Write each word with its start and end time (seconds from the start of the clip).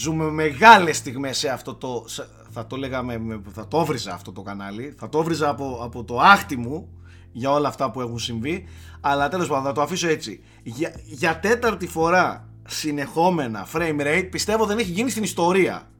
Ζούμε 0.00 0.30
μεγάλες 0.30 0.96
στιγμές 0.96 1.38
σε 1.38 1.48
αυτό 1.48 1.74
το... 1.74 2.04
Θα 2.52 2.66
το 2.66 2.76
λέγαμε, 2.76 3.40
θα 3.52 3.68
το 3.68 3.80
έβριζα 3.80 4.12
αυτό 4.12 4.32
το 4.32 4.42
κανάλι. 4.42 4.94
Θα 4.98 5.08
το 5.08 5.18
έβριζα 5.18 5.48
από, 5.48 5.80
από 5.82 6.04
το 6.04 6.18
άχτι 6.20 6.56
μου 6.56 6.88
για 7.32 7.50
όλα 7.50 7.68
αυτά 7.68 7.90
που 7.90 8.00
έχουν 8.00 8.18
συμβεί. 8.18 8.68
Αλλά 9.00 9.28
τέλος 9.28 9.48
πάντων 9.48 9.64
θα 9.64 9.72
το 9.72 9.82
αφήσω 9.82 10.08
έτσι. 10.08 10.42
Για, 10.62 10.92
για 11.04 11.38
τέταρτη 11.38 11.86
φορά 11.86 12.48
συνεχόμενα 12.68 13.66
frame 13.72 14.00
rate 14.00 14.28
πιστεύω 14.30 14.66
δεν 14.66 14.78
έχει 14.78 14.90
γίνει 14.90 15.10
στην 15.10 15.22
ιστορία. 15.22 15.90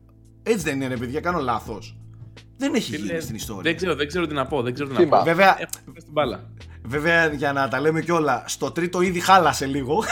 Έτσι 0.42 0.64
δεν 0.64 0.74
είναι 0.74 0.86
ρε 0.86 0.96
παιδιά, 0.96 1.20
κάνω 1.20 1.38
λάθος. 1.38 1.96
Δεν 2.56 2.74
έχει 2.74 2.96
γίνει 2.96 3.20
στην 3.20 3.34
ιστορία. 3.34 3.62
Δεν 3.62 3.76
ξέρω, 3.76 3.94
δεν 3.94 4.06
ξέρω 4.06 4.26
τι 4.26 4.34
να 4.34 4.46
πω. 4.46 4.62
Δεν 4.62 4.74
ξέρω 4.74 4.88
τι 4.88 5.04
να 5.04 5.08
πω. 5.08 5.22
Βέβαια, 5.24 5.56
στην 5.96 6.12
μπάλα. 6.12 6.50
Βέβαια, 6.82 7.26
για 7.26 7.52
να 7.52 7.68
τα 7.68 7.80
λέμε 7.80 8.02
κιόλα, 8.02 8.44
στο 8.46 8.70
τρίτο 8.70 9.00
ήδη 9.00 9.20
χάλασε 9.20 9.66
λίγο. 9.66 10.04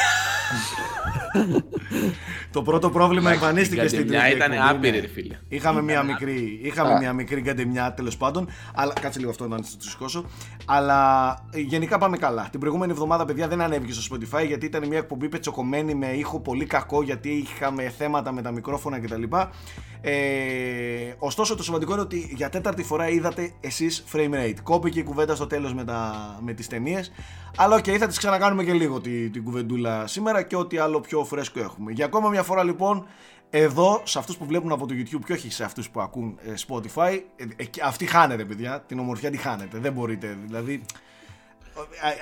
το 2.58 2.64
πρώτο 2.64 2.90
πρόβλημα 2.90 3.32
εμφανίστηκε 3.32 3.88
στην 3.88 4.06
τρίτη. 4.08 4.30
ήταν 4.34 4.52
άπειρη, 4.68 5.00
ρε 5.00 5.06
φίλε. 5.06 5.38
Είχαμε 5.48 5.82
μια 5.82 6.02
μικρή, 6.02 6.60
είχαμε 6.62 6.98
μια 6.98 7.12
μικρή 7.12 7.40
γκαντεμιά 7.40 7.94
τέλος 7.94 8.16
πάντων. 8.16 8.48
Αλλά, 8.74 8.92
κάτσε 9.00 9.18
λίγο 9.18 9.30
αυτό 9.30 9.48
να 9.48 9.56
το 9.56 9.64
σηκώσω. 9.78 10.24
Αλλά 10.64 11.30
ε, 11.50 11.60
γενικά 11.60 11.98
πάμε 11.98 12.16
καλά. 12.16 12.48
Την 12.50 12.60
προηγούμενη 12.60 12.92
εβδομάδα, 12.92 13.24
παιδιά, 13.24 13.48
δεν 13.48 13.60
ανέβηκε 13.60 13.92
στο 13.92 14.16
Spotify 14.16 14.46
γιατί 14.46 14.66
ήταν 14.66 14.86
μια 14.88 14.98
εκπομπή 14.98 15.28
πετσοκομμένη 15.28 15.94
με 15.94 16.06
ήχο 16.06 16.40
πολύ 16.40 16.64
κακό 16.64 17.02
γιατί 17.02 17.28
είχαμε 17.28 17.92
θέματα 17.98 18.32
με 18.32 18.42
τα 18.42 18.50
μικρόφωνα 18.50 19.00
κτλ. 19.00 19.22
Ε, 20.00 21.14
ωστόσο, 21.18 21.54
το 21.54 21.62
σημαντικό 21.62 21.92
είναι 21.92 22.00
ότι 22.00 22.32
για 22.34 22.48
τέταρτη 22.48 22.82
φορά 22.82 23.08
είδατε 23.08 23.52
εσείς 23.60 24.04
frame 24.12 24.34
rate. 24.34 24.56
Κόπηκε 24.62 24.98
η 24.98 25.02
κουβέντα 25.02 25.34
στο 25.34 25.46
τέλος 25.46 25.74
με, 25.74 25.84
με 26.40 26.52
τις 26.52 26.66
ταινίες. 26.66 27.12
Αλλά 27.56 27.76
ok, 27.76 27.84
okay, 27.84 27.96
θα 27.96 28.06
τις 28.06 28.18
ξανακάνουμε 28.18 28.64
και 28.64 28.72
λίγο 28.72 29.00
την, 29.00 29.32
την 29.32 29.44
κουβεντούλα 29.44 30.06
σήμερα 30.06 30.42
και 30.42 30.56
ό,τι 30.56 30.78
άλλο 30.78 31.00
πιο 31.00 31.24
φρέσκο 31.24 31.60
έχουμε. 31.60 31.92
Για 31.92 32.04
ακόμα 32.04 32.28
μια 32.28 32.42
φορά 32.42 32.64
λοιπόν, 32.64 33.06
εδώ 33.50 34.00
σε 34.04 34.18
αυτούς 34.18 34.36
που 34.36 34.44
βλέπουν 34.44 34.72
από 34.72 34.86
το 34.86 34.94
YouTube 34.98 35.24
και 35.26 35.32
όχι 35.32 35.50
σε 35.50 35.64
αυτούς 35.64 35.90
που 35.90 36.00
ακούν 36.00 36.38
ε, 36.44 36.52
Spotify, 36.68 37.20
ε, 37.36 37.44
ε, 37.56 37.64
αυτοί 37.84 38.06
χάνετε, 38.06 38.44
παιδιά. 38.44 38.80
Την 38.86 38.98
ομορφιά 38.98 39.30
τη 39.30 39.36
χάνετε. 39.36 39.78
Δεν 39.78 39.92
μπορείτε. 39.92 40.38
Δηλαδή, 40.46 40.84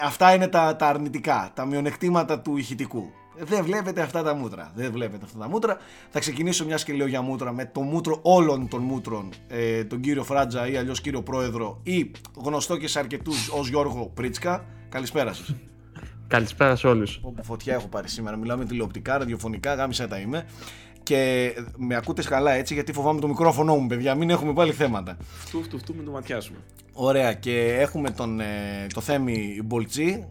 αυτά 0.04 0.34
είναι 0.34 0.48
τα, 0.48 0.76
τα 0.76 0.86
αρνητικά, 0.86 1.50
τα 1.54 1.64
μειονεκτήματα 1.64 2.40
του 2.40 2.56
ηχητικού. 2.56 3.12
Δεν 3.38 3.64
βλέπετε 3.64 4.00
αυτά 4.00 4.22
τα 4.22 4.34
μούτρα. 4.34 4.72
Δεν 4.74 4.92
βλέπετε 4.92 5.24
αυτά 5.24 5.38
τα 5.38 5.48
μούτρα. 5.48 5.78
Θα 6.10 6.18
ξεκινήσω 6.20 6.64
μιας 6.64 6.84
και 6.84 6.92
λέω 6.92 7.06
για 7.06 7.22
μούτρα 7.22 7.52
με 7.52 7.70
το 7.72 7.80
μούτρο 7.80 8.18
όλων 8.22 8.68
των 8.68 8.82
μούτρων, 8.82 9.28
ε, 9.48 9.84
τον 9.84 10.00
κύριο 10.00 10.24
Φράτζα 10.24 10.68
ή 10.68 10.76
αλλιώς 10.76 11.00
κύριο 11.00 11.22
Πρόεδρο 11.22 11.80
ή 11.82 12.10
γνωστό 12.36 12.76
και 12.76 12.88
σε 12.88 12.98
αρκετούς 12.98 13.48
ως 13.48 13.68
Γιώργο 13.68 14.10
Πρίτσκα. 14.14 14.64
Καλησπέρα 14.88 15.32
σας. 15.32 15.54
Καλησπέρα 16.28 16.76
σε 16.76 16.86
όλους. 16.86 17.20
Όπου 17.22 17.44
φωτιά 17.44 17.74
έχω 17.74 17.86
πάρει 17.86 18.08
σήμερα. 18.08 18.36
Μιλάμε 18.36 18.64
τηλεοπτικά, 18.64 19.18
ραδιοφωνικά, 19.18 19.74
γάμισα 19.74 20.08
τα 20.08 20.18
είμαι. 20.18 20.46
Και 21.02 21.52
με 21.76 21.94
ακούτε 21.96 22.22
καλά 22.22 22.52
έτσι, 22.52 22.74
γιατί 22.74 22.92
φοβάμαι 22.92 23.20
το 23.20 23.28
μικρόφωνο 23.28 23.76
μου, 23.76 23.86
παιδιά. 23.86 24.14
Μην 24.14 24.30
έχουμε 24.30 24.52
πάλι 24.52 24.72
θέματα. 24.72 25.16
Φτού, 25.38 25.62
φτού, 25.62 25.78
φτού, 25.78 25.94
με 25.94 26.02
το 26.02 26.10
ματιάσουμε. 26.10 26.58
Ωραία, 26.92 27.32
και 27.32 27.76
έχουμε 27.80 28.10
τον, 28.10 28.40
ε, 28.40 28.86
το 28.94 29.00
Θέμη 29.00 29.60
Μπολτσί, 29.64 30.26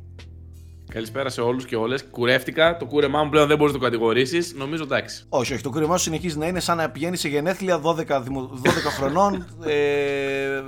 Καλησπέρα 0.96 1.30
σε 1.30 1.42
όλους 1.42 1.66
και 1.66 1.76
όλες. 1.76 2.06
Κουρεύτηκα. 2.12 2.78
Το 2.78 2.86
κούρεμά 2.86 3.24
μου 3.24 3.30
πλέον 3.30 3.48
δεν 3.48 3.58
μπορείς 3.58 3.74
να 3.74 3.80
το 3.80 3.86
κατηγορήσεις. 3.86 4.54
Νομίζω 4.58 4.84
εντάξει. 4.84 5.26
Όχι, 5.30 5.54
όχι. 5.54 5.64
Το 5.64 5.70
κούρεμά 5.70 5.98
σου 5.98 6.04
συνεχίζει 6.04 6.38
να 6.38 6.48
είναι 6.48 6.60
σαν 6.60 6.78
να 6.78 6.90
πηγαίνει 6.90 7.18
σε 7.18 7.28
γενέθλια 7.28 7.82
12, 7.82 7.96
12 7.98 8.24
χρονών 8.98 9.46
ε, 9.66 10.62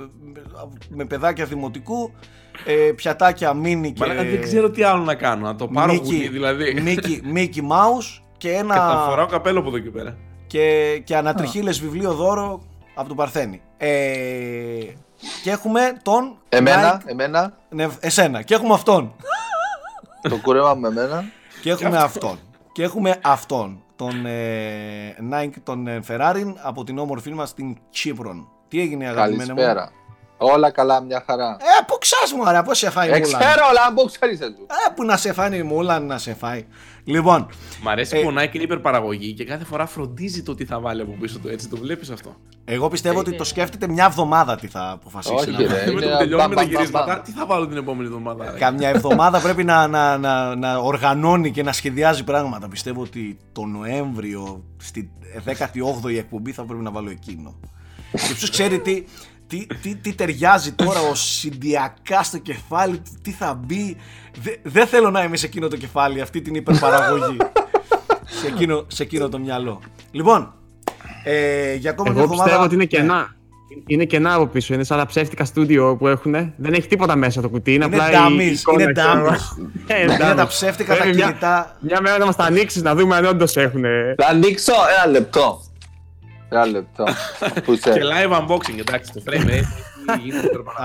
με 0.88 1.04
παιδάκια 1.04 1.44
δημοτικού. 1.44 2.12
Ε, 2.64 2.92
πιατάκια 2.96 3.54
μίνι 3.54 3.92
και. 3.92 4.06
Μα 4.06 4.14
δεν 4.14 4.42
ξέρω 4.42 4.70
τι 4.70 4.82
άλλο 4.82 5.02
να 5.02 5.14
κάνω. 5.14 5.46
Να 5.46 5.56
το 5.56 5.68
πάρω 5.68 5.92
Mickey, 5.92 6.28
δηλαδή. 6.30 6.80
Μίκι 7.24 7.62
Mouse 7.70 8.22
και 8.36 8.50
ένα. 8.52 8.74
Και 8.74 8.80
θα 8.80 9.04
φοράω 9.08 9.26
καπέλο 9.26 9.58
από 9.58 9.68
εδώ 9.68 9.78
και 9.78 9.90
πέρα. 9.90 10.16
Και, 10.46 10.98
και 11.04 11.16
ανατριχίλες 11.16 11.80
βιβλίο 11.80 12.14
δώρο 12.14 12.62
από 12.94 13.08
τον 13.08 13.16
Παρθένη. 13.16 13.60
Ε, 13.76 13.88
και 15.42 15.50
έχουμε 15.50 15.80
τον. 16.02 16.36
Εμένα, 16.48 17.02
εμένα. 17.06 17.56
Ναι, 17.68 17.88
εσένα. 18.00 18.42
Και 18.42 18.54
έχουμε 18.54 18.74
αυτόν 18.74 19.14
το 20.28 20.38
κούρεμα 20.42 20.74
με 20.74 20.90
μένα. 20.90 21.24
Και 21.62 21.70
έχουμε 21.70 21.96
αυτόν. 21.96 22.38
Και 22.72 22.82
έχουμε 22.82 23.20
αυτόν. 23.22 23.82
Τον 23.96 24.26
ε, 24.26 25.16
Nike, 25.32 25.56
τον 25.62 25.86
ε, 25.86 26.00
Ferrari 26.08 26.54
από 26.62 26.84
την 26.84 26.98
όμορφη 26.98 27.30
μας 27.30 27.48
στην 27.48 27.76
Κύπρο. 27.90 28.48
Τι 28.68 28.80
έγινε, 28.80 29.06
αγαπημένο 29.06 29.54
μου; 29.54 29.60
Καλησπέρα. 29.60 29.92
Όλα 30.38 30.70
καλά, 30.70 31.00
μια 31.00 31.22
χαρά. 31.26 31.56
Ε, 31.60 31.84
πού 31.86 31.98
ξάς 32.00 32.32
μου, 32.32 32.48
άρα, 32.48 32.62
πώς 32.62 32.78
σε 32.78 32.90
φάει 32.90 33.08
η 33.08 33.12
ε, 33.12 33.18
Μούλαν; 33.18 33.40
Ξέρω, 33.40 33.66
αλλά 33.68 33.92
πού 33.94 34.10
ξέρεις 34.12 34.40
εσύ. 34.40 34.54
Ε, 34.66 34.92
που 34.94 35.04
να 35.04 35.16
σε 35.16 35.32
φάει 35.32 35.58
η 35.58 35.62
Μούλαν, 35.62 36.06
να 36.06 36.18
σε 36.18 36.34
φάει. 36.34 36.66
Λοιπόν. 37.04 37.46
Μ' 37.82 37.88
αρέσει 37.88 38.16
ε, 38.16 38.20
που 38.20 38.28
ο 38.28 38.34
Nike 38.38 38.54
είναι 38.54 38.64
υπερπαραγωγή 38.64 39.32
και 39.32 39.44
κάθε 39.44 39.64
φορά 39.64 39.86
φροντίζει 39.86 40.42
το 40.42 40.54
τι 40.54 40.64
θα 40.64 40.80
βάλει 40.80 41.02
από 41.02 41.16
πίσω 41.20 41.38
του. 41.38 41.48
Έτσι 41.48 41.68
το 41.68 41.76
βλέπεις 41.76 42.10
αυτό; 42.10 42.36
Εγώ 42.64 42.88
πιστεύω 42.88 43.18
ότι 43.18 43.32
το 43.32 43.44
σκέφτεται 43.44 43.88
μια 43.88 44.04
εβδομάδα 44.04 44.56
τι 44.56 44.66
θα 44.66 44.90
αποφασίσει. 44.90 45.34
Όχι, 45.34 45.64
ρε. 45.64 45.92
Με 45.92 46.00
το 46.00 46.16
τελειώνουμε 46.16 46.54
τα 46.54 46.62
γυρίσματα, 46.62 47.20
τι 47.20 47.30
θα 47.30 47.46
βάλω 47.46 47.66
την 47.66 47.76
επόμενη 47.76 48.08
εβδομάδα. 48.08 48.54
Καμιά 48.58 48.88
εβδομάδα 48.88 49.40
πρέπει 49.40 49.64
να, 49.64 49.86
να, 49.86 50.18
να, 50.18 50.54
να 50.54 50.76
οργανώνει 50.76 51.50
και 51.50 51.62
να 51.62 51.72
σχεδιάζει 51.72 52.24
πράγματα. 52.24 52.68
Πιστεύω 52.68 53.02
ότι 53.02 53.38
το 53.52 53.64
Νοέμβριο, 53.64 54.64
στη 54.76 55.10
18η 55.46 56.16
εκπομπή, 56.16 56.52
θα 56.52 56.64
πρέπει 56.64 56.82
να 56.82 56.90
βάλω 56.90 57.10
εκείνο. 57.10 57.54
Και 58.12 58.34
ποιος 58.34 58.50
ξέρει 58.50 58.78
τι, 58.80 59.04
τι, 59.48 59.66
τι, 59.82 59.94
τι 59.94 60.14
ταιριάζει 60.14 60.72
τώρα 60.72 61.00
ο 61.00 61.14
συντιακάς 61.14 62.26
στο 62.26 62.38
κεφάλι, 62.38 63.02
τι 63.22 63.30
θα 63.30 63.60
μπει. 63.64 63.96
Δεν 64.62 64.86
θέλω 64.86 65.10
να 65.10 65.22
είμαι 65.22 65.36
σε 65.36 65.46
εκείνο 65.46 65.68
το 65.68 65.76
κεφάλι, 65.76 66.20
αυτή 66.20 66.40
την 66.40 66.54
υπερπαραγωγή. 66.54 67.36
σε, 68.24 68.46
εκείνο, 68.46 68.84
σε 68.88 69.02
εκείνο 69.02 69.28
το 69.28 69.38
μυαλό. 69.38 69.80
Λοιπόν, 70.10 70.54
ε, 71.24 71.74
για 71.74 71.90
ακόμα 71.90 72.10
Εγώ 72.10 72.18
μια 72.18 72.22
εβδομάδα. 72.22 72.42
πιστεύω 72.44 72.64
ότι 72.64 72.74
είναι 72.74 72.84
κενά. 72.84 73.16
Ναι. 73.16 73.26
Είναι 73.86 74.04
κενά 74.04 74.34
από 74.34 74.46
πίσω, 74.46 74.74
είναι 74.74 74.84
σαν 74.84 74.98
τα 74.98 75.06
ψεύτικα 75.06 75.44
στούντιο 75.44 75.96
που 75.96 76.08
έχουν. 76.08 76.32
Δεν 76.56 76.72
έχει 76.72 76.88
τίποτα 76.88 77.16
μέσα 77.16 77.40
το 77.40 77.48
κουτί. 77.48 77.74
Είναι, 77.74 77.84
είναι 77.84 77.96
απλά 77.96 78.08
dummies, 78.08 78.72
είναι 78.72 78.92
dummies. 78.94 79.66
Ε, 79.86 80.02
είναι 80.02 80.34
τα 80.36 80.46
ψεύτικα 80.46 80.96
τα 80.96 81.04
κινητά. 81.04 81.76
Μια 81.80 82.00
μέρα 82.00 82.18
να 82.18 82.24
μας 82.24 82.36
τα 82.36 82.44
ανοίξεις 82.44 82.82
να 82.82 82.94
δούμε 82.94 83.16
αν 83.16 83.24
όντως 83.24 83.56
έχουν. 83.56 83.82
Θα 84.16 84.26
ανοίξω 84.26 84.72
ένα 84.96 85.12
λεπτό. 85.12 85.62
Ένα 86.48 86.66
λεπτό. 86.66 87.04
και 87.64 88.00
live 88.12 88.40
unboxing, 88.40 88.78
εντάξει, 88.78 89.12
το 89.12 89.22
frame 89.26 89.48
rate. 89.48 89.62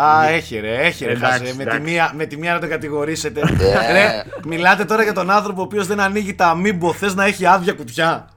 Α, 0.01 0.27
έχει 0.27 0.59
ρε, 0.59 0.85
έχει 0.85 1.05
ρε. 1.05 1.17
με, 1.55 1.65
τη 1.65 1.79
μία, 1.79 2.11
με 2.15 2.25
τη 2.25 2.37
μία 2.37 2.53
να 2.53 2.59
το 2.59 2.67
κατηγορήσετε. 2.67 3.41
ρε, 3.91 4.23
μιλάτε 4.45 4.85
τώρα 4.85 5.03
για 5.03 5.13
τον 5.13 5.29
άνθρωπο 5.29 5.61
ο 5.61 5.63
οποίος 5.63 5.87
δεν 5.87 5.99
ανοίγει 5.99 6.35
τα 6.35 6.47
αμύμπο, 6.47 6.93
θες 6.93 7.15
να 7.15 7.25
έχει 7.25 7.45
άδεια 7.45 7.73
κουτιά. 7.73 8.27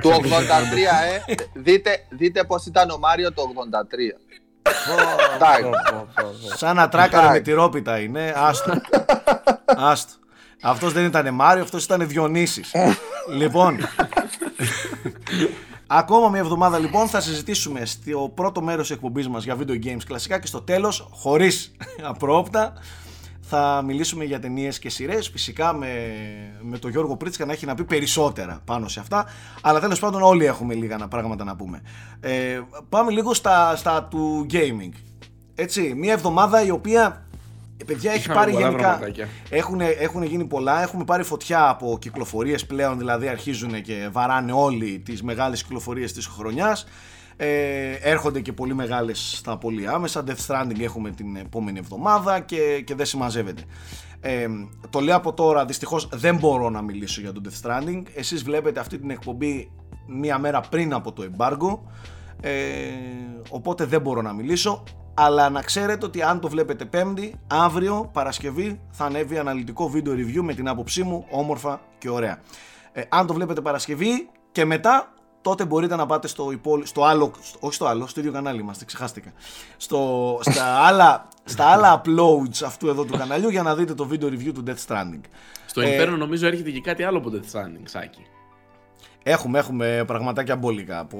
Το 0.00 0.10
83, 0.10 0.12
ε. 1.26 1.34
δείτε, 1.52 1.90
δείτε 2.10 2.44
πώς 2.44 2.66
ήταν 2.66 2.90
ο 2.90 2.98
Μάριο 2.98 3.32
το 3.32 3.42
83. 3.42 4.30
Σαν 6.56 6.76
να 6.76 6.88
τράκαρε 6.88 7.28
με 7.28 7.40
τη 7.40 7.52
ρόπιτα 7.52 7.98
είναι. 7.98 8.32
Άστο. 8.36 8.80
Άστο. 9.64 10.12
Αυτός 10.62 10.92
δεν 10.92 11.04
ήταν 11.04 11.34
Μάριο, 11.34 11.62
αυτός 11.62 11.84
ήταν 11.84 12.08
Διονύσης. 12.08 12.72
λοιπόν, 13.40 13.78
Ακόμα 15.92 16.28
μια 16.28 16.40
εβδομάδα 16.40 16.78
λοιπόν 16.78 17.08
θα 17.08 17.20
συζητήσουμε 17.20 17.84
στο 17.84 18.32
πρώτο 18.34 18.62
μέρος 18.62 18.86
της 18.86 18.96
εκπομπής 18.96 19.28
μας 19.28 19.44
για 19.44 19.56
video 19.58 19.84
games 19.84 20.02
κλασικά 20.06 20.38
και 20.38 20.46
στο 20.46 20.62
τέλος, 20.62 21.08
χωρίς 21.10 21.72
απρόπτα, 22.12 22.72
θα 23.40 23.82
μιλήσουμε 23.86 24.24
για 24.24 24.40
ταινίες 24.40 24.78
και 24.78 24.90
σειρές. 24.90 25.28
Φυσικά 25.28 25.72
με, 25.72 25.88
με 26.62 26.78
τον 26.78 26.90
Γιώργο 26.90 27.16
Πρίτσκα 27.16 27.44
να 27.44 27.52
έχει 27.52 27.66
να 27.66 27.74
πει 27.74 27.84
περισσότερα 27.84 28.60
πάνω 28.64 28.88
σε 28.88 29.00
αυτά. 29.00 29.26
Αλλά 29.60 29.80
τέλος 29.80 29.98
πάντων, 29.98 30.22
όλοι 30.22 30.44
έχουμε 30.44 30.74
λίγα 30.74 31.08
πράγματα 31.08 31.44
να 31.44 31.56
πούμε. 31.56 31.82
Ε, 32.20 32.60
πάμε 32.88 33.10
λίγο 33.10 33.34
στα, 33.34 33.76
στα 33.76 34.04
του 34.04 34.46
gaming. 34.50 34.92
Έτσι, 35.54 35.94
μια 35.96 36.12
εβδομάδα 36.12 36.64
η 36.64 36.70
οποία 36.70 37.06
ε, 37.06 37.29
παιδιά 37.86 38.12
έχει 38.12 38.28
πάρει 38.28 38.52
γενικά. 38.52 39.00
Έχουν, 39.50 39.80
έχουν 39.80 40.22
γίνει 40.22 40.44
πολλά. 40.44 40.82
Έχουμε 40.82 41.04
πάρει 41.04 41.22
φωτιά 41.22 41.68
από 41.68 41.98
κυκλοφορίες 42.00 42.66
πλέον. 42.66 42.98
Δηλαδή 42.98 43.28
αρχίζουν 43.28 43.82
και 43.82 44.08
βαράνε 44.12 44.52
όλοι 44.52 44.98
τις 45.04 45.22
μεγάλες 45.22 45.62
κυκλοφορίες 45.62 46.12
της 46.12 46.26
χρονιάς. 46.26 46.86
Ε, 47.36 47.92
έρχονται 48.00 48.40
και 48.40 48.52
πολύ 48.52 48.74
μεγάλες 48.74 49.34
στα 49.36 49.58
πολύ 49.58 49.88
άμεσα. 49.88 50.24
Death 50.26 50.46
Stranding 50.46 50.80
έχουμε 50.80 51.10
την 51.10 51.36
επόμενη 51.36 51.78
εβδομάδα 51.78 52.40
και, 52.40 52.82
και 52.84 52.94
δεν 52.94 53.06
συμμαζεύεται. 53.06 53.62
Ε, 54.20 54.46
το 54.90 55.00
λέω 55.00 55.16
από 55.16 55.32
τώρα, 55.32 55.64
δυστυχώς 55.64 56.08
δεν 56.12 56.36
μπορώ 56.36 56.70
να 56.70 56.82
μιλήσω 56.82 57.20
για 57.20 57.32
το 57.32 57.40
Death 57.44 57.66
Stranding. 57.66 58.02
Εσείς 58.14 58.42
βλέπετε 58.42 58.80
αυτή 58.80 58.98
την 58.98 59.10
εκπομπή 59.10 59.70
μία 60.06 60.38
μέρα 60.38 60.60
πριν 60.60 60.92
από 60.92 61.12
το 61.12 61.30
embargo. 61.30 61.78
Ε, 62.40 62.52
οπότε 63.50 63.84
δεν 63.84 64.00
μπορώ 64.00 64.22
να 64.22 64.32
μιλήσω. 64.32 64.82
Αλλά 65.14 65.50
να 65.50 65.62
ξέρετε 65.62 66.06
ότι 66.06 66.22
αν 66.22 66.40
το 66.40 66.48
βλέπετε 66.48 66.84
Πέμπτη, 66.84 67.34
αύριο 67.46 68.10
Παρασκευή 68.12 68.80
θα 68.90 69.04
ανέβει 69.04 69.38
αναλυτικό 69.38 69.88
βίντεο 69.88 70.14
review 70.14 70.40
με 70.42 70.54
την 70.54 70.68
άποψή 70.68 71.02
μου, 71.02 71.26
όμορφα 71.30 71.80
και 71.98 72.10
ωραία. 72.10 72.38
Ε, 72.92 73.02
αν 73.08 73.26
το 73.26 73.34
βλέπετε 73.34 73.60
Παρασκευή 73.60 74.28
και 74.52 74.64
μετά 74.64 75.14
τότε 75.42 75.64
μπορείτε 75.64 75.96
να 75.96 76.06
πάτε 76.06 76.28
στο, 76.28 76.50
υπόλοι... 76.50 76.86
στο 76.86 77.04
άλλο, 77.04 77.32
όχι 77.60 77.74
στο 77.74 77.86
άλλο, 77.86 78.06
στο 78.06 78.20
ίδιο 78.20 78.32
κανάλι 78.32 78.60
είμαστε, 78.60 78.84
ξεχάστηκα. 78.84 79.32
Στο, 79.76 80.38
στα, 80.42 80.64
άλλα, 80.86 81.28
στα 81.44 81.64
άλλα 81.64 82.00
uploads 82.00 82.64
αυτού 82.64 82.88
εδώ 82.88 83.04
του 83.04 83.16
καναλιού 83.18 83.48
για 83.48 83.62
να 83.62 83.74
δείτε 83.74 83.94
το 83.94 84.06
βίντεο 84.06 84.28
review 84.28 84.52
του 84.54 84.62
Death 84.66 84.86
Stranding. 84.86 85.20
Στο 85.66 85.80
ε, 85.80 85.96
Inferno 85.96 86.16
νομίζω 86.18 86.46
έρχεται 86.46 86.70
και 86.70 86.80
κάτι 86.80 87.02
άλλο 87.02 87.18
από 87.18 87.30
Death 87.32 87.56
Stranding, 87.56 87.82
Σάκη. 87.84 88.26
Έχουμε, 89.22 89.58
έχουμε 89.58 90.04
πραγματάκια 90.06 90.56
μπόλικα 90.56 90.98
από, 90.98 91.18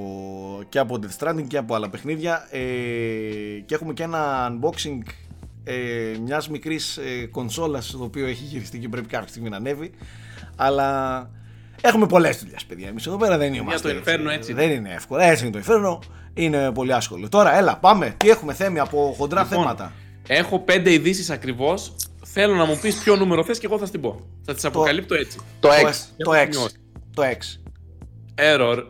και 0.69 0.79
από 0.79 0.99
Death 1.02 1.25
Stranding 1.25 1.44
και 1.47 1.56
από 1.56 1.75
άλλα 1.75 1.91
παιχνίδια 1.91 2.49
ε, 2.50 2.58
και 3.67 3.75
έχουμε 3.75 3.93
και 3.93 4.02
ένα 4.02 4.50
unboxing 4.50 4.99
ε, 5.64 5.75
μιας 6.25 6.49
μικρής 6.49 6.97
ε, 6.97 7.26
κονσόλας 7.26 7.91
το 7.91 8.02
οποίο 8.02 8.26
έχει 8.26 8.44
γυριστεί 8.44 8.79
και 8.79 8.88
πρέπει 8.88 9.06
κάποια 9.06 9.29
στιγμή 9.29 9.49
να 9.49 9.56
ανέβει 9.56 9.91
αλλά 10.56 11.31
έχουμε 11.81 12.06
πολλές 12.06 12.38
δουλειές 12.38 12.64
παιδιά 12.64 12.88
εμείς 12.88 13.06
εδώ 13.06 13.17
πέρα 13.17 13.38
δεν 13.38 13.55
είμαστε 13.55 13.93
το 13.93 14.00
Inferno 14.05 14.31
έτσι. 14.32 14.53
δεν 14.53 14.70
είναι 14.70 14.93
εύκολο 14.94 15.20
έτσι 15.20 15.46
είναι 15.46 15.61
το 15.61 15.67
Inferno 15.67 15.99
είναι 16.35 16.73
πολύ 16.73 16.93
άσχολο 16.93 17.29
τώρα 17.29 17.56
έλα 17.56 17.76
πάμε 17.76 18.14
τι 18.17 18.31
έχουμε 18.31 18.55
θέμη 18.55 18.79
από 18.79 19.14
χοντρά 19.17 19.43
Λοιπόν, 19.43 19.58
θέματα; 19.58 19.93
Έχω 20.26 20.58
πέντε 20.58 20.93
ειδήσεις 20.93 21.31
ακριβώς. 21.31 21.93
Θέλω 22.25 22.55
να 22.55 22.64
μου 22.64 22.79
πεις 22.82 22.96
ποιο 22.96 23.17
νούμερο 23.17 23.44
θες 23.44 23.58
και 23.58 23.67
εγώ 23.67 23.79
θα 23.79 23.87
στην 23.87 24.00
πω. 24.00 24.20
Θα 24.44 24.55
τις 24.55 24.64
αποκαλύπτω 24.64 25.14
έτσι. 25.14 25.38
Το 25.61 25.69
το, 25.69 25.75
6. 25.75 25.91
το 26.17 26.32
Έχω 26.32 26.44
6 26.44 26.49
σημειώσει. 26.50 26.76
το 27.14 27.23
6 27.23 27.69
Error. 28.56 28.76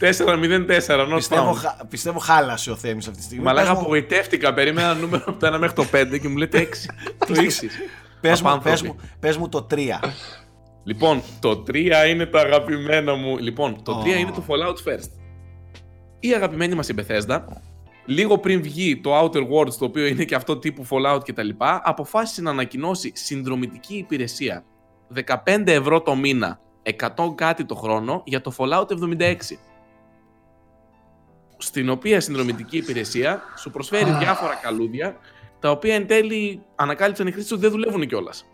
404, 0.00 1.08
not 1.08 1.14
πιστεύω, 1.14 1.50
found. 1.50 1.54
χα- 1.56 1.86
πιστεύω 1.88 2.18
χάλασε 2.18 2.70
ο 2.70 2.76
Θέμης 2.76 3.06
αυτή 3.06 3.18
τη 3.18 3.24
στιγμή 3.24 3.44
Μα 3.44 3.52
λέγα 3.52 3.64
Πες 3.66 3.74
μου- 3.74 3.80
απογοητεύτηκα. 3.80 4.54
Περίμενα 4.54 4.90
ένα 4.90 4.98
νούμερο 5.00 5.24
από 5.26 5.38
το 5.38 5.54
1 5.54 5.58
μέχρι 5.58 5.74
το 5.76 5.84
5 5.92 6.18
και 6.20 6.28
μου 6.28 6.36
λέτε 6.36 6.68
6. 6.70 6.74
Το 7.26 7.42
ήξερες. 7.42 7.74
Πες 8.20 8.40
μου, 8.42 8.60
πες, 8.62 8.82
μου, 8.82 8.96
πες 9.20 9.36
μου 9.36 9.48
το 9.48 9.66
3. 9.70 9.76
Λοιπόν, 10.84 11.22
το 11.40 11.64
3 11.70 11.76
είναι 12.08 12.26
το 12.26 12.38
αγαπημένο 12.38 13.16
μου. 13.16 13.38
Λοιπόν, 13.38 13.82
το 13.82 14.02
3 14.04 14.08
Ω. 14.14 14.18
είναι 14.18 14.30
το 14.30 14.44
Fallout 14.48 14.88
First. 14.92 15.10
Η 16.20 16.32
αγαπημένη 16.34 16.74
μας 16.74 16.88
η 16.88 16.94
Bethesda, 16.98 17.38
λίγο 18.04 18.38
πριν 18.38 18.62
βγει 18.62 19.00
το 19.00 19.18
Outer 19.20 19.42
Worlds, 19.48 19.72
το 19.78 19.84
οποίο 19.84 20.06
είναι 20.06 20.24
και 20.24 20.34
αυτό 20.34 20.56
τύπου 20.58 20.86
Fallout 20.90 21.20
κτλ., 21.24 21.48
αποφάσισε 21.82 22.42
να 22.42 22.50
ανακοινώσει 22.50 23.12
συνδρομητική 23.14 23.96
υπηρεσία 23.96 24.64
15 25.44 25.66
ευρώ 25.66 26.00
το 26.02 26.14
μήνα, 26.14 26.60
100 26.82 27.34
κάτι 27.34 27.64
το 27.64 27.74
χρόνο 27.74 28.22
για 28.26 28.40
το 28.40 28.54
Fallout 28.56 28.86
76. 29.18 29.36
Στην 31.58 31.90
οποία 31.90 32.20
συνδρομητική 32.20 32.76
υπηρεσία 32.76 33.42
σου 33.56 33.70
προσφέρει 33.70 34.10
διάφορα 34.10 34.54
καλούδια, 34.54 35.16
τα 35.60 35.70
οποία 35.70 35.94
εν 35.94 36.06
τέλει 36.06 36.62
ανακάλυψαν 36.74 37.26
οι 37.26 37.30
χρήστες 37.30 37.52
ότι 37.52 37.60
δεν 37.60 37.70
δουλεύουν 37.70 38.06
κιόλας. 38.06 38.44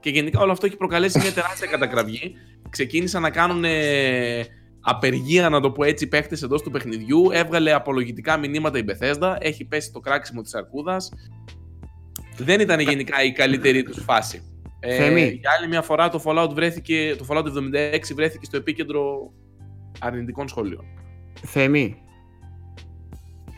Και 0.00 0.10
γενικά 0.10 0.40
όλο 0.40 0.52
αυτό 0.52 0.66
έχει 0.66 0.76
προκαλέσει 0.76 1.18
μια 1.18 1.32
τεράστια 1.32 1.66
κατακραυγή. 1.66 2.34
Ξεκίνησαν 2.70 3.22
να 3.22 3.30
κάνουν 3.30 3.64
ε, 3.64 4.44
απεργία, 4.80 5.48
να 5.48 5.60
το 5.60 5.70
πω 5.70 5.84
έτσι, 5.84 6.06
παίχτες 6.06 6.42
εντός 6.42 6.62
του 6.62 6.70
παιχνιδιού. 6.70 7.30
Έβγαλε 7.32 7.72
απολογητικά 7.72 8.36
μηνύματα 8.36 8.78
η 8.78 8.84
Bethesda. 8.88 9.36
Έχει 9.38 9.64
πέσει 9.64 9.92
το 9.92 10.00
κράξιμο 10.00 10.42
της 10.42 10.54
αρκούδας. 10.54 11.12
Δεν 12.36 12.60
ήταν 12.60 12.80
γενικά 12.80 13.22
η 13.22 13.32
καλύτερη 13.32 13.82
τους 13.82 14.02
φάση. 14.02 14.51
Ε, 14.84 14.96
Θέμη. 14.96 15.20
για 15.40 15.50
άλλη 15.58 15.68
μια 15.68 15.82
φορά 15.82 16.08
το 16.08 16.22
Fallout, 16.24 16.50
βρέθηκε, 16.54 17.14
το 17.18 17.26
Fallout 17.28 17.44
76 17.44 18.14
βρέθηκε 18.14 18.44
στο 18.44 18.56
επίκεντρο 18.56 19.32
αρνητικών 19.98 20.48
σχολείων. 20.48 20.84
Θέμη, 21.42 21.96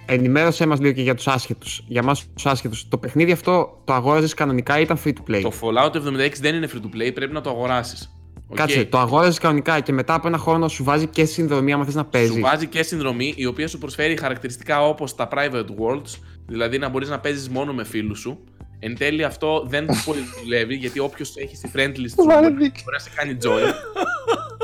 ενημέρωσέ 0.06 0.66
μας 0.66 0.80
λίγο 0.80 0.92
και 0.92 1.02
για 1.02 1.14
τους 1.14 1.28
άσχετους. 1.28 1.84
Για 1.86 2.02
μας 2.02 2.26
τους 2.34 2.46
άσχετους. 2.46 2.88
Το 2.88 2.98
παιχνίδι 2.98 3.32
αυτό 3.32 3.80
το 3.84 3.92
αγόραζες 3.92 4.34
κανονικά 4.34 4.78
ή 4.78 4.82
ήταν 4.82 4.98
free 5.04 5.08
to 5.12 5.30
play; 5.30 5.40
Το 5.42 5.52
Fallout 5.60 5.94
76 5.94 6.40
δεν 6.40 6.54
είναι 6.54 6.68
free 6.72 6.76
to 6.78 6.96
play, 6.96 7.14
πρέπει 7.14 7.32
να 7.32 7.40
το 7.40 7.50
αγοράσεις. 7.50 8.08
Κάτσε, 8.54 8.84
το 8.84 8.98
αγόραζες 8.98 9.38
κανονικά 9.38 9.80
και 9.80 9.92
μετά 9.92 10.14
από 10.14 10.28
ένα 10.28 10.38
χρόνο 10.38 10.68
σου 10.68 10.84
βάζει 10.84 11.06
και 11.06 11.24
συνδρομή 11.24 11.72
άμα 11.72 11.84
θες 11.84 11.94
να 11.94 12.02
Σου 12.02 12.08
παίζεις. 12.08 12.40
βάζει 12.40 12.66
και 12.66 12.82
συνδρομή 12.82 13.34
η 13.36 13.46
οποία 13.46 13.68
σου 13.68 13.78
προσφέρει 13.78 14.16
χαρακτηριστικά 14.16 14.86
όπως 14.88 15.14
τα 15.14 15.28
private 15.32 15.66
worlds, 15.80 16.18
δηλαδή 16.46 16.78
να 16.78 16.88
μπορείς 16.88 17.08
να 17.08 17.20
παίζεις 17.20 17.48
μόνο 17.48 17.72
με 17.72 17.84
φίλους 17.84 18.18
σου. 18.18 18.44
Εν 18.78 18.96
τέλει 18.98 19.24
αυτό 19.24 19.64
δεν 19.68 19.86
πολύ 20.04 20.20
δουλεύει 20.42 20.74
γιατί 20.74 20.98
όποιος 20.98 21.36
έχει 21.36 21.56
στη 21.56 21.70
friend 21.76 21.88
list 21.88 22.08
σου 22.08 22.24
Βάλε 22.26 22.40
μπορεί, 22.50 22.62
δίκιο. 22.62 22.82
μπορεί 22.84 22.96
να 22.96 22.98
σε 23.02 23.10
κάνει 23.14 23.36
join. 23.42 23.74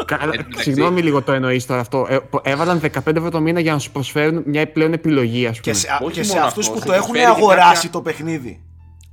Καλά, 0.04 0.22
Εν 0.22 0.30
τω 0.30 0.36
μεταξύ- 0.36 0.62
Συγγνώμη 0.62 1.02
λίγο 1.02 1.22
το 1.22 1.32
εννοείς 1.32 1.66
τώρα 1.66 1.80
αυτό. 1.80 2.06
Ε, 2.10 2.18
πο- 2.18 2.40
έβαλαν 2.44 2.80
15 2.80 3.16
ευρώ 3.16 3.30
το 3.30 3.40
μήνα 3.40 3.60
για 3.60 3.72
να 3.72 3.78
σου 3.78 3.90
προσφέρουν 3.90 4.42
μια 4.46 4.60
επιπλέον 4.60 4.92
επιλογή, 4.92 5.46
ας 5.46 5.60
πούμε. 5.60 5.72
Και 5.72 5.78
σε, 5.78 5.88
Όχι 6.02 6.12
και 6.14 6.22
σε 6.22 6.32
μόνο 6.34 6.46
αυτούς 6.46 6.66
αυτό, 6.66 6.74
που 6.78 6.80
σε 6.80 6.86
το 6.86 6.92
έχουν 6.92 7.10
προσφέρει 7.12 7.32
και 7.34 7.38
αγοράσει 7.40 7.72
κάποια- 7.74 7.90
το 7.90 8.02
παιχνίδι. 8.02 8.60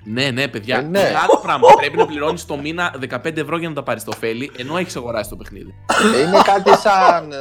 ναι, 0.04 0.30
ναι, 0.32 0.48
παιδιά. 0.48 0.78
Ε, 0.78 0.82
ναι. 0.82 1.00
Είναι 1.00 1.08
άλλο 1.08 1.40
πράγμα. 1.42 1.68
Πρέπει 1.80 1.98
να 1.98 2.06
πληρώνεις 2.06 2.46
το 2.46 2.58
μήνα 2.58 2.94
15 3.00 3.38
ευρώ 3.42 3.58
για 3.58 3.70
να 3.70 3.76
τα 3.76 3.84
πάρεις 3.84 4.04
το 4.04 4.12
ωφέλη, 4.16 4.52
ενώ 4.58 4.78
έχεις 4.78 4.96
αγοράσει 4.96 5.30
το 5.30 5.36
παιχνίδι. 5.36 5.74
Ε, 6.16 6.22
Είναι 6.22 6.38
κάτι 6.44 6.70
σαν 6.82 7.32
ε, 7.32 7.36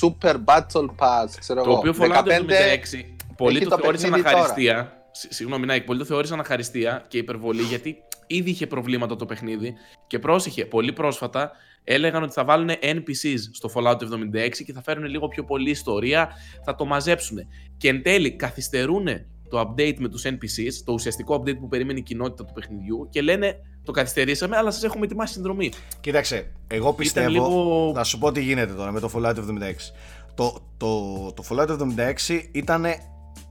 Super 0.00 0.34
Battle 0.44 0.86
Pass, 0.98 1.28
ξέρω 1.38 1.62
Το 1.62 1.70
εγώ. 1.70 1.78
οποίο 1.78 1.94
Fallout 1.98 2.26
76 2.26 3.04
πολλοί 3.36 3.56
έχει 3.56 3.64
το 3.64 3.70
το 3.76 3.78
θεώρησαν 3.82 4.10
παιχνίδι 4.10 4.30
τώρα. 4.30 4.38
αχαριστία. 4.44 4.92
Σ- 5.12 5.32
Συγγνώμη, 5.32 5.66
Νάικ, 5.66 5.84
πολλοί 5.84 5.98
το 5.98 6.04
θεώρησαν 6.04 6.40
αχαριστία 6.40 7.04
και 7.08 7.18
υπερβολή 7.18 7.62
γιατί 7.62 7.96
ήδη 8.26 8.50
είχε 8.50 8.66
προβλήματα 8.66 9.16
το 9.16 9.26
παιχνίδι. 9.26 9.74
Και 10.06 10.18
πρόσεχε, 10.18 10.64
πολύ 10.64 10.92
πρόσφατα 10.92 11.50
έλεγαν 11.84 12.22
ότι 12.22 12.32
θα 12.32 12.44
βάλουν 12.44 12.70
NPCs 12.70 13.38
στο 13.52 13.70
Fallout 13.74 13.96
76 13.96 14.50
και 14.66 14.72
θα 14.72 14.82
φέρουν 14.82 15.04
λίγο 15.04 15.28
πιο 15.28 15.44
πολλή 15.44 15.70
ιστορία, 15.70 16.28
θα 16.64 16.74
το 16.74 16.84
μαζέψουν. 16.84 17.38
Και 17.76 17.88
εν 17.88 18.02
τέλει 18.02 18.32
καθυστερούν 18.36 19.06
το 19.48 19.60
update 19.60 19.96
με 19.98 20.08
τους 20.08 20.22
NPCs, 20.26 20.72
το 20.84 20.92
ουσιαστικό 20.92 21.34
update 21.42 21.58
που 21.58 21.68
περίμενε 21.68 21.98
η 21.98 22.02
κοινότητα 22.02 22.44
του 22.44 22.52
παιχνιδιού 22.52 23.08
και 23.10 23.22
λένε 23.22 23.56
το 23.84 23.92
καθυστερήσαμε, 23.92 24.56
αλλά 24.56 24.70
σας 24.70 24.82
έχουμε 24.82 25.04
ετοιμάσει 25.04 25.32
συνδρομή. 25.32 25.72
Κοίταξε, 26.00 26.52
εγώ 26.66 26.92
πιστεύω. 26.92 27.28
λίγο- 27.28 27.92
Θα 27.94 28.04
σου 28.04 28.18
πω 28.18 28.32
τι 28.32 28.42
γίνεται 28.42 28.72
τώρα 28.72 28.92
με 28.92 29.00
το 29.00 29.10
Fallout 29.14 29.36
76. 29.36 29.92
Το, 30.34 30.58
το, 30.76 31.32
το 31.32 31.44
Fallout 31.48 31.68
76 31.68 32.48
ήταν 32.52 32.84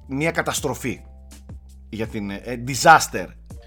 μια 0.07 0.31
καταστροφή 0.31 1.01
για 1.91 2.07
την. 2.07 2.29
ε, 2.29 2.41
disaster 2.67 3.25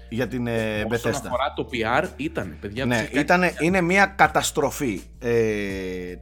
για 0.09 0.27
την 0.27 0.47
ε, 0.47 0.85
Όσον 0.91 1.11
Bethesda. 1.11 1.15
αφορά 1.25 1.53
το 1.55 1.67
PR, 1.73 2.07
ήταν, 2.15 2.57
παιδιά. 2.61 2.85
Ναι, 2.85 2.97
τους 2.99 3.07
έχει 3.07 3.19
ήτανε, 3.19 3.45
κάνει- 3.47 3.57
είναι 3.67 3.81
μια 3.81 4.05
καταστροφή. 4.05 5.01
Ε, 5.19 5.31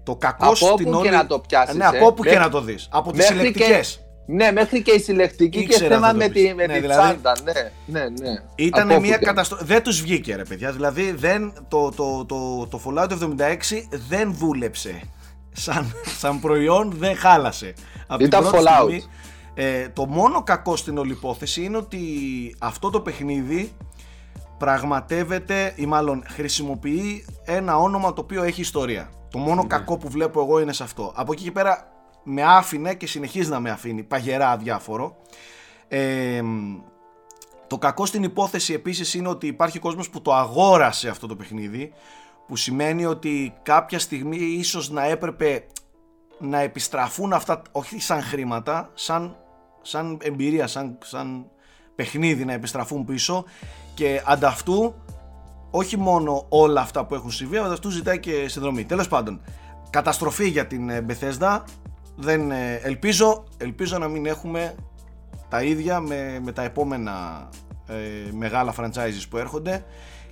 το 0.03 0.15
κακό 0.15 0.45
Από 0.45 0.55
στην 0.55 0.87
όπου 0.87 0.97
όλη... 0.97 1.09
και 1.09 1.15
να 1.15 1.25
το 1.27 1.39
πιάσεις, 1.39 1.75
Ναι, 1.75 1.83
ε. 1.83 1.87
από 1.87 2.05
όπου 2.05 2.23
και 2.23 2.29
Μέχρι- 2.29 2.43
να 2.45 2.49
το 2.51 2.61
δεις. 2.61 2.87
Από 2.91 3.11
τις 3.11 3.19
μέχρι 3.19 3.35
συλλεκτικές. 3.37 4.05
Ναι, 4.27 4.51
μέχρι 4.51 4.81
και 4.81 4.91
η 4.91 4.99
συλλεκτική 4.99 5.57
και 5.57 5.63
Ήξερα 5.63 5.93
θέμα 5.93 6.05
θα 6.07 6.11
το 6.11 6.17
με 6.17 6.29
πεις. 6.29 6.43
τη, 6.47 6.53
με 6.53 6.65
Ναι, 6.65 6.73
τη 6.73 6.79
δηλαδή- 6.79 7.17
τσάντα. 7.21 7.35
Ναι, 7.85 7.99
ναι, 7.99 8.09
ναι. 8.09 8.33
Ήταν 8.55 8.83
Από 8.83 8.93
όπου 8.93 9.01
μια 9.05 9.17
και- 9.17 9.25
καταστροφή. 9.25 9.63
Δεν 9.65 9.83
τους 9.83 10.01
βγήκε 10.01 10.35
ρε 10.35 10.43
παιδιά. 10.43 10.71
Δηλαδή 10.71 11.11
δεν, 11.11 11.53
το, 11.67 11.91
το, 11.91 12.25
το, 12.25 12.67
το 12.67 12.81
Fallout 12.85 13.09
76 13.09 13.17
δεν 14.07 14.33
δούλεψε. 14.35 15.01
Σαν, 15.51 15.93
σαν 16.19 16.39
προϊόν 16.39 16.93
δεν 16.97 17.15
χάλασε. 17.15 17.73
Από 18.07 18.23
Ήταν 18.23 18.41
πρώτη 18.41 18.57
Fallout. 18.57 18.73
στιγμή, 18.81 19.03
ε, 19.53 19.89
το 19.89 20.05
μόνο 20.05 20.43
κακό 20.43 20.75
στην 20.75 20.97
όλη 20.97 21.11
υπόθεση 21.11 21.63
είναι 21.63 21.77
ότι 21.77 21.99
αυτό 22.59 22.89
το 22.89 23.01
παιχνίδι 23.01 23.73
πραγματεύεται 24.57 25.73
ή 25.75 25.85
μάλλον 25.85 26.23
χρησιμοποιεί 26.27 27.25
ένα 27.45 27.77
όνομα 27.77 28.13
το 28.13 28.21
οποίο 28.21 28.43
έχει 28.43 28.61
ιστορία. 28.61 29.09
Το 29.29 29.37
μόνο 29.37 29.61
Ναι. 29.61 29.67
κακό 29.67 29.97
που 29.97 30.09
βλέπω 30.09 30.41
εγώ 30.41 30.59
είναι 30.59 30.73
σε 30.73 30.83
αυτό. 30.83 31.11
Από 31.15 31.33
εκεί 31.33 31.43
και 31.43 31.51
πέρα 31.51 31.91
με 32.23 32.43
άφηνε 32.43 32.93
και 32.93 33.07
συνεχίζει 33.07 33.49
να 33.49 33.59
με 33.59 33.69
αφήνει 33.69 34.03
παγερά 34.03 34.49
αδιάφορο. 34.51 35.15
Ε, 35.87 36.41
το 37.67 37.77
κακό 37.77 38.05
στην 38.05 38.23
υπόθεση 38.23 38.73
επίσης 38.73 39.13
είναι 39.13 39.27
ότι 39.27 39.47
υπάρχει 39.47 39.79
κόσμος 39.79 40.09
που 40.09 40.21
το 40.21 40.33
αγόρασε 40.33 41.09
αυτό 41.09 41.27
το 41.27 41.35
παιχνίδι 41.35 41.93
που 42.47 42.55
σημαίνει 42.55 43.05
ότι 43.05 43.53
κάποια 43.63 43.99
στιγμή 43.99 44.37
ίσως 44.37 44.89
να 44.89 45.05
έπρεπε 45.05 45.65
να 46.39 46.59
επιστραφούν 46.59 47.33
αυτά 47.33 47.61
όχι 47.71 47.99
σαν 47.99 48.21
χρήματα 48.21 48.89
σαν, 48.93 49.35
σαν 49.83 50.17
εμπειρία, 50.21 50.67
σαν, 50.67 50.97
σαν 51.03 51.45
παιχνίδι 51.95 52.45
να 52.45 52.53
επιστραφούν 52.53 53.05
πίσω 53.05 53.45
και 53.93 54.21
ανταυτού 54.25 54.93
όχι 55.71 55.97
μόνο 55.97 56.45
όλα 56.49 56.81
αυτά 56.81 57.05
που 57.05 57.15
έχουν 57.15 57.31
συμβεί 57.31 57.57
αλλά 57.57 57.65
ανταυτού 57.65 57.89
ζητάει 57.89 58.19
και 58.19 58.47
συνδρομή. 58.47 58.83
Τέλος 58.85 59.07
πάντων, 59.07 59.41
καταστροφή 59.89 60.47
για 60.49 60.67
την 60.67 60.89
ε, 60.89 61.05
Bethesda 61.09 61.59
δεν, 62.15 62.51
ε, 62.51 62.75
ελπίζω, 62.75 63.43
ελπίζω 63.57 63.97
να 63.97 64.07
μην 64.07 64.25
έχουμε 64.25 64.75
τα 65.49 65.63
ίδια 65.63 65.99
με, 65.99 66.39
με 66.43 66.51
τα 66.51 66.63
επόμενα 66.63 67.49
ε, 67.87 68.31
μεγάλα 68.31 68.73
franchises 68.77 69.23
που 69.29 69.37
έρχονται 69.37 69.85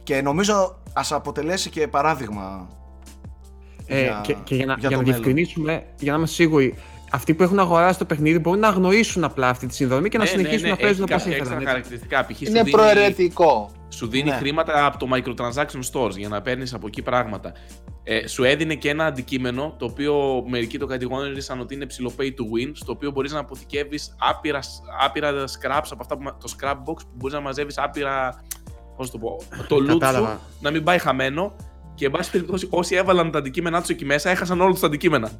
και 0.04 0.22
νομίζω 0.22 0.80
ας 0.94 1.12
αποτελέσει 1.12 1.70
και 1.70 1.88
παράδειγμα 1.88 2.68
Ε, 3.86 4.02
για- 4.02 4.22
και, 4.24 4.36
και 4.44 4.56
για 4.56 4.66
να, 4.66 4.74
για 4.74 4.88
για 4.90 4.90
το 4.90 4.96
να 4.96 5.02
μέλλον. 5.02 5.22
διευκρινίσουμε, 5.24 5.86
για 6.00 6.12
να 6.12 6.18
είμαστε 6.18 6.36
σίγουροι, 6.36 6.76
αυτοί 7.12 7.34
που 7.34 7.44
έχουν 7.44 7.60
αγοράσει 7.60 8.00
το 8.00 8.06
παιχνίδι 8.06 8.40
μπορούν 8.40 8.60
να 8.60 8.68
αγνοήσουν 8.68 9.24
απλά 9.24 9.50
αυτή 9.50 9.68
τη 9.68 9.74
συνδρομή 9.76 10.10
και 10.10 10.18
να 10.18 10.24
Ναι, 10.24 10.30
συνεχίσουν 10.30 10.62
ναι, 10.62 10.68
ναι, 10.68 10.70
να 10.70 10.76
παίζουν 10.78 11.04
έχει 11.04 11.14
όπως 11.14 11.24
κάποια 11.24 11.36
ήθελαν. 11.38 11.62
έξτρα 11.62 11.78
έτσι. 11.80 11.92
χαρακτηριστικά. 12.00 12.26
Π.χ. 12.26 12.38
σου 12.38 12.44
Είναι 12.52 12.64
δίνει- 12.64 12.72
προαιρετικό. 12.76 13.72
Σου 13.90 14.08
δίνει 14.08 14.30
Ναι. 14.30 14.36
χρήματα 14.36 14.86
από 14.86 14.98
το 14.98 15.08
microtransaction 15.14 15.80
stores 15.92 16.18
για 16.18 16.28
να 16.30 16.42
παίρνεις 16.42 16.74
από 16.74 16.88
εκεί 16.88 17.02
πράγματα. 17.02 17.52
Ε, 18.04 18.28
σου 18.28 18.44
έδινε 18.44 18.76
και 18.76 18.90
ένα 18.90 19.06
αντικείμενο 19.06 19.76
το 19.80 19.86
οποίο 19.86 20.44
μερικοί 20.50 20.78
το 20.78 20.86
κατηγόρησαν 20.86 21.60
ότι 21.60 21.74
είναι 21.76 21.86
ψηλό 21.86 22.12
pay 22.20 22.24
to 22.24 22.26
win, 22.26 22.72
στο 22.74 22.92
οποίο 22.92 23.12
μπορείς 23.12 23.32
να 23.32 23.40
αποθηκεύεις 23.40 24.16
άπειρα, 24.20 24.60
άπειρα 25.04 25.30
scraps 25.32 25.88
από 25.92 25.98
αυτά 26.02 26.18
που, 26.18 26.24
μα- 26.24 26.38
το 26.38 26.54
scrap 26.60 26.74
box 26.74 26.96
που 26.98 27.12
μπορείς 27.16 27.34
να 27.36 27.42
μαζεύεις 27.42 27.78
άπειρα. 27.78 28.44
Πώς 28.98 29.12
το 29.12 29.18
πω, 29.18 29.38
το 29.68 29.76
loot 29.76 29.90
σου 29.92 29.98
Κατάλαβα. 29.98 30.40
να 30.60 30.72
μην 30.72 30.84
πάει 30.84 30.98
χαμένο. 30.98 31.56
Και 31.96 32.06
εν 32.06 32.12
πάση 32.12 32.32
περιπτώσει, 32.32 32.68
όσοι 32.70 32.96
έβαλαν 32.96 33.32
τα 33.32 33.38
αντικείμενά 33.40 33.80
τους 33.80 33.90
εκεί 33.90 34.06
μέσα, 34.06 34.30
έχασαν 34.30 34.62
όλα 34.62 34.72
τους 34.72 34.80
τα 34.80 34.88
αντικείμενα. 34.88 35.30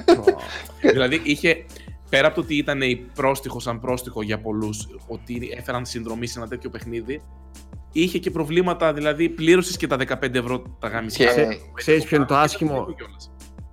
δηλαδή 0.92 1.20
είχε. 1.24 1.64
Πέρα 2.10 2.26
από 2.26 2.34
το 2.36 2.40
ότι 2.40 2.56
ήταν 2.56 2.80
η 2.82 2.96
πρόστιχος 3.14 3.62
σαν 3.62 3.80
πρόστιχο 3.80 4.22
για 4.22 4.40
πολλούς, 4.40 4.88
ότι 5.06 5.54
έφεραν 5.58 5.86
συνδρομή 5.86 6.26
σε 6.26 6.38
ένα 6.38 6.48
τέτοιο 6.48 6.70
παιχνίδι, 6.70 7.22
είχε 7.92 8.18
και 8.18 8.30
προβλήματα, 8.30 8.92
δηλαδή 8.92 9.28
πλήρωσες 9.28 9.76
και 9.76 9.86
τα 9.86 9.96
15 9.96 10.34
ευρώ 10.34 10.62
τα 10.78 10.88
γάμισα. 10.88 11.24
Και- 11.24 11.30
Ξέρεις 11.74 12.04
ποιο 12.04 12.16
είναι 12.16 12.26
το 12.26 12.36
άσχημο; 12.36 12.86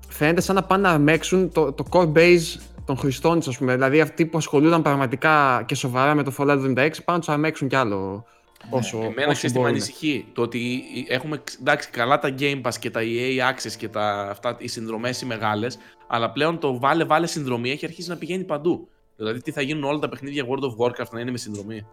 Φαίνεται 0.08 0.42
σαν 0.42 0.56
να 0.56 0.64
πάνε 0.64 0.88
να 0.88 0.94
αμέξουν 0.94 1.52
το, 1.52 1.74
το 1.74 1.86
core 1.90 2.12
base 2.14 2.60
των 2.86 2.98
χρηστών 2.98 3.40
της, 3.40 3.48
ας 3.48 3.58
πούμε. 3.58 3.74
Δηλαδή 3.74 4.02
αυτοί 4.02 4.26
που 4.26 4.38
ασχολούνταν 4.38 4.82
πραγματικά 4.82 5.64
και 5.66 5.76
σοβαρά 5.76 6.16
με 6.16 6.24
το 6.24 6.34
Fallout 6.38 6.60
76 6.60 6.76
πάνε 6.76 6.92
να 7.06 7.20
τους 7.20 7.30
αμέξουν 7.30 7.68
κι 7.68 7.76
άλλο 7.76 8.26
όσο, 8.70 8.98
Εμένα 8.98 9.28
όσο 9.28 9.32
ξέρεις 9.32 9.42
τι 9.42 9.48
με 9.48 9.54
μπορούν. 9.54 9.70
ανησυχεί; 9.70 10.26
Το 10.34 10.42
ότι 10.42 10.84
έχουμε 11.08 11.42
εντάξει, 11.60 11.90
καλά 11.90 12.20
τα 12.20 12.36
Game 12.40 12.62
Pass 12.62 12.74
και 12.80 12.90
τα 12.90 13.00
EA 13.04 13.54
Access 13.54 13.72
και 13.78 13.88
τα, 13.90 14.28
αυτά, 14.30 14.56
οι 14.60 14.68
συνδρομές 14.68 15.22
οι 15.22 15.26
μεγάλες, 15.26 15.78
αλλά 16.08 16.32
πλέον 16.32 16.60
το 16.60 16.80
βάλε 16.80 17.04
βάλε 17.04 17.28
συνδρομή 17.28 17.72
έχει 17.72 17.86
αρχίσει 17.86 18.10
να 18.10 18.16
πηγαίνει 18.16 18.44
παντού. 18.44 18.90
Δηλαδή, 19.16 19.42
τι 19.42 19.52
θα 19.52 19.62
γίνουν 19.62 19.84
όλα 19.84 20.00
τα 20.00 20.10
παιχνίδια 20.10 20.46
World 20.46 20.64
of 20.64 20.86
Warcraft 20.86 21.10
να 21.12 21.20
είναι 21.20 21.32
με 21.32 21.38
συνδρομή; 21.38 21.86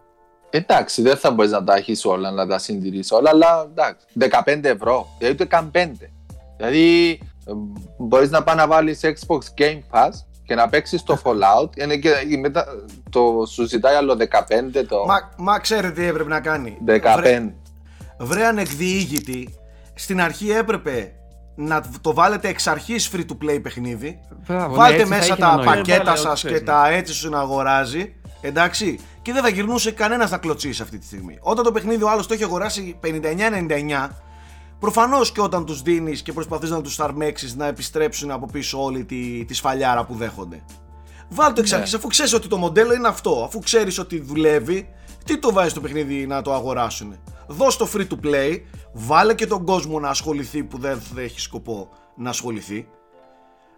Εντάξει, 0.49 1.01
δεν 1.01 1.17
θα 1.17 1.31
μπορείς 1.31 1.51
να 1.51 1.63
τα 1.63 1.75
έχεις 1.75 2.05
όλα, 2.05 2.31
να 2.31 2.47
τα 2.47 2.57
συντηρήσει 2.57 3.13
όλα, 3.13 3.29
αλλά 3.29 3.67
εντάξει. 3.69 4.05
15 4.45 4.63
ευρώ, 4.63 5.07
δηλαδή 5.17 5.35
ούτε 5.35 5.45
καν 5.45 5.71
5. 5.73 5.91
Δηλαδή, 6.57 7.19
μπορείς 7.97 8.29
να 8.29 8.43
πάει 8.43 8.55
να 8.55 8.67
βάλεις 8.67 8.99
Xbox 9.03 9.39
Game 9.57 9.79
Pass 9.91 10.09
και 10.47 10.55
να 10.55 10.69
παίξεις 10.69 11.03
το 11.03 11.21
Fallout. 11.23 11.77
Είναι 11.77 11.97
και 11.97 12.09
μετά 12.39 12.65
το 13.09 13.45
σου 13.51 13.65
ζητάει 13.65 13.95
άλλο 13.95 14.17
15. 14.19 14.83
Το 14.87 15.05
Μα, 15.05 15.15
μα 15.37 15.59
ξέρετε 15.59 16.01
τι 16.01 16.07
έπρεπε 16.07 16.29
να 16.29 16.39
κάνει. 16.39 16.77
15. 16.87 16.91
Βρε, 17.17 17.53
βρε 18.19 18.45
ανεκδιήγητη, 18.45 19.55
στην 19.93 20.21
αρχή 20.21 20.51
έπρεπε 20.51 21.11
να 21.55 21.83
το 22.01 22.13
βάλετε 22.13 22.47
εξ 22.47 22.67
αρχής 22.67 23.11
free 23.13 23.19
to 23.19 23.45
play 23.45 23.61
παιχνίδι. 23.61 24.19
Μπράβο, 24.47 24.69
ναι, 24.69 24.75
Βάλτε 24.75 24.93
έτσι 24.93 25.09
θα 25.09 25.15
μέσα 25.15 25.33
είχε 25.33 25.41
τα 25.41 25.55
νόημα. 25.55 25.71
πακέτα 25.71 26.03
Βάλε 26.03 26.09
ό,τι 26.09 26.19
σας 26.19 26.41
θες, 26.41 26.51
και 26.51 26.57
ναι. 26.57 26.63
τα 26.63 26.87
έτσι 26.87 27.13
σου 27.13 27.29
να 27.29 27.39
αγοράζει. 27.39 28.15
Εντάξει. 28.41 28.99
Και 29.21 29.33
δεν 29.33 29.41
θα 29.43 29.49
γυρνούσε 29.49 29.91
κανένας 29.91 30.31
να 30.31 30.37
κλωτσίσει 30.37 30.81
αυτή 30.81 30.97
τη 30.97 31.05
στιγμή. 31.05 31.37
Όταν 31.41 31.63
το 31.63 31.71
παιχνίδι 31.71 32.03
ο 32.03 32.09
άλλος 32.09 32.27
το 32.27 32.33
έχει 32.33 32.43
αγοράσει 32.43 32.99
59-99, 33.03 33.07
προφανώς 34.79 35.31
και 35.31 35.41
όταν 35.41 35.65
τους 35.65 35.81
δίνεις 35.81 36.21
και 36.21 36.33
προσπαθείς 36.33 36.69
να 36.69 36.81
τους 36.81 36.99
αρμέξεις 36.99 37.55
να 37.55 37.65
επιστρέψουν 37.65 38.31
από 38.31 38.45
πίσω 38.45 38.83
όλη 38.83 39.05
τη, 39.05 39.45
τη 39.45 39.53
σφαλιάρα 39.53 40.05
που 40.05 40.15
δέχονται. 40.15 40.63
Βάλ 41.29 41.53
το 41.53 41.59
εξ 41.59 41.71
Ναι. 41.71 41.77
αρχής, 41.77 41.93
αφού 41.93 42.07
ξέρεις 42.07 42.33
ότι 42.33 42.47
το 42.47 42.57
μοντέλο 42.57 42.93
είναι 42.93 43.07
αυτό, 43.07 43.43
αφού 43.43 43.59
ξέρεις 43.59 43.97
ότι 43.99 44.19
δουλεύει, 44.21 44.89
τι 45.25 45.37
το 45.39 45.51
βάζεις 45.53 45.71
στο 45.71 45.81
παιχνίδι 45.81 46.27
να 46.27 46.41
το 46.41 46.53
αγοράσουν. 46.53 47.15
Δώσ' 47.47 47.77
το 47.77 47.89
free 47.93 48.07
to 48.07 48.25
play, 48.25 48.61
βάλε 48.93 49.33
και 49.33 49.47
τον 49.47 49.65
κόσμο 49.65 49.99
να 49.99 50.09
ασχοληθεί 50.09 50.63
που 50.63 50.77
δεν 50.77 51.01
έχει 51.15 51.39
σκοπό 51.39 51.89
να 52.15 52.29
ασχοληθεί 52.29 52.87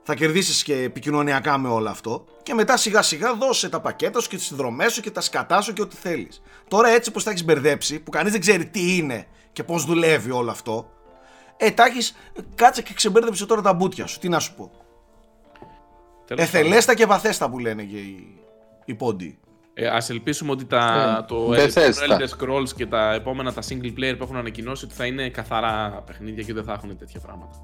θα 0.04 0.16
κερδίσεις 0.18 0.64
και 0.64 0.76
επικοινωνιακά 0.76 1.58
με 1.58 1.68
όλο 1.70 1.90
αυτό. 1.90 2.26
Και 2.44 2.54
μετά 2.54 2.78
σιγά 2.78 3.02
σιγά 3.02 3.34
δώσε 3.34 3.70
τα 3.70 3.80
πακέτα 3.80 4.22
σου 4.22 4.30
και 4.30 4.36
τις 4.36 4.46
συνδρομέ 4.46 4.90
σου 4.90 5.02
και 5.02 5.12
τα 5.12 5.22
σκατά 5.22 5.62
σου 5.62 5.74
και 5.74 5.82
ό,τι 5.82 5.96
θέλεις. 5.96 6.42
Τώρα 6.68 6.90
έτσι 6.90 7.12
πως 7.12 7.24
τα 7.24 7.30
έχεις 7.30 7.44
μπερδέψει, 7.44 8.00
που 8.00 8.12
κανείς 8.12 8.32
δεν 8.32 8.42
ξέρει 8.42 8.66
τι 8.66 8.96
είναι 8.96 9.28
και 9.52 9.64
πώς 9.64 9.86
δουλεύει 9.86 10.32
όλο 10.32 10.52
αυτό. 10.52 10.90
Ε, 11.58 11.72
τα 11.72 11.86
έχει. 11.86 12.14
Κάτσε 12.56 12.82
και 12.82 12.94
ξεμπέρδεψε 12.94 13.46
τώρα 13.46 13.62
τα 13.62 13.74
μπούτια 13.74 14.08
σου. 14.08 14.20
Τι 14.20 14.30
να 14.30 14.40
σου 14.40 14.56
πω. 14.56 14.72
Τέλος 16.26 16.44
Εθελέστα 16.44 16.96
και 16.96 17.06
βαθέστα 17.06 17.50
που 17.50 17.60
λένε 17.60 17.84
και 17.84 17.98
οι, 17.98 18.40
οι 18.86 18.94
πόντιοι. 18.96 19.40
Ε, 19.74 19.88
ας 19.88 20.10
ελπίσουμε 20.10 20.52
ότι 20.52 20.66
τα, 20.66 21.16
Ε, 21.24 21.26
το, 21.28 21.48
δεν 21.48 21.66
το 21.66 21.72
θες 21.72 21.98
τα. 21.98 22.18
Elder 22.18 22.28
Scrolls 22.38 22.70
και 22.76 22.86
τα 22.86 23.14
επόμενα 23.14 23.54
τα 23.54 23.62
single 23.70 23.94
player 23.98 24.16
που 24.18 24.24
έχουν 24.24 24.36
ανακοινώσει 24.36 24.86
ότι 24.86 24.94
θα 24.94 25.06
είναι 25.06 25.30
καθαρά 25.30 26.04
παιχνίδια 26.06 26.44
και 26.44 26.54
δεν 26.54 26.64
θα 26.64 26.74
έχουν 26.74 26.98
τέτοια 26.98 27.20
πράγματα. 27.20 27.58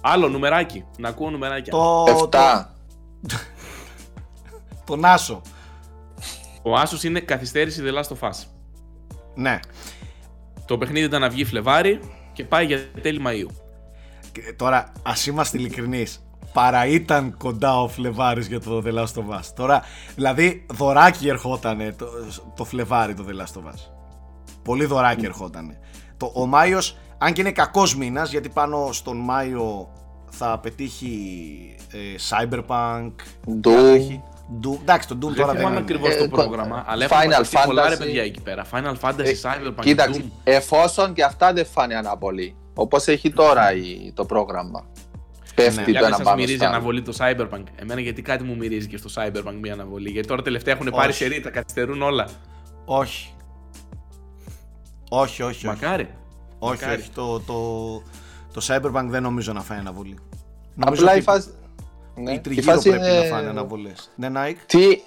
Άλλο 0.00 0.28
νουμεράκι. 0.28 0.84
Να 0.98 1.08
ακούω 1.08 1.30
νουμεράκια. 1.30 1.72
Το, 1.72 2.04
7. 2.04 2.28
το, 2.28 3.36
το 4.84 4.96
Νάσο. 4.96 5.42
Ο 6.62 6.74
Άσος 6.74 7.02
είναι 7.02 7.20
καθυστέρηση 7.20 7.82
The 7.84 7.98
Last 7.98 8.16
of 8.16 8.28
Us. 8.28 8.44
Ναι. 9.34 9.60
Το 10.70 10.78
παιχνίδι 10.78 11.06
ήταν 11.06 11.20
να 11.20 11.28
βγει 11.28 11.44
Φλεβάρι 11.44 12.00
και 12.32 12.44
πάει 12.44 12.66
για 12.66 12.78
τέλη 13.02 13.22
Μαΐου. 13.26 13.50
Και 14.32 14.40
τώρα, 14.56 14.92
ας 15.02 15.26
είμαστε 15.26 15.58
ειλικρινείς. 15.58 16.26
Παρά 16.52 16.86
ήταν 16.86 17.36
κοντά 17.36 17.80
ο 17.82 17.88
Φλεβάρης 17.88 18.46
για 18.46 18.60
το 18.60 18.82
The 18.86 18.94
Last 18.94 19.02
of 19.02 19.38
Us. 19.38 19.44
Τώρα, 19.56 19.82
δηλαδή, 20.14 20.66
δωράκι 20.72 21.28
ερχότανε 21.28 21.92
το, 21.92 22.06
το 22.56 22.64
Φλεβάρι 22.64 23.14
το 23.14 23.24
The 23.28 23.32
Last 23.32 23.60
of 23.60 23.72
Us. 23.72 23.78
Πολύ 24.62 24.84
δωράκι 24.84 25.24
ερχότανε. 25.24 25.78
Το, 26.16 26.32
ο 26.34 26.46
Μάιος, 26.46 26.96
αν 27.18 27.32
και 27.32 27.40
είναι 27.40 27.52
κακός 27.52 27.96
μήνας, 27.96 28.30
γιατί 28.30 28.48
πάνω 28.48 28.88
στον 28.92 29.16
Μάιο 29.16 29.92
θα 30.30 30.58
πετύχει 30.58 31.76
ε, 31.90 31.98
Cyberpunk, 32.28 33.12
Doom. 33.62 34.20
Έχει 34.50 34.60
Doom. 34.64 34.78
Εντάξει, 34.80 35.08
το 35.08 35.14
Doom 35.14 35.20
Δεν 35.20 35.34
τώρα 35.34 35.46
δεν 35.46 35.56
θυμάμαι 35.56 35.74
είναι. 35.76 35.84
ακριβώς 35.84 36.14
Ε, 36.14 36.18
το 36.18 36.28
κο- 36.28 36.42
πρόγραμμα, 36.42 36.84
αλλά 36.86 37.06
Final 37.06 37.10
έχουν 37.12 37.28
μαζευτεί 37.30 37.56
πολλά 37.66 37.88
ρε 37.88 37.94
Fantasy. 37.94 37.98
παιδιά 37.98 38.22
εκεί 38.22 38.40
πέρα. 38.40 38.64
Final 38.72 38.94
Fantasy, 39.00 39.24
Ε, 39.24 39.32
Cyberpunk, 39.42 39.80
Κοίταξε, 39.80 40.20
Doom. 40.24 40.30
εφόσον 40.44 41.12
και 41.12 41.24
αυτά 41.24 41.52
δεν 41.52 41.66
φάνε 41.66 41.94
αναβολή. 41.94 42.56
Όπως 42.74 43.06
έχει 43.06 43.32
τώρα 43.32 43.72
η, 43.74 44.12
το 44.14 44.24
πρόγραμμα. 44.24 44.84
Πέφτει 45.54 45.76
Ναι. 45.80 45.82
Για 45.90 45.92
το 45.92 45.98
δεν 45.98 46.04
ένα 46.06 46.16
σας 46.16 46.24
πάνω 46.24 46.36
μυρίζει 46.36 46.56
στο 46.56 46.64
άλλο. 46.66 46.74
αναβολή 46.74 47.02
το 47.02 47.12
Cyberpunk. 47.18 47.62
Εμένα 47.76 48.00
γιατί 48.00 48.22
κάτι 48.22 48.44
μου 48.44 48.56
μυρίζει 48.56 48.86
και 48.88 48.96
στο 48.96 49.10
Cyberpunk 49.14 49.54
μια 49.60 49.72
αναβολή. 49.72 50.10
Γιατί 50.10 50.28
τώρα 50.28 50.42
τελευταία 50.42 50.74
έχουν 50.74 50.90
πάρει 50.90 51.08
Όχι. 51.08 51.16
σερή, 51.22 51.40
τα 51.40 51.50
καθυστερούν 51.50 52.02
όλα. 52.02 52.28
Όχι. 52.84 53.34
Όχι, 55.08 55.42
όχι, 55.42 55.42
όχι. 55.42 55.66
Μακάρι. 55.66 56.08
Όχι, 56.58 56.80
Μακάρι. 56.82 57.00
όχι. 57.00 57.10
Το, 57.10 57.40
το, 57.40 57.56
το 58.52 58.60
Cyberpunk 58.68 59.04
δεν 59.08 59.22
νομίζω 59.22 59.52
να 59.52 59.60
φάει 59.62 59.78
αναβολή. 59.78 60.18
Νομίζω 60.74 61.02
Απλά 61.02 61.10
ότι 61.12 61.20
η 61.20 61.22
φάση. 61.22 61.48
Ναι, 62.14 62.30
οι 62.30 62.34
η 62.34 62.40
τριγύρω 62.40 62.72
φάση 62.72 62.88
πρέπει 62.88 63.04
είναι- 63.06 63.18
να 63.18 63.24
φάνε 63.24 63.48
αναβολές. 63.48 64.10
Ναι, 64.16 64.30
Nike. 64.34 64.56
Τι, 64.66 65.00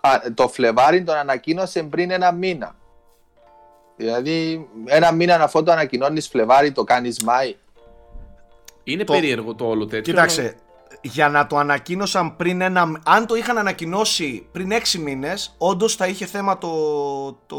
α, 0.00 0.20
το 0.34 0.48
Φλεβάρι 0.48 1.02
τον 1.04 1.14
ανακοίνωσε 1.16 1.82
πριν 1.82 2.10
ένα 2.10 2.32
μήνα. 2.32 2.74
Δηλαδή, 3.96 4.68
ένα 4.84 5.12
μήνα 5.12 5.34
αφού 5.42 5.62
το 5.62 5.72
ανακοινώνεις 5.72 6.28
Φλεβάρι, 6.28 6.72
το 6.72 6.84
κάνεις 6.84 7.22
Μάη. 7.24 7.56
Είναι 8.84 9.04
Το- 9.04 9.12
περίεργο 9.12 9.54
το 9.54 9.64
όλο 9.66 9.86
τέτοιο. 9.86 10.12
Κοίταξε, 10.12 10.56
για 11.02 11.28
να 11.28 11.46
το 11.46 11.56
ανακοίνωσαν 11.56 12.36
πριν 12.36 12.60
ένα. 12.60 13.00
Αν 13.04 13.26
το 13.26 13.34
είχαν 13.34 13.58
ανακοινώσει 13.58 14.46
πριν 14.52 14.70
6 14.72 14.98
μήνες, 14.98 15.54
όντως 15.58 15.94
θα 15.94 16.06
είχε 16.06 16.26
θέμα 16.26 16.58
το, 16.58 17.32
το, 17.46 17.56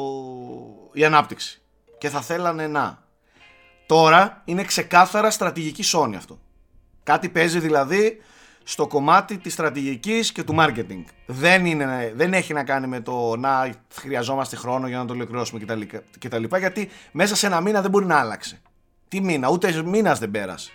η 0.93 1.03
ανάπτυξη. 1.05 1.62
Και 1.98 2.10
θα 2.10 2.22
θέλανε 2.22 2.67
να. 2.67 3.03
Τώρα 3.86 4.41
είναι 4.46 4.63
ξεκάθαρα 4.63 5.31
στρατηγική 5.31 5.84
Sony 5.93 6.13
αυτό. 6.17 6.39
Κάτι 7.03 7.29
παίζει 7.29 7.60
δηλαδή 7.60 8.22
στο 8.69 8.88
κομμάτι 8.88 9.38
της 9.38 9.53
στρατηγικής 9.53 10.31
και 10.31 10.43
του 10.43 10.55
marketing. 10.59 11.03
Δεν, 11.25 11.65
είναι, 11.65 12.13
δεν 12.15 12.33
έχει 12.33 12.53
να 12.53 12.63
κάνει 12.63 12.88
με 12.88 13.00
το 13.00 13.36
να 13.36 13.75
χρειαζόμαστε 13.93 14.55
χρόνο 14.55 14.88
για 14.88 14.97
να 14.97 15.05
το 15.05 15.13
ολοκληρώσουμε 15.13 15.59
κτλ. 15.59 15.81
κτλ, 16.19 16.43
Γιατί 16.57 16.89
μέσα 17.12 17.36
σε 17.36 17.45
ένα 17.45 17.62
μήνα 17.62 17.81
δεν 17.81 17.89
μπορεί 17.89 18.05
να 18.05 18.19
άλλαξε. 18.19 18.62
Τι 19.07 19.21
μήνα, 19.21 19.50
ούτε 19.50 19.83
μήνας 19.83 20.19
δεν 20.19 20.31
πέρασε 20.31 20.71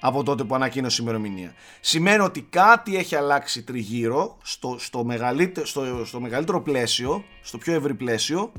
από 0.00 0.22
τότε 0.22 0.44
που 0.44 0.54
ανακοίνωσε 0.54 0.96
η 1.00 1.04
ημερομηνία. 1.06 1.54
Σημαίνει 1.80 2.22
ότι 2.22 2.42
κάτι 2.42 2.96
έχει 2.96 3.16
αλλάξει 3.16 3.62
τριγύρω 3.62 4.38
στο, 4.42 4.76
στο, 4.78 5.04
μεγαλύτερο, 5.04 5.66
στο, 5.66 6.04
στο 6.04 6.20
μεγαλύτερο 6.20 6.62
πλαίσιο, 6.62 7.24
στο 7.42 7.58
πιο 7.58 7.74
ευρύ 7.74 7.94
πλαίσιο, 7.94 8.52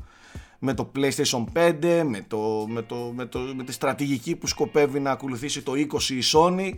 με 0.58 0.74
το 0.74 0.92
PlayStation 0.96 1.44
5, 1.52 2.02
με, 2.04 2.24
το, 2.28 2.66
με, 2.68 2.82
το, 2.82 3.12
με, 3.14 3.26
το, 3.26 3.38
με 3.38 3.64
τη 3.64 3.72
στρατηγική 3.72 4.36
που 4.36 4.46
σκοπεύει 4.46 5.00
να 5.00 5.10
ακολουθήσει 5.10 5.62
το 5.62 5.72
20 5.72 6.02
η 6.02 6.22
Sony. 6.32 6.72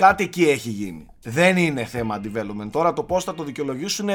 Κάτι 0.00 0.24
εκεί 0.24 0.44
έχει 0.44 0.68
γίνει. 0.70 1.06
Δεν 1.22 1.56
είναι 1.56 1.84
θέμα 1.84 2.20
development. 2.24 2.68
Τώρα 2.70 2.92
το 2.92 3.02
πώς 3.02 3.24
θα 3.24 3.34
το 3.34 3.42
δικαιολογήσουν 3.44 4.08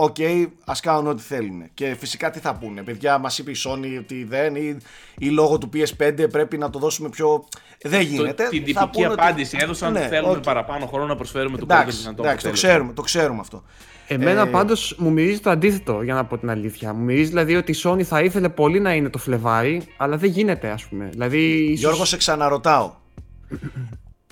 Οκ, 0.00 0.16
ας 0.64 0.80
κάνουν 0.80 1.06
ό,τι 1.06 1.22
θέλουν. 1.22 1.62
Και 1.74 1.96
φυσικά 1.98 2.30
τι 2.30 2.38
θα 2.38 2.54
πούνε. 2.54 2.82
Παιδιά, 2.82 3.18
μας 3.18 3.38
είπε 3.38 3.50
η 3.50 3.56
Sony 3.66 3.98
ότι 3.98 4.24
δεν, 4.24 4.54
ή, 4.54 4.76
ή 5.18 5.28
λόγω 5.28 5.58
του 5.58 5.70
PS5 5.74 6.26
πρέπει 6.30 6.58
να 6.58 6.70
το 6.70 6.78
δώσουμε 6.78 7.08
πιο. 7.08 7.44
Δεν 7.82 8.00
γίνεται. 8.00 8.44
Το, 8.44 8.48
την 8.50 8.58
Θα 8.60 8.64
τυπική 8.64 8.88
πούνε 8.92 9.06
ότι- 9.08 9.20
απάντηση 9.20 9.56
έδωσαν. 9.60 9.92
Ναι, 9.92 10.06
θέλουμε 10.08 10.32
οκ. 10.32 10.42
παραπάνω 10.42 10.86
χρόνο 10.86 11.06
να 11.06 11.16
προσφέρουμε 11.16 11.58
το 11.58 11.66
καλύτερο 11.66 11.80
Εντάξει, 11.82 12.02
δυνατό 12.02 12.22
εντάξει 12.22 12.42
το, 12.44 12.48
αποτέλεσμα. 12.48 12.68
ξέρουμε, 12.68 12.92
το 12.92 13.02
ξέρουμε 13.02 13.40
αυτό. 13.40 13.62
Εμένα 14.06 14.40
Ε, 14.42 14.44
πάντως 14.50 14.94
μου 14.98 15.10
μυρίζει 15.12 15.40
το 15.40 15.50
αντίθετο, 15.50 16.02
για 16.02 16.14
να 16.14 16.24
πω 16.24 16.38
την 16.38 16.50
αλήθεια. 16.50 16.92
Μου 16.94 17.04
μυρίζει 17.04 17.28
δηλαδή 17.28 17.56
ότι 17.56 17.72
η 17.72 17.76
Sony 17.84 18.02
θα 18.02 18.20
ήθελε 18.22 18.48
πολύ 18.48 18.80
να 18.80 18.94
είναι 18.94 19.08
το 19.08 19.18
Φλεβάρι, 19.18 19.82
αλλά 19.96 20.16
δεν 20.16 20.30
γίνεται, 20.30 20.68
ας 20.70 20.84
πούμε. 20.84 21.08
Δηλαδή, 21.12 21.38
ίσως... 21.64 21.78
Γιώργο, 21.78 22.04
σε 22.04 22.16
ξαναρωτάω. 22.16 22.92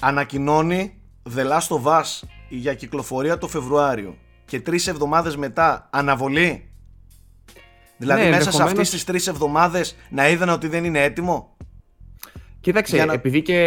Ανακοινώνει 0.00 1.00
The 1.36 1.40
Last 1.50 1.76
of 1.82 1.82
Us 1.84 2.22
για 2.48 2.74
κυκλοφορία 2.74 3.38
το 3.38 3.48
Φεβρουάριο 3.48 4.16
και 4.44 4.60
τρεις 4.60 4.86
εβδομάδες 4.86 5.36
μετά 5.36 5.88
αναβολή. 5.92 6.70
Δηλαδή 7.96 8.22
Ναι, 8.22 8.28
μέσα 8.28 8.40
σε 8.42 8.46
ενδεχομένως- 8.46 8.72
αυτές 8.72 8.90
τις 8.90 9.04
τρεις 9.04 9.26
εβδομάδες 9.26 9.96
να 10.10 10.28
είδαν 10.28 10.48
ότι 10.48 10.68
δεν 10.68 10.84
είναι 10.84 11.02
έτοιμο. 11.02 11.56
Κοίταξε, 12.60 12.96
Για 12.96 13.06
να- 13.06 13.12
επειδή 13.12 13.42
και 13.42 13.58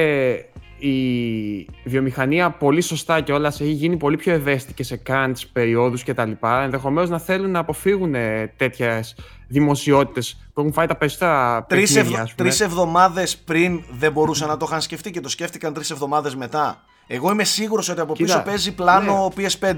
η 0.79 1.67
βιομηχανία 1.83 2.49
πολύ 2.49 2.81
σωστά 2.81 3.21
κιόλας 3.21 3.61
έχει 3.61 3.71
γίνει 3.71 3.97
πολύ 3.97 4.17
πιο 4.17 4.33
ευαίσθητη 4.33 4.73
και 4.73 4.83
σε 4.83 5.01
crunch 5.07 5.41
περιόδους 5.53 6.03
και 6.03 6.13
τα 6.13 6.25
λοιπά, 6.25 6.63
ενδεχομένως 6.63 7.09
να 7.09 7.19
θέλουν 7.19 7.51
να 7.51 7.59
αποφύγουν 7.59 8.15
τέτοιες 8.57 9.15
δημοσιότητες 9.47 10.49
που 10.53 10.59
έχουν 10.59 10.73
φάει 10.73 10.87
τα 10.87 10.95
περισσότερα 10.95 11.65
Τρεις, 11.69 11.93
παιχνίδια, 11.93 12.17
ευ... 12.17 12.23
ας 12.23 12.33
πούμε. 12.33 12.49
τρεις 12.49 12.59
εβδομάδες 12.59 13.37
πριν 13.37 13.83
δεν 13.91 14.11
μπορούσαν 14.11 14.47
να 14.47 14.57
το 14.57 14.65
είχαν 14.69 14.81
σκεφτεί 14.81 15.11
και 15.11 15.21
το 15.21 15.29
σκέφτηκαν 15.29 15.73
τρεις 15.73 15.89
εβδομάδες 15.89 16.35
μετά. 16.35 16.83
Εγώ 17.07 17.31
είμαι 17.31 17.43
σίγουρος 17.43 17.89
ότι 17.89 17.99
από 17.99 18.13
Κοίτα, 18.13 18.33
πίσω 18.33 18.43
παίζει 18.45 18.75
πλάνο 18.75 19.33
ναι. 19.35 19.45
PS5. 19.59 19.75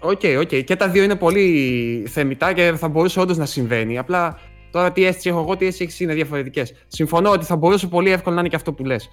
Ok, 0.00 0.20
ok. 0.40 0.64
Και 0.64 0.76
τα 0.76 0.88
δύο 0.88 1.02
είναι 1.02 1.16
πολύ 1.16 2.06
θεμητά 2.08 2.52
και 2.52 2.72
θα 2.76 2.88
μπορούσε 2.88 3.20
όντως 3.20 3.36
να 3.36 3.46
συμβαίνει. 3.46 3.98
Απλά 3.98 4.38
Τώρα 4.74 4.92
τι 4.92 5.04
αίσθηση 5.04 5.28
έχω 5.28 5.40
εγώ, 5.40 5.56
τι 5.56 5.66
αίσθηση 5.66 5.84
έχεις 5.84 6.00
είναι 6.00 6.14
διαφορετικές. 6.14 6.72
Συμφωνώ 6.86 7.30
ότι 7.30 7.44
θα 7.44 7.56
μπορούσε 7.56 7.86
πολύ 7.86 8.10
εύκολα 8.10 8.34
να 8.34 8.40
είναι 8.40 8.48
και 8.48 8.56
αυτό 8.56 8.72
που 8.72 8.84
λες. 8.84 9.10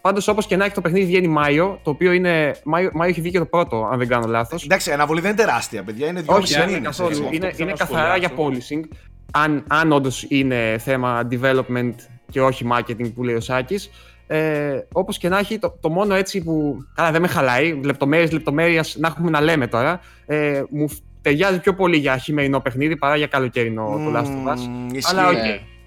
Πάντως, 0.00 0.28
όπως 0.28 0.46
και 0.46 0.56
να 0.56 0.64
έχει 0.64 0.74
το 0.74 0.80
παιχνίδι 0.80 1.06
βγαίνει 1.06 1.28
Μάιο, 1.28 1.80
το 1.82 1.90
οποίο 1.90 2.12
είναι. 2.12 2.54
Μάιο, 2.64 2.90
Μάιο 2.94 3.10
έχει 3.10 3.20
βγει 3.20 3.30
και 3.30 3.38
το 3.38 3.46
πρώτο, 3.46 3.88
αν 3.92 3.98
δεν 3.98 4.08
κάνω 4.08 4.26
λάθος. 4.26 4.64
Εντάξει, 4.64 4.90
η 4.90 4.92
αναβολή 4.92 5.20
δεν 5.20 5.30
είναι 5.30 5.38
τεράστια, 5.40 5.82
παιδιά. 5.82 6.06
Είναι 6.06 6.20
δύο 6.20 6.34
Όχι, 6.34 6.52
δεν 6.52 6.62
είναι 6.62 6.70
μήνες. 6.72 6.86
καθόλου. 6.96 7.08
έτσι. 7.10 7.22
αυτό 7.24 7.36
Είναι, 7.36 7.48
που 7.48 7.56
θέλω 7.56 7.68
είναι 7.68 7.78
να 7.78 7.84
καθαρά 7.86 8.16
για 8.16 8.28
σχολιάσω. 8.28 8.66
polishing. 8.74 8.88
Αν, 9.32 9.64
αν 9.68 9.92
όντως 9.92 10.26
είναι 10.28 10.76
θέμα 10.78 11.28
development 11.30 11.94
και 12.30 12.40
όχι 12.40 12.66
marketing 12.72 13.12
που 13.14 13.22
λέει 13.24 13.34
ο 13.34 13.40
Σάκης. 13.40 13.90
Ε, 14.26 14.78
Όπως 14.92 15.18
και 15.18 15.28
να 15.28 15.38
έχει, 15.38 15.58
το, 15.58 15.76
το 15.80 15.88
μόνο 15.90 16.14
έτσι 16.14 16.42
που. 16.42 16.76
Καλά, 16.94 17.10
δεν 17.10 17.20
με 17.20 17.28
χαλάει. 17.28 17.80
Λεπτομέρειες, 17.84 18.32
λεπτομέρειας 18.32 18.96
να 18.98 19.08
έχουμε 19.08 19.30
να 19.30 19.40
λέμε 19.40 19.66
τώρα. 19.66 20.00
Ε, 20.26 20.62
μου 20.70 20.88
φ- 20.88 20.98
ταιριάζει 21.22 21.60
πιο 21.60 21.74
πολύ 21.74 21.96
για 21.96 22.16
χειμερινό 22.16 22.60
παιχνίδι 22.60 22.96
παρά 22.96 23.16
για 23.16 23.26
καλοκαιρινό 23.26 23.84
το 24.04 24.18
Last 24.18 24.22
of 24.22 24.52
Us. 24.52 24.60
Μμμ, 24.68 24.88
ισχύει. 24.94 25.14
Αλλά 25.16 25.28
οκ. 25.28 25.34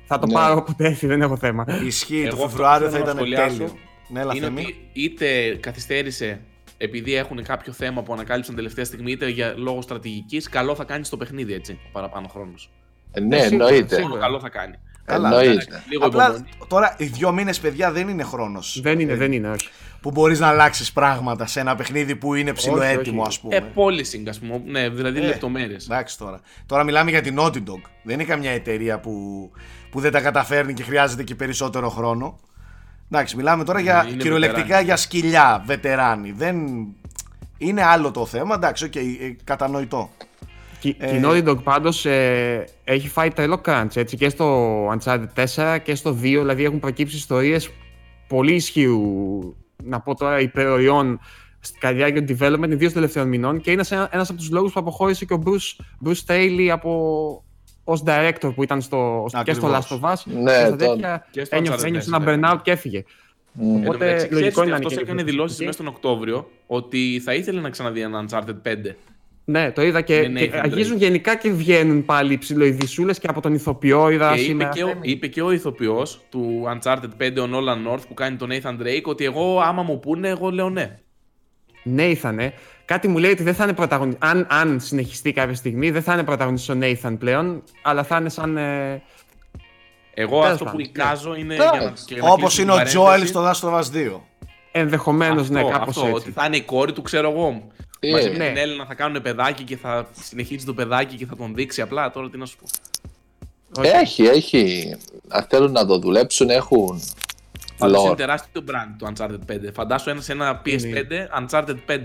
Ναι. 0.08 0.18
Θα 0.18 0.20
το 0.20 0.28
Ναι. 0.28 0.34
πάρω 0.34 0.56
όποτε 0.58 0.86
έρθει, 0.88 1.08
δεν 1.08 1.22
έχω 1.22 1.38
θέμα. 1.38 1.66
Ισχύει. 1.86 2.22
Το 2.22 2.36
Εγώ 2.36 2.36
αυτό 2.36 2.48
Φεβρουάριο 2.50 2.88
που 2.88 2.92
θα 2.94 2.98
θέλω 3.00 3.04
ήταν 3.12 3.16
να 3.16 3.22
σχολιάσω 3.22 3.58
τέλειο. 3.58 3.74
Ναι, 4.08 4.20
έλα, 4.20 4.36
είναι 4.36 4.46
Θέμη. 4.46 4.62
ότι 4.62 4.90
είτε 4.94 5.58
καθυστέρησε 5.60 6.40
επειδή 6.78 7.16
έχουν 7.16 7.44
κάποιο 7.44 7.74
θέμα 7.74 8.02
που 8.04 8.14
ανακάλυψαν 8.14 8.56
τελευταία 8.56 8.86
στιγμή, 8.86 9.12
είτε 9.12 9.30
για 9.30 9.54
λόγω 9.58 9.82
στρατηγικής, 9.82 10.50
καλό 10.50 10.76
θα 10.76 10.84
κάνει 10.84 11.06
στο 11.06 11.18
παιχνίδι 11.18 11.54
έτσι, 11.54 11.72
ο 11.88 11.90
παραπάνω 11.92 12.28
χρόνος. 12.28 12.70
Ε, 13.12 13.20
Ναι, 13.20 13.36
Ε, 13.38 13.42
σίγουρα, 13.48 13.66
εννοείται. 13.68 13.96
σίγουρα. 13.96 14.20
Καλό 14.20 14.40
θα 14.40 14.50
κάνει. 14.50 14.76
Καλά, 15.06 15.40
Εννοείται. 15.42 15.84
Λίγο 15.90 16.06
Απλά 16.06 16.24
υπομονή. 16.26 16.46
τώρα 16.68 16.96
οι 16.98 17.06
δύο 17.06 17.32
μήνες, 17.32 17.60
παιδιά, 17.60 17.92
δεν 17.92 18.08
είναι 18.08 18.24
χρόνος. 18.24 18.80
Δεν 18.82 19.00
είναι, 19.00 19.16
δεν 19.16 19.32
είναι, 19.32 19.50
όχι. 19.50 19.70
Που 20.02 20.12
μπορείς 20.12 20.40
να 20.40 20.48
αλλάξεις 20.48 20.92
πράγματα 20.92 21.46
σε 21.46 21.60
ένα 21.60 21.76
παιχνίδι 21.76 22.16
που 22.16 22.34
είναι 22.34 22.54
ψηλό 22.54 22.78
Όχι, 22.82 22.92
έτοιμο, 22.92 23.22
ας 23.22 23.28
όχι. 23.28 23.40
πούμε. 23.42 23.56
Ε, 23.56 23.64
polishing, 23.76 24.30
ας 24.30 24.40
πούμε. 24.40 24.62
Ναι, 24.66 24.90
δηλαδή 24.90 25.20
Ε, 25.20 25.26
λεπτομέρειες. 25.26 25.84
Εντάξει 25.86 26.18
τώρα. 26.18 26.40
Τώρα 26.66 26.84
μιλάμε 26.84 27.10
για 27.10 27.22
την 27.22 27.36
Naughty 27.40 27.56
Dog. 27.58 27.82
Δεν 28.04 28.14
είναι 28.14 28.24
καμιά 28.24 28.52
εταιρεία 28.52 29.00
που, 29.00 29.12
που 29.96 30.02
δεν 30.02 30.12
τα 30.12 30.22
καταφέρνει 30.22 30.74
και 30.74 30.84
χρειάζεται 30.84 31.24
και 31.24 31.36
περισσότερο 31.36 31.90
χρόνο. 31.90 32.40
Εντάξει, 33.12 33.36
μιλάμε 33.36 33.64
τώρα 33.64 33.80
για 33.80 34.06
είναι 34.08 34.18
κυριολεκτικά 34.18 34.62
βετεράνοι. 34.62 34.86
για 34.86 34.96
σκυλιά, 34.96 35.64
βετεράνοι. 35.66 36.32
Δεν... 36.32 36.58
Είναι 37.58 37.84
άλλο 37.84 38.12
το 38.12 38.26
θέμα, 38.26 38.56
εντάξει, 38.56 38.86
οκ, 38.86 38.96
ε, 38.96 39.02
κατανοητό. 39.44 40.10
Και 40.80 40.96
Ε, 40.98 41.16
η 41.16 41.22
Naughty 41.26 41.48
Dog 41.48 41.64
πάντως 41.64 42.06
ε, 42.06 42.66
έχει 42.84 43.10
φάει 43.10 43.30
τρελό 43.30 43.62
crunch 43.66 43.96
έτσι, 43.96 44.18
και 44.18 44.30
στο 44.30 44.88
Uncharted 44.88 45.46
4 45.56 45.78
και 45.84 45.96
στο 45.96 46.12
2. 46.12 46.16
Δηλαδή 46.22 46.64
έχουν 46.64 46.80
προκύψει 46.80 47.16
ιστορίες 47.16 47.70
πολύ 48.28 48.54
ισχύου, 48.54 49.56
να 49.84 50.00
πω 50.00 50.16
τώρα, 50.16 50.40
υπερωριών 50.40 51.20
κατά 51.80 51.94
τη 51.94 51.98
διάρκεια 52.00 52.26
του 52.26 52.38
development, 52.40 52.72
ιδίως 52.72 52.92
των 52.92 53.02
τελευταίων 53.02 53.28
μηνών. 53.28 53.62
Και 53.62 53.72
είναι 53.72 53.84
ένα 53.90 54.10
ένας 54.12 54.30
από 54.30 54.40
τους 54.40 54.50
λόγους 54.50 54.74
που 54.74 54.80
αποχώρησε 54.80 55.26
και 55.26 55.34
ο 55.34 55.44
Bruce, 55.46 55.84
Bruce 56.08 56.26
Straley 56.28 56.68
από, 56.72 57.44
ως 57.88 58.04
director 58.06 58.52
που 58.56 58.64
ήταν 58.64 58.82
στο, 58.82 59.26
και 59.44 59.54
στο 59.54 59.68
Ακριβώς. 59.68 59.88
Last 59.90 60.00
of 60.00 60.12
Us. 60.14 60.22
Ναι, 60.42 60.52
και 60.52 60.58
στα 60.60 60.70
το- 60.76 60.76
τέτοια 60.76 61.28
και 61.32 61.44
στο 61.46 61.56
ένιωσε, 61.56 61.78
Uncharted 61.78 61.86
ένιωσε 61.88 62.10
4, 62.12 62.22
ένα 62.24 62.38
ναι. 62.38 62.50
burnout 62.54 62.60
και 62.62 62.72
έφυγε. 62.72 63.04
Μμ. 63.52 63.76
Οπότε 63.76 64.06
Εντάξει, 64.06 64.16
ξέρεις 64.28 64.32
λογικό 64.32 64.62
ότι 64.62 64.70
είναι 64.70 64.70
να 64.70 64.76
αυτός 64.76 64.92
είναι 64.92 65.02
και 65.02 65.12
έκανε 65.12 65.24
διαφορετική. 65.24 65.32
δηλώσεις 65.32 65.66
μέσα 65.66 65.78
τον 65.78 65.88
Οκτώβριο 65.88 66.50
ότι 66.68 67.22
θα 67.24 67.34
ήθελε 67.34 67.62
να 67.62 67.70
ξαναδεί 67.70 68.02
ένα 68.02 68.26
Uncharted 68.30 68.70
5. 68.90 68.96
Ναι, 69.48 69.72
το 69.72 69.82
είδα 69.82 70.02
και, 70.02 70.30
Με 70.32 70.40
και 70.40 70.52
Nathan 70.54 70.60
αγγίζουν 70.64 70.98
γενικά 70.98 71.36
και 71.38 71.52
βγαίνουν 71.52 72.06
πάλι 72.06 72.38
ψιλοειδισούλες 72.38 73.20
και 73.20 73.28
από 73.30 73.42
τον 73.42 73.54
ηθοποιό 73.54 74.10
είδα 74.10 74.28
Και 74.34 74.40
είπε 74.40 74.46
σήμερα. 74.48 74.70
και, 74.70 74.84
ο, 74.84 74.94
είπε 75.02 75.28
και 75.28 75.42
ο 75.42 75.52
ηθοποιός 75.52 76.22
του 76.30 76.64
Uncharted 76.68 77.22
5, 77.22 77.32
ο 77.40 77.50
Nolan 77.54 77.92
North, 77.94 78.02
που 78.08 78.14
κάνει 78.14 78.36
τον 78.38 78.50
Nathan 78.52 78.82
Drake, 78.82 79.04
ότι 79.04 79.26
εγώ 79.26 79.60
άμα 79.60 79.84
μου 79.84 80.00
πούνε, 80.00 80.30
εγώ 80.30 80.50
λέω 80.50 80.70
ναι. 80.70 81.00
Nathan, 81.98 82.36
ε. 82.38 82.50
Κάτι 82.86 83.08
μου 83.08 83.18
λέει 83.18 83.32
ότι 83.32 83.44
δεν 83.44 83.56
θα 83.56 83.64
είναι 83.64 83.74
πρωταγωνιστή. 83.74 84.26
Αν, 84.26 84.48
αν 84.50 84.80
συνεχιστεί 84.80 85.34
κάποια 85.34 85.56
στιγμή, 85.56 85.92
δεν 85.92 86.02
θα 86.02 86.14
είναι 86.14 86.24
πρωταγωνιστής 86.24 86.76
ο 86.76 86.80
Nathan 86.82 87.16
πλέον, 87.20 87.64
αλλά 87.82 88.04
θα 88.04 88.18
είναι 88.18 88.30
σαν. 88.30 88.58
Ε... 88.58 89.02
Εγώ 90.14 90.42
Τέλος 90.42 90.52
αυτό 90.52 90.64
που 90.64 90.72
πάντων, 90.72 90.86
εικάζω 90.86 91.36
είναι. 91.36 91.54
Εντάξει. 91.54 91.80
Για 91.80 91.82
να, 91.82 91.94
και 92.06 92.16
να 92.16 92.32
Όπως 92.32 92.56
κλείσω 92.56 92.62
είναι 92.62 92.84
την 92.84 92.98
ο 92.98 93.04
παρένθεση, 93.04 93.34
Joel 93.36 93.50
στο 93.52 93.70
Last 93.70 93.74
of 93.74 93.84
Us 93.84 94.16
2. 94.16 94.20
Ενδεχομένως, 94.72 95.42
αυτό, 95.42 95.54
ναι, 95.54 95.64
κάπως 95.64 95.98
αυτό, 95.98 96.02
έτσι. 96.02 96.14
Ότι 96.14 96.32
θα 96.32 96.46
είναι 96.46 96.56
η 96.56 96.62
κόρη 96.62 96.94
του, 96.94 97.02
ξέρω 97.02 97.32
εγώ. 97.32 97.68
Ε, 98.00 98.12
Μαζί 98.12 98.30
με 98.30 98.38
ναι. 98.38 98.48
την 98.48 98.58
Έλληνα 98.58 98.86
θα 98.86 98.94
κάνουν 98.94 99.22
παιδάκι 99.22 99.64
και 99.64 99.78
θα 99.78 100.08
συνεχίσει 100.22 100.66
το 100.66 100.74
παιδάκι 100.74 101.16
και 101.16 101.26
θα 101.26 101.36
τον 101.36 101.56
δείξει 101.56 101.82
απλά. 101.82 102.12
Τώρα 102.12 102.30
τι 102.30 102.38
να 102.38 102.46
σου 102.46 102.58
πω. 102.58 102.68
Όχι. 103.82 103.90
Έχει, 103.90 104.24
έχει. 104.24 104.96
Αν 105.28 105.46
θέλουν 105.50 105.72
να 105.72 105.86
το 105.86 106.00
δουλέψουν, 106.00 106.50
έχουν. 106.50 107.02
Πάντως 107.78 108.02
είναι 108.02 108.12
lore. 108.12 108.18
τεράστιο 108.18 108.64
brand 108.68 108.96
το 108.98 109.12
Uncharted 109.14 109.52
5. 109.52 109.74
Φαντάσου 109.74 110.10
ένα 110.10 110.22
σε 110.22 110.32
ένα 110.32 110.62
PS5 110.66 111.40
Uncharted 111.40 111.76
5. 111.88 112.00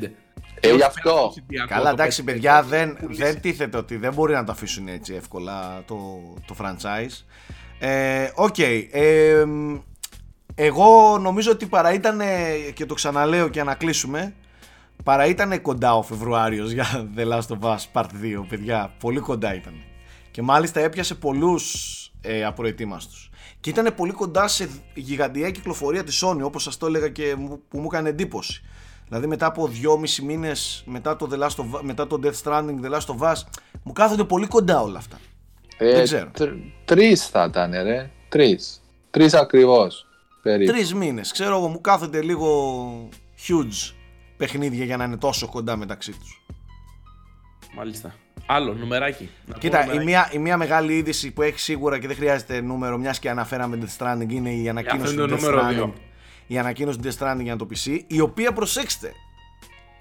Ε, 0.60 0.74
γι' 0.74 0.82
αυτό. 0.82 1.32
Καλά, 1.68 1.90
εντάξει, 1.90 2.24
παιδιά, 2.24 2.62
δεν, 2.62 2.96
δεν 3.10 3.40
τίθεται 3.40 3.76
ότι 3.76 3.96
δεν 3.96 4.12
μπορεί 4.14 4.32
να 4.32 4.44
το 4.44 4.52
αφήσουν 4.52 4.88
έτσι 4.88 5.14
εύκολα 5.14 5.82
το, 5.86 6.20
το 6.46 6.54
franchise. 6.60 7.24
Ε, 7.78 8.30
Οκ. 8.34 8.58
ε, 8.58 9.44
μ, 9.46 9.76
εγώ 10.54 11.18
νομίζω 11.18 11.50
ότι 11.50 11.66
παρά 11.66 11.92
ήταν, 11.92 12.20
και 12.74 12.86
το 12.86 12.94
ξαναλέω 12.94 13.48
και 13.48 13.62
να 13.62 13.74
κλείσουμε, 13.74 14.34
παρά 15.04 15.26
ήταν 15.26 15.60
κοντά 15.62 15.94
ο 15.96 16.02
Φεβρουάριος 16.02 16.70
για 16.70 17.10
The 17.16 17.28
Last 17.32 17.56
of 17.58 17.60
Us 17.60 17.78
Part 17.92 18.04
2, 18.04 18.44
παιδιά. 18.48 18.92
Πολύ 19.00 19.18
κοντά 19.20 19.54
ήταν. 19.54 19.74
Και 20.30 20.42
μάλιστα 20.42 20.80
έπιασε 20.80 21.14
πολλούς 21.14 21.94
ε, 22.20 22.44
απροετοίμαστους. 22.44 23.30
Και 23.60 23.70
ήταν 23.70 23.94
πολύ 23.96 24.12
κοντά 24.12 24.48
σε 24.48 24.68
γιγαντιά 24.94 25.50
κυκλοφορία 25.50 26.04
της 26.04 26.24
Sony, 26.24 26.40
όπως 26.42 26.62
σας 26.62 26.76
το 26.76 26.86
έλεγα 26.86 27.08
και 27.08 27.34
μου- 27.38 27.62
που 27.68 27.78
μου 27.78 27.86
έκανε 27.92 28.08
εντύπωση. 28.08 28.62
Δηλαδή 29.10 29.28
μετά 29.28 29.46
από 29.46 29.66
δυόμισι 29.68 30.22
μήνες 30.22 30.82
μετά 30.86 31.16
το, 31.16 31.28
The 31.32 31.38
Last 31.42 31.56
of, 31.64 31.80
μετά 31.82 32.06
το 32.06 32.20
Death 32.22 32.42
Stranding, 32.42 32.74
The 32.84 32.90
Last 32.92 33.06
of 33.16 33.30
Us, 33.32 33.34
μου 33.82 33.92
κάθονται 33.92 34.24
πολύ 34.24 34.46
κοντά 34.46 34.80
όλα 34.80 34.98
αυτά. 34.98 35.18
Δεν 35.78 36.04
ξέρω. 36.04 36.30
Τρεις 36.84 37.22
Ε, 37.22 37.28
θα 37.30 37.44
ήταν, 37.48 37.70
ρε. 37.72 38.10
Τρεις. 38.28 38.82
Τρεις 39.10 39.34
ακριβώς. 39.34 40.06
Περίπου. 40.42 40.72
Τρεις 40.72 40.94
μήνες, 40.94 41.32
ξέρω 41.32 41.56
εγώ, 41.56 41.68
μου 41.68 41.80
κάθονται 41.80 42.22
λίγο 42.22 43.08
huge 43.48 43.92
παιχνίδια 44.36 44.84
για 44.84 44.96
να 44.96 45.04
είναι 45.04 45.16
τόσο 45.16 45.48
κοντά 45.48 45.76
μεταξύ 45.76 46.10
τους. 46.12 46.42
Μάλιστα. 47.76 48.14
Άλλο, 48.46 48.74
νουμεράκι. 48.74 49.28
Να 49.46 49.52
πω 49.52 49.58
Κοίτα, 49.60 49.78
η 49.78 49.86
νουμεράκι. 49.86 50.06
μία, 50.06 50.28
η 50.32 50.38
μία 50.38 50.56
μεγάλη 50.56 50.96
είδηση 50.96 51.30
που 51.30 51.42
έχει 51.42 51.58
σίγουρα 51.60 51.98
και 51.98 52.06
δεν 52.06 52.16
χρειάζεται 52.16 52.60
νούμερο, 52.60 52.98
μιας 52.98 53.18
και 53.18 53.30
αναφέραμε 53.30 53.78
Death 53.82 54.04
Stranding, 54.04 54.28
είναι 54.30 54.50
η 54.50 54.68
ανακοίνωση 54.68 55.12
είναι 55.14 55.22
του 55.22 55.28
το 55.28 55.34
Death 55.34 55.40
νούμερο 55.40 55.60
Stranding. 55.62 55.74
δύο. 55.74 55.94
Η 56.50 56.58
ανακοίνωση 56.58 56.98
του 56.98 57.08
Death 57.08 57.18
Stranding 57.18 57.42
για 57.42 57.56
το 57.56 57.66
PC, 57.70 57.98
η 58.06 58.20
οποία 58.20 58.52
προσέξτε, 58.52 59.12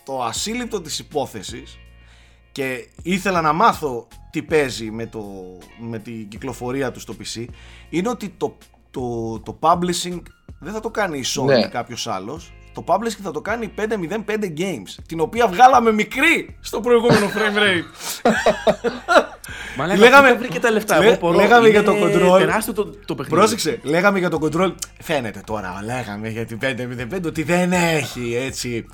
το 0.05 0.23
ασύλληπτο 0.23 0.81
της 0.81 0.99
υπόθεσης 0.99 1.77
και 2.51 2.87
ήθελα 3.03 3.41
να 3.41 3.53
μάθω 3.53 4.07
τι 4.31 4.43
παίζει 4.43 4.91
με, 4.91 5.05
το, 5.05 5.23
με 5.79 5.99
την 5.99 6.27
κυκλοφορία 6.27 6.91
του 6.91 6.99
στο 6.99 7.15
PC, 7.19 7.45
είναι 7.89 8.09
ότι 8.09 8.29
το, 8.29 8.57
το, 8.91 9.39
το 9.39 9.57
publishing 9.59 10.21
δεν 10.59 10.73
θα 10.73 10.79
το 10.79 10.89
κάνει 10.89 11.17
η 11.17 11.23
Sony 11.35 11.45
Ναι. 11.45 11.59
ή 11.59 11.67
κάποιος 11.69 12.07
άλλος, 12.07 12.53
το 12.83 12.93
publishing 12.93 13.19
θα 13.23 13.31
το 13.31 13.41
κάνει 13.41 13.65
η 13.65 13.71
505 13.77 14.59
Games, 14.59 14.95
την 15.07 15.19
οποία 15.19 15.47
βγάλαμε 15.47 15.91
μικρή 15.91 16.57
στο 16.59 16.79
προηγούμενο 16.79 17.25
frame 17.35 17.57
rate. 17.57 18.31
Μαλάκα, 19.77 19.99
Λέγαμε- 19.99 20.27
πού 20.27 20.33
τα 20.33 20.39
βρήκε 20.39 20.59
τα 20.59 20.71
λεφτά. 20.71 20.97
Λέ- 20.97 21.05
εγώ 21.05 21.13
απορώ. 21.15 21.35
λέγαμε 21.37 21.67
Είναι 21.67 21.79
για 21.79 21.83
το 21.83 21.93
control. 22.03 22.37
Τεράστιο 22.39 22.73
το, 22.73 22.85
το 22.85 23.15
παιχνίδι. 23.15 23.39
Πρόσεξε, 23.39 23.79
λέγαμε 23.83 24.19
για 24.19 24.29
το 24.29 24.39
control. 24.41 24.73
Φαίνεται 25.01 25.41
τώρα, 25.45 25.81
λέγαμε 25.85 26.29
για 26.29 26.45
την 26.45 26.57
505 26.61 27.25
ότι 27.25 27.43
δεν 27.43 27.71
έχει 27.71 28.35
έτσι. 28.45 28.85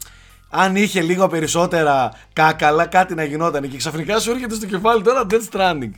Αν 0.49 0.75
είχε 0.75 1.01
λίγο 1.01 1.27
περισσότερα 1.27 2.11
κάκαλα, 2.33 2.85
κάτι 2.85 3.15
να 3.15 3.23
γινόταν. 3.23 3.69
Και 3.69 3.77
ξαφνικά 3.77 4.19
σου 4.19 4.31
έρχεται 4.31 4.55
στο 4.55 4.65
κεφάλι 4.65 5.01
τώρα 5.03 5.25
Death 5.29 5.49
Stranding. 5.51 5.91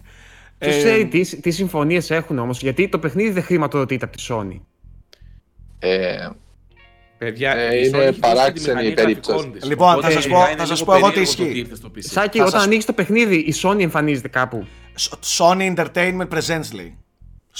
Ποιο 0.57 0.69
Ε, 0.69 0.77
ξέρει 0.77 1.07
τι, 1.07 1.39
τι 1.39 1.51
συμφωνίες 1.51 2.09
έχουν 2.11 2.39
όμως, 2.39 2.61
γιατί 2.61 2.89
το 2.89 2.99
παιχνίδι 2.99 3.29
δεν 3.29 3.43
χρηματοδοτείται 3.43 4.05
από 4.05 4.17
τη 4.17 4.25
Sony. 4.29 4.59
Ε, 5.79 6.27
Παιδιά, 7.17 7.55
Ε, 7.55 7.75
η 7.79 7.83
Sony 7.83 7.87
είναι 7.87 7.97
έχει 7.97 8.05
δώσει 8.07 8.19
παράξενη 8.19 8.53
τη 8.61 8.69
μηχανή 8.69 8.87
η 8.87 8.93
περίπτωση. 8.93 9.31
γραφικών 9.31 9.59
της. 9.59 9.69
Λοιπόν, 9.69 9.91
Οπότε, 9.91 10.07
θα 10.07 10.13
σας 10.13 10.27
πω- 10.27 10.29
γενικά 10.31 10.49
είναι 10.51 10.59
θα 10.61 10.65
σας 10.67 10.79
λίγο 10.79 10.91
πω 10.91 10.97
εγώ 10.97 11.07
τι 11.07 11.13
περίεργο 11.13 11.35
το 11.35 11.43
ισχύει. 11.43 11.51
ότι 11.51 11.59
ήρθε 11.59 11.75
στο 11.75 11.91
PC. 11.95 11.99
Σάκη, 12.01 12.37
Θα 12.37 12.43
όταν 12.43 12.55
σας- 12.59 12.67
ανοίξει 12.67 12.87
το 12.87 12.93
παιχνίδι, 12.93 13.35
η 13.35 13.53
Sony 13.63 13.79
εμφανίζεται 13.79 14.27
κάπου. 14.27 14.67
Sony 15.37 15.75
Entertainment 15.75 16.27
Presents 16.33 16.71
λέει. 16.73 16.97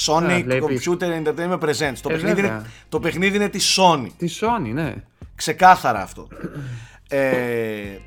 Sony 0.08 0.24
Α, 0.32 0.42
βλέπεις. 0.44 0.88
Computer 0.90 1.04
Entertainment 1.24 1.60
Presents. 1.60 1.98
Το, 2.02 2.10
Ε, 2.10 2.14
παιχνίδι 2.14 2.40
είναι, 2.40 2.48
βέβαια. 2.48 2.66
το 2.90 3.00
παιχνίδι 3.00 3.36
είναι 3.36 3.50
τη 3.50 3.60
Sony. 3.78 4.08
Τη 4.18 4.28
Sony, 4.42 4.72
ναι. 4.74 4.94
Ξεκάθαρα 5.36 6.02
αυτό. 6.02 6.28
Ε, 7.10 7.20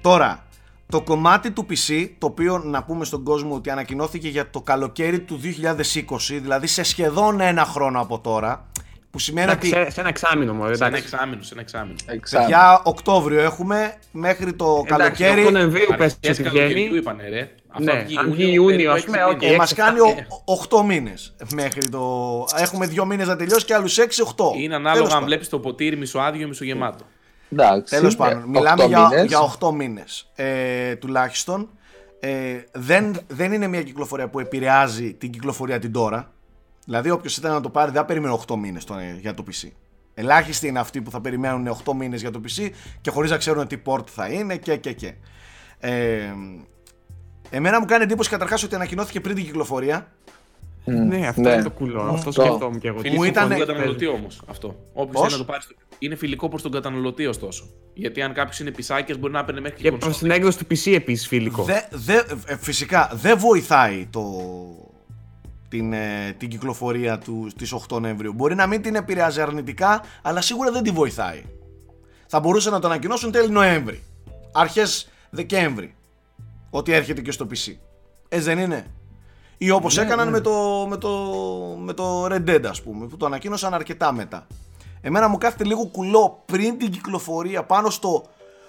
τώρα, 0.01 0.45
το 0.89 1.01
κομμάτι 1.03 1.51
του 1.51 1.67
PC, 1.71 2.09
το 2.19 2.27
οποίο 2.27 2.59
να 2.59 2.83
πούμε 2.83 3.05
στον 3.05 3.23
κόσμο 3.25 3.55
ότι 3.55 3.71
ανακοινώθηκε 3.71 4.29
για 4.29 4.51
το 4.51 4.61
καλοκαίρι 4.61 5.21
του 5.21 5.37
2020, 5.37 6.39
δηλαδή 6.39 6.67
σε 6.67 6.83
σχεδόν 6.83 7.41
ένα 7.41 7.65
χρόνο 7.65 8.01
από 8.01 8.19
τώρα, 8.19 8.69
που 9.11 9.19
σημαίνει 9.19 9.51
Εντάξει, 9.51 9.73
ότι 9.75 9.85
σε, 9.85 9.91
σε 9.91 10.01
ένα 10.01 10.09
εξάμηνο 10.09 10.55
μου, 10.55 10.61
Σε 10.63 10.67
ένα 10.73 10.87
εντάξει. 10.87 11.03
εξάμηνο, 11.03 11.43
σε 11.43 11.53
ένα 11.53 11.63
εξάμηνο. 11.63 11.95
εξάμηνο. 12.07 12.49
για 12.49 12.81
Οκτώβριο 12.85 13.41
έχουμε 13.41 13.95
μέχρι 14.13 14.53
το 14.53 14.85
Εντάξει, 14.87 15.23
καλοκαίρι. 15.23 15.47
8 15.49 15.53
Νοεμβρίου 15.53 15.87
πες 15.97 16.13
Αρχές 16.13 16.39
ότι 16.39 16.43
καλοκαιριού 16.43 16.75
βγαίνει. 16.75 16.97
είπανε, 16.97 17.29
ρε. 17.29 17.51
Αυτό 17.69 17.85
Ναι, 17.93 18.07
αν 18.19 18.31
βγει 18.33 18.53
Ιούνιο, 18.53 18.93
ας 18.93 19.05
πούμε, 19.05 19.17
έξι 19.19 19.31
οκ. 19.31 19.39
μήνες. 19.41 19.55
Ε, 19.55 19.57
μας 19.57 19.71
έξι, 19.71 19.83
κάνει 19.83 19.99
εφτά, 19.99 20.27
8 20.81 20.85
μήνες 20.85 21.35
μέχρι 21.55 21.89
το... 21.89 22.45
Έχουμε 22.57 22.87
2 22.97 23.05
μήνες 23.05 23.27
να 23.27 23.37
τελειώσει 23.37 23.65
και 23.65 23.75
άλλους 23.75 23.99
6-8. 23.99 24.05
Είναι 24.57 24.75
ανάλογα 24.75 25.17
αν 25.17 25.25
βλέπεις 25.25 25.49
το 25.49 25.59
ποτήρι 25.59 25.97
μισοάδειο 25.97 26.43
ή 26.47 26.49
μισογεμάτο. 26.49 27.05
Εντάξει. 27.53 27.95
Τέλος 27.97 28.15
ε, 28.15 28.17
πάντων, 28.17 28.39
οκτώ 28.39 28.51
μιλάμε 28.51 28.85
για, 28.85 29.09
μήνες. 29.11 29.27
για 29.27 29.39
8 29.61 29.71
μήνες 29.73 30.31
ε, 30.35 30.97
τουλάχιστον. 30.97 31.69
ε, 32.21 32.31
δεν, 32.73 33.17
δεν 33.29 33.53
είναι 33.53 33.67
μια 33.67 33.83
κυκλοφορία 33.83 34.29
που 34.29 34.41
επηρεάζει 34.41 35.15
την 35.15 35.31
κυκλοφορία 35.31 35.79
την 35.79 35.93
τώρα. 35.93 36.33
Δηλαδή, 36.91 37.11
όποιος 37.11 37.37
ήταν 37.37 37.53
να 37.53 37.61
το 37.61 37.71
πάρει, 37.71 37.91
δεν 37.91 38.01
θα 38.01 38.07
περίμενε 38.07 38.39
8 38.47 38.57
μήνες 38.57 38.87
για 39.21 39.35
το 39.35 39.45
PC. 39.51 39.69
Ελάχιστοι 40.15 40.67
είναι 40.69 40.79
αυτοί 40.79 41.01
που 41.01 41.11
θα 41.11 41.21
περιμένουν 41.21 41.69
8 41.85 41.93
μήνες 41.95 42.21
για 42.21 42.31
το 42.31 42.41
PC 42.49 42.69
και 43.01 43.11
χωρίς 43.11 43.31
να 43.31 43.37
ξέρουν 43.37 43.67
τι 43.67 43.77
port 43.85 44.07
θα 44.07 44.27
είναι 44.29 44.57
και 44.57 44.77
και 44.77 44.93
και. 44.93 45.15
Ε, 45.79 46.21
εμένα 47.51 47.81
μου 47.81 47.87
κάνει 47.87 48.03
εντύπωση 48.03 48.31
καταρχάς 48.31 48.63
ότι 48.63 48.75
ανακοινώθηκε 48.75 49.21
πριν 49.21 49.35
την 49.35 49.45
κυκλοφορία. 49.45 50.13
Ναι, 50.85 51.27
αυτό 51.27 51.41
Ναι. 51.41 51.53
είναι 51.53 51.63
το 51.63 51.71
κουλό. 51.71 52.03
Αυτό 52.03 52.33
σκεφτόμουν 52.33 52.79
και 52.79 52.89
εγώ. 52.89 52.99
Φιλικό 52.99 53.25
ήταν- 53.25 53.49
προ 53.49 53.57
τον 53.59 53.67
καταναλωτή 53.67 54.07
όμως 54.07 54.43
αυτό. 54.47 54.77
Όποιος 54.93 55.13
Πώς; 55.13 55.21
θέλει 55.23 55.33
να 55.33 55.39
το 55.47 55.53
πάρει. 55.53 55.63
στο- 55.63 55.75
Είναι 55.99 56.15
φιλικό 56.15 56.49
προς 56.49 56.63
τον 56.63 56.71
καταναλωτή 56.71 57.27
ωστόσο. 57.27 57.65
Γιατί 57.95 58.23
αν 58.23 58.33
κάποιος 58.33 58.61
είναι 58.61 58.71
πισάκια 58.71 59.17
μπορεί 59.19 59.33
να 59.33 59.45
παίρνει 59.45 59.61
μέχρι 59.61 59.77
και 59.77 59.83
Και 59.83 59.89
προς 59.91 60.03
κονσόλα. 60.05 60.33
την 60.33 60.41
έκδοση 60.43 60.59
του 60.59 60.67
PC 60.67 60.95
επίσης 60.95 61.27
φιλικό. 61.27 61.63
Δε, 61.63 61.81
δε, 61.91 62.17
ε, 62.47 62.57
φυσικά 62.57 63.11
δεν 63.15 63.39
βοηθάει 63.39 64.07
το, 64.11 64.23
την, 65.71 65.93
ε, 65.93 66.35
την 66.39 66.49
κυκλοφορία 66.49 67.19
του 67.19 67.47
στις 67.51 67.73
8 67.73 68.01
Νοεμβρίου. 68.01 68.33
Μπορεί 68.33 68.55
να 68.55 68.67
μην 68.67 68.83
την 68.83 68.95
επηρεάζει 68.95 69.41
αρνητικά, 69.41 70.03
αλλά 70.23 70.41
σίγουρα 70.41 70.71
δεν 70.71 70.83
τη 70.83 70.91
βοηθάει. 70.91 71.45
Θα 72.27 72.41
μπορούσε 72.41 72.71
να 72.71 72.79
το 72.81 72.87
ανακοινώσουν 72.87 73.31
τέλη 73.31 73.51
Νοέμβρη, 73.51 74.03
αρχές 74.53 75.09
Δεκέμβρη, 75.31 75.95
ότι 76.71 76.93
έρχεται 76.93 77.21
και 77.21 77.31
στο 77.31 77.47
PC. 77.51 77.77
Έτσι 78.29 78.45
δεν 78.45 78.59
είναι; 78.59 78.87
Ή 79.59 79.71
όπως 79.71 79.99
έκαναν 79.99 80.29
Με, 80.29 80.41
το, 80.41 80.87
με, 80.89 80.97
το, 80.97 81.11
με 81.79 81.93
το 81.93 82.25
Red 82.25 82.49
Dead 82.49 82.65
ας 82.65 82.83
πούμε, 82.83 83.07
που 83.07 83.17
το 83.17 83.27
ανακοίνωσαν 83.27 83.75
αρκετά 83.75 84.13
μετά. 84.13 84.47
Εμένα 85.01 85.29
μου 85.29 85.39
κάθεται 85.39 85.65
λίγο 85.65 85.87
κουλό 85.87 86.43
πριν 86.47 86.79
την 86.79 86.91
κυκλοφορία 86.91 87.65
πάνω 87.65 87.91
στο, 87.91 88.25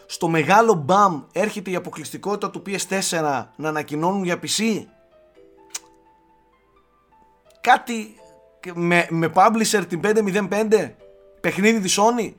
στο 0.05 0.27
μεγάλο 0.27 0.73
μπαμ 0.73 1.21
έρχεται 1.31 1.71
η 1.71 1.75
αποκλειστικότητα 1.75 2.49
του 2.49 2.61
PS4 2.65 3.45
να 3.55 3.69
ανακοινώνουν 3.69 4.23
για 4.23 4.39
PC. 4.41 4.85
Κάτι 7.61 8.15
με, 8.73 9.07
με 9.09 9.31
publisher 9.33 9.83
την 9.87 10.01
505 10.03 10.91
παιχνίδι 11.41 11.79
της 11.79 11.99
Sony; 11.99 12.33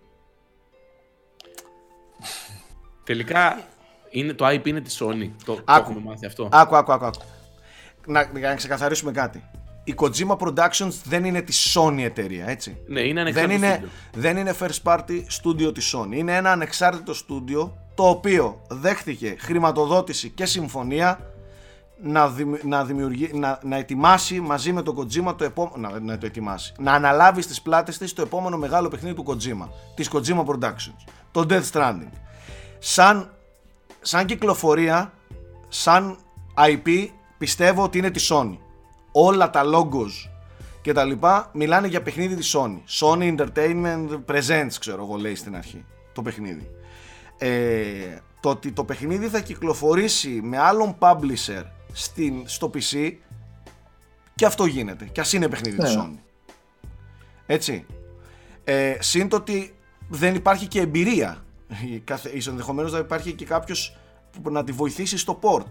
Τελικά 3.05 3.61
είναι, 4.11 4.33
το 4.33 4.47
IP 4.49 4.67
είναι 4.67 4.81
της 4.81 5.03
Sony. 5.03 5.31
Το, 5.45 5.55
το 5.55 5.63
Άκου. 5.65 5.91
έχουμε 5.91 6.11
μάθει 6.11 6.27
αυτό. 6.27 6.49
Άκου, 6.53 6.77
άκου, 6.77 6.93
άκου. 6.93 7.05
άκου. 7.05 7.19
Να, 8.07 8.23
για 8.39 8.49
να 8.49 8.55
ξεκαθαρίσουμε 8.55 9.13
κάτι. 9.13 9.43
Η 9.85 9.95
Kojima 9.97 10.37
Productions 10.37 10.93
δεν 11.05 11.25
είναι 11.25 11.43
της 11.43 11.77
Sony 11.79 11.99
εταιρεία, 12.01 12.49
έτσι. 12.49 12.77
Ναι, 12.87 13.01
είναι 13.01 13.23
Δεν 13.23 13.45
ανεξάρτητο 13.45 13.55
είναι, 13.55 13.73
στούντιο. 13.73 13.91
δεν 14.15 14.37
είναι 14.37 14.55
first 14.61 14.83
party 14.83 15.23
studio 15.43 15.75
της 15.75 15.95
Sony. 15.97 16.13
Είναι 16.15 16.37
ένα 16.37 16.53
ανεξάρτητο 16.53 17.13
studio 17.13 17.71
το 17.95 18.09
οποίο 18.09 18.63
δέχτηκε 18.69 19.37
χρηματοδότηση 19.39 20.29
και 20.29 20.47
συμφωνία 20.47 21.32
να, 22.03 22.29
δημι- 22.29 22.65
να, 22.65 22.85
δημιουργεί, 22.85 23.31
να, 23.35 23.59
να 23.63 23.77
ετοιμάσει 23.77 24.41
μαζί 24.41 24.73
με 24.73 24.83
τον 24.83 24.97
Kojima 24.97 25.35
το 25.37 25.45
επόμενο. 25.45 25.89
Να, 25.89 26.01
να 26.01 26.19
το 26.19 26.27
ετοιμάσει. 26.27 26.73
Να 26.79 26.93
αναλάβει 26.93 27.43
στις 27.43 27.63
πλάτες 27.63 27.99
της 27.99 28.13
το 28.13 28.23
επόμενο 28.23 28.57
μεγάλο 28.57 28.89
παιχνίδι 28.89 29.15
του 29.15 29.25
Kojima. 29.27 29.69
Της 29.95 30.11
Kojima 30.13 30.45
Productions. 30.45 31.05
Το 31.31 31.47
Death 31.49 31.71
Stranding. 31.73 32.13
Σαν, 32.79 33.35
σαν 34.01 34.27
κυκλοφορία, 34.27 35.13
σαν 35.69 36.19
IP, 36.67 37.09
πιστεύω 37.39 37.83
ότι 37.83 37.99
είναι 37.99 38.11
της 38.11 38.33
Sony. 38.33 38.57
Όλα 39.13 39.51
τα 39.51 39.63
logos 39.65 40.31
και 40.83 40.93
τα 40.93 41.05
λοιπά 41.05 41.51
μιλάνε 41.53 41.87
για 41.87 42.03
παιχνίδι 42.03 42.35
της 42.35 42.57
Sony. 42.57 42.81
Sony 43.01 43.37
Entertainment 43.37 44.09
Presents, 44.27 44.75
ξέρω 44.81 45.03
εγώ, 45.03 45.17
λέει 45.17 45.35
στην 45.35 45.57
αρχή 45.57 45.85
το 46.13 46.23
παιχνίδι. 46.23 46.71
Ε, 47.39 47.51
το 48.41 48.49
ότι 48.49 48.73
το 48.73 48.85
παιχνίδι 48.85 49.29
θα 49.29 49.41
κυκλοφορήσει 49.41 50.41
με 50.43 50.59
άλλον 50.59 50.97
publisher 50.99 51.63
στην, 51.93 52.43
στο 52.45 52.71
PC 52.75 53.13
και 54.35 54.47
αυτό 54.47 54.65
γίνεται. 54.67 55.05
Και 55.05 55.21
ας 55.21 55.33
είναι 55.33 55.49
παιχνίδι 55.49 55.77
της 55.77 55.95
Ναι. 55.97 56.03
Sony. 56.03 56.19
Έτσι. 57.47 57.87
Ε, 58.65 58.97
συν 59.01 59.29
το 59.29 59.37
ότι 59.37 59.75
δεν 60.09 60.35
υπάρχει 60.35 60.67
και 60.67 60.81
εμπειρία. 60.81 61.45
Η 61.93 61.99
κάθε- 61.99 62.29
Ίσως 62.29 62.47
ενδεχομένως 62.53 62.93
να 62.93 62.99
υπάρχει 62.99 63.33
και 63.33 63.45
κάποιος 63.45 63.97
που 64.43 64.51
να 64.51 64.65
τη 64.65 64.73
βοηθήσει 64.73 65.19
στο 65.19 65.39
port. 65.43 65.71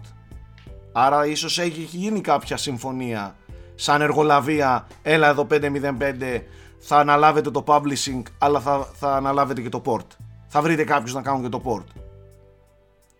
Άρα 0.92 1.26
ίσως 1.26 1.58
έχει 1.58 1.80
γίνει 1.80 2.20
κάποια 2.20 2.56
συμφωνία 2.56 3.36
σαν 3.74 4.00
εργολαβία, 4.00 4.86
έλα 5.02 5.28
εδώ 5.28 5.44
505, 5.50 6.44
θα 6.78 6.96
αναλάβετε 6.98 7.50
το 7.50 7.64
publishing, 7.66 8.22
αλλά 8.38 8.60
θα, 8.60 8.88
θα 8.94 9.16
αναλάβετε 9.16 9.60
και 9.62 9.68
το 9.68 9.82
port. 9.84 10.06
Θα 10.46 10.62
βρείτε 10.62 10.84
κάποιους 10.84 11.14
να 11.14 11.22
κάνουν 11.22 11.42
και 11.42 11.48
το 11.48 11.62
port 11.64 11.84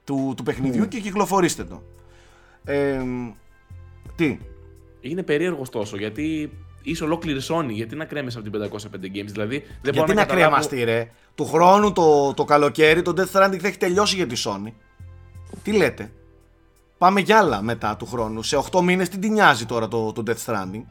του, 0.05 0.35
του 0.37 0.43
παιχνιδιού 0.43 0.89
και 0.89 1.01
κυκλοφορήστε 1.01 1.65
το. 1.65 1.83
Ε, 2.65 3.01
τι, 4.17 4.39
Είναι 5.01 5.23
περίεργος 5.23 5.71
τόσο 5.71 5.97
γιατί 5.97 6.53
είσαι 6.83 7.05
ολόκληρη 7.05 7.41
Sony. 7.49 7.69
Γιατί 7.69 7.97
να 7.97 8.05
κρέμεσαι 8.05 8.39
από 8.39 8.51
την 8.51 8.71
505 8.71 8.77
Games. 9.07 9.31
Δηλαδή 9.31 9.59
δεν 9.59 9.67
μπορώ 9.83 9.93
γιατί 9.93 10.15
να 10.15 10.21
καταλάβω- 10.21 10.35
κρέμαστεί 10.35 10.85
ρε, 10.85 11.11
του 11.35 11.45
χρόνου 11.47 11.93
το, 11.93 12.35
το 12.35 12.45
καλοκαίρι 12.45 13.03
το 13.03 13.13
Death 13.17 13.21
Stranding 13.39 13.59
θα 13.61 13.69
έχει 13.69 13.77
τελειώσει 13.79 14.17
για 14.17 14.27
τη 14.27 14.43
Sony. 14.45 14.73
Τι 15.63 15.73
λέτε; 15.73 16.13
Πάμε 16.99 17.23
κι 17.23 17.33
άλλα 17.33 17.63
μετά 17.63 17.97
του 17.97 18.07
χρόνου. 18.07 18.43
Σε 18.43 18.57
8 18.71 18.81
μήνες 18.81 19.09
τι 19.09 19.19
την 19.19 19.33
νοιάζει 19.33 19.67
τώρα 19.67 19.89
το, 19.89 20.13
το 20.13 20.23
Death 20.27 20.45
Stranding; 20.53 20.83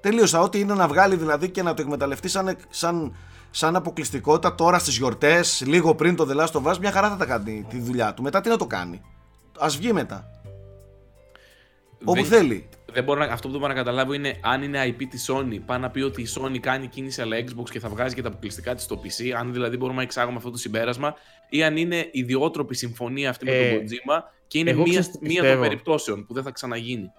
Τελείωσα. 0.00 0.40
Ό,τι 0.40 0.58
είναι 0.58 0.74
να 0.74 0.88
βγάλει 0.88 1.16
δηλαδή 1.16 1.50
και 1.50 1.62
να 1.62 1.74
το 1.74 1.82
εκμεταλλευτεί 1.82 2.28
σαν, 2.28 2.56
σαν, 2.68 3.14
σαν 3.50 3.76
αποκλειστικότητα 3.76 4.54
τώρα 4.54 4.78
στις 4.78 4.96
γιορτές, 4.96 5.62
λίγο 5.66 5.94
πριν 5.94 6.16
το 6.16 6.26
The 6.30 6.40
Last 6.40 6.62
of 6.62 6.72
Us, 6.72 6.78
μια 6.78 6.92
χαρά 6.92 7.08
θα 7.08 7.16
τα 7.16 7.24
κάνει 7.26 7.66
τη 7.68 7.78
δουλειά 7.80 8.14
του. 8.14 8.22
Μετά 8.22 8.40
τι 8.40 8.48
να 8.48 8.56
το 8.56 8.66
κάνει; 8.66 9.00
Ας 9.58 9.76
βγει 9.76 9.92
μετά. 9.92 10.26
Όπου 12.04 12.14
Δεν- 12.14 12.24
θέλει. 12.24 12.68
Δεν 12.92 13.04
μπορώ 13.04 13.20
να, 13.20 13.32
αυτό 13.32 13.46
που 13.46 13.52
δεν 13.52 13.60
μπορώ 13.60 13.72
να 13.72 13.78
καταλάβω 13.78 14.12
είναι 14.12 14.36
αν 14.40 14.62
είναι 14.62 14.86
IP 14.86 15.02
της 15.10 15.30
Sony. 15.32 15.58
Πάει 15.66 15.78
να 15.78 15.90
πει 15.90 16.00
ότι 16.00 16.22
η 16.22 16.26
Sony 16.38 16.58
κάνει 16.58 16.86
κίνηση 16.86 17.20
αλλά 17.20 17.36
Xbox 17.36 17.70
και 17.70 17.80
θα 17.80 17.88
βγάζει 17.88 18.14
και 18.14 18.22
τα 18.22 18.28
αποκλειστικά 18.28 18.74
της 18.74 18.84
στο 18.84 19.00
PC. 19.04 19.30
Αν 19.38 19.52
δηλαδή 19.52 19.76
μπορούμε 19.76 19.96
να 19.96 20.02
εξάγουμε 20.02 20.36
αυτό 20.36 20.50
το 20.50 20.56
συμπέρασμα. 20.58 21.14
Ή 21.50 21.62
αν 21.62 21.76
είναι 21.76 22.08
ιδιότροπη 22.12 22.74
συμφωνία 22.74 23.30
αυτή 23.30 23.44
με 23.44 23.50
Ε, 23.50 23.70
τον 23.76 23.84
Kojima 23.86 24.22
και 24.46 24.58
είναι 24.58 24.70
εγώ 24.70 24.82
μία, 24.82 24.88
ξέρεις 24.90 25.10
τι 25.10 25.18
μία 25.20 25.30
των 25.34 25.42
πιστεύω. 25.42 25.62
περιπτώσεων 25.62 26.26
που 26.26 26.34
δεν 26.34 26.42
θα 26.42 26.50
ξαναγίνει. 26.50 27.10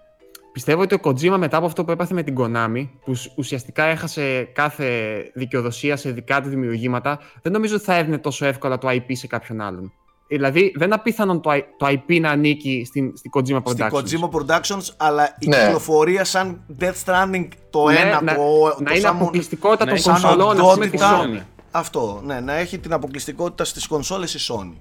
Πιστεύω 0.52 0.82
ότι 0.82 0.96
ο 0.96 1.00
Kojima 1.04 1.36
μετά 1.38 1.58
από 1.58 1.66
αυτό 1.66 1.84
που 1.86 1.92
έπαθε 1.92 2.14
με 2.14 2.24
την 2.24 2.36
Konami, 2.40 2.90
που 3.06 3.14
σ- 3.16 3.38
ουσιαστικά 3.38 3.84
έχασε 3.84 4.44
κάθε 4.44 5.18
δικαιοδοσία 5.34 5.96
σε 5.96 6.12
δικά 6.12 6.42
του 6.42 6.50
δημιουργήματα, 6.50 7.20
δεν 7.42 7.52
νομίζω 7.52 7.76
ότι 7.76 7.84
θα 7.84 7.96
έδινε 7.96 8.18
τόσο 8.18 8.46
εύκολα 8.46 8.78
το 8.78 8.88
IP 8.92 9.06
σε 9.12 9.28
κάποιον 9.28 9.62
άλλον. 9.62 9.94
Δηλαδή, 10.28 10.74
δεν 10.76 10.86
είναι 10.86 10.96
απίθανον 10.96 11.42
το, 11.42 11.50
I- 11.52 11.64
το 11.78 11.88
IP 11.90 12.20
να 12.20 12.30
ανήκει 12.30 12.84
στην, 12.88 13.18
στην 13.18 13.32
Kojima 13.34 13.64
Productions. 13.64 14.02
Στην 14.06 14.20
Kojima 14.22 14.30
Productions, 14.40 14.88
αλλά 14.98 15.36
η 15.40 15.48
Ναι. 15.48 15.58
κυκλοφορία 15.66 16.24
σαν 16.24 16.62
Death 16.80 16.94
Stranding 17.06 17.48
το 17.70 17.88
Ναι, 17.88 17.96
ένα, 18.00 18.22
να, 18.22 18.36
το, 18.36 18.42
να 18.80 18.86
το 18.86 18.92
είναι 18.92 19.00
σαν- 19.00 19.16
αποκλειστικότητα 19.16 19.86
να 19.86 19.92
των 19.92 20.00
είναι 20.00 20.00
σαν 20.00 20.14
κονσολών 20.14 20.60
ας 20.68 20.74
πούμε, 20.74 20.88
της 20.88 21.02
οντότητα. 21.02 21.42
Sony. 21.44 21.46
Αυτό, 21.72 22.22
ναι, 22.26 22.40
να 22.40 22.54
έχει 22.54 22.78
την 22.80 22.94
αποκλειστικότητα 22.94 23.64
στις 23.66 23.88
κονσόλες 23.88 24.34
η 24.34 24.40
Sony. 24.54 24.74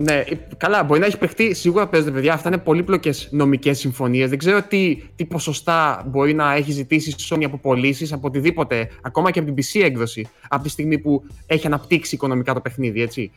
Ναι, 0.00 0.12
ε, 0.14 0.34
καλά, 0.56 0.82
μπορεί 0.82 1.00
να 1.00 1.06
έχει 1.06 1.18
παιχτεί. 1.18 1.54
Σίγουρα 1.54 1.88
παίζονται 1.88 2.12
παιδιά. 2.12 2.32
Αυτά 2.32 2.48
είναι 2.48 2.58
πολύπλοκες 2.58 3.28
νομικές 3.30 3.78
συμφωνίες. 3.78 4.28
Δεν 4.28 4.38
ξέρω 4.38 4.62
τι, 4.62 5.02
τι 5.16 5.24
ποσοστά 5.24 6.04
μπορεί 6.08 6.34
να 6.34 6.54
έχει 6.54 6.72
ζητήσει 6.72 7.10
η 7.10 7.14
Sony 7.30 7.44
από 7.44 7.58
πωλήσεις, 7.58 8.12
από 8.12 8.26
οτιδήποτε, 8.28 8.88
ακόμα 9.02 9.30
και 9.30 9.38
από 9.38 9.52
την 9.52 9.64
PC 9.64 9.82
έκδοση, 9.84 10.28
από 10.48 10.62
τη 10.62 10.68
στιγμή 10.68 10.98
που 10.98 11.24
έχει 11.46 11.66
αναπτύξει 11.66 12.14
οικονομικά 12.14 12.54
το 12.54 12.60
παιχνίδι, 12.60 13.02
έτσι. 13.02 13.30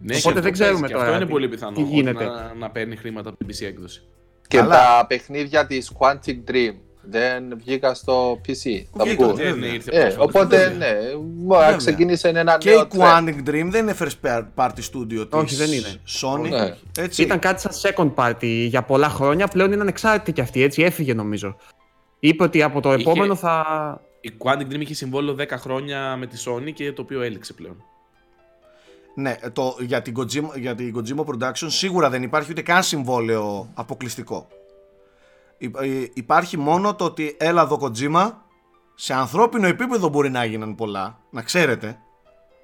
Ναι, 0.00 0.16
Οπότε 0.16 0.20
και 0.20 0.28
αυτό 0.28 0.40
δεν 0.40 0.52
ξέρουμε 0.52 0.80
παίζει, 0.80 0.92
και 0.94 0.98
τώρα 0.98 1.04
Αυτό 1.04 1.16
είναι 1.16 1.24
τι- 1.24 1.30
πολύ 1.32 1.48
πιθανό. 1.48 1.76
τι 1.76 1.82
ότι 1.82 1.90
γίνεται. 1.90 2.24
Να, 2.24 2.54
να 2.58 2.70
παίρνει 2.70 2.96
χρήματα 2.96 3.28
από 3.28 3.38
την 3.38 3.46
PC 3.46 3.66
έκδοση. 3.66 4.02
Και 4.48 4.56
Καλά. 4.56 4.70
τα 4.98 5.06
παιχνίδια 5.08 5.66
της 5.66 5.92
Quantic 5.98 6.50
Dream 6.50 6.74
δεν 7.10 7.58
βγήκαν 7.58 7.94
στο 7.94 8.40
PC. 8.46 8.84
Θα 8.96 9.04
Βγήκαν, 9.04 9.26
βγουν. 9.26 9.36
βέβαια. 9.36 9.54
Δεν 9.54 9.74
ήρθε 9.74 9.90
Ε, 9.96 10.00
πρόσφατα. 10.00 10.22
οπότε 10.24 10.56
Βέβαια. 10.56 10.78
ναι, 10.92 10.98
μπορεί 11.16 11.58
να 11.60 11.64
Βέβαια. 11.64 11.76
ξεκίνησε 11.76 12.28
ένα 12.28 12.58
Και 12.58 12.70
νέο 12.70 12.80
η 12.80 12.86
trend. 12.92 12.98
Quantic 13.00 13.48
Dream 13.48 13.66
δεν 13.70 13.82
είναι 13.82 13.94
first 13.98 14.42
party 14.54 14.68
studio 14.68 15.08
της 15.08 15.26
Όχι, 15.30 15.54
δεν 15.54 15.72
είναι. 15.72 15.94
Sony. 16.20 16.48
Ναι. 16.48 16.74
Έτσι. 17.04 17.22
Ήταν 17.22 17.38
κάτι 17.38 17.60
σαν 17.60 17.72
second 17.94 18.14
party 18.14 18.66
για 18.68 18.82
πολλά 18.82 19.08
χρόνια. 19.08 19.46
Πλέον 19.46 19.72
είναι 19.72 19.80
ανεξάρτητη 19.82 20.32
κι 20.32 20.40
αυτή, 20.40 20.62
έτσι. 20.62 20.82
Έφυγε 20.82 21.14
νομίζω. 21.14 21.56
Είπε 22.20 22.42
ότι 22.42 22.62
από 22.62 22.80
το 22.80 22.92
Είχε- 22.92 23.00
επόμενο 23.00 23.34
θα. 23.34 23.64
Η 24.20 24.32
Quantic 24.38 24.72
Dream 24.72 24.80
είχε 24.80 24.94
συμβόλαιο 24.94 25.34
10 25.38 25.44
χρόνια 25.58 26.16
με 26.16 26.26
τη 26.26 26.42
Sony 26.46 26.72
και 26.74 26.92
το 26.92 27.02
οποίο 27.02 27.22
έληξε 27.22 27.52
πλέον. 27.52 27.76
Ναι, 29.14 29.36
το, 29.52 29.76
για, 29.80 30.02
την 30.02 30.14
Kojima, 30.18 30.58
για 30.60 30.74
την 30.74 30.94
Kojima 30.96 31.24
Production 31.24 31.66
σίγουρα 31.66 32.10
δεν 32.10 32.22
υπάρχει 32.22 32.50
ούτε 32.50 32.62
καν 32.62 32.82
συμβόλαιο 32.82 33.68
αποκλειστικό. 33.74 34.48
Υ- 35.62 35.76
ε, 35.80 36.10
υπάρχει 36.14 36.56
μόνο 36.56 36.94
το 36.94 37.04
ότι 37.04 37.36
έλα 37.38 37.62
εδώ 37.62 37.78
Kojima, 37.82 38.30
σε 38.94 39.14
ανθρώπινο 39.14 39.66
επίπεδο 39.66 40.08
μπορεί 40.08 40.30
να 40.30 40.42
έγιναν 40.42 40.74
πολλά, 40.74 41.18
να 41.30 41.42
ξέρετε. 41.42 41.98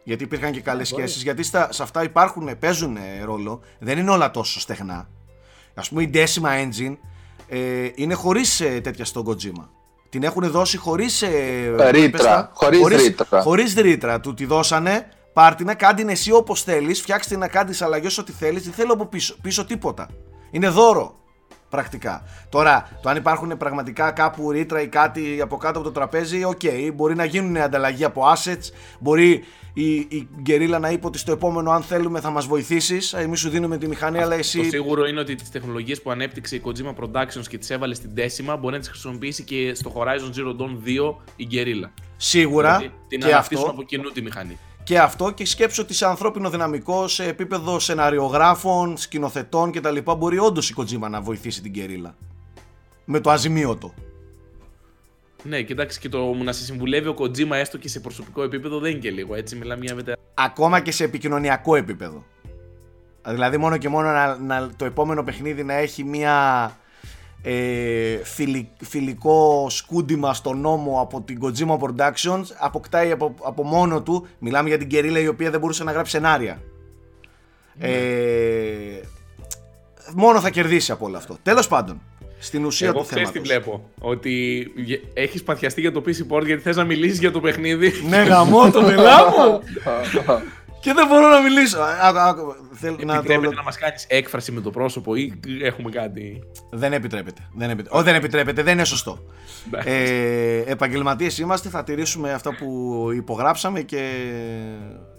Γιατί 0.04 0.24
υπήρχαν 0.24 0.52
και 0.52 0.60
καλές 0.60 0.88
σχέσεις, 0.88 1.22
γιατί 1.22 1.42
στα, 1.42 1.72
σε 1.72 1.82
αυτά 1.82 2.02
υπάρχουν, 2.02 2.58
παίζουν 2.58 2.96
ε, 2.96 3.24
ρόλο, 3.24 3.60
δεν 3.78 3.98
είναι 3.98 4.10
όλα 4.10 4.30
τόσο 4.30 4.60
στεγνά. 4.60 5.08
Ας 5.74 5.88
πούμε 5.88 6.02
η 6.02 6.10
Decima 6.14 6.48
Engine 6.48 6.96
ε, 7.48 7.88
είναι 7.94 8.14
χωρίς 8.14 8.60
ε, 8.60 8.80
τέτοια 8.80 9.04
στον 9.04 9.24
Kojima. 9.26 9.68
Την 10.08 10.22
έχουν 10.22 10.50
δώσει 10.50 10.76
χωρίς 10.76 11.22
ε, 11.22 11.74
Ρήτρα, 11.90 12.10
πες 12.10 12.22
τα, 12.22 12.50
χωρίς 12.54 12.86
ρήτρα. 12.86 13.40
Χωρίς 13.42 13.74
ρήτρα. 13.74 14.20
Του 14.20 14.34
τη 14.34 14.44
δώσανε, 14.44 15.08
πάρ' 15.32 15.54
την, 15.54 15.66
κάντε 15.66 15.94
την 15.94 16.08
εσύ 16.08 16.32
όπως 16.32 16.62
θέλεις, 16.62 17.00
φτιάξτε 17.00 17.30
την 17.30 17.38
να 17.38 17.48
κάνεις 17.48 17.82
αλλαγές 17.82 18.18
ό,τι 18.18 18.32
θέλεις, 18.32 18.62
δεν 18.62 18.72
θέλω 18.72 18.92
από 18.92 19.06
πίσω, 19.06 19.36
πίσω 19.42 19.64
τίποτα. 19.64 20.08
Είναι 20.50 20.68
δώρο. 20.68 21.17
Πρακτικά. 21.68 22.22
Τώρα, 22.48 22.88
το 23.02 23.08
αν 23.08 23.16
υπάρχουν 23.16 23.56
πραγματικά 23.56 24.10
κάπου 24.10 24.50
ρήτρα 24.50 24.82
ή 24.82 24.88
κάτι 24.88 25.40
από 25.40 25.56
κάτω 25.56 25.78
από 25.78 25.88
το 25.88 25.94
τραπέζι, 25.94 26.44
οκ, 26.44 26.60
μπορεί 26.94 27.14
να 27.14 27.24
γίνουν 27.24 27.56
ανταλλαγή 27.56 28.04
από 28.04 28.22
assets, 28.34 28.72
μπορεί 28.98 29.44
η, 29.72 29.94
η 29.94 30.28
Γκερίλα 30.40 30.78
να 30.78 30.90
είπε 30.90 31.06
ότι 31.06 31.18
στο 31.18 31.32
επόμενο, 31.32 31.70
αν 31.70 31.82
θέλουμε, 31.82 32.20
θα 32.20 32.30
μας 32.30 32.46
βοηθήσεις. 32.46 33.12
Εμείς 33.12 33.40
σου 33.40 33.48
δίνουμε 33.48 33.78
τη 33.78 33.88
μηχανή, 33.88 34.18
αλλά 34.18 34.34
εσύ. 34.34 34.58
Το 34.58 34.64
σίγουρο 34.64 35.06
είναι 35.06 35.20
ότι 35.20 35.34
τις 35.34 35.50
τεχνολογίες 35.50 36.02
που 36.02 36.10
ανέπτυξε 36.10 36.56
η 36.56 36.62
Kojima 36.64 36.94
Productions 37.04 37.46
και 37.48 37.58
τις 37.58 37.70
έβαλε 37.70 37.94
στην 37.94 38.14
τέσιμα 38.14 38.56
μπορεί 38.56 38.74
να 38.74 38.80
τις 38.80 38.88
χρησιμοποιήσει 38.88 39.44
και 39.44 39.74
στο 39.74 39.92
Horizon 39.96 40.38
Zero 40.38 40.60
Dawn 40.60 41.10
2 41.10 41.14
η 41.36 41.44
Γκερίλα. 41.44 41.92
Σίγουρα. 42.16 42.76
Δηλαδή, 42.76 42.94
την 43.08 43.20
και 43.20 43.26
αναπτύσσουν 43.26 43.64
αυτό. 43.64 43.70
από 43.70 43.82
κοινού 43.82 44.10
τη 44.10 44.22
μηχανή. 44.22 44.58
Και 44.88 44.98
αυτό 44.98 45.30
και 45.30 45.44
σκέψω 45.46 45.82
ότι 45.82 45.94
σε 45.94 46.06
ανθρώπινο 46.06 46.50
δυναμικό, 46.50 47.08
σε 47.08 47.24
επίπεδο 47.24 47.78
σεναριογράφων, 47.78 48.96
σκηνοθετών 48.96 49.72
κτλ. 49.72 49.98
μπορεί 50.18 50.38
όντως 50.38 50.70
η 50.70 50.74
Kojima 50.76 51.08
να 51.10 51.20
βοηθήσει 51.20 51.62
την 51.62 51.70
Γκερίλα. 51.70 52.14
Με 53.04 53.20
το 53.20 53.30
αζημίωτο. 53.30 53.94
Ναι, 55.42 55.62
κοιτάξτε 55.62 56.00
και 56.00 56.08
το 56.08 56.34
να 56.34 56.52
σε 56.52 56.64
συμβουλεύει 56.64 57.08
ο 57.08 57.14
Kojima 57.18 57.50
έστω 57.50 57.78
και 57.78 57.88
σε 57.88 58.00
προσωπικό 58.00 58.42
επίπεδο 58.42 58.78
δεν 58.78 58.90
είναι 58.90 59.00
και 59.00 59.10
λίγο 59.10 59.34
έτσι. 59.34 59.56
Μιλάμε 59.56 59.84
για 59.84 59.94
μετα... 59.94 60.16
Ακόμα 60.34 60.80
και 60.80 60.92
σε 60.92 61.04
επικοινωνιακό 61.04 61.76
επίπεδο. 61.76 62.24
Δηλαδή 63.28 63.56
μόνο 63.56 63.76
και 63.76 63.88
μόνο 63.88 64.10
να, 64.10 64.36
να- 64.38 64.70
το 64.76 64.84
επόμενο 64.84 65.24
παιχνίδι 65.24 65.64
να 65.64 65.74
έχει 65.74 66.04
μια 66.04 66.76
ε, 67.50 68.24
φιλι- 68.24 68.66
φιλικό 68.82 69.66
σκούντιμα 69.70 70.34
στο 70.34 70.52
νόμο 70.54 71.00
από 71.00 71.20
την 71.20 71.38
Kojima 71.42 71.78
Productions 71.78 72.42
αποκτάει 72.58 73.10
από, 73.10 73.34
από 73.42 73.62
μόνο 73.64 74.02
του, 74.02 74.26
μιλάμε 74.38 74.68
για 74.68 74.78
την 74.78 74.88
Κερίλα 74.88 75.18
η 75.20 75.28
οποία 75.28 75.50
δεν 75.50 75.60
μπορούσε 75.60 75.84
να 75.84 75.92
γράψει 75.92 76.10
σενάρια. 76.12 76.60
Ε, 77.78 77.90
μόνο 80.14 80.40
θα 80.40 80.50
κερδίσει 80.50 80.92
από 80.92 81.06
όλο 81.06 81.16
αυτό. 81.16 81.36
Τέλος 81.42 81.68
πάντων, 81.68 82.00
στην 82.38 82.64
ουσία 82.64 82.88
Εγώ 82.88 82.98
του 82.98 83.06
ξέρεις 83.06 83.28
θέματος. 83.28 83.48
τι 83.48 83.54
βλέπω. 83.54 83.90
Ότι 84.00 84.66
έχεις 85.14 85.42
παθιαστεί 85.42 85.80
για 85.80 85.92
το 85.92 86.02
PC 86.06 86.36
Port 86.36 86.44
γιατί 86.44 86.62
θες 86.62 86.76
να 86.76 86.84
μιλήσεις 86.84 87.18
για 87.18 87.30
το 87.30 87.40
παιχνίδι. 87.40 87.92
Ναι, 88.08 88.16
γαμώ 88.22 88.70
το 88.70 88.80
μου 88.80 88.88
και 90.80 90.92
δεν 90.92 91.06
μπορώ 91.06 91.28
να 91.28 91.40
μιλήσω. 91.40 91.78
Άκου, 92.02 92.18
άκου, 92.18 92.54
θέλω 92.72 92.96
να 93.00 93.12
το 93.12 93.18
Επιτρέπεται 93.18 93.54
να 93.54 93.62
μας 93.62 93.78
κάνεις 93.78 94.06
έκφραση 94.08 94.52
με 94.52 94.60
το 94.60 94.70
πρόσωπο 94.70 95.14
ή 95.14 95.40
έχουμε 95.62 95.90
κάτι; 95.90 96.42
Δεν 96.70 96.92
επιτρέπεται. 96.92 97.48
Δεν, 97.52 97.70
επιτρέπεται. 97.70 97.96
Όχι, 97.96 98.04
δεν 98.04 98.14
επιτρέπεται, 98.14 98.62
δεν 98.62 98.72
είναι 98.74 98.84
σωστό. 98.84 99.18
Εντάξει. 99.66 99.88
ε, 99.88 100.58
επαγγελματίες 100.66 101.38
είμαστε, 101.38 101.68
θα 101.68 101.84
τηρήσουμε 101.84 102.32
αυτά 102.32 102.56
που 102.56 103.08
υπογράψαμε 103.14 103.80
και, 103.80 104.24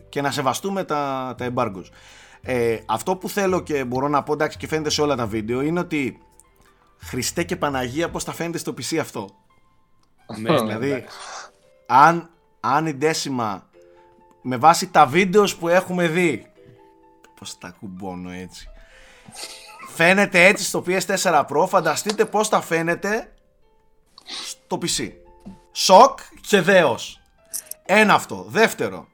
και 0.10 0.22
να 0.22 0.32
σεβαστούμε 0.32 0.84
τα, 0.84 1.36
τα 1.38 1.48
embargoes. 1.54 1.90
Ε, 2.42 2.78
αυτό 2.86 3.16
που 3.16 3.30
θέλω 3.30 3.64
και 3.64 3.84
μπορώ 3.84 4.08
να 4.08 4.24
πω, 4.24 4.34
εντάξει 4.34 4.58
και 4.58 4.68
φαίνεται 4.68 4.90
σε 4.90 5.02
όλα 5.02 5.16
τα 5.16 5.26
βίντεο, 5.26 5.62
είναι 5.62 5.80
ότι 5.80 6.22
Χριστέ 6.98 7.44
και 7.44 7.56
Παναγία 7.56 8.10
πώς 8.10 8.24
θα 8.24 8.34
φαίνεται 8.34 8.58
στο 8.58 8.74
PC 8.78 8.98
αυτό; 8.98 9.30
ναι, 10.40 10.60
δηλαδή, 10.60 11.04
αν, 11.86 12.30
αν 12.60 12.88
η 12.88 12.98
Decima 13.02 13.60
με 14.42 14.58
βάση 14.58 14.90
τα 14.90 15.06
βίντεος 15.06 15.56
που 15.56 15.68
έχουμε 15.68 16.08
δει, 16.08 16.52
πώς 17.40 17.58
τα 17.58 17.76
κουμπώνω 17.80 18.32
έτσι, 18.32 18.70
φαίνεται 19.90 20.46
έτσι 20.46 20.64
στο 20.64 20.84
PS4 20.88 21.46
Pro, 21.46 21.68
φανταστείτε 21.68 22.26
πώς 22.26 22.48
θα 22.48 22.62
φαίνεται 22.62 23.34
στο 24.46 24.78
PC. 24.82 25.12
Σοκ 25.72 26.20
και 26.42 26.62
δέος. 26.62 27.22
Ένα 27.86 28.14
αυτό. 28.14 28.46
Δεύτερο. 28.48 29.08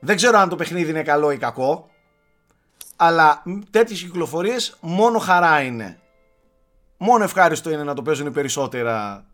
Δεν 0.00 0.16
ξέρω 0.16 0.38
αν 0.38 0.48
το 0.48 0.56
παιχνίδι 0.56 0.90
είναι 0.90 1.02
καλό 1.02 1.30
ή 1.30 1.36
κακό, 1.38 1.90
αλλά 2.96 3.42
μ, 3.44 3.58
τέτοιες 3.70 4.00
κυκλοφορίες 4.00 4.76
μόνο 4.80 5.18
χαρά 5.18 5.62
είναι. 5.62 5.98
Μόνο 6.96 7.24
ευχάριστο 7.24 7.70
είναι 7.70 7.84
να 7.84 7.94
το 7.94 8.02
παίζουν 8.02 8.26
οι 8.26 8.30
περισσότερα 8.30 9.24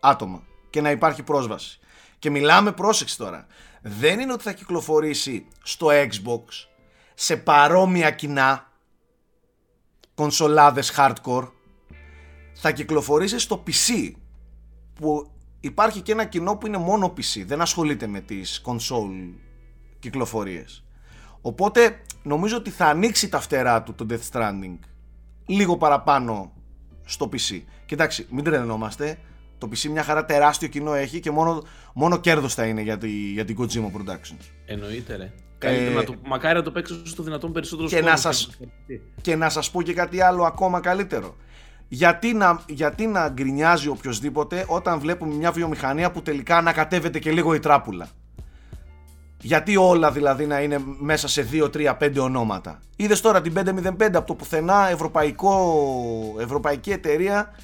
άτομα 0.00 0.42
και 0.70 0.80
να 0.80 0.90
υπάρχει 0.90 1.22
πρόσβαση. 1.22 1.78
Και 2.18 2.30
μιλάμε, 2.30 2.72
πρόσεξε 2.72 3.16
τώρα, 3.16 3.46
δεν 3.82 4.20
είναι 4.20 4.32
ότι 4.32 4.42
θα 4.42 4.52
κυκλοφορήσει 4.52 5.46
στο 5.62 5.86
Xbox 5.90 6.42
σε 7.14 7.36
παρόμοια 7.36 8.10
κοινά 8.10 8.72
κονσολάδες 10.14 10.92
hardcore. 10.96 11.48
Θα 12.54 12.70
κυκλοφορήσει 12.70 13.38
στο 13.38 13.62
PC 13.66 14.12
που 14.94 15.30
υπάρχει 15.60 16.00
και 16.00 16.12
ένα 16.12 16.24
κοινό 16.24 16.56
που 16.56 16.66
είναι 16.66 16.78
μόνο 16.78 17.14
PC 17.16 17.42
δεν 17.46 17.60
ασχολείται 17.60 18.06
με 18.06 18.20
τις 18.20 18.62
console 18.64 19.34
κυκλοφορίες. 19.98 20.84
Οπότε 21.40 22.02
νομίζω 22.22 22.56
ότι 22.56 22.70
θα 22.70 22.86
ανοίξει 22.86 23.28
τα 23.28 23.40
φτερά 23.40 23.82
του 23.82 23.94
το 23.94 24.06
Death 24.10 24.30
Stranding 24.32 24.78
λίγο 25.46 25.76
παραπάνω 25.76 26.52
στο 27.04 27.28
PC 27.32 27.62
κοιτάξτε 27.86 28.26
μην 28.30 28.44
τρελαινόμαστε 28.44 29.18
το 29.58 29.68
PC 29.72 29.88
μια 29.88 30.02
χαρά 30.02 30.24
τεράστιο 30.24 30.68
κοινό 30.68 30.94
έχει 30.94 31.20
και 31.20 31.30
μόνο, 31.30 31.62
μόνο 31.94 32.16
κέρδος 32.20 32.54
θα 32.54 32.64
είναι 32.64 32.80
για, 32.80 32.98
τη, 32.98 33.08
για 33.08 33.44
την 33.44 33.56
Kojima 33.60 33.96
Productions 33.96 34.44
Εννοείται, 34.66 35.16
ρε. 35.16 35.32
Καλύτερα 35.58 35.94
να 35.94 36.04
το, 36.04 36.14
μακάρι 36.26 36.54
να 36.56 36.62
το 36.62 36.70
παίξω 36.70 37.06
στο 37.06 37.22
δυνατόν 37.22 37.52
περισσότερο 37.52 37.88
Και 37.88 38.00
να 38.00 38.16
σας- 38.16 38.50
Και 39.20 39.36
να 39.36 39.48
σας 39.48 39.70
πω 39.70 39.82
και 39.82 39.92
κάτι 39.92 40.20
άλλο 40.20 40.44
ακόμα 40.44 40.80
καλύτερο. 40.80 41.36
Γιατί 41.88 42.32
να, 42.34 42.60
γιατί 42.68 43.06
να 43.06 43.28
γκρινιάζει 43.28 43.88
οποιοδήποτε 43.88 44.64
όταν 44.68 44.98
βλέπουμε 44.98 45.34
μια 45.34 45.52
βιομηχανία 45.52 46.10
που 46.10 46.22
τελικά 46.22 46.56
ανακατεύεται 46.56 47.18
και 47.18 47.30
λίγο 47.32 47.54
η 47.54 47.58
τράπουλα; 47.58 48.08
Γιατί 49.40 49.76
όλα 49.76 50.12
δηλαδή 50.12 50.46
να 50.46 50.60
είναι 50.60 50.80
μέσα 50.98 51.28
σε 51.28 51.48
2, 51.52 51.70
3, 51.70 51.96
5 52.00 52.18
ονόματα; 52.20 52.80
Είδες 52.96 53.20
τώρα 53.20 53.40
την 53.40 53.52
505 53.52 54.16
από 54.16 54.26
το 54.26 54.34
πουθενά 54.34 54.88
ευρωπαϊκό, 54.90 55.74
ευρωπαϊκή 56.40 56.90
εταιρεία 56.90 57.54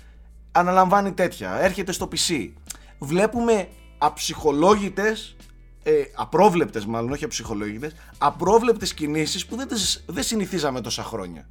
αναλαμβάνει 0.55 1.13
τέτοια. 1.13 1.55
Έρχεται 1.61 1.93
στο 1.93 2.09
PC. 2.13 2.53
Βλέπουμε 2.99 3.69
αψυχολόγητες, 3.99 5.37
ε, 5.83 5.93
απρόβλεπτες 6.15 6.87
μάλλον, 6.87 7.13
όχι 7.13 7.25
αψυχολόγητες, 7.25 7.93
απρόβλεπτες 8.19 8.95
κινήσεις 8.95 9.47
που 9.47 9.57
δεν, 9.57 9.69
τις, 9.69 10.05
δεν 10.07 10.23
συνηθίζαμε 10.23 10.81
τόσα 10.81 11.03
χρόνια. 11.03 11.49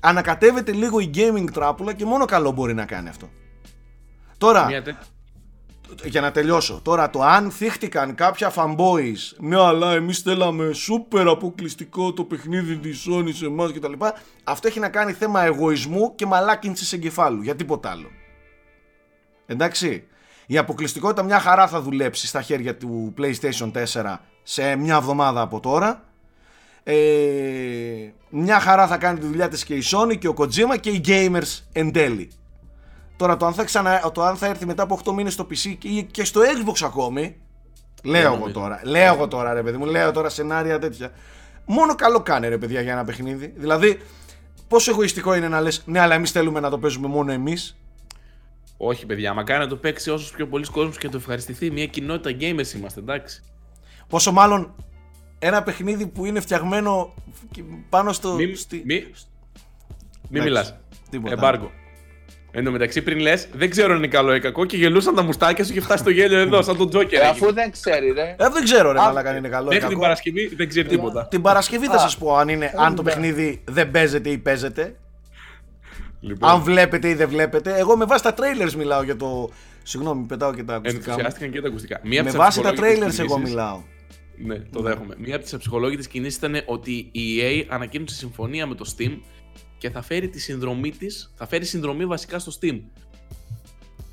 Ανακατεύεται 0.00 0.72
λίγο 0.72 1.00
η 1.00 1.10
gaming 1.14 1.46
τράπουλα 1.52 1.92
και 1.92 2.04
μόνο 2.04 2.24
καλό 2.24 2.50
μπορεί 2.50 2.74
να 2.74 2.84
κάνει 2.84 3.08
αυτό. 3.08 3.28
Τώρα, 4.38 4.66
Μια 4.66 4.82
τέ... 4.82 4.96
για 6.04 6.20
να 6.20 6.30
τελειώσω. 6.30 6.80
Τώρα 6.84 7.10
το 7.10 7.22
αν 7.22 7.50
θύχτηκαν 7.50 8.14
κάποια 8.14 8.52
fanboys, 8.54 9.36
ναι, 9.38 9.60
αλλά 9.60 9.92
εμείς 9.92 10.18
θέλαμε 10.18 10.72
σούπερ 10.72 11.28
αποκλειστικό 11.28 12.12
το 12.12 12.24
παιχνίδι 12.24 12.76
της 12.76 13.06
Sony 13.10 13.34
σε 13.34 13.46
εμάς 13.46 13.72
κτλ. 13.72 13.92
Αυτό 14.44 14.68
έχει 14.68 14.80
να 14.80 14.88
κάνει 14.88 15.12
θέμα 15.12 15.42
εγωισμού 15.42 16.14
και 16.14 16.26
μαλάκινση 16.26 16.96
εγκεφάλου. 16.96 17.42
Για 17.42 17.56
τίποτα 17.56 17.90
άλλο. 17.90 18.08
Εντάξει. 19.46 20.06
Η 20.50 20.58
αποκλειστικότητα 20.58 21.22
μια 21.22 21.40
χαρά 21.40 21.68
θα 21.68 21.80
δουλέψει 21.80 22.26
στα 22.26 22.42
χέρια 22.42 22.76
του 22.76 23.14
PlayStation 23.18 23.72
4 23.92 24.16
σε 24.42 24.76
μια 24.76 24.96
εβδομάδα 24.96 25.40
από 25.40 25.60
τώρα. 25.60 26.02
Ε, 26.82 26.94
μια 28.28 28.60
χαρά 28.60 28.86
θα 28.86 28.96
κάνει 28.96 29.18
τη 29.18 29.26
δουλειά 29.26 29.48
της 29.48 29.64
και 29.64 29.74
η 29.74 29.82
Sony 29.84 30.18
και 30.18 30.28
ο 30.28 30.34
Kojima 30.36 30.80
και 30.80 30.90
οι 30.90 31.00
gamers 31.06 31.62
εν 31.72 31.92
τέλει. 31.92 32.30
Τώρα 33.18 33.36
το 33.36 33.46
αν 33.46 33.52
θα, 33.52 33.64
ξανα, 33.64 34.10
το 34.14 34.22
αν 34.22 34.36
θα 34.36 34.46
έρθει 34.46 34.66
μετά 34.66 34.82
από 34.82 35.00
8 35.04 35.12
μήνες 35.12 35.32
στο 35.32 35.44
PC 35.50 35.74
και, 35.78 36.02
και 36.02 36.24
στο 36.24 36.40
Xbox 36.40 36.84
ακόμη 36.84 37.36
Λέω 38.04 38.20
εγώ 38.22 38.34
νομίζω. 38.36 38.52
τώρα, 38.52 38.80
λέω 38.84 39.14
εγώ 39.14 39.28
τώρα 39.28 39.52
ρε 39.52 39.62
παιδί 39.62 39.76
μου, 39.76 39.84
λέω 39.84 40.12
τώρα 40.12 40.28
σενάρια 40.28 40.78
τέτοια 40.78 41.12
Μόνο 41.66 41.94
καλό 41.94 42.20
κάνει 42.22 42.48
ρε 42.48 42.58
παιδιά 42.58 42.80
για 42.80 42.92
ένα 42.92 43.04
παιχνίδι 43.04 43.52
Δηλαδή 43.56 44.00
πόσο 44.68 44.90
εγωιστικό 44.90 45.34
είναι 45.34 45.48
να 45.48 45.60
λες 45.60 45.82
ναι 45.86 46.00
αλλά 46.00 46.14
εμείς 46.14 46.30
θέλουμε 46.30 46.60
να 46.60 46.70
το 46.70 46.78
παίζουμε 46.78 47.08
μόνο 47.08 47.32
εμείς 47.32 47.76
Όχι, 48.76 49.06
παιδιά, 49.06 49.34
μακάρι 49.34 49.58
να 49.60 49.68
το 49.68 49.76
παίξει 49.76 50.10
όσο 50.10 50.34
πιο 50.36 50.46
πολλοί 50.46 50.66
κόσμος 50.66 50.98
και 50.98 51.06
να 51.06 51.12
το 51.12 51.18
ευχαριστηθεί. 51.18 51.70
Μια 51.70 51.86
κοινότητα 51.86 52.36
gamers 52.40 52.74
είμαστε, 52.76 53.00
εντάξει. 53.00 53.42
Πόσο 54.08 54.32
μάλλον 54.32 54.74
ένα 55.38 55.62
παιχνίδι 55.62 56.06
που 56.06 56.24
είναι 56.24 56.40
φτιαγμένο 56.40 57.14
πάνω 57.88 58.12
στο... 58.12 58.32
Μη, 58.34 58.54
στη- 58.54 58.76
μη, 58.76 58.94
μη 58.94 59.00
Εντάξει, 60.30 60.48
μιλάς. 60.48 60.76
τίποτα. 61.10 61.32
Εμπάργο. 61.32 61.70
Εν 62.58 62.64
τω 62.64 62.70
μεταξύ, 62.70 63.02
πριν 63.02 63.18
λες, 63.18 63.48
δεν 63.52 63.70
ξέρω 63.70 63.90
αν 63.92 63.98
είναι 63.98 64.06
καλό 64.06 64.34
ή 64.34 64.40
κακό 64.40 64.64
και 64.64 64.76
γελούσαν 64.76 65.14
τα 65.14 65.22
μουστάκια 65.22 65.64
σου 65.64 65.72
και 65.72 65.80
φτάσεις 65.80 66.04
το 66.04 66.10
γέλιο 66.10 66.38
εδώ, 66.38 66.62
σαν 66.62 66.76
τον 66.76 66.88
Τζόκερ. 66.88 67.12
Ε, 67.12 67.16
έγινε. 67.16 67.30
αφού 67.30 67.52
δεν 67.52 67.70
ξέρει, 67.70 68.10
ρε. 68.10 68.22
Ε, 68.38 68.48
δεν 68.52 68.64
ξέρω 68.64 68.92
ρε 68.92 68.98
Α, 69.00 69.02
μαλάκα 69.02 69.30
αν 69.30 69.36
είναι 69.36 69.48
καλό 69.48 69.64
ή 69.64 69.68
Μέχρι 69.68 69.80
την 69.80 69.88
κακό. 69.88 70.00
Παρασκευή 70.00 70.54
δεν 70.56 70.68
ξέρει 70.68 70.88
τίποτα. 70.88 71.26
Την 71.30 71.42
Παρασκευή 71.42 71.86
θα 71.86 71.94
Α, 71.94 71.98
σας 71.98 72.16
πω 72.18 72.36
αν, 72.36 72.48
είναι, 72.48 72.72
αν 72.76 72.94
το 72.94 73.02
ωραία. 73.02 73.14
παιχνίδι 73.14 73.62
δεν 73.64 73.90
παίζεται 73.90 74.28
ή 74.30 74.38
παίζεται 74.38 74.96
Λοιπόν, 76.20 76.50
Αν 76.50 76.60
βλέπετε 76.62 77.08
ή 77.08 77.14
δεν 77.14 77.28
βλέπετε. 77.28 77.74
Εγώ 77.78 77.96
με 77.96 78.04
βάση 78.04 78.22
τα 78.22 78.34
trailers 78.36 78.72
μιλάω 78.72 79.02
για 79.02 79.16
το. 79.16 79.50
Συγγνώμη, 79.82 80.24
πετάω 80.26 80.54
και 80.54 80.62
τα 80.62 80.74
ακουστικά. 80.74 81.00
μου. 81.04 81.06
ενθουσιάστηκαν 81.10 81.50
και 81.52 81.60
τα 81.60 81.68
ακουστικά. 81.68 82.00
Μία 82.02 82.10
Με 82.12 82.18
από 82.18 82.28
τις 82.28 82.36
βάση 82.36 82.60
τα 82.60 82.68
αψυχολόγητες 82.68 83.14
trailers 83.16 83.18
εγώ 83.24 83.34
κινήσεις- 83.34 83.54
μιλάω. 83.54 83.80
Ναι, 84.44 84.56
το 84.72 84.82
δέχομαι. 84.82 85.14
Μία 85.18 85.34
από 85.34 85.44
τις 85.44 85.54
αψυχολόγητε 85.54 86.02
κινήσεις 86.10 86.36
ήταν 86.36 86.62
ότι 86.66 87.08
η 87.12 87.38
EA 87.40 87.64
ανακοίνωσε 87.68 88.14
συμφωνία 88.14 88.66
με 88.66 88.74
το 88.74 88.94
Steam 88.98 89.18
και 89.78 89.90
θα 89.90 90.02
φέρει 90.02 90.28
τη 90.28 90.40
συνδρομή 90.40 90.90
της, 90.90 91.32
θα 91.36 91.46
φέρει 91.46 91.64
συνδρομή 91.64 92.06
βασικά 92.06 92.38
στο 92.38 92.52
Steam. 92.60 92.80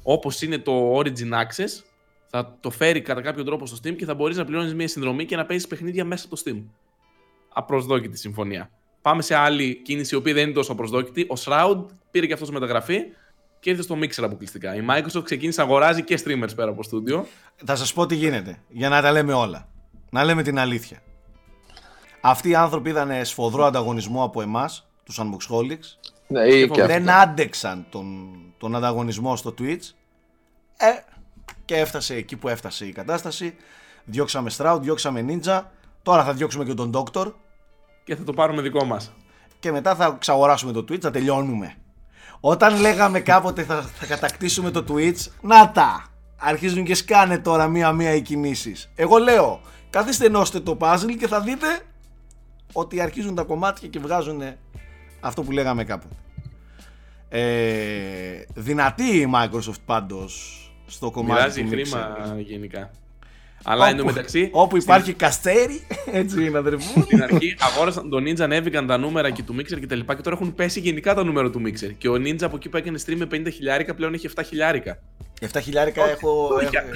Όπως 0.03 0.41
είναι 0.41 0.57
το 0.57 0.97
Origin 0.97 1.31
Access, 1.31 1.83
θα 2.27 2.57
το 2.59 2.69
φέρει 2.69 3.01
κατά 3.01 3.21
κάποιο 3.21 3.43
τρόπο 3.43 3.65
στο 3.65 3.77
Steam 3.83 3.95
και 3.95 4.05
θα 4.05 4.13
μπορείς 4.13 4.37
να 4.37 4.45
πληρώνεις 4.45 4.73
μια 4.73 4.87
συνδρομή 4.87 5.25
και 5.25 5.35
να 5.35 5.45
παίζεις 5.45 5.67
παιχνίδια 5.67 6.05
μέσα 6.05 6.25
από 6.25 6.35
το 6.35 6.41
Steam. 6.45 6.63
Απροσδόκητη 7.53 8.17
συμφωνία. 8.17 8.69
πάμε 9.01 9.21
σε 9.21 9.35
άλλη 9.35 9.75
κίνηση 9.75 10.15
η 10.15 10.17
οποία 10.17 10.33
δεν 10.33 10.43
είναι 10.43 10.53
τόσο 10.53 10.75
προσδόκητη. 10.75 11.21
Ο 11.21 11.33
Shroud 11.45 11.85
πήρε 12.11 12.25
και 12.25 12.33
αυτός 12.33 12.49
μεταγραφή 12.49 12.99
και 13.59 13.69
ήρθε 13.69 13.81
στο 13.81 13.95
Mixer 13.99 14.23
αποκλειστικά. 14.23 14.75
Η 14.75 14.85
Microsoft 14.89 15.23
ξεκίνησε 15.23 15.61
να 15.61 15.67
αγοράζει 15.67 16.03
και 16.03 16.19
streamers 16.25 16.55
πέρα 16.55 16.69
από 16.69 16.83
στούντιο. 16.83 17.27
Θα 17.65 17.75
σας 17.75 17.93
πω 17.93 18.05
τι 18.05 18.15
γίνεται, 18.15 18.57
για 18.69 18.89
να 18.89 19.01
τα 19.01 19.11
λέμε 19.11 19.33
όλα. 19.33 19.69
Να 20.09 20.23
λέμε 20.23 20.43
την 20.43 20.59
αλήθεια. 20.59 21.01
Αυτοί 22.21 22.49
οι 22.49 22.55
άνθρωποι 22.55 22.89
είδαν 22.89 23.25
σφοδρό 23.25 23.63
ανταγωνισμό 23.65 24.23
από 24.23 24.41
εμάς, 24.41 24.89
τους 25.05 25.19
Unboxholics. 25.21 26.09
Ναι, 26.27 26.43
ή 26.43 26.69
και 26.69 26.85
δεν 26.85 27.09
αυτό. 27.09 27.21
άντεξαν 27.21 27.85
τον, 27.89 28.35
τον 28.57 28.75
ανταγωνισμό 28.75 29.35
στο 29.35 29.53
Twitch. 29.59 29.93
Ε, 30.77 30.87
και 31.65 31.75
έφτασε 31.75 32.15
εκεί 32.15 32.35
που 32.35 32.47
έφτασε 32.47 32.85
η 32.85 32.91
κατάσταση. 32.91 33.55
Διώξαμε 34.05 34.51
Stroud, 34.57 34.77
διώξαμε 34.81 35.25
Ninja. 35.27 35.61
Τώρα 36.01 36.23
θα 36.23 36.33
διώξουμε 36.33 36.65
και 36.65 36.73
τον 36.73 36.91
Doctor. 36.93 37.33
Και 38.03 38.15
θα 38.15 38.23
το 38.23 38.33
πάρουμε 38.33 38.61
δικό 38.61 38.85
μας. 38.85 39.13
Και 39.59 39.71
μετά 39.71 39.95
θα 39.95 40.15
ξαγοράσουμε 40.19 40.71
το 40.71 40.79
Twitch, 40.79 41.01
θα 41.01 41.11
τελειώνουμε. 41.11 41.75
Όταν 42.39 42.79
λέγαμε 42.79 43.19
κάποτε 43.19 43.63
θα, 43.63 43.81
θα 43.81 44.05
κατακτήσουμε 44.05 44.71
το 44.71 44.85
Twitch, 44.89 45.27
να 45.41 45.71
τα! 45.71 46.09
Αρχίζουν 46.37 46.83
και 46.83 46.95
σκάνε 46.95 47.37
τώρα 47.37 47.67
μία-μία 47.67 48.13
οι 48.13 48.21
κινήσεις. 48.21 48.91
Εγώ 48.95 49.17
λέω, 49.17 49.61
καθίστε 49.89 50.25
ενώστε 50.25 50.59
το 50.59 50.77
puzzle 50.79 51.15
και 51.19 51.27
θα 51.27 51.41
δείτε 51.41 51.67
ότι 52.73 53.01
αρχίζουν 53.01 53.35
τα 53.35 53.43
κομμάτια 53.43 53.87
και 53.87 53.99
βγάζουν 53.99 54.41
αυτό 55.25 55.41
που 55.41 55.51
λέγαμε 55.51 55.83
κάποτε. 55.83 56.15
Ε, 57.29 58.43
δυνατή 58.53 59.03
η 59.03 59.31
Microsoft 59.35 59.81
πάντως 59.85 60.59
στο 60.87 61.11
κομμάτι 61.11 61.39
Μοιράζει 61.39 61.61
του 61.63 61.69
χρήμα 61.69 62.17
Mixer. 62.17 62.43
γενικά. 62.45 62.91
Αλλά 63.63 63.89
εντωμεταξύ. 63.89 64.49
όπου 64.51 64.77
υπάρχει 64.77 65.13
καστέρι, 65.13 65.87
έτσι 66.11 66.45
είναι 66.45 66.57
αδερφού. 66.57 67.01
Στην 67.01 67.23
αρχή 67.23 67.55
αγόρασαν 67.59 68.09
τον 68.09 68.23
Ninja, 68.27 68.39
ανέβηκαν 68.39 68.87
τα 68.87 68.97
νούμερα 68.97 69.29
και 69.29 69.43
του 69.43 69.55
Mixer 69.55 69.79
και 69.79 69.87
τα 69.87 69.95
λοιπά 69.95 70.15
και 70.15 70.21
τώρα 70.21 70.35
έχουν 70.35 70.55
πέσει 70.55 70.79
γενικά 70.79 71.13
τα 71.13 71.23
νούμερα 71.23 71.49
του 71.49 71.61
Mixer. 71.65 71.91
Και 71.97 72.09
ο 72.09 72.13
Ninja 72.13 72.43
από 72.43 72.55
εκεί 72.55 72.69
που 72.69 72.77
έκανε 72.77 72.99
stream 73.05 73.15
με 73.15 73.27
50 73.31 73.47
χιλιάρικα 73.53 73.93
πλέον 73.95 74.13
έχει 74.13 74.29
7 74.35 74.41
χιλιάρικα. 74.45 74.99
7 75.51 75.59
χιλιάρικα 75.61 76.09
έχω, 76.09 76.47
όχι. 76.47 76.75
έχω, 76.75 76.87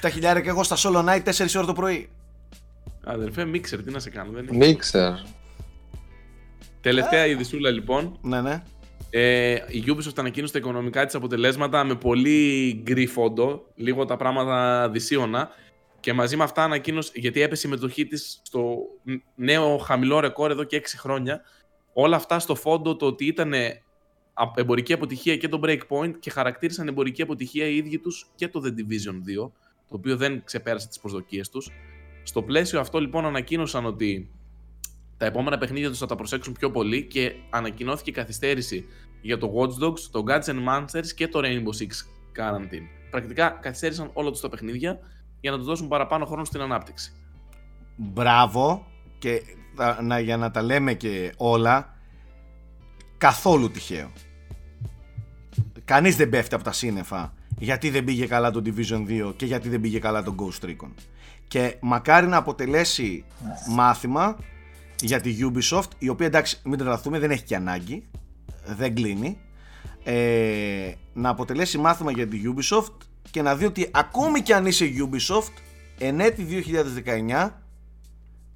7 0.00 0.08
χιλιάρικα 0.12 0.50
έχω 0.50 0.62
στα 0.62 0.76
Solo 0.76 1.04
Night 1.04 1.22
4 1.22 1.32
ώρες 1.38 1.52
το 1.66 1.72
πρωί. 1.72 2.08
Αδερφέ, 3.04 3.46
Mixer, 3.54 3.78
τι 3.84 3.90
να 3.90 3.98
σε 3.98 4.10
κάνω. 4.10 4.30
Δεν 4.32 4.48
έχει. 4.62 4.76
Mixer. 4.80 5.39
Τελευταία 6.80 7.26
ειδισούλα 7.26 7.70
λοιπόν. 7.70 8.18
Ναι, 8.22 8.40
ναι. 8.40 8.62
Ε, 9.10 9.52
η 9.52 9.84
Ubisoft 9.86 10.16
ανακοίνωσε 10.16 10.52
τα 10.52 10.58
οικονομικά 10.58 11.06
της 11.06 11.14
αποτελέσματα 11.14 11.84
με 11.84 11.94
πολύ 11.94 12.72
γκρι 12.82 13.06
φόντο, 13.06 13.66
λίγο 13.74 14.04
τα 14.04 14.16
πράγματα 14.16 14.88
δυσίωνα 14.90 15.50
και 16.00 16.12
μαζί 16.12 16.36
με 16.36 16.44
αυτά 16.44 16.62
ανακοίνωσε, 16.64 17.12
γιατί 17.14 17.40
έπεσε 17.40 17.66
η 17.66 17.70
μετοχή 17.70 18.06
της 18.06 18.40
στο 18.42 18.76
νέο 19.34 19.78
χαμηλό 19.78 20.20
ρεκόρ 20.20 20.50
εδώ 20.50 20.64
και 20.64 20.82
6 20.84 20.84
χρόνια, 20.96 21.40
όλα 21.92 22.16
αυτά 22.16 22.38
στο 22.38 22.54
φόντο 22.54 22.96
το 22.96 23.06
ότι 23.06 23.26
ήταν 23.26 23.52
εμπορική 24.54 24.92
αποτυχία 24.92 25.36
και 25.36 25.48
το 25.48 25.60
Breakpoint 25.64 26.12
και 26.18 26.30
χαρακτήρισαν 26.30 26.88
εμπορική 26.88 27.22
αποτυχία 27.22 27.66
οι 27.66 27.76
ίδιοι 27.76 27.98
τους 27.98 28.26
και 28.34 28.48
το 28.48 28.62
The 28.64 28.68
Division 28.68 29.44
2, 29.46 29.50
το 29.88 29.96
οποίο 29.96 30.16
δεν 30.16 30.42
ξεπέρασε 30.44 30.88
τις 30.88 31.00
προσδοκίες 31.00 31.48
τους. 31.48 31.70
Στο 32.22 32.42
πλαίσιο 32.42 32.80
αυτό 32.80 33.00
λοιπόν 33.00 33.26
ανακοίνωσαν 33.26 33.84
ότι 33.84 34.30
τα 35.20 35.26
επόμενα 35.26 35.58
παιχνίδια 35.58 35.88
τους 35.88 35.98
θα 35.98 36.06
τα 36.06 36.14
προσέξουν 36.16 36.52
πιο 36.52 36.70
πολύ 36.70 37.04
και 37.06 37.32
ανακοινώθηκε 37.50 38.10
καθυστέρηση 38.10 38.84
για 39.20 39.38
το 39.38 39.52
Watch 39.56 39.84
Dogs, 39.84 40.00
το 40.10 40.24
Gods 40.28 40.44
and 40.50 40.68
Monsters 40.68 41.06
και 41.16 41.28
το 41.28 41.40
Rainbow 41.42 41.82
Six 41.82 41.90
Quarantine. 42.38 42.86
Πρακτικά 43.10 43.50
καθυστέρησαν 43.50 44.10
όλα 44.12 44.30
τους 44.30 44.40
τα 44.40 44.48
παιχνίδια 44.48 44.98
για 45.40 45.50
να 45.50 45.56
τους 45.56 45.66
δώσουν 45.66 45.88
παραπάνω 45.88 46.24
χρόνο 46.26 46.44
στην 46.44 46.60
ανάπτυξη. 46.60 47.12
Μπράβο 47.96 48.86
και 49.18 49.42
θα- 49.76 49.98
να, 50.02 50.18
για 50.18 50.36
να 50.36 50.50
τα 50.50 50.62
λέμε 50.62 50.94
και 50.94 51.32
όλα 51.36 51.96
καθόλου 53.18 53.70
τυχαίο. 53.70 54.10
Κανείς 55.84 56.16
δεν 56.16 56.28
πέφτει 56.28 56.54
από 56.54 56.64
τα 56.64 56.72
σύννεφα 56.72 57.34
γιατί 57.58 57.90
δεν 57.90 58.04
πήγε 58.04 58.26
καλά 58.26 58.50
το 58.50 58.62
Division 58.64 59.06
2 59.28 59.32
και 59.36 59.46
γιατί 59.46 59.68
δεν 59.68 59.80
πήγε 59.80 59.98
καλά 59.98 60.22
το 60.22 60.34
Ghost 60.38 60.64
Recon. 60.66 60.90
Και 61.48 61.76
μακάρι 61.80 62.26
να 62.26 62.36
αποτελέσει 62.36 63.24
μάθημα 63.68 64.36
για 65.00 65.20
τη 65.20 65.36
Ubisoft, 65.40 65.88
η 65.98 66.08
οποία 66.08 66.26
εντάξει 66.26 66.60
μην 66.64 66.78
τρελαθούμε 66.78 67.18
δεν 67.18 67.30
έχει 67.30 67.42
και 67.42 67.56
ανάγκη, 67.56 68.08
δεν 68.66 68.94
κλείνει, 68.94 69.38
ε, 70.04 70.92
να 71.12 71.28
αποτελέσει 71.28 71.78
μάθημα 71.78 72.10
για 72.10 72.28
τη 72.28 72.40
Ubisoft 72.44 72.94
και 73.30 73.42
να 73.42 73.56
δει 73.56 73.64
ότι 73.64 73.88
ακόμη 73.90 74.40
και 74.40 74.54
αν 74.54 74.66
είσαι 74.66 74.92
Ubisoft 74.98 75.52
εν 75.98 76.20
έτη 76.20 76.64
2019 77.28 77.50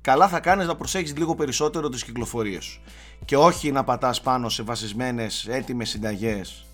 καλά 0.01 0.29
θα 0.29 0.41
κάνεις 0.41 0.67
να 0.67 0.77
προσέχεις 0.77 1.17
λίγο 1.17 1.35
περισσότερο 1.35 1.89
τις 1.89 2.05
κυκλοφορίες 2.05 2.65
σου. 2.65 2.81
Και 3.25 3.37
όχι 3.37 3.73
να 3.73 3.85
πατάς 3.85 4.21
πάνω 4.21 4.49
σε 4.49 4.63
βασισμένες 4.63 5.47
έτοιμες 5.49 5.89
συνταγές 5.89 6.67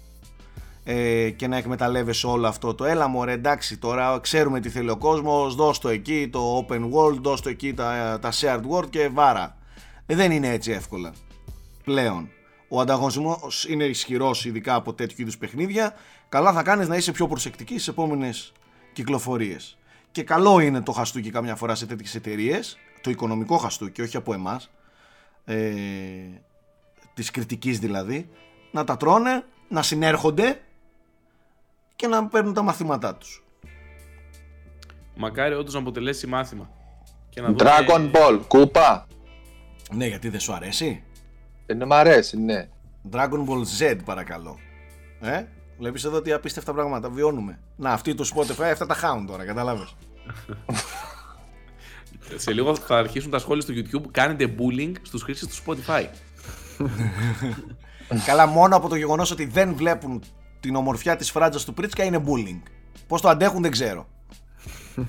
ε, 0.85 1.31
και 1.31 1.47
να 1.47 1.57
εκμεταλλεύεσαι 1.57 2.27
όλο 2.27 2.47
αυτό. 2.47 2.75
Το 2.75 2.85
έλα 2.85 3.09
μωρέ 3.09 3.33
εντάξει 3.33 3.79
τώρα 3.79 4.19
ξέρουμε 4.21 4.61
τι 4.61 4.69
θέλει 4.69 4.91
ο 4.91 4.97
κόσμος 4.97 5.55
δώσ' 5.55 5.79
το 5.79 5.89
εκεί 5.89 6.29
το 6.33 6.67
open 6.69 6.91
world 6.93 7.19
δώσ' 7.21 7.41
το 7.41 7.49
εκεί 7.49 7.75
τα, 7.75 8.19
τα 8.21 8.33
shared 8.33 8.63
world 8.71 8.91
και 8.91 9.09
βάρα 9.09 9.45
ε, 9.45 9.60
δεν 10.15 10.31
είναι 10.31 10.49
έτσι 10.49 10.71
εύκολα 10.71 11.13
πλέον 11.85 12.29
ο 12.69 12.81
ανταγωνισμός 12.81 13.65
είναι 13.69 13.85
ισχυρός 13.85 14.45
ειδικά 14.45 14.75
από 14.75 14.93
τέτοιου 14.95 15.17
είδους 15.23 15.39
παιχνίδια 15.39 15.95
καλά 16.29 16.53
θα 16.53 16.63
κάνεις 16.63 16.89
να 16.89 16.97
είσαι 16.97 17.13
πιο 17.13 17.27
προσεκτική 17.27 17.73
στις 17.73 17.89
επόμενες 17.89 18.53
κυκλοφορίες 18.93 19.75
και 20.13 20.23
καλό 20.23 20.61
είναι 20.61 20.81
το 20.83 20.93
χαστούκι 20.93 21.31
καμιά 21.31 21.57
φορά 21.57 21.75
σε 21.75 21.87
τέτοιες 21.87 22.15
εταιρείες, 22.15 22.79
το 23.01 23.11
οικονομικό 23.11 23.57
χαστούκι, 23.57 24.03
όχι 24.03 24.17
από 24.17 24.33
εμάς, 24.35 24.71
ε, 25.45 25.57
της 27.15 27.31
κριτικής 27.31 27.79
δηλαδή, 27.79 28.29
να 28.71 28.85
τα 28.85 28.97
τρώνε, 28.97 29.45
να 29.69 29.83
συνέρχονται 29.83 30.61
και 31.97 32.07
να 32.07 32.27
παίρνουν 32.27 32.55
τα 32.55 32.63
μαθήματά 32.63 33.15
τους. 33.15 33.45
Μακάρι 35.17 35.55
όντως 35.55 35.75
να 35.75 35.81
αποτελέσει 35.81 36.27
μάθημα. 36.27 36.71
Και 37.29 37.41
να 37.41 37.47
δούμε- 37.47 37.63
Dragon 37.65 38.11
Ball, 38.11 38.41
κούπα. 38.49 39.07
Ναι, 39.91 40.07
γιατί 40.07 40.29
δεν 40.29 40.41
σου 40.41 40.53
αρέσει; 40.53 41.03
Ε, 41.67 41.75
ναι, 41.75 41.85
μ' 41.85 41.93
αρέσει, 41.93 42.39
ναι. 42.39 42.69
Dragon 43.11 43.45
Ball 43.47 43.63
Z 43.79 43.97
παρακαλώ. 44.05 44.59
Ε, 45.21 45.45
βλέπεις 45.79 46.05
εδώ 46.05 46.23
τι 46.23 46.33
απίστευτα 46.33 46.73
πράγματα 46.73 47.11
βιώνουμε. 47.11 47.59
Να, 47.77 47.93
αυτή 47.93 48.15
το 48.15 48.31
Spotify, 48.35 48.71
αυτά 48.73 48.87
τα 48.87 48.95
χάουν 48.95 49.27
τώρα, 49.27 49.45
κατάλαβες. 49.45 49.97
Σε 52.37 52.53
λίγο 52.53 52.77
θα 52.77 52.99
αρχίσουν 52.99 53.31
τα 53.31 53.39
σχόλια 53.39 53.63
στο 53.63 53.73
YouTube. 53.77 54.09
Κάνετε 54.11 54.55
bullying 54.59 54.93
στους 55.03 55.23
χρήστες 55.23 55.49
του 55.49 55.63
Spotify. 55.65 56.05
Καλά, 58.27 58.47
μόνο 58.47 58.77
από 58.77 58.89
το 58.89 58.95
γεγονός 58.95 59.31
ότι 59.31 59.45
δεν 59.45 59.75
βλέπουν 59.75 60.23
την 60.61 60.77
ομορφιά 60.77 61.17
της 61.17 61.31
φράτζας 61.31 61.65
του 61.65 61.75
Πρίτσκα 61.75 62.05
είναι 62.05 62.23
bullying. 62.27 62.61
Πώς 63.07 63.21
το 63.21 63.29
αντέχουν 63.29 63.63
δεν 63.63 63.71
ξέρω. 63.71 64.09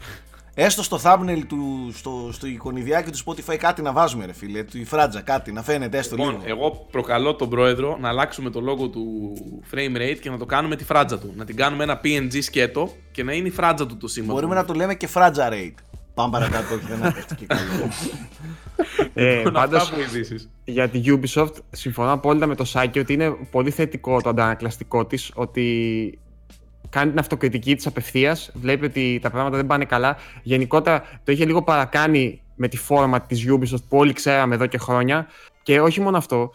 Έστω 0.63 0.83
στο 0.83 0.99
thumbnail 1.03 1.41
του, 1.47 1.91
στο, 1.93 2.29
στο 2.31 2.47
εικονιδιάκι 2.47 3.11
του 3.11 3.17
Spotify 3.25 3.55
κάτι 3.57 3.81
να 3.81 3.91
βάζουμε 3.91 4.25
ρε 4.25 4.33
φίλε, 4.33 4.63
τη 4.63 4.85
φράτζα 4.85 5.21
κάτι 5.21 5.51
να 5.51 5.63
φαίνεται 5.63 5.97
έστω 5.97 6.15
Λοιπόν, 6.15 6.31
λίγο. 6.31 6.43
εγώ 6.45 6.87
προκαλώ 6.91 7.35
τον 7.35 7.49
πρόεδρο 7.49 7.97
να 8.01 8.09
αλλάξουμε 8.09 8.49
το 8.49 8.59
λόγο 8.61 8.87
του 8.89 9.33
frame 9.73 9.97
rate 9.97 10.17
και 10.21 10.29
να 10.29 10.37
το 10.37 10.45
κάνουμε 10.45 10.75
τη 10.75 10.83
φράτζα 10.83 11.19
του. 11.19 11.33
Να 11.35 11.45
την 11.45 11.55
κάνουμε 11.55 11.83
ένα 11.83 12.01
PNG 12.03 12.37
σκέτο 12.41 12.89
και 13.11 13.23
να 13.23 13.33
είναι 13.33 13.47
η 13.47 13.51
φράτζα 13.51 13.85
του 13.85 13.97
το 13.97 14.07
σήμα. 14.07 14.33
Μπορούμε 14.33 14.53
του. 14.55 14.61
να 14.61 14.65
το 14.65 14.73
λέμε 14.73 14.95
και 14.95 15.07
φράτζα 15.07 15.49
rate. 15.51 15.75
Πάμε 16.13 16.31
παρακάτω, 16.31 16.75
όχι 16.75 16.85
δεν 16.89 17.03
έπεφτε 17.03 17.35
και 17.35 17.45
καλό. 17.45 17.61
Ε, 19.13 19.35
Λοιπόν, 19.37 19.53
πάντως, 19.53 19.81
αυτά 19.81 19.95
που 19.95 20.01
ειδήσεις. 20.01 20.49
για 20.63 20.89
τη 20.89 21.01
Ubisoft 21.05 21.53
συμφωνώ 21.71 22.11
απόλυτα 22.11 22.45
με 22.47 22.55
το 22.55 22.63
Σάκη 22.63 22.99
ότι 22.99 23.13
είναι 23.13 23.35
πολύ 23.51 23.71
θετικό 23.71 24.21
το 24.21 24.29
αντανακλαστικό 24.29 25.05
της 25.05 25.31
ότι 25.33 26.19
κάνει 26.91 27.09
την 27.09 27.19
αυτοκριτική 27.19 27.75
της 27.75 27.87
απευθείας, 27.87 28.51
βλέπει 28.53 28.85
ότι 28.85 29.19
τα 29.21 29.29
πράγματα 29.29 29.57
δεν 29.57 29.67
πάνε 29.67 29.85
καλά. 29.85 30.17
Γενικότερα 30.43 31.03
το 31.23 31.31
είχε 31.31 31.45
λίγο 31.45 31.63
παρακάνει 31.63 32.41
με 32.55 32.67
τη 32.67 32.77
φόρμα 32.77 33.21
της 33.21 33.45
Ubisoft 33.49 33.83
που 33.89 33.97
όλοι 33.97 34.13
ξέραμε 34.13 34.55
εδώ 34.55 34.65
και 34.65 34.77
χρόνια 34.77 35.27
και 35.63 35.81
όχι 35.81 36.01
μόνο 36.01 36.17
αυτό, 36.17 36.51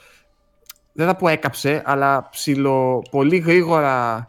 δεν 0.93 1.07
θα 1.07 1.16
πω 1.16 1.28
έκαψε, 1.28 1.82
αλλά 1.84 2.28
ψηλο 2.30 3.03
πολύ 3.11 3.37
γρήγορα 3.37 4.28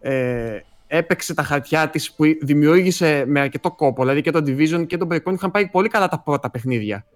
ε, 0.00 0.58
έπαιξε 0.86 1.34
τα 1.34 1.42
χαρτιά 1.42 1.88
της 1.88 2.12
που 2.12 2.24
δημιούργησε 2.42 3.24
με 3.26 3.40
αρκετό 3.40 3.70
κόπο. 3.70 4.02
Δηλαδή 4.02 4.20
και 4.20 4.30
το 4.30 4.38
Division 4.46 4.86
και 4.86 4.96
το 4.96 5.06
Breakpoint 5.10 5.34
είχαν 5.34 5.50
πάει 5.50 5.68
πολύ 5.68 5.88
καλά 5.88 6.08
τα 6.08 6.20
πρώτα 6.20 6.50
παιχνίδια 6.50 7.06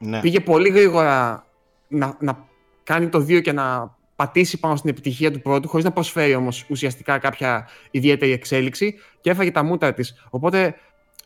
ναι. 0.00 0.20
πήγε 0.20 0.40
πολύ 0.40 0.68
γρήγορα 0.68 1.46
να, 1.88 2.16
να 2.20 2.46
κάνει 2.82 3.08
το 3.08 3.18
2 3.18 3.40
και 3.42 3.52
να 3.52 3.96
πατήσει 4.20 4.58
πάνω 4.60 4.76
στην 4.76 4.90
επιτυχία 4.90 5.30
του 5.32 5.40
πρώτου, 5.40 5.68
χωρίς 5.68 5.84
να 5.84 5.90
προσφέρει 5.92 6.34
όμως 6.34 6.66
ουσιαστικά 6.68 7.18
κάποια 7.18 7.68
ιδιαίτερη 7.90 8.32
εξέλιξη 8.32 8.94
και 9.20 9.30
έφαγε 9.30 9.50
τα 9.50 9.62
μούτρα 9.62 9.94
της. 9.94 10.24
Οπότε 10.30 10.74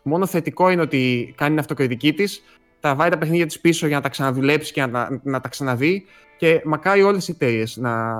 μόνο 0.02 0.26
θετικό 0.26 0.70
είναι 0.70 0.80
ότι 0.82 1.32
κάνει 1.36 1.50
την 1.50 1.58
αυτοκριτική 1.58 2.12
της, 2.12 2.42
τα 2.80 2.94
βάει 2.94 3.10
τα 3.10 3.18
παιχνίδια 3.18 3.46
της 3.46 3.60
πίσω 3.60 3.86
για 3.86 3.96
να 3.96 4.02
τα 4.02 4.08
ξαναδουλέψει 4.08 4.72
και 4.72 4.80
να, 4.80 4.90
τα- 4.90 5.20
να 5.24 5.40
τα 5.40 5.48
ξαναδεί 5.48 6.04
και 6.36 6.60
μακάρι 6.64 7.02
όλες 7.02 7.28
οι 7.28 7.30
εταιρείες 7.30 7.76
να, 7.76 8.14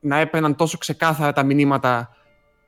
να 0.00 0.18
έπαιρναν 0.18 0.54
τόσο 0.56 0.78
ξεκάθαρα 0.78 1.32
τα 1.32 1.42
μηνύματα 1.42 2.16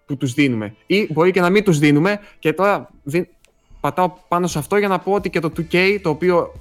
που 0.06 0.16
τους 0.16 0.32
δίνουμε. 0.32 0.74
Ή 0.86 1.08
μπορεί 1.12 1.30
και 1.30 1.40
να 1.40 1.50
μην 1.50 1.64
τους 1.64 1.78
δίνουμε 1.78 2.20
και 2.38 2.52
τώρα 2.52 2.90
δι- 3.02 3.28
πατάω 3.80 4.12
πάνω 4.28 4.46
σε 4.46 4.58
αυτό 4.58 4.76
για 4.76 4.88
να 4.88 4.98
πω 4.98 5.12
ότι 5.12 5.30
και 5.30 5.40
το 5.40 5.52
2K, 5.56 5.98
το 6.02 6.08
οποίο 6.10 6.52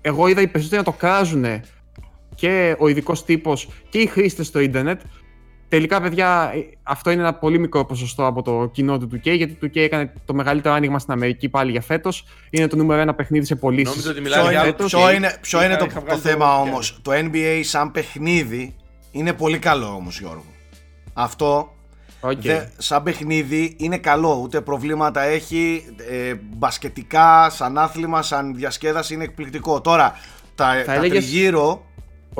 εγώ 0.00 0.26
είδα 0.26 0.40
οι 0.40 0.46
περισσότεροι 0.48 0.82
να 0.84 0.92
το 0.92 0.96
κράζουν 0.98 1.44
και 2.40 2.76
ο 2.78 2.88
ειδικός 2.88 3.24
τύπος 3.24 3.68
και 3.88 3.98
οι 3.98 4.06
χρήστες 4.06 4.46
στο 4.46 4.58
ίντερνετ. 4.60 5.00
Τελικά, 5.68 6.00
παιδιά, 6.00 6.52
αυτό 6.82 7.10
είναι 7.10 7.20
ένα 7.20 7.34
πολύ 7.34 7.58
μικρό 7.58 7.84
ποσοστό 7.84 8.26
από 8.26 8.42
το 8.42 8.68
κοινό 8.72 8.98
του 8.98 9.08
2K, 9.12 9.36
γιατί 9.36 9.46
το 9.54 9.66
2K 9.66 9.76
έκανε 9.76 10.12
το 10.24 10.34
μεγαλύτερο 10.34 10.74
άνοιγμα 10.74 10.98
στην 10.98 11.12
Αμερική 11.12 11.48
πάλι 11.48 11.70
για 11.70 11.80
φέτος. 11.80 12.24
Είναι 12.50 12.66
το 12.66 12.76
νούμερο 12.76 13.00
ένα 13.00 13.14
παιχνίδι 13.14 13.44
σε 13.46 13.54
πωλήσεις. 13.56 13.88
Νόμιζα 13.88 14.10
ότι 14.10 14.20
Ποιο 14.20 14.30
μιλάμε 14.30 14.42
για 14.50 14.58
είναι, 14.60 14.74
άλλο 14.78 14.88
ποιο 14.88 14.98
το 15.00 15.10
είναι, 15.10 15.38
ποιο 15.40 15.64
είναι 15.64 15.76
το, 15.76 15.84
Είχα 15.84 15.98
το 15.98 16.04
βγάλει 16.04 16.20
θέμα 16.20 16.54
το 16.54 16.60
όμως; 16.60 16.98
Το 17.02 17.10
NBA 17.14 17.60
σαν 17.62 17.90
παιχνίδι 17.90 18.74
είναι 19.10 19.32
πολύ 19.32 19.58
καλό 19.58 19.86
όμως, 19.86 20.18
Γιώργο. 20.20 20.44
Αυτό 21.12 21.74
Οκ. 22.20 22.40
δε- 22.40 22.64
σαν 22.78 23.02
παιχνίδι 23.02 23.74
είναι 23.78 23.98
καλό. 23.98 24.40
Ούτε 24.42 24.60
προβλήματα 24.60 25.22
έχει. 25.22 25.84
Ε, 26.10 26.34
μπασκετικά, 26.56 27.50
σαν 27.50 27.78
άθλημα, 27.78 28.22
σαν 28.22 28.54
διασκέδαση 28.54 29.14
είναι 29.14 29.24
εκπληκτικό. 29.24 29.80
Τώρα, 29.80 30.18
τα, 30.54 30.82
τα 30.86 30.92
έλεγες- 30.94 31.24
τριγύρω. 31.24 31.84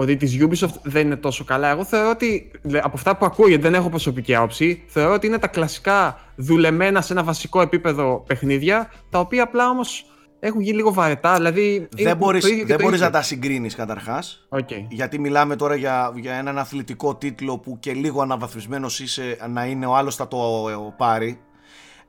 Ότι 0.01 0.16
της 0.16 0.38
Ubisoft 0.40 0.74
δεν 0.82 1.07
είναι 1.07 1.16
τόσο 1.16 1.44
καλά. 1.44 1.68
Εγώ 1.68 1.84
θεωρώ 1.84 2.11
ότι 2.11 2.51
λέ, 2.62 2.78
από 2.78 2.92
αυτά 2.94 3.16
που 3.16 3.24
ακούω, 3.24 3.48
γιατί 3.48 3.62
δεν 3.62 3.74
έχω 3.74 3.88
προσωπική 3.88 4.34
άποψη, 4.34 4.82
θεωρώ 4.86 5.12
ότι 5.12 5.26
είναι 5.26 5.38
τα 5.38 5.46
κλασικά 5.46 6.18
δουλεμένα 6.36 7.01
σε 7.01 7.12
ένα 7.12 7.22
βασικό 7.22 7.61
επίπεδο 7.61 8.24
παιχνίδια, 8.26 8.90
τα 9.11 9.18
οποία 9.18 9.42
απλά 9.42 9.68
όμως 9.68 10.05
έχουν 10.40 10.61
γίνει 10.61 10.76
λίγο 10.76 10.92
βαρετά. 10.92 11.34
Δηλαδή. 11.34 11.74
είναι 11.74 11.88
Δεν 12.09 12.16
μπορείς, 12.16 12.42
το 12.42 12.48
ίδιο 12.48 12.61
και 12.61 12.66
δεν 12.66 12.76
το 12.76 12.82
μπορείς 12.82 12.98
ίδιο. 12.98 13.11
να 13.11 13.18
τα 13.18 13.22
συγκρίνεις 13.22 13.74
καταρχάς 13.74 14.46
Οκ. 14.48 14.68
γιατί 14.88 15.18
μιλάμε 15.18 15.57
τώρα 15.57 15.74
για, 15.74 16.12
για 16.16 16.34
έναν 16.34 16.59
αθλητικό 16.59 17.16
τίτλο 17.16 17.59
που 17.59 17.76
και 17.80 17.92
λίγο 17.92 18.22
αναβαθμισμένος 18.22 19.01
είσαι 19.01 19.36
να 19.48 19.64
είναι 19.66 19.86
ο 19.86 19.96
άλλος 19.96 20.16
θα 20.16 20.28
το 20.28 20.38
ε, 20.70 20.94
πάρει 20.96 21.40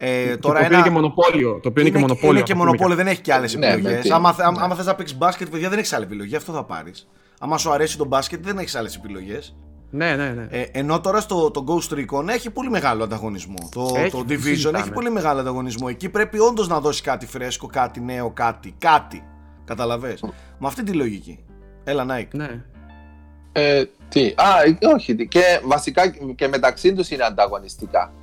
ε, 0.03 0.23
Και 0.25 0.37
τώρα 0.37 0.39
το 0.39 0.49
οποίο 0.49 0.65
ένα, 0.65 0.73
είναι 0.75 0.83
και 0.83 0.89
μονοπόλιο. 0.89 1.59
Το 1.61 1.67
οποίο 1.69 1.81
είναι, 1.81 1.91
και 1.91 1.97
μονοπόλιο. 1.99 2.29
είναι 2.31 2.41
και 2.41 2.53
να 2.53 2.57
το 2.59 2.63
πούμε 2.63 2.65
μονοπόλιο, 2.65 2.95
δεν 2.95 3.07
έχει 3.07 3.21
και 3.21 3.33
άλλες 3.33 3.53
Ναι, 3.55 3.67
με 3.67 3.73
επιλογές 3.73 4.01
τι. 4.01 4.09
άμα, 4.11 4.33
θε- 4.33 4.45
άμα, 4.45 4.61
άμα 4.61 4.75
θες 4.75 4.85
να 4.85 4.95
παίξεις 4.95 5.17
μπάσκετ 5.17 5.49
παιδιά 5.49 5.69
δεν 5.69 5.77
έχεις 5.77 5.93
άλλη 5.93 6.03
επιλογή 6.03 6.35
αυτό 6.35 6.51
θα 6.51 6.63
πάρεις 6.63 7.07
άμα 7.39 7.57
σου 7.57 7.71
αρέσει 7.71 7.97
το 7.97 8.05
μπάσκετ 8.05 8.43
δεν 8.45 8.57
έχεις 8.57 8.75
άλλες 8.75 8.95
επιλογές 8.95 9.55
Ναι, 9.89 10.15
ναι, 10.15 10.29
ναι. 10.29 10.47
ε, 10.49 10.61
ενώ 10.71 10.99
τώρα 11.01 11.19
στο 11.19 11.51
το 11.51 11.63
Ghost 11.67 11.93
Recon 11.93 12.27
έχει 12.27 12.49
πολύ 12.49 12.69
μεγάλο 12.69 13.03
ανταγωνισμό. 13.03 13.69
Το, 13.71 13.91
Έχει, 13.95 14.11
το 14.11 14.23
δεν 14.27 14.37
Division 14.37 14.43
συζητάμε. 14.43 14.77
έχει 14.77 14.91
πολύ 14.91 15.09
μεγάλο 15.11 15.39
ανταγωνισμό. 15.39 15.87
Εκεί 15.89 16.09
πρέπει 16.09 16.39
όντως 16.39 16.67
να 16.67 16.79
δώσεις 16.79 17.01
κάτι 17.01 17.25
φρέσκο, 17.25 17.67
κάτι 17.67 17.99
νέο, 18.01 18.31
κάτι. 18.31 18.75
Κάτι. 18.77 19.23
Καταλαβες; 19.65 20.21
Με 20.59 20.67
αυτή 20.67 20.83
τη 20.83 20.91
λογική. 20.93 21.39
Έλα, 21.83 22.05
Nike. 22.09 22.27
ναι. 22.33 22.63
Ε, 23.51 23.83
τι, 24.09 24.25
α, 24.27 24.45
όχι, 24.95 25.15
τι. 25.15 25.27
και 25.27 25.41
βασικά 25.63 26.07
και 26.35 26.47
μεταξύ 26.47 26.93
τους 26.93 27.09
είναι 27.09 27.23
ανταγωνιστικά. 27.23 28.13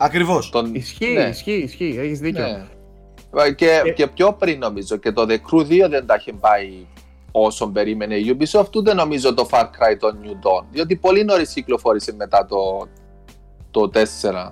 Ακριβώς. 0.00 0.50
Τον- 0.50 0.74
Ισχύει, 0.74 1.12
ναι, 1.12 1.22
ισχύει, 1.22 1.52
ισχύει. 1.52 1.96
Έχεις 1.98 2.18
δίκιο. 2.20 2.42
ναι. 2.42 2.66
Ε, 3.44 3.52
Και, 3.52 3.82
Ε, 3.84 3.90
και 3.90 4.06
πιο 4.06 4.32
πριν 4.32 4.58
νομίζω 4.58 4.96
και 4.96 5.12
το 5.12 5.26
The 5.28 5.32
Crew 5.36 5.64
2 5.66 5.88
δεν 5.88 6.06
τα 6.06 6.14
είχε 6.18 6.32
πάει 6.32 6.86
όσο 7.32 7.68
περίμενε 7.68 8.14
η 8.14 8.36
Ubisoft, 8.38 8.74
ούτε 8.76 8.94
νομίζω 8.94 9.34
το 9.34 9.48
Far 9.50 9.62
Cry 9.64 9.96
το 9.98 10.08
New 10.22 10.30
Dawn, 10.30 10.64
διότι 10.70 10.96
πολύ 10.96 11.24
νωρίς 11.24 11.52
κυκλοφόρησε 11.52 12.12
μετά 12.16 12.46
το, 12.46 12.88
το 13.70 13.90
4. 13.94 14.50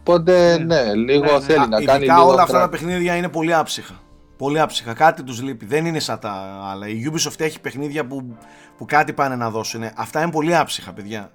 Οπότε 0.00 0.58
ναι, 0.58 0.94
λίγο 0.94 1.24
Ναι, 1.24 1.32
ναι. 1.32 1.40
θέλει 1.40 1.58
να 1.58 1.66
κάνει 1.66 1.82
Ειδικά 1.82 2.14
λίγο 2.16 2.22
όλα 2.28 2.42
αυτά 2.42 2.44
τα 2.44 2.68
πράγμα. 2.68 2.68
παιχνίδια 2.68 3.16
είναι 3.16 3.28
πολύ 3.28 3.54
άψυχα. 3.54 3.94
Πολύ 4.36 4.60
άψυχα. 4.60 4.92
Κάτι 4.94 5.22
τους 5.22 5.42
λείπει. 5.42 5.66
Δεν 5.66 5.86
είναι 5.86 5.98
σαν 5.98 6.18
τα 6.18 6.60
άλλα. 6.70 6.88
Η 6.88 7.10
Ubisoft 7.12 7.40
έχει 7.40 7.60
παιχνίδια 7.60 8.06
που, 8.06 8.36
που 8.76 8.84
κάτι 8.84 9.12
πάνε 9.12 9.36
να 9.36 9.50
δώσουν. 9.50 9.82
Αυτά 9.96 10.22
είναι 10.22 10.30
πολύ 10.30 10.56
άψυχα, 10.56 10.92
παιδιά. 10.92 11.30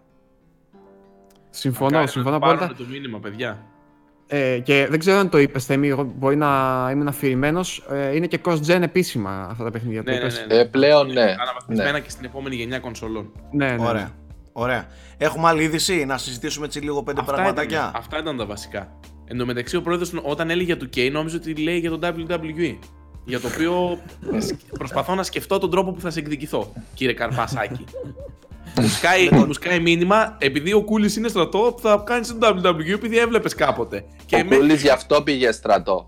Συμφωνώ, 1.50 1.90
Μακάρι 1.92 2.08
συμφωνώ 2.12 2.38
να 2.38 2.46
απόλυτα. 2.46 2.68
πάρουν 2.68 2.78
το 2.78 2.92
μήνυμα, 2.92 3.20
παιδιά. 3.20 3.64
Ε, 4.28 4.60
και 4.60 4.88
δεν 4.90 5.00
ξέρω 5.00 5.18
αν 5.18 5.30
το 5.30 5.38
είπες, 5.38 5.66
Θέμη, 5.66 5.88
εγώ 5.88 6.14
μπορεί 6.18 6.36
να 6.36 6.48
ήμουν 6.92 7.08
αφηρημένος. 7.08 7.86
Ε, 7.92 8.16
είναι 8.16 8.28
και 8.28 8.40
cross-gen 8.46 8.82
επίσημα 8.82 9.48
αυτά 9.52 9.64
τα 9.64 9.72
παιχνίδια. 9.72 10.04
το 10.04 10.12
Ναι, 10.12 10.18
ναι, 10.18 10.22
είπες. 10.24 10.46
ναι. 10.48 10.56
Ε, 10.56 10.64
πλέον 10.66 11.12
ναι. 11.12 11.22
Αναβαθμισμένα 11.40 12.00
και 12.00 12.10
στην 12.10 12.26
επόμενη 12.26 12.56
γενιά 12.56 12.80
κονσολών. 12.80 13.32
ναι, 13.52 13.72
ναι. 13.72 13.88
Ωραία. 13.88 14.12
Ωραία. 14.52 14.86
Έχουμε 15.18 15.48
άλλη 15.48 15.64
είδηση 15.64 16.06
να 16.06 16.18
συζητήσουμε 16.18 16.66
έτσι 16.66 16.80
λίγο 16.80 17.04
πέντε 17.04 17.20
Αυτά 17.20 17.34
πραγματάκια; 17.34 17.78
ήταν, 17.80 17.92
αυτά 17.96 18.20
ήταν 18.20 18.38
τα 18.38 18.46
βασικά. 18.46 19.00
Εν 19.26 19.38
τω 19.38 19.46
μεταξύ, 19.46 19.76
ο 19.76 19.82
πρόεδρος 19.82 20.12
όταν 20.24 20.50
έλεγε 20.50 20.66
για 20.74 20.78
το 20.78 20.90
K, 20.96 21.10
νόμιζε 21.12 21.36
ότι 21.36 21.56
λέει 21.56 21.78
για 21.80 21.90
το 21.90 22.00
WWE. 22.04 22.78
Για 23.30 23.40
το 23.40 23.48
οποίο 23.48 24.00
προσπαθώ 24.78 25.16
να 25.16 25.24
σκεφτώ 25.24 25.58
τον 25.60 25.72
τρόπο 25.72 25.92
που 25.92 26.02
θα 26.02 26.10
σε 26.10 26.20
εκδικηθώ, 26.20 26.74
κύριε 26.94 27.14
Καρπασάκη. 27.14 27.84
μου, 28.82 28.88
σκάει, 28.88 29.30
μου 29.32 29.54
σκάει 29.54 29.80
μήνυμα, 29.80 30.36
επειδή 30.40 30.74
ο 30.74 30.82
Κούλης 30.84 31.16
είναι 31.16 31.28
στρατό, 31.28 31.76
θα 31.82 32.04
κάνεις 32.06 32.28
το 32.28 32.38
WWE 32.78 32.94
επειδή 32.94 33.18
έβλεπες 33.18 33.56
κάποτε. 33.56 34.04
Και 34.26 34.36
Ο 34.36 34.46
με. 34.46 34.56
Κούλης 34.56 34.82
γι' 34.82 34.90
αυτό 34.90 35.22
πήγε 35.22 35.52
στρατό. 35.52 36.06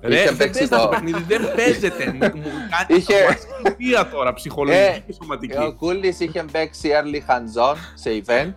Ρε, 0.00 0.14
είχε 0.14 0.24
δεν 0.24 0.36
παίξει 0.36 0.52
παίζεις 0.52 0.68
το 0.68 0.82
το- 0.82 0.88
παιχνίδι, 0.88 1.24
δεν 1.28 1.54
παίζεται. 1.56 2.06
Μου, 2.12 2.18
μου 2.18 2.50
κάνει 2.70 2.98
Είχε- 3.00 3.38
είχε... 3.78 4.08
τώρα, 4.12 4.32
ψυχολογική 4.32 4.82
Ε, 4.96 5.02
και 5.06 5.12
σωματική. 5.12 5.56
Ο 5.56 5.74
Κούλης 5.74 6.20
είχε 6.20 6.44
παίξει 6.52 6.88
early 6.92 7.30
hands-on 7.30 7.76
σε 7.94 8.22
event 8.26 8.54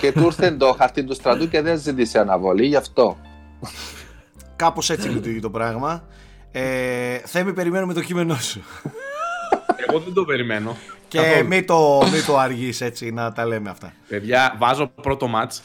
και 0.00 0.12
του 0.12 0.24
ήρθε 0.24 0.50
το 0.50 0.72
χαρτί 0.78 1.04
του 1.04 1.14
στρατού 1.14 1.48
και 1.48 1.60
δεν 1.62 1.78
ζήτησε 1.78 2.18
αναβολή, 2.18 2.66
γι' 2.66 2.76
αυτό. 2.76 3.16
Κάπως 4.56 4.90
έτσι 4.90 5.08
λειτουργεί 5.08 5.40
το 5.40 5.50
πράγμα. 5.50 6.04
Ε, 6.58 7.18
Θέμη, 7.24 7.52
περιμένουμε 7.52 7.92
το 7.94 8.02
κείμενό 8.02 8.34
σου. 8.34 8.62
Εγώ 9.88 9.98
δεν 10.00 10.12
το 10.12 10.24
περιμένω. 10.24 10.76
Και 11.08 11.18
Καθόλου. 11.18 11.46
μην 11.46 11.66
το, 11.66 12.02
μην 12.12 12.24
το 12.26 12.38
αργείς 12.38 12.80
έτσι 12.80 13.10
να 13.10 13.32
τα 13.32 13.46
λέμε 13.46 13.70
αυτά. 13.70 13.92
Παιδιά, 14.08 14.56
βάζω 14.58 14.92
πρώτο 15.02 15.30
match. 15.34 15.60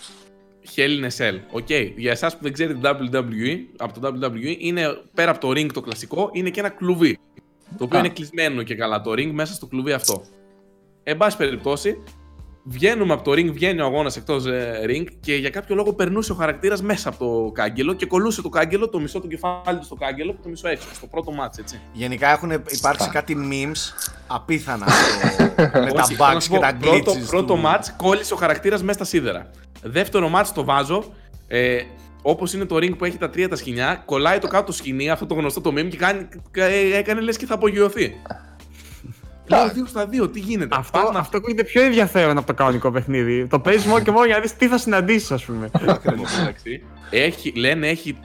Hell 0.76 1.02
in 1.02 1.04
a 1.04 1.18
Cell. 1.18 1.40
Οκ. 1.52 1.70
Για 1.96 2.12
εσάς 2.12 2.38
που 2.38 2.44
δεν 2.44 2.54
ξέρετε 2.54 2.80
WWE, 2.84 3.58
από 3.78 4.00
το 4.00 4.14
WWE 4.34 4.56
είναι 4.60 4.98
πέρα 5.14 5.32
από 5.32 5.40
το 5.40 5.50
ring 5.50 5.72
το 5.74 5.82
κλασικό, 5.82 6.30
είναι 6.34 6.50
και 6.50 6.60
ένα 6.60 6.70
κλουβί. 6.70 7.20
Το 7.78 7.84
οποίο 7.84 7.98
Α. 7.98 8.00
είναι 8.00 8.14
κλεισμένο 8.14 8.64
και 8.64 8.76
καλά 8.76 9.02
το 9.02 9.12
ring 9.12 9.32
μέσα 9.32 9.54
στο 9.54 9.66
κλουβί 9.66 9.92
αυτό. 9.92 10.24
Εν 11.04 11.18
πάση 11.18 11.38
περιπτώσει, 11.38 12.04
βγαίνουμε 12.64 13.14
από 13.14 13.24
το 13.24 13.32
ring, 13.32 13.52
βγαίνει 13.54 13.82
ο 13.82 13.86
αγώνας 13.86 14.16
εκτός 14.18 14.44
ring 14.88 15.06
και 15.20 15.36
για 15.36 15.50
κάποιο 15.50 15.76
λόγο 15.76 15.94
περνούσε 15.94 16.32
ο 16.32 16.36
χαρακτήρας 16.36 16.82
μέσα 16.82 17.10
από 17.10 17.18
το 17.18 17.52
κάγκελο 17.52 17.94
και 17.94 18.06
κολούσε 18.06 18.42
το 18.42 18.50
κάγκελο, 18.50 18.90
το 18.90 19.00
μισό 19.00 19.20
του 19.20 19.28
κεφάλι 19.28 19.78
του 19.80 19.86
στο 19.86 19.96
κάγκελο 19.96 20.32
και 20.32 20.40
το 20.44 20.50
μισό 20.50 20.68
έξω. 20.68 20.88
Στο 20.94 21.08
πρώτο 21.08 21.32
match, 21.42 21.60
έτσι. 21.60 21.80
Γενικά 21.94 22.32
έχουν 22.32 22.52
υπάρξει 22.52 23.10
κάτι 23.10 23.38
memes 23.52 24.10
απίθανα 24.28 24.86
στο, 24.88 25.44
με 25.86 25.92
τα 25.92 26.02
Όχι, 26.04 26.16
θέλω 26.16 26.30
να 26.30 26.36
bugs 26.38 26.42
σου 26.42 26.50
και 26.50 26.56
πω, 26.56 26.62
τα 26.62 26.78
Πρώτο, 26.80 27.12
glitches. 27.12 27.28
πρώτο 27.28 27.54
του- 27.54 27.62
match 27.66 27.86
κόλλησε 27.98 28.34
ο 28.34 28.38
χαρακτήρας 28.38 28.82
μέσα 28.82 28.94
στα 28.94 29.04
σίδερα. 29.06 29.50
Δεύτερο 29.82 30.32
match 30.36 30.48
το 30.54 30.64
βάζω. 30.64 31.04
Ε, 31.48 31.78
Όπως 32.24 32.54
είναι 32.54 32.66
το 32.66 32.76
ring 32.76 32.98
που 32.98 33.06
έχει 33.06 33.18
τα 33.18 33.30
τρία 33.30 33.50
τα 33.50 33.56
σκηνιά, 33.56 34.02
κολλάει 34.06 34.40
το 34.40 34.48
κάτω 34.48 34.72
σκηνή, 34.72 35.10
αυτό 35.10 35.26
το 35.26 35.34
γνωστό 35.34 35.62
το 35.62 35.70
meme 35.76 35.88
και 35.90 35.98
κάνει, 35.98 36.28
κα- 36.52 36.66
έκανε 36.66 37.22
λες 37.22 37.38
και 37.38 37.46
θα 37.46 37.54
απογειωθεί. 37.54 38.16
Λέω 39.56 39.70
δύο 39.74 39.86
στα 39.86 40.06
δύο, 40.08 40.30
τι 40.30 40.40
γίνεται; 40.40 40.76
Αυτό, 40.80 41.00
Πας 41.00 41.12
να- 41.12 41.20
αυτό 41.20 41.38
ακούγεται 41.38 41.64
πιο 41.64 41.82
ενδιαφέρον 41.82 42.38
από 42.38 42.48
το 42.48 42.54
κανονικό 42.54 42.92
παιχνίδι. 42.92 43.48
Το 43.48 43.60
παίζεις 43.60 43.86
μόνο 43.86 44.04
και 44.04 44.12
μόνο 44.12 44.26
για 44.26 44.36
να 44.36 44.42
δεις 44.42 44.56
τι 44.56 44.68
θα 44.68 44.78
συναντήσεις, 44.78 45.32
ας 45.32 45.44
πούμε. 45.46 45.70
Εντάξει. 46.04 46.84
Έχει, 47.10 47.54
λένε 47.56 47.88
έχει 47.88 48.18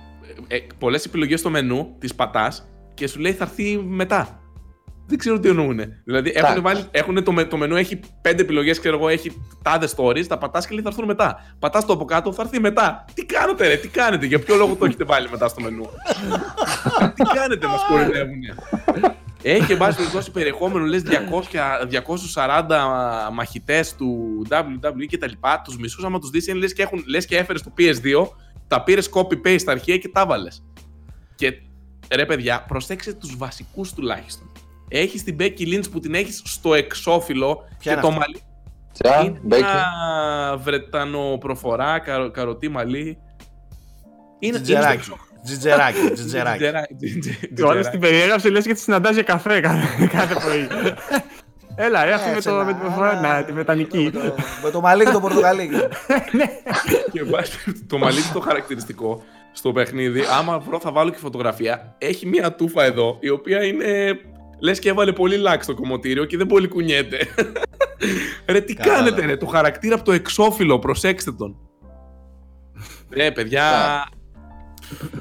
ε, 0.48 0.56
πολλές 0.78 1.04
επιλογές 1.04 1.40
στο 1.40 1.50
μενού, 1.50 1.96
τι 1.98 2.14
πατάς 2.14 2.68
και 2.94 3.06
σου 3.08 3.18
λέει 3.20 3.32
θα 3.32 3.44
έρθει 3.44 3.76
μετά. 3.88 4.40
Δεν 5.08 5.18
ξέρω 5.18 5.38
τι 5.40 5.48
εννοούν. 5.48 5.80
Δηλαδή 6.04 6.28
έχουν 6.34 6.40
Εντάξει. 6.40 6.60
βάλει, 6.60 6.84
έχουν 6.90 7.24
το, 7.24 7.32
με- 7.32 7.44
το 7.44 7.56
μενού 7.56 7.76
έχει 7.76 8.00
πέντε 8.22 8.42
επιλογές, 8.42 8.78
ξέρω 8.80 8.96
εγώ, 8.96 9.08
έχει 9.08 9.42
τάδες 9.62 9.94
stories, 9.96 10.26
τα 10.26 10.38
πατάς 10.38 10.66
και 10.66 10.74
λέει 10.74 10.82
θα 10.82 10.88
έρθουν 10.88 11.04
μετά. 11.04 11.54
Πατάς 11.58 11.84
το 11.86 11.92
από 11.92 12.04
κάτω, 12.04 12.32
θα 12.32 12.42
έρθει 12.42 12.60
μετά. 12.60 13.04
Τι 13.14 13.24
κάνετε, 13.24 13.66
ρε, 13.68 13.76
τι 13.76 13.88
κάνετε, 13.88 14.26
για 14.26 14.38
ποιο 14.38 14.56
λόγο 14.56 14.74
το 14.74 14.84
έχετε 14.84 15.04
βάλει 15.04 15.28
μετά 15.30 15.48
στο 15.48 15.60
μενού; 15.60 15.82
τι 17.16 17.22
κάνετε, 17.34 17.66
μας 17.66 17.80
κορυδεύουν. 17.88 18.40
Έχει 19.48 19.72
εν 19.72 19.78
πάση 19.78 19.96
περιπτώσει 19.96 20.30
περιεχόμενο, 20.30 20.84
λες 20.86 21.02
200, 21.02 21.86
240 21.86 23.30
μαχητές 23.32 23.94
του 23.94 24.42
WWE 24.50 25.06
και 25.08 25.18
τα 25.18 25.26
λοιπά. 25.28 25.62
Τους 25.64 25.78
μισούς 25.78 26.04
άμα 26.04 26.18
τους 26.18 26.30
δεις 26.30 26.46
είναι 26.46 26.58
λες 26.58 26.72
και, 26.72 26.82
έχουν, 26.82 27.02
λες 27.06 27.26
και 27.26 27.36
έφερες 27.36 27.62
το 27.62 27.72
PS2, 27.78 28.28
τα 28.68 28.82
πήρες 28.82 29.10
copy-paste 29.14 29.60
στα 29.60 29.72
αρχεία 29.72 29.98
και 29.98 30.08
τα 30.08 30.26
βάλες. 30.26 30.64
Και 31.34 31.52
ρε 32.14 32.26
παιδιά, 32.26 32.64
προσέξτε 32.68 33.12
τους 33.12 33.36
βασικούς 33.36 33.92
τουλάχιστον. 33.92 34.50
Έχεις 34.88 35.22
την 35.24 35.36
Becky 35.40 35.60
Lynch 35.74 35.90
που 35.90 36.00
την 36.00 36.14
έχεις 36.14 36.42
στο 36.44 36.74
εξώφυλλο 36.74 37.56
Ποια 37.56 37.68
και 37.78 37.90
είναι 37.90 38.00
το 38.00 38.06
αυτή; 38.06 38.18
μαλλί 38.18 38.40
Τσα, 38.92 39.20
είναι 39.24 39.40
Μπέκι. 39.42 39.62
ένα 39.62 40.56
βρετανοπροφορά, 40.56 41.98
καρο, 41.98 42.30
καροτή 42.30 42.68
μαλλί. 42.68 43.18
Είναι, 44.38 44.60
Τζιτζεράκι. 44.60 45.02
στο- 45.02 45.14
Τζιτζεράκι. 45.14 45.25
Τζιτζεράκι. 45.46 46.10
Τζιτζεράκι, 46.14 46.64
τζιτζε- 46.96 47.34
Όλε 47.40 47.46
τζιτζεράκι. 47.54 47.88
την 47.90 48.00
περιέγραψε 48.00 48.48
λε 48.50 48.60
και 48.60 48.74
τη 48.74 48.80
συναντά 48.80 49.10
για 49.10 49.22
καφέ 49.22 49.60
κάθε, 49.60 50.06
κάθε 50.12 50.34
πρωί. 50.34 50.68
Έλα, 51.78 52.04
ρε, 52.04 52.12
αυτή 52.12 52.30
με, 52.30 52.36
Έτσι, 52.36 52.48
το, 52.48 52.54
να- 52.54 52.64
με 52.64 52.72
την 52.72 52.80
προφορά, 52.80 53.20
να, 53.20 53.44
τη 53.44 53.52
βρετανική. 53.52 53.98
Με 53.98 54.10
το- 54.10 54.34
Με 54.64 54.70
το 54.70 54.80
μαλλί 54.80 55.04
και 55.04 55.10
το 55.10 55.20
πορτοκαλί. 55.20 55.70
Και 57.12 57.22
βάζει 57.24 57.50
το 57.86 57.98
μαλλί 57.98 58.16
του 58.20 58.30
το 58.32 58.40
χαρακτηριστικό 58.40 59.22
στο 59.52 59.72
παιχνίδι. 59.72 60.22
Άμα 60.38 60.58
βρω, 60.58 60.80
θα 60.80 60.92
βάλω 60.92 61.10
και 61.10 61.16
φωτογραφία. 61.18 61.94
Έχει 61.98 62.26
μία 62.26 62.52
τούφα 62.54 62.84
εδώ, 62.84 63.16
η 63.20 63.28
οποία 63.28 63.64
είναι. 63.64 64.18
Λε 64.58 64.72
και 64.72 64.88
έβαλε 64.88 65.12
πολύ 65.12 65.36
λάξ 65.36 65.64
στο 65.64 65.74
κομμωτήριο 65.74 66.24
και 66.24 66.36
δεν 66.36 66.46
πολύ 66.46 66.68
κουνιέται. 66.68 67.18
ρε, 68.46 68.60
τι 68.60 68.74
Καλά. 68.74 68.94
κάνετε, 68.94 69.24
ρε, 69.26 69.36
το 69.36 69.46
χαρακτήρα 69.46 69.94
από 69.94 70.04
το 70.04 70.12
εξώφυλλο, 70.12 70.78
προσέξτε 70.78 71.32
τον. 71.32 71.56
Ρε, 73.10 73.30
παιδιά. 73.30 73.62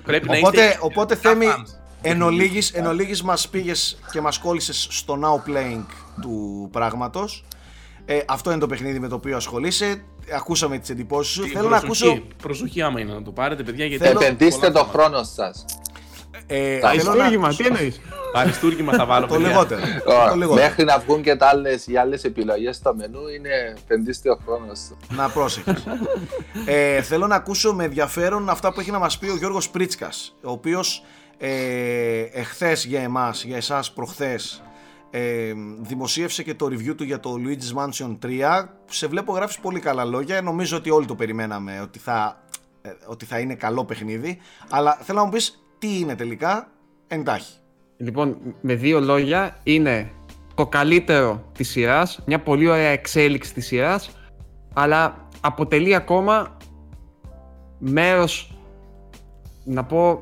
Πρέπει 0.04 0.28
να 0.30 0.38
Οπότε- 0.38 0.62
είστε. 0.62 0.78
οπότε, 0.82 1.14
εξαιρετικά 1.14 1.52
Θέμη, 1.54 1.64
fans. 1.68 1.80
Εν 2.02 2.22
ολίγης, 2.22 2.72
εν 2.72 2.86
ολίγης 2.86 3.22
μας 3.24 3.50
πήγες 3.50 3.98
και 4.12 4.22
μας 4.22 4.38
κόλλησες 4.38 4.88
στο 4.90 5.20
now 5.24 5.50
playing 5.50 5.84
του 6.22 6.70
πράγματος. 6.72 7.44
Ε, 8.06 8.20
αυτό 8.28 8.50
είναι 8.52 8.60
το 8.60 8.68
παιχνίδι 8.68 9.00
με 9.00 9.08
το 9.08 9.16
οποίο 9.16 9.36
ασχολείσαι. 9.36 10.04
Ακούσαμε 10.36 10.78
τις 10.78 10.90
εντυπώσεις 10.90 11.34
σου. 11.34 11.42
Τι 11.44 11.50
Θέλω 11.50 11.70
να 11.70 11.80
προσοχή, 11.80 12.08
ακούσω... 12.10 12.24
Προσοχή 12.42 12.82
άμα 12.82 13.00
είναι 13.00 13.14
να 13.14 13.22
το 13.22 13.32
πάρετε, 13.32 13.64
παιδιά, 13.64 13.86
γιατί. 13.86 14.04
Θέλω- 14.06 14.20
Επενδύστε 14.22 14.60
πολλά 14.70 14.72
το 14.72 14.90
πράγματα. 14.92 15.02
χρόνο 15.04 15.24
σας. 15.24 15.66
Ε, 16.48 16.80
Τα 16.80 16.90
θέλω 16.90 17.04
να 17.04 17.10
Αριστούργημα, 17.10 17.46
ακούσω- 17.48 17.62
τι 17.64 17.68
εννοείς; 17.68 18.02
Αριστούργημα 18.34 18.94
θα 18.94 19.06
βάλω. 19.06 19.26
Το 19.28 19.34
παιδιά. 19.34 19.48
λιγότερο. 19.48 19.82
Ωραία. 20.06 20.30
το 20.30 20.36
λιγότερο. 20.36 20.66
Μέχρι 20.68 20.84
να 20.84 21.00
βγουν 21.00 21.22
και 21.22 21.36
τα 21.36 21.48
άλλες, 21.48 21.88
οι 21.88 21.98
άλλες 21.98 22.24
επιλογές 22.24 22.76
στο 22.76 22.96
μενού 22.96 23.28
είναι 23.28 23.50
επενδύστε 23.78 24.30
ο 24.30 24.40
χρόνος 24.46 24.80
σου. 24.80 24.98
Να 25.16 25.30
πρόσεχες. 25.30 25.84
ε, 26.66 27.02
θέλω 27.02 27.28
να 27.28 27.36
ακούσω 27.36 27.74
με 27.74 27.84
ενδιαφέρον 27.84 28.50
αυτά 28.50 28.74
που 28.74 28.80
έχει 28.80 28.92
να 28.92 29.00
μας 29.00 29.18
πει 29.18 29.30
ο 29.30 29.36
Γιώργος 29.38 29.70
Πρίτσκας, 29.70 30.36
ο 30.44 30.52
οποίος 30.52 31.04
ε, 31.38 32.20
εχθές 32.32 32.86
για 32.86 33.02
εμάς, 33.02 33.44
για 33.44 33.58
εσάς 33.58 33.92
προχθές, 33.92 34.64
ε, 35.12 35.54
δημοσίευσε 35.82 36.44
και 36.44 36.54
το 36.54 36.66
review 36.66 36.96
του 36.96 37.04
για 37.04 37.20
το 37.20 37.36
Luigi's 37.46 37.80
Mansion 37.84 38.18
3. 38.26 38.70
Σε 38.90 39.08
βλέπω 39.08 39.34
γράφεις 39.34 39.60
πολύ 39.60 39.80
καλά 39.80 40.06
λόγια, 40.06 40.42
νομίζω 40.42 40.78
ότι 40.78 40.90
όλοι 40.90 41.06
το 41.06 41.16
περιμέναμε 41.16 41.80
ότι 41.84 42.00
θα, 42.00 42.42
ε, 42.82 42.90
ότι 43.06 43.26
θα 43.26 43.40
είναι 43.40 43.56
καλό 43.56 43.86
παιχνίδι, 43.86 44.38
αλλά 44.70 44.98
θέλω 45.02 45.18
να 45.20 45.26
μου 45.26 45.32
πεις 45.32 45.60
τι 45.86 46.00
είναι 46.00 46.16
τελικά 46.16 46.68
εντάχει. 47.08 47.54
Λοιπόν, 47.98 48.38
με 48.62 48.74
δύο 48.74 49.00
λόγια, 49.00 49.58
είναι 49.64 50.12
το 50.56 50.68
καλύτερο 50.68 51.52
της 51.58 51.70
σειράς, 51.70 52.20
μια 52.26 52.40
πολύ 52.40 52.68
ωραία 52.68 52.90
εξέλιξη 52.90 53.54
της 53.54 53.66
σειράς, 53.66 54.10
αλλά 54.74 55.28
αποτελεί 55.42 55.96
ακόμα 55.96 56.58
μέρος, 57.78 58.58
να 59.64 59.84
πω, 59.84 60.22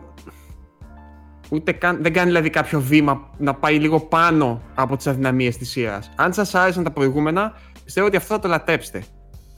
ούτε 1.49 1.71
καν, 1.71 1.97
δεν 2.01 2.13
κάνει 2.13 2.27
δηλαδή 2.27 2.49
κάποιο 2.49 2.81
βήμα 2.81 3.29
να 3.37 3.53
πάει 3.53 3.79
λίγο 3.79 3.99
πάνω 3.99 4.61
από 4.75 4.97
τις 4.97 5.07
αδυναμίες 5.07 5.57
της 5.57 5.69
σειράς. 5.69 6.11
Αν 6.15 6.33
σας 6.33 6.55
άρεσαν 6.55 6.83
τα 6.83 6.91
προηγούμενα, 6.91 7.53
πιστεύω 7.83 8.07
ότι 8.07 8.17
αυτό 8.17 8.33
θα 8.33 8.39
το 8.39 8.47
λατέψετε. 8.47 9.03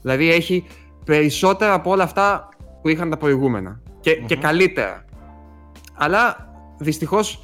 Δηλαδή 0.02 0.32
έχει 0.32 0.66
περισσότερα 1.06 1.74
από 1.74 1.92
όλα 1.92 2.04
αυτά 2.04 2.50
που 2.82 2.90
είχαν 2.90 3.10
τα 3.10 3.18
προηγούμενα 3.18 3.82
και, 4.00 4.16
και 4.16 4.36
Μμμ. 4.36 4.42
καλύτερα. 4.42 5.05
Αλλά 5.96 6.54
δυστυχώς 6.78 7.44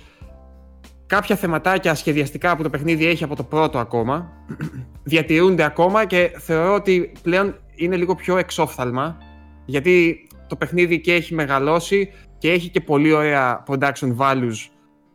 κάποια 1.06 1.36
θεματάκια 1.36 1.96
σχεδιαστικά 1.96 2.56
που 2.56 2.64
το 2.64 2.70
παιχνίδι 2.70 3.06
έχει 3.06 3.24
από 3.24 3.36
το 3.36 3.44
πρώτο 3.44 3.80
ακόμα 3.80 4.32
διατηρούνται 5.04 5.64
ακόμα 5.64 6.06
και 6.06 6.32
θεωρώ 6.38 6.74
ότι 6.74 7.12
πλέον 7.22 7.56
είναι 7.76 7.96
λίγο 7.96 8.16
πιο 8.16 8.38
εξόφθαλμα 8.38 9.18
γιατί 9.66 10.28
το 10.48 10.56
παιχνίδι 10.56 11.02
και 11.02 11.14
έχει 11.14 11.34
μεγαλώσει 11.34 12.12
και 12.38 12.52
έχει 12.52 12.70
και 12.70 12.82
πολύ 12.82 13.12
ωραία 13.12 13.64
production 13.68 14.16
values 14.18 14.70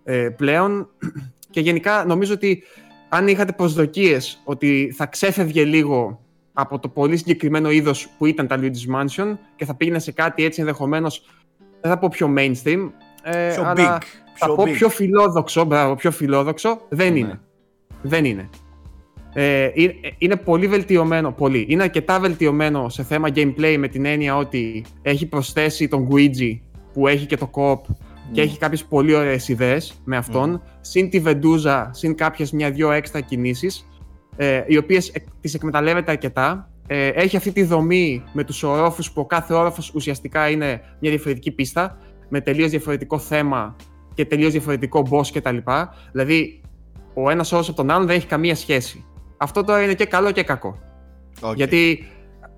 ε, 0.05 0.29
πλέον. 0.37 0.89
Και 1.51 1.61
γενικά 1.61 2.05
νομίζω 2.05 2.35
ότι 2.35 2.63
αν 3.09 3.29
είχατε 3.29 3.53
προσδοκίες 3.53 4.43
ότι 4.45 4.93
θα 4.97 5.07
ξέφευγε 5.07 5.65
λίγο 5.65 6.21
από 6.53 6.79
το 6.79 6.89
πολύ 6.89 7.17
συγκεκριμένο 7.17 7.71
είδος 7.71 8.09
που 8.19 8.27
ήταν 8.27 8.47
τα 8.47 8.59
Luigi's 8.61 8.97
Mansion 8.97 9.37
και 9.57 9.65
θα 9.65 9.75
πήγαινε 9.75 9.99
σε 9.99 10.13
κάτι 10.13 10.45
έτσι 10.45 10.61
ενδεχομένως 10.61 11.25
δεν 11.81 11.91
θα 11.91 11.99
πω 11.99 12.09
πιο 12.09 12.35
mainstream 12.37 12.91
ε, 13.31 13.51
Πιο 13.55 13.63
αλλά 13.65 13.99
big. 13.99 14.03
θα 14.35 14.47
Πιο 14.47 14.55
πω 14.55 14.63
big. 14.63 14.73
πιο 14.73 14.89
φιλόδοξο, 14.89 15.65
μπράβο, 15.65 15.95
πιο 15.95 16.11
φιλόδοξο, 16.11 16.81
δεν 16.89 17.13
Ναι. 17.13 17.19
είναι. 17.19 17.41
Δεν 18.03 18.25
είναι. 18.25 18.49
Ε, 19.33 19.71
είναι. 19.75 19.95
Είναι 20.19 20.37
πολύ 20.37 20.67
βελτιωμένο, 20.67 21.33
πολύ. 21.33 21.67
Είναι 21.69 21.83
αρκετά 21.83 22.21
βελτιωμένο 22.21 22.89
σε 22.89 23.03
θέμα 23.03 23.29
gameplay 23.35 23.77
με 23.79 23.89
την 23.89 24.05
έννοια 24.05 24.37
ότι 24.37 24.85
έχει 25.03 25.27
προσθέσει 25.27 25.89
τον 25.89 26.09
Guigi 26.11 26.59
που 26.93 27.07
έχει 27.09 27.27
και 27.27 27.37
το 27.37 27.51
co 27.55 27.95
και 28.33 28.41
έχει 28.41 28.59
κάποιες 28.59 28.85
πολύ 28.85 29.15
ωραίες 29.15 29.49
ιδέες 29.49 30.01
με 30.05 30.17
αυτόν, 30.17 30.63
συν 30.81 31.11
τη 31.11 31.21
Βεντούζα, 31.21 31.91
συν 31.93 32.15
κάποιες 32.15 32.51
μια-δυο 32.53 32.91
έξτρα 32.91 33.21
κινήσεις, 33.21 33.87
ε, 34.37 34.63
οι 34.67 34.77
οποίες 34.77 35.09
εκ- 35.09 35.27
τις 35.41 35.55
εκμεταλλεύεται 35.55 36.11
αρκετά. 36.11 36.71
Ε, 36.87 37.07
έχει 37.09 37.37
αυτή 37.37 37.53
τη 37.53 37.63
δομή 37.63 38.23
με 38.33 38.45
τους 38.45 38.63
ορόφους 38.63 39.13
που 39.13 39.21
ο 39.21 39.27
κάθε 39.27 39.55
όροφος 39.55 39.93
ουσιαστικά 39.95 40.49
είναι 40.51 40.81
μια 41.01 41.11
διαφορετική 41.11 41.51
πίστα, 41.51 41.99
με 42.29 42.41
τελείως 42.41 42.71
διαφορετικό 42.71 43.19
θέμα 43.19 43.77
και 44.15 44.25
τελείως 44.25 44.53
διαφορετικό 44.53 45.07
boss 45.11 45.27
κτλ. 45.33 45.57
Δηλαδή, 46.13 46.61
ο 47.15 47.31
ένας 47.31 47.53
όροφος 47.53 47.69
από 47.69 47.77
τον 47.77 47.91
άλλον 47.91 48.07
δεν 48.07 48.17
έχει 48.17 48.27
καμία 48.27 48.55
σχέση. 48.55 49.05
Αυτό 49.37 49.65
τώρα 49.65 49.83
είναι 49.83 49.95
και 49.95 50.05
καλό 50.05 50.31
και 50.31 50.43
κακό. 50.43 50.79
Οκ. 51.41 51.57
Γιατί 51.57 52.09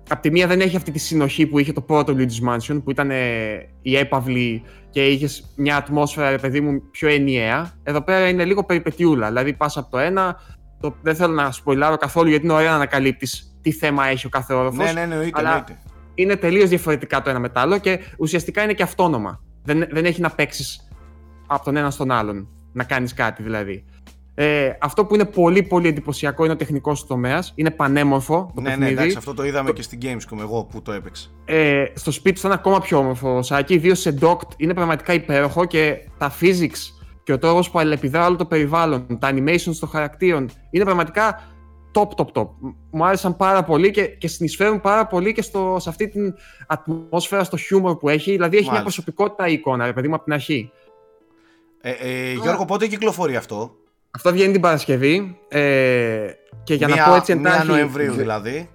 απ' 0.09 0.21
τη 0.21 0.31
μία 0.31 0.47
δεν 0.47 0.61
έχει 0.61 0.75
αυτή 0.75 0.91
τη 0.91 0.99
συνοχή 0.99 1.45
που 1.45 1.59
είχε 1.59 1.71
το 1.71 1.81
πρώτο 1.81 2.15
Luigi's 2.17 2.49
Mansion, 2.49 2.81
που 2.83 2.91
ήταν 2.91 3.11
ε, 3.11 3.17
η 3.81 3.97
έπαυλη 3.97 4.63
και 4.89 5.05
είχες 5.07 5.53
μια 5.55 5.77
ατμόσφαιρα, 5.77 6.29
ρε 6.29 6.37
παιδί 6.37 6.61
μου, 6.61 6.81
πιο 6.91 7.09
ενιαία. 7.09 7.71
Εδώ 7.83 8.01
πέρα 8.01 8.27
είναι 8.27 8.45
λίγο 8.45 8.65
περιπετιούλα. 8.65 9.27
Δηλαδή, 9.27 9.53
πας 9.53 9.77
από 9.77 9.91
το 9.91 9.97
ένα. 9.97 10.39
Το, 10.79 10.95
δεν 11.01 11.15
θέλω 11.15 11.33
να 11.33 11.51
spoil 11.51 11.78
άρω 11.78 11.95
καθόλου 11.97 12.29
γιατί 12.29 12.45
είναι 12.45 12.53
ωραία 12.53 12.69
να 12.69 12.75
ανακαλύπτεις 12.75 13.57
τι 13.61 13.71
θέμα 13.71 14.05
έχει 14.05 14.25
ο 14.25 14.29
κάθε 14.29 14.53
όροφος. 14.53 14.85
Ναι, 14.85 14.91
ναι, 14.91 15.01
εννοείται, 15.01 15.39
αλλά- 15.39 15.49
εννοείται. 15.49 15.77
Είναι 16.15 16.35
τελείως 16.35 16.69
διαφορετικά 16.69 17.21
το 17.21 17.29
ένα 17.29 17.39
με 17.39 17.49
το 17.49 17.59
άλλο 17.59 17.77
και 17.77 17.99
ουσιαστικά 18.17 18.63
είναι 18.63 18.73
και 18.73 18.83
αυτόνομα. 18.83 19.43
Δεν, 19.63 19.87
δεν 19.91 20.05
έχει 20.05 20.21
να 20.21 20.29
παίξεις 20.29 20.87
από 21.47 21.63
τον 21.63 21.75
ένα 21.75 21.89
στον 21.89 22.11
άλλον. 22.11 22.47
Να 22.73 22.83
κάνεις 22.83 23.13
κάτι 23.13 23.43
δηλαδή. 23.43 23.85
Ε, 24.35 24.71
αυτό 24.81 25.05
που 25.05 25.13
είναι 25.15 25.25
πολύ 25.25 25.63
πολύ 25.63 25.87
εντυπωσιακό 25.87 26.43
είναι 26.43 26.53
ο 26.53 26.55
τεχνικός 26.55 27.01
του 27.01 27.07
τομέας. 27.07 27.51
Είναι 27.55 27.71
πανέμορφο 27.71 28.51
το 28.55 28.61
Ναι, 28.61 28.69
ναι, 28.69 28.75
παιχνίδι. 28.75 28.93
εντάξει, 28.93 29.17
αυτό 29.17 29.33
το 29.33 29.45
είδαμε 29.45 29.71
και 29.71 29.81
στην 29.81 29.99
Gamescom 30.01 30.39
εγώ 30.39 30.63
που 30.63 30.81
το 30.81 30.91
έπαιξα. 30.91 31.29
Ε, 31.45 31.83
στο 31.93 32.11
σπίτι 32.11 32.33
του 32.39 32.47
ήταν 32.47 32.51
ακόμα 32.59 32.79
πιο 32.79 32.97
όμορφο. 32.97 33.41
Σάκη, 33.41 33.73
ιδίω 33.73 33.95
σε 33.95 34.17
docked, 34.21 34.49
είναι 34.57 34.73
πραγματικά 34.73 35.13
υπέροχο 35.13 35.65
και 35.65 35.97
τα 36.17 36.31
physics 36.41 36.93
και 37.23 37.33
ο 37.33 37.37
τρόπος 37.39 37.69
που 37.69 37.79
αλληλεπιδρά 37.79 38.25
όλο 38.27 38.35
το 38.35 38.45
περιβάλλον, 38.45 39.19
τα 39.19 39.29
animations 39.33 39.75
των 39.79 39.89
χαρακτήρων 39.89 40.49
είναι 40.69 40.83
πραγματικά 40.83 41.41
top, 41.93 42.07
top, 42.15 42.25
top. 42.33 42.47
Μου 42.91 43.05
άρεσαν 43.05 43.35
πάρα 43.37 43.63
πολύ 43.63 43.91
και, 43.91 44.05
και 44.05 44.27
συνεισφέρουν 44.27 44.81
πάρα 44.81 45.07
πολύ 45.07 45.33
και 45.33 45.41
στο, 45.41 45.77
σε 45.79 45.89
αυτή 45.89 46.07
την 46.09 46.33
ατμόσφαιρα, 46.67 47.43
στο 47.43 47.57
χιούμορ 47.57 47.97
που 47.97 48.09
έχει. 48.09 48.31
Δηλαδή 48.31 48.55
έχει 48.57 48.69
μια 48.69 48.79
Μάλιστα. 48.79 49.01
προσωπικότητα 49.01 49.47
η 49.47 49.53
εικόνα, 49.53 49.85
ρε 49.85 49.93
παιδί 49.93 50.07
μου, 50.07 50.15
από 50.15 50.23
την 50.23 50.33
αρχή. 50.33 50.71
Ε, 51.81 51.91
ε, 51.91 52.33
Γιώργο, 52.33 52.65
πότε 52.65 52.87
κυκλοφορεί 52.87 53.35
αυτό; 53.35 53.75
Αυτό 54.11 54.31
βγαίνει 54.31 54.51
την 54.51 54.61
Παρασκευή. 54.61 55.37
Ε, 55.47 55.59
και 56.63 56.73
για 56.73 56.87
Μία- 56.87 56.95
να 56.95 57.03
πω 57.09 57.15
έτσι 57.15 57.35
μία 57.35 57.51
εντάχει. 57.51 57.67
Νοεμβρίου 57.67 58.13
δηλαδή. 58.13 58.69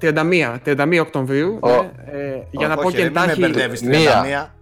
31, 0.00 0.56
31 0.64 0.98
Οκτωβρίου. 1.00 1.58
Ω. 1.60 1.68
ναι, 1.68 1.90
ε, 2.06 2.42
για 2.50 2.66
Ω, 2.66 2.68
να 2.68 2.76
πω 2.76 2.86
όχι, 2.86 2.96
και 2.96 3.02
ρε, 3.02 3.08
μην 3.08 3.12
με 3.18 3.22
εντάχει. 3.22 3.40
μπερδεύεις, 3.40 3.82
Μία. 3.82 4.22
31. 4.22 4.54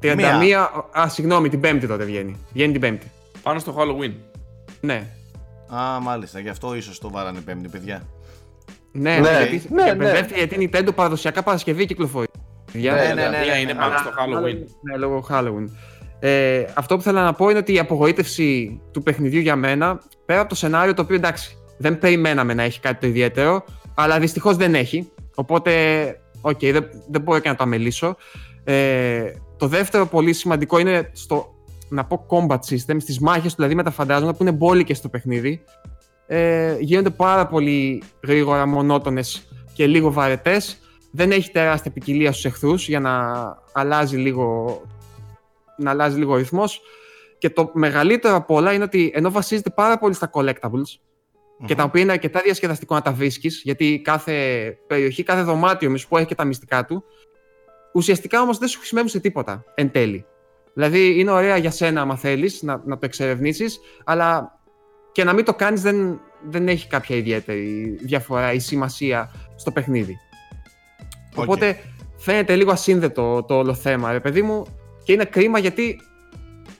31. 0.00 0.98
Α, 1.00 1.08
συγγνώμη, 1.08 1.48
την 1.48 1.60
Πέμπτη 1.60 1.86
τότε 1.86 2.04
βγαίνει. 2.04 2.36
Βγαίνει 2.52 2.72
την 2.72 2.80
Πέμπτη. 2.80 3.10
Πάνω 3.42 3.58
στο 3.58 3.74
Halloween. 3.78 4.12
Ναι. 4.80 5.06
Α, 5.68 6.00
μάλιστα, 6.00 6.38
γι' 6.40 6.48
αυτό 6.48 6.74
ίσως 6.74 6.98
το 6.98 7.10
βγάλανε 7.10 7.40
Πέμπτη, 7.40 7.68
παιδιά. 7.68 8.02
Ναι, 8.92 9.18
Ναι, 9.18 9.28
γιατί, 9.48 9.66
ναι, 9.74 9.82
και 9.84 9.88
ναι. 9.90 9.94
μπερδεύτηκε 9.94 10.38
γιατί 10.38 10.62
η 10.64 10.70
Nintendo 10.72 10.88
παραδοσιακά 10.94 11.42
Παρασκευή 11.42 11.86
κυκλοφορεί. 11.86 12.26
Για- 12.72 12.92
Ναι, 12.94 12.98
ναι, 13.02 13.12
ναι, 13.14 13.28
Μία 13.28 13.52
ναι, 13.54 13.60
είναι 13.60 13.72
ναι, 13.72 13.78
πάνω 13.78 13.84
Αλλά- 13.94 13.98
στο 13.98 14.10
Halloween. 14.18 14.58
Ναι, 14.82 14.96
λόγω 14.96 15.26
Halloween. 15.30 15.68
Ε, 16.20 16.64
αυτό 16.74 16.96
που 16.96 17.02
θέλω 17.02 17.20
να 17.20 17.32
πω 17.32 17.48
είναι 17.48 17.58
ότι 17.58 17.72
η 17.72 17.78
απογοήτευση 17.78 18.80
του 18.92 19.02
παιχνιδιού 19.02 19.40
για 19.40 19.56
μένα, 19.56 20.00
πέρα 20.26 20.40
από 20.40 20.48
το 20.48 20.54
σενάριο 20.54 20.94
το 20.94 21.02
οποίο 21.02 21.16
εντάξει, 21.16 21.56
δεν 21.78 21.98
περιμέναμε 21.98 22.54
να 22.54 22.62
έχει 22.62 22.80
κάτι 22.80 23.00
το 23.00 23.06
ιδιαίτερο, 23.06 23.64
αλλά 23.94 24.18
δυστυχώς 24.18 24.56
δεν 24.56 24.74
έχει. 24.74 25.10
Οπότε, 25.34 25.72
οκ, 26.40 26.58
δεν, 26.60 26.86
δεν 27.10 27.20
μπορώ 27.20 27.38
και 27.38 27.48
να 27.48 27.54
το 27.54 27.62
αμελήσω. 27.62 28.16
Ε, 28.64 29.22
το 29.56 29.66
δεύτερο 29.66 30.06
πολύ 30.06 30.32
σημαντικό 30.32 30.78
είναι 30.78 31.10
στο, 31.12 31.54
να 31.88 32.04
πω 32.04 32.26
combat 32.28 32.58
system, 32.58 32.96
στις 32.98 33.18
μάχες 33.18 33.54
δηλαδή 33.54 33.74
με 33.74 33.82
τα 33.82 33.90
φαντάσματα 33.90 34.36
που 34.36 34.42
είναι 34.42 34.52
μπόλικες 34.52 34.96
στο 34.96 35.08
παιχνίδι. 35.08 35.64
Ε, 36.26 36.76
γίνονται 36.80 37.10
πάρα 37.10 37.46
πολύ 37.46 38.02
γρήγορα, 38.22 38.66
μονότονες 38.66 39.48
και 39.72 39.86
λίγο 39.86 40.12
βαρετές. 40.12 40.78
Δεν 41.10 41.30
έχει 41.30 41.50
τεράστια 41.50 41.90
ποικιλία 41.90 42.32
στους 42.32 42.44
εχθρούς 42.44 42.88
για 42.88 43.00
να 43.00 43.32
αλλάζει 43.72 44.16
λίγο, 44.16 44.80
να 45.76 45.90
αλλάζει 45.90 46.18
λίγο 46.18 46.32
ο 46.32 46.36
ρυθμός. 46.36 46.80
Και 47.38 47.50
το 47.50 47.70
μεγαλύτερο 47.74 48.34
από 48.34 48.54
όλα 48.54 48.72
είναι 48.72 48.84
ότι 48.84 49.10
ενώ 49.14 49.30
βασίζεται 49.30 49.70
πάρα 49.70 49.98
πολύ 49.98 50.14
στα 50.14 50.30
collectables 50.32 50.98
και 51.64 51.74
τα 51.74 51.82
οποία 51.82 52.02
είναι 52.02 52.12
αρκετά 52.12 52.40
διασκεδαστικό 52.40 52.94
να 52.94 53.02
τα 53.02 53.12
βρίσκεις, 53.12 53.60
γιατί 53.64 54.00
κάθε 54.04 54.34
περιοχή, 54.86 55.22
κάθε 55.22 55.42
δωμάτιο 55.42 55.90
μισό 55.90 56.08
που 56.08 56.16
έχει 56.16 56.26
και 56.26 56.34
τα 56.34 56.44
μυστικά 56.44 56.84
του, 56.84 57.04
ουσιαστικά 57.94 58.40
όμως 58.40 58.58
δεν 58.58 58.68
σου 58.68 58.78
χρησιμεύουν 58.78 59.10
σε 59.10 59.20
τίποτα 59.20 59.64
εν 59.74 59.90
τέλει. 59.90 60.26
Δηλαδή 60.78 61.18
είναι 61.20 61.30
ωραία 61.30 61.56
για 61.56 61.70
σένα, 61.70 62.00
άμα 62.00 62.16
θέλεις, 62.16 62.62
να, 62.62 62.82
να 62.84 62.94
το 62.98 63.06
εξερευνήσεις, 63.06 63.80
αλλά 64.04 64.58
και 65.12 65.24
να 65.24 65.32
μην 65.32 65.44
το 65.44 65.54
κάνεις 65.54 65.82
δεν, 65.82 66.20
δεν 66.50 66.68
έχει 66.68 66.86
κάποια 66.88 67.16
ιδιαίτερη 67.16 67.96
διαφορά 68.02 68.52
ή 68.52 68.58
σημασία 68.58 69.30
στο 69.56 69.70
παιχνίδι. 69.70 70.16
Οκ. 71.34 71.42
Οπότε 71.42 71.78
φαίνεται 72.16 72.56
λίγο 72.56 72.70
ασύνδετο 72.70 73.42
το 73.48 73.54
όλο 73.54 73.74
θέμα, 73.74 74.12
ρε 74.12 74.20
παιδί 74.20 74.42
μου, 74.42 74.66
και 75.04 75.12
είναι 75.12 75.24
κρίμα 75.24 75.58
γιατί 75.58 76.00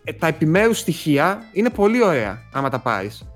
ε, 0.05 0.13
τα 0.13 0.27
επιμέρους 0.27 0.79
στοιχεία 0.79 1.43
είναι 1.53 1.71
πολύ 1.71 2.03
ωραία 2.05 2.43
άμα 2.53 2.69
τα 2.71 2.79
πάρεις. 2.79 3.29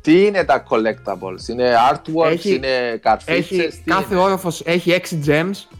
Τι 0.00 0.26
είναι 0.26 0.44
τα 0.44 0.64
collectables, 0.68 1.48
είναι 1.48 1.72
artworks, 1.92 2.30
Έχει- 2.30 2.54
είναι 2.54 2.96
καρφίτσες, 3.02 3.58
Έχει, 3.58 3.68
τι 3.68 3.90
κάθε 3.90 4.14
είναι; 4.14 4.22
όροφος 4.22 4.62
έχει 4.64 4.90
6 4.90 5.20
gems, 5.26 5.76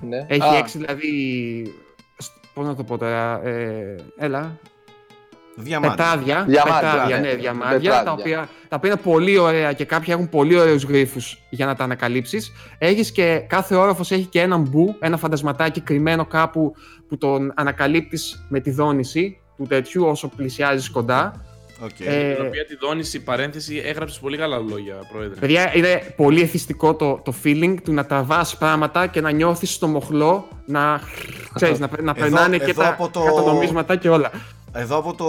Ναι. 0.00 0.26
έχει 0.28 0.42
Α, 0.42 0.58
6 0.58 0.78
δηλαδή 0.78 1.08
σ- 1.66 1.86
Πώς 2.58 2.66
να 2.66 2.74
το 2.74 2.84
πω 2.84 2.98
τώρα. 2.98 3.40
Ε, 3.44 3.96
έλα. 4.16 4.58
Διαμάντι. 5.56 5.96
Πετάδια. 5.96 6.44
Διαμάντια, 6.48 6.90
πετάδια, 6.90 7.18
ναι. 7.18 7.28
ναι, 7.28 7.34
διαμάντια. 7.34 7.78
Πετράδια. 7.78 8.04
Τα 8.04 8.12
οποία, 8.12 8.48
τα 8.68 8.76
οποία 8.76 8.90
είναι 8.90 9.00
πολύ 9.00 9.38
ωραία 9.38 9.72
και 9.72 9.84
κάποια 9.84 10.14
έχουν 10.14 10.28
πολύ 10.28 10.58
ωραίους 10.58 10.84
γρήφου 10.84 11.20
για 11.50 11.66
να 11.66 11.74
τα 11.74 11.84
ανακαλύψεις. 11.84 12.52
Έχεις 12.78 13.12
και 13.12 13.44
κάθε 13.46 13.74
όροφος 13.74 14.10
έχει 14.10 14.24
και 14.24 14.40
έναν 14.40 14.60
μπου, 14.60 14.96
ένα 15.00 15.16
φαντασματάκι 15.16 15.80
κρυμμένο 15.80 16.26
κάπου 16.26 16.74
που 17.08 17.18
τον 17.18 17.52
ανακαλύπτεις 17.56 18.46
με 18.48 18.60
τη 18.60 18.70
δόνηση 18.70 19.40
του 19.56 19.66
τέτοιου 19.68 20.04
όσο 20.04 20.28
πλησιάζεις 20.28 20.90
κοντά. 20.90 21.44
Οκ. 21.80 22.00
Ε, 22.00 22.34
Την 22.34 22.46
οποία 22.46 22.66
τη 22.66 22.76
δόνηση 22.76 23.20
παρένθεση 23.20 23.82
έγραψες 23.84 24.18
πολύ 24.18 24.36
καλά 24.36 24.58
λόγια, 24.58 24.94
Πρόεδρε. 25.12 25.40
Παιδιά, 25.40 25.72
είναι 25.76 26.14
πολύ 26.16 26.40
εθιστικό 26.40 26.94
το, 26.94 27.20
το 27.24 27.34
feeling 27.44 27.74
του 27.84 27.92
να 27.92 28.06
τραβάς 28.06 28.46
πράγματα 28.58 29.06
και 29.06 29.20
να 29.20 29.30
νιώθεις 29.30 29.72
στο 29.74 29.86
μοχλό 29.86 30.48
να, 30.66 31.00
ξέρεις, 31.54 31.78
να, 31.78 31.88
να 32.02 32.10
Εδώ- 32.10 32.12
περνάνε 32.20 32.58
και 32.58 32.70
εδώ 32.70 32.82
τα 32.82 32.88
από 32.88 33.08
το- 33.08 33.20
χαρτονομίσματα 33.24 33.96
και 33.96 34.08
όλα. 34.08 34.30
Εδώ 34.80 34.96
από 34.96 35.14
το, 35.14 35.24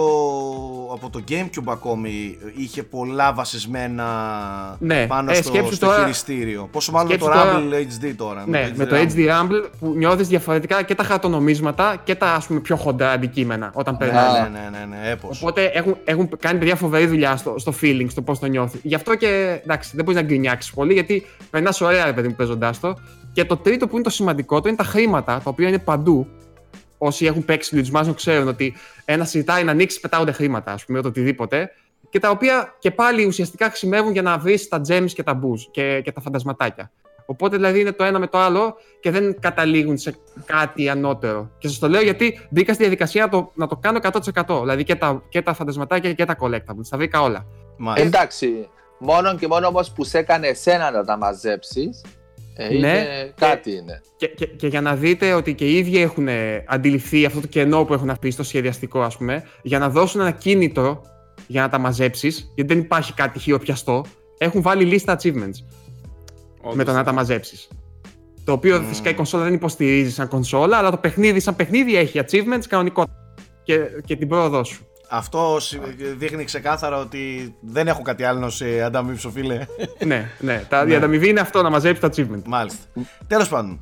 από 0.94 1.10
το 1.10 1.20
Gamecube 1.28 1.68
ακόμη 1.72 2.38
είχε 2.56 2.82
πολλά 2.82 3.32
βασισμένα 3.32 4.04
Ναι, 4.78 5.06
πάνω 5.06 5.30
ε, 5.30 5.34
στο, 5.34 5.48
σκέψου 5.48 5.74
στο 5.74 5.86
τώρα- 5.86 5.98
χειριστήριο. 5.98 6.68
Πόσο 6.72 6.92
μάλλον 6.92 7.10
με 7.10 7.16
το 7.16 7.24
σκέψου 7.24 7.40
τώρα- 7.44 7.60
Rumble 7.60 8.08
HD 8.08 8.12
τώρα. 8.16 8.44
Ναι, 8.46 8.72
με 8.74 8.86
το 8.86 8.96
HD 8.96 9.16
Rumble 9.28 9.68
που 9.80 9.92
νιώθεις 9.96 10.28
διαφορετικά 10.28 10.82
και 10.82 10.94
τα 10.94 11.02
χαρτονομίσματα 11.02 11.96
και 12.04 12.14
τα 12.14 12.26
ας 12.32 12.46
πούμε 12.46 12.60
πιο 12.60 12.76
χοντρά 12.76 13.10
αντικείμενα 13.10 13.70
όταν 13.74 13.96
Ναι, 14.00 14.06
περνάνε. 14.06 14.38
ναι, 14.38 14.48
ναι, 14.48 14.78
ναι, 14.78 14.96
ναι, 14.96 15.10
έπως. 15.10 15.40
Οπότε 15.42 15.64
έχουν, 15.64 15.96
έχουν 16.04 16.28
κάνει 16.38 16.58
παιδιά 16.58 16.76
φοβερή 16.76 17.06
δουλειά 17.06 17.36
στο, 17.36 17.54
στο 17.58 17.72
feeling, 17.82 18.06
στο 18.08 18.22
πώς 18.22 18.38
το 18.38 18.46
νιώθει. 18.46 18.78
Γι' 18.82 18.94
αυτό 18.94 19.14
και 19.14 19.60
εντάξει, 19.64 19.90
δεν 19.94 20.04
μπορείς 20.04 20.20
να 20.20 20.26
γκρινιάξεις 20.26 20.72
πολύ, 20.74 20.92
γιατί 20.92 21.26
περνάς 21.50 21.80
ωραία, 21.80 22.04
ρε 22.04 22.12
παιδί 22.12 22.28
μου, 22.28 22.34
παίζοντάς 22.34 22.80
το. 22.80 22.94
Και 23.32 23.44
το 23.44 23.56
τρίτο 23.56 23.86
που 23.86 23.94
είναι 23.94 24.04
το 24.04 24.10
σημαντικότερο 24.10 24.68
είναι 24.68 24.76
τα 24.76 24.84
χρήματα, 24.84 25.34
τα 25.44 25.50
οποία 25.50 25.68
είναι 25.68 25.78
παντού. 25.78 26.26
Όσοι 27.02 27.26
έχουν 27.26 27.44
παίξει 27.44 27.76
Luigi's 27.92 28.00
Mansion 28.00 28.14
ξέρουν 28.14 28.48
ότι 28.48 28.74
ένα 29.04 29.24
ζητάει 29.24 29.64
να 29.64 29.70
ανοίξει, 29.70 30.00
πετάγονται 30.00 30.32
χρήματα, 30.32 30.72
ας 30.72 30.84
πούμε, 30.84 31.00
το 31.00 31.08
οτιδήποτε. 31.08 31.70
Και 32.10 32.18
τα 32.18 32.30
οποία 32.30 32.74
και 32.78 32.90
πάλι 32.90 33.24
ουσιαστικά 33.26 33.66
χρησιμεύουν 33.66 34.12
για 34.12 34.22
να 34.22 34.38
βρεις 34.38 34.68
τα 34.68 34.80
gems 34.88 35.10
και 35.14 35.22
τα 35.22 35.40
booze 35.42 35.68
και, 35.70 36.00
και 36.04 36.12
τα 36.12 36.20
φαντασματάκια. 36.20 36.90
Οπότε 37.26 37.56
δηλαδή 37.56 37.80
είναι 37.80 37.92
το 37.92 38.04
ένα 38.04 38.18
με 38.18 38.26
το 38.26 38.38
άλλο 38.38 38.76
και 39.00 39.10
δεν 39.10 39.40
καταλήγουν 39.40 39.98
σε 39.98 40.14
κάτι 40.44 40.88
ανώτερο. 40.88 41.50
Και 41.58 41.68
σας 41.68 41.78
το 41.78 41.88
λέω 41.88 42.02
γιατί 42.02 42.40
μπήκα 42.50 42.72
στη 42.72 42.82
διαδικασία 42.82 43.22
να 43.22 43.28
το, 43.28 43.52
να 43.54 43.66
το 43.66 43.76
κάνω 43.76 43.98
100%. 44.02 44.60
Δηλαδή 44.60 44.84
και 44.84 44.94
τα, 44.94 45.22
και 45.28 45.42
τα 45.42 45.54
φαντασματάκια 45.54 46.12
και 46.12 46.24
τα 46.24 46.36
collectables. 46.40 46.86
Τα 46.90 46.96
βρήκα 46.96 47.20
όλα. 47.22 47.46
Μάλιστα. 47.76 48.06
Εντάξει, 48.06 48.68
μόνο 48.98 49.36
και 49.36 49.46
μόνο 49.46 49.66
όμως 49.66 49.92
που 49.92 50.04
σε 50.04 50.18
έκανε 50.18 50.46
εσένα 50.46 50.90
να 50.90 51.04
τα 51.04 51.16
μαζέψεις. 51.16 52.04
Ε, 52.54 52.68
Ναι. 52.68 52.76
είναι, 52.76 53.32
κάτι 53.36 53.70
είναι. 53.72 54.00
Και, 54.16 54.26
και, 54.26 54.46
και 54.46 54.66
για 54.66 54.80
να 54.80 54.94
δείτε 54.96 55.32
ότι 55.32 55.54
και 55.54 55.64
οι 55.64 55.76
ίδιοι 55.76 55.98
έχουν 55.98 56.28
ε, 56.28 56.64
αντιληφθεί 56.66 57.24
αυτό 57.24 57.40
το 57.40 57.46
κενό 57.46 57.84
που 57.84 57.92
έχουν 57.92 58.10
αφήσει 58.10 58.32
στο 58.32 58.42
σχεδιαστικό, 58.42 59.00
ας 59.02 59.16
πούμε, 59.16 59.44
για 59.62 59.78
να 59.78 59.88
δώσουν 59.88 60.20
ένα 60.20 60.30
κίνητρο 60.30 61.02
για 61.46 61.60
να 61.62 61.68
τα 61.68 61.78
μαζέψεις, 61.78 62.52
γιατί 62.54 62.74
δεν 62.74 62.82
υπάρχει 62.82 63.14
κάτι 63.14 63.38
χειροπιαστό, 63.38 64.04
έχουν 64.38 64.62
βάλει 64.62 64.84
λίστα 64.84 65.16
achievements 65.18 65.62
Όντως. 66.60 66.74
με 66.74 66.84
το 66.84 66.92
να 66.92 67.04
τα 67.04 67.12
μαζέψεις. 67.12 67.68
Το 68.44 68.52
οποίο 68.52 68.78
Μμμ. 68.80 68.88
φυσικά 68.88 69.10
η 69.10 69.14
κονσόλα 69.14 69.44
δεν 69.44 69.54
υποστηρίζει 69.54 70.10
σαν 70.10 70.28
κονσόλα, 70.28 70.76
αλλά 70.76 70.90
το 70.90 70.96
παιχνίδι 70.96 71.40
σαν 71.40 71.56
παιχνίδι 71.56 71.96
έχει 71.96 72.20
achievements 72.24 72.64
κανονικό. 72.68 73.04
Και, 73.62 73.78
και 74.04 74.16
την 74.16 74.28
πρόοδό 74.28 74.64
σου. 74.64 74.84
Αυτό 75.12 75.56
σι- 75.60 75.80
δείχνει 76.16 76.44
ξεκάθαρα 76.44 76.96
ότι 76.96 77.54
δεν 77.60 77.88
έχω 77.88 78.02
κάτι 78.02 78.24
άλλο 78.24 78.38
να 78.40 78.48
σε 78.50 78.82
ανταμείψω, 78.82 79.30
φίλε. 79.30 79.66
ναι, 80.04 80.30
ναι. 80.38 80.64
Τα, 80.68 80.84
Ναι. 80.84 80.92
Η 80.92 80.96
ανταμοιβή 80.96 81.28
είναι 81.28 81.40
αυτό, 81.40 81.62
να 81.62 81.70
μαζέψει 81.70 82.00
τα 82.00 82.08
achievement. 82.08 82.42
Μάλιστα. 82.46 82.80
Τέλος 83.26 83.48
πάντων. 83.48 83.80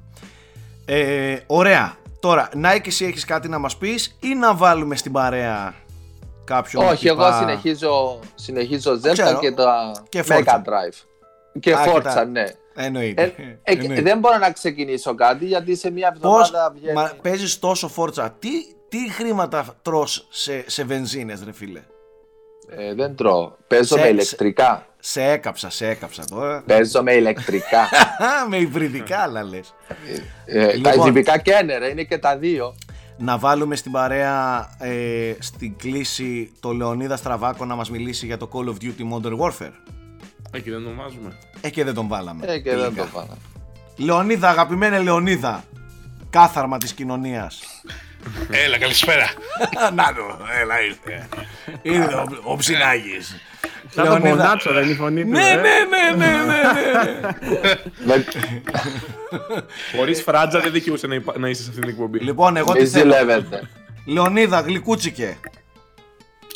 Ε, 0.84 1.36
ωραία. 1.46 1.96
Τώρα, 2.20 2.48
να 2.54 2.78
και 2.78 2.88
εσύ 2.88 3.04
έχεις 3.04 3.24
κάτι 3.24 3.48
να 3.48 3.58
μας 3.58 3.76
πεις 3.76 4.16
ή 4.20 4.34
να 4.34 4.54
βάλουμε 4.54 4.96
στην 4.96 5.12
παρέα 5.12 5.74
κάποιον 6.44 6.84
Όχι, 6.86 7.08
τυπά- 7.08 7.26
εγώ 7.28 7.38
συνεχίζω, 7.38 8.18
συνεχίζω 8.34 8.92
Zelda 9.04 9.12
Ξέρω. 9.12 9.38
και 9.38 9.52
τα 9.52 9.92
Και 10.08 10.24
Mega 10.28 10.32
Forza. 10.32 10.54
Drive. 10.56 11.04
Και 11.60 11.74
Α, 11.74 11.82
και 11.84 11.90
Forza, 11.94 12.02
τα- 12.02 12.24
ναι. 12.24 12.44
Εννοείται. 12.74 13.22
Ε, 13.22 13.42
ε, 13.42 13.58
Εννοείται. 13.62 14.02
δεν 14.02 14.18
μπορώ 14.18 14.38
να 14.38 14.50
ξεκινήσω 14.52 15.14
κάτι 15.14 15.44
γιατί 15.46 15.76
σε 15.76 15.90
μια 15.90 16.16
Πώς 16.20 16.46
εβδομάδα 16.48 16.72
βγαίνει. 16.76 16.92
μα, 16.92 17.12
παίζεις 17.22 17.58
τόσο 17.58 17.88
φόρτσα, 17.88 18.36
τι, 18.38 18.48
τι 18.88 19.10
χρήματα 19.10 19.76
τρως 19.82 20.26
σε, 20.30 20.64
σε 20.70 20.84
βενζίνες 20.84 21.42
ρε 21.44 21.52
φίλε; 21.52 21.82
Ε, 22.68 22.94
δεν 22.94 23.16
τρώω. 23.16 23.52
Παίζω 23.66 23.82
Σε- 23.84 23.94
με 23.94 24.00
σε- 24.00 24.08
ηλεκτρικά. 24.10 24.86
Σε 25.00 25.22
έκαψα, 25.22 25.70
σε 25.70 25.88
έκαψα 25.88 26.24
τώρα. 26.24 26.62
Παίζω 26.66 27.02
με 27.02 27.12
ηλεκτρικά. 27.12 27.88
με 28.50 28.56
υβριδικά 28.56 29.18
αλλά 29.18 29.42
λες. 29.42 29.74
ε, 30.44 30.80
Τα 30.80 30.90
Λοιπόν. 30.90 31.08
ειδικά 31.08 31.38
και 31.38 31.58
είναι, 31.62 31.78
ρε, 31.78 31.88
είναι 31.88 32.02
και 32.04 32.18
τα 32.18 32.36
δύο. 32.38 32.74
Να 33.20 33.38
βάλουμε 33.38 33.76
στην 33.76 33.92
παρέα 33.92 34.68
ε, 34.78 35.34
στην 35.38 35.76
κλίση 35.76 36.52
το 36.60 36.72
Λεωνίδα 36.72 37.16
Στραβάκο 37.16 37.64
να 37.64 37.74
μας 37.74 37.90
μιλήσει 37.90 38.26
για 38.26 38.36
το 38.36 38.48
Call 38.52 38.64
of 38.68 38.74
Duty 38.84 39.12
Modern 39.12 39.38
Warfare. 39.38 39.72
Εκεί 40.52 40.70
δεν 40.70 40.86
ονομάζουμε. 40.86 41.38
Ε, 41.60 41.70
και 41.70 41.84
δεν 41.84 41.94
τον 41.94 42.08
βάλαμε. 42.08 42.46
Ε, 42.46 42.58
και 42.58 42.70
δεν 42.70 42.78
τελικά. 42.84 43.02
το 43.02 43.08
πάω. 43.12 43.24
Λεωνίδα, 43.96 44.48
αγαπημένε 44.48 44.98
Λεωνίδα. 44.98 45.64
Κάθαρμα 46.30 46.78
της 46.78 46.92
κοινωνίας. 46.92 47.62
Έλα, 48.50 48.78
καλησπέρα. 48.78 49.30
Να 49.94 50.04
το, 50.14 50.38
έλα 50.60 50.82
ήρθε. 50.82 51.28
Ήρθε 51.82 52.14
ο, 52.14 52.26
ο 52.44 52.56
Ψινάκης. 52.56 53.36
Σαν 53.94 54.04
το 54.04 54.10
Λεωνίδα. 54.10 54.30
Πονάτσο 54.36 54.72
δεν 54.72 54.82
είναι 54.82 54.92
η 54.92 54.96
φωνή 54.96 55.22
του. 55.22 55.28
Ναι, 55.30 55.48
ε. 55.50 55.54
ναι, 55.54 55.60
ναι, 55.60 56.26
ναι, 56.26 56.36
ναι, 56.36 56.62
ναι. 57.50 57.70
Με- 58.04 58.24
Χωρίς 59.96 60.22
φράτζα 60.22 60.60
δεν 60.60 60.72
δικαιούσε 60.72 61.06
να, 61.06 61.14
υπα- 61.14 61.38
να 61.38 61.48
είσαι 61.48 61.62
σε 61.62 61.68
αυτήν 61.68 61.82
την 61.84 61.92
εκπομπή. 61.92 62.18
Λοιπόν, 62.18 62.56
εγώ 62.56 62.72
Μη 62.72 62.78
τι 62.78 62.86
θέλω. 62.86 63.12
ζηλεύετε. 63.12 63.68
Λεωνίδα, 64.06 64.60
γλυκούτσικε. 64.60 65.36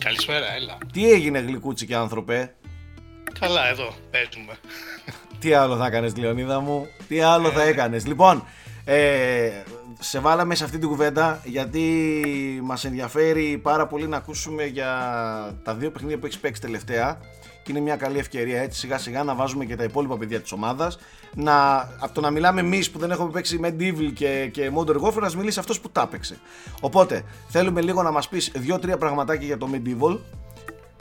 Καλησπέρα, 0.05 0.55
έλα. 0.55 0.79
Τι 0.93 1.11
έγινε 1.11 1.39
γλυκούτσικε 1.39 1.95
άνθρωπε; 1.95 2.55
Καλά, 3.41 3.69
εδώ 3.69 3.95
παίζουμε. 4.11 4.55
Τι 5.39 5.53
άλλο 5.55 5.77
θα 5.77 5.87
έκανες 5.87 6.17
Λεωνίδα 6.17 6.61
μου, 6.61 6.87
τι 7.09 7.21
άλλο 7.21 7.51
θα 7.51 7.63
έκανες; 7.63 8.07
Λοιπόν, 8.07 8.45
ε, 8.85 9.51
σε 9.99 10.19
βάλαμε 10.19 10.55
σε 10.55 10.65
αυτή 10.65 10.79
την 10.79 10.89
κουβέντα 10.89 11.41
γιατί 11.45 11.81
μας 12.63 12.85
ενδιαφέρει 12.85 13.59
πάρα 13.63 13.87
πολύ 13.87 14.09
να 14.09 14.17
ακούσουμε 14.17 14.65
για 14.65 14.91
τα 15.63 15.75
δύο 15.75 15.91
παιχνίδια 15.91 16.19
που 16.19 16.27
έχεις 16.27 16.39
παίξει 16.39 16.61
τελευταία. 16.61 17.19
Και 17.63 17.71
είναι 17.71 17.81
μια 17.81 17.97
καλή 17.97 18.19
ευκαιρία 18.19 18.61
έτσι 18.61 18.79
σιγά 18.79 18.99
σιγά 18.99 19.23
να 19.23 19.35
βάζουμε 19.35 19.65
και 19.65 19.77
τα 19.77 19.85
υπόλοιπα 19.85 20.19
παιδιά 20.19 20.41
της 20.41 20.53
ομάδας. 20.53 20.99
Να, 21.35 21.77
από 21.77 22.11
το 22.13 22.21
να 22.21 22.31
μιλάμε 22.31 22.61
εμείς 22.61 22.91
που 22.91 22.99
δεν 22.99 23.11
έχουμε 23.11 23.31
παίξει 23.31 23.61
Medieval 23.63 24.13
και, 24.15 24.49
και 24.53 24.71
Modern 24.75 25.01
Warfare 25.01 25.21
να 25.21 25.31
μιλήσει 25.37 25.59
αυτός 25.59 25.81
που 25.81 25.91
τα 25.91 26.03
έπαιξε. 26.03 26.39
Οπότε 26.81 27.23
θέλουμε 27.49 27.81
λίγο 27.81 28.03
να 28.03 28.11
μας 28.11 28.29
πεις 28.29 28.53
δύο-τρία 28.55 28.97
πραγματάκια 28.97 29.47
για 29.47 29.59
το 29.59 29.69
Medieval 29.73 30.19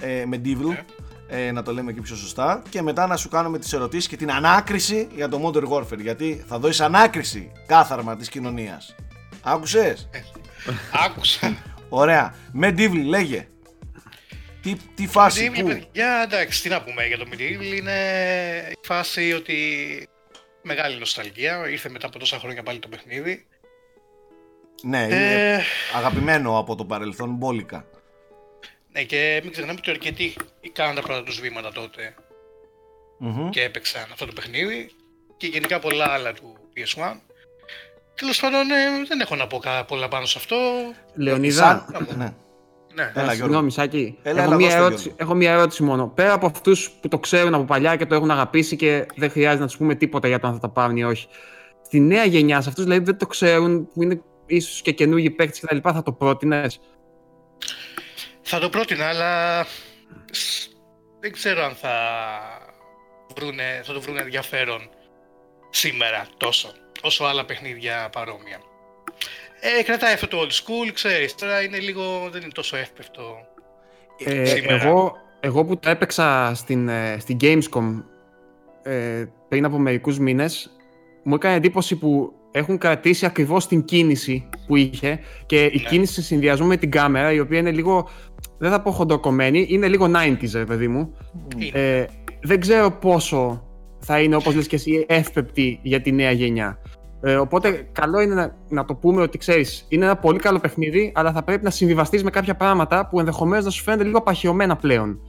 ε, 0.02 0.24
Medieval 0.32 0.78
ε, 1.34 1.52
να 1.52 1.64
το 1.64 1.74
λέμε 1.74 1.94
και 1.94 2.02
πιο 2.02 2.16
σωστά 2.16 2.62
και 2.70 2.82
μετά 2.82 3.08
να 3.08 3.16
σου 3.18 3.30
κάνουμε 3.30 3.60
τις 3.60 3.74
ερωτήσεις 3.74 4.08
και 4.08 4.18
την 4.18 4.32
ανάκριση 4.32 5.08
για 5.16 5.30
το 5.30 5.42
Modern 5.54 5.68
Warfare 5.70 6.00
γιατί 6.00 6.44
θα 6.48 6.60
δώσεις 6.60 6.82
ανάκριση 6.82 7.52
κάθαρμα 7.68 8.16
της 8.16 8.30
κοινωνίας 8.30 8.96
Άκουσες; 9.42 10.10
Άκουσα. 11.06 11.58
Ωραία. 11.90 12.36
Medieval 12.62 13.04
λέγε. 13.06 13.48
Τι, 14.62 14.76
τι 14.96 15.08
φάση, 15.08 15.52
Medieval, 15.54 15.60
πού. 15.62 15.68
παιδιά, 15.68 16.22
εντάξει, 16.24 16.62
τι 16.62 16.70
να 16.70 16.82
πούμε 16.82 17.06
για 17.06 17.18
το 17.18 17.26
Medieval. 17.32 17.76
Είναι 17.78 17.92
η 18.72 18.86
φάση 18.88 19.34
ότι 19.34 19.56
μεγάλη 20.62 20.98
νοσταλγία. 21.00 21.70
Ήρθε 21.70 21.90
μετά 21.90 22.08
από 22.08 22.20
τόσα 22.20 22.40
χρόνια 22.40 22.64
πάλι 22.64 22.80
το 22.80 22.88
παιχνίδι. 22.88 23.46
Ναι, 24.84 24.98
είναι 25.04 25.54
Ε, 25.54 25.62
αγαπημένο 25.96 26.58
από 26.58 26.76
το 26.76 26.86
παρελθόν 26.86 27.30
μπόλικα. 27.36 27.86
Ναι, 28.92 29.04
και 29.04 29.39
μην 29.44 29.52
ξεχνάμε 29.52 29.78
ότι 29.82 29.89
αρκετοί 29.89 30.34
κάναν 30.72 30.96
τα 30.96 31.02
πρώτα 31.02 31.24
τους 31.24 31.39
βήματα 31.39 31.72
τότε 31.72 32.16
Μμμ. 33.18 33.50
και 33.50 33.62
έπαιξαν 33.64 34.02
αυτό 34.12 34.26
το 34.26 34.32
παιχνίδι 34.36 34.92
και 35.38 35.48
γενικά 35.48 35.80
πολλά 35.80 36.06
άλλα 36.10 36.34
του 36.34 36.58
PS1. 36.76 37.16
Τέλος 38.16 38.39
πάντων, 38.39 38.60
ε, 38.72 39.06
δεν 39.08 39.20
έχω 39.20 39.36
να 39.36 39.48
πω 39.48 39.58
κα- 39.58 39.86
πολλά 39.86 40.08
πάνω 40.08 40.26
σε 40.26 40.38
αυτό. 40.38 40.56
Λεωνίδα, 41.16 41.86
Σαν- 41.92 42.08
Ναι. 42.18 42.34
Ναι, 42.94 43.02
Έλα, 43.04 43.12
Γιώργο. 43.14 43.34
Συγγνώμη, 43.34 43.72
Σάκη. 43.72 44.18
Έλα, 44.24 44.42
έχω, 44.44 44.48
έλα, 44.48 44.56
μία 44.56 44.68
δώσ' 44.68 44.76
το, 44.78 44.84
ερώτηση, 44.84 45.02
Γιώργο. 45.04 45.24
έχω 45.24 45.34
μία 45.34 45.52
ερώτηση 45.52 45.84
μόνο. 45.84 46.08
Πέρα 46.08 46.34
από 46.34 46.46
αυτούς 46.46 46.92
που 47.02 47.08
το 47.08 47.20
ξέρουν 47.20 47.54
από 47.54 47.64
παλιά 47.64 47.96
και 47.96 48.06
το 48.06 48.16
έχουν 48.16 48.32
αγαπήσει 48.32 48.76
και 48.76 49.06
δεν 49.16 49.30
χρειάζεται 49.32 49.62
να 49.62 49.68
τους 49.68 49.78
πούμε 49.78 49.96
τίποτα 49.96 50.28
για 50.28 50.39
το 50.39 50.48
αν 50.48 50.54
θα 50.54 50.60
τα 50.60 50.70
πάρουν 50.70 50.98
ή 50.98 51.04
όχι. 51.04 51.28
Στη 51.86 52.00
νέα 52.00 52.26
γενιά, 52.26 52.62
σε 52.62 52.70
αυτούς 52.70 52.84
δηλαδή 52.84 53.00
που 53.02 53.06
δεν 53.10 53.18
το 53.18 53.26
ξέρουν, 53.28 53.88
που 53.94 54.04
είναι 54.04 54.22
ίσως 54.46 54.82
και 54.82 54.92
καινούργιοι 54.92 55.30
παίκτες 55.30 55.60
κτλ., 55.60 55.78
θα 55.84 56.04
το 56.04 56.12
πρότεινες; 56.12 56.80
Θα 58.42 58.60
το 58.60 58.70
πρότεινα, 58.70 59.08
αλλά 59.08 59.64
σ- 60.32 60.70
δεν 61.20 61.32
ξέρω 61.32 61.64
αν 61.64 61.76
θα, 61.76 61.92
βρούνε, 63.36 63.82
θα 63.84 63.94
το 63.94 64.02
βρουν 64.02 64.18
ενδιαφέρον 64.18 64.89
σήμερα 65.70 66.28
τόσο, 66.38 66.72
όσο 67.02 67.24
άλλα 67.24 67.46
παιχνίδια 67.46 68.10
παρόμοια. 68.12 68.60
Ε, 69.60 69.84
κρατάει 69.84 70.14
αυτό 70.14 70.28
το 70.28 70.38
old 70.42 70.52
school, 70.52 70.92
ξέρεις, 70.94 71.36
τώρα 71.36 71.62
είναι 71.64 71.80
λίγο, 71.80 72.30
δεν 72.32 72.42
είναι 72.42 72.52
τόσο 72.52 72.78
εύπευτο. 72.78 73.38
Ε, 74.26 74.46
Σήμερα. 74.46 74.84
εγώ, 74.84 75.14
εγώ 75.39 75.66
που 75.66 75.78
το 75.80 75.89
έπαιξα 75.89 76.52
στην, 76.56 76.89
ε, 76.89 77.18
στην 77.20 77.38
Gamescom 77.42 78.04
ε, 78.84 79.26
πριν 79.48 79.66
από 79.66 79.78
μερικούς 79.78 80.20
μήνες, 80.20 80.72
μου 81.24 81.36
έκανε 81.36 81.56
εντύπωση 81.56 81.96
που 81.96 82.34
έχουν 82.52 82.78
κρατήσει 82.78 83.26
ακριβώς 83.26 83.68
την 83.68 83.86
κίνηση 83.86 84.49
που 84.68 84.76
είχε 84.76 85.20
και 85.45 85.64
η 85.64 85.80
Ναι. 85.84 85.89
κίνηση 85.89 86.14
σε 86.14 86.22
συνδυασμό 86.22 86.66
με 86.66 86.78
την 86.78 86.91
κάμερα 86.91 87.32
η 87.32 87.39
οποία 87.39 87.60
είναι 87.60 87.72
λίγο, 87.72 88.10
δεν 88.58 88.72
θα 88.72 88.82
πω 88.82 88.91
χοντοκομμένη, 88.91 89.66
είναι 89.70 89.88
λίγο 89.88 90.12
90s 90.16 90.52
ρε 90.54 90.66
παιδί 90.66 90.88
μου. 90.88 91.14
Είναι; 91.58 91.80
Ε, 91.80 92.06
δεν 92.41 92.60
ξέρω 92.60 92.91
πόσο 92.91 93.64
θα 93.99 94.20
είναι 94.22 94.36
όπως 94.36 94.56
λες 94.56 94.68
και 94.68 94.76
εσύ 94.76 95.06
εύπεπτη 95.08 95.80
για 95.82 96.02
τη 96.02 96.12
νέα 96.12 96.32
γενιά. 96.32 96.82
Ε, 97.24 97.36
οπότε 97.36 97.89
καλό 97.91 98.22
είναι 98.22 98.34
να, 98.34 98.56
να 98.70 98.86
το 98.86 98.95
πούμε 98.95 99.22
ότι 99.22 99.38
ξέρεις, 99.38 99.86
είναι 99.89 100.06
ένα 100.06 100.16
πολύ 100.16 100.39
καλό 100.39 100.60
παιχνίδι 100.60 101.12
αλλά 101.16 101.32
θα 101.32 101.43
πρέπει 101.43 101.64
να 101.64 101.70
συμβιβαστείς 101.70 102.24
με 102.24 102.30
κάποια 102.30 102.56
πράγματα 102.56 103.08
που 103.08 103.20
ενδεχομένως 103.20 103.66
να 103.66 103.72
σου 103.72 103.84
φαίνονται 103.84 104.04
λίγο 104.04 104.18
απαχαιωμένα 104.18 104.76
πλέον. 104.76 105.20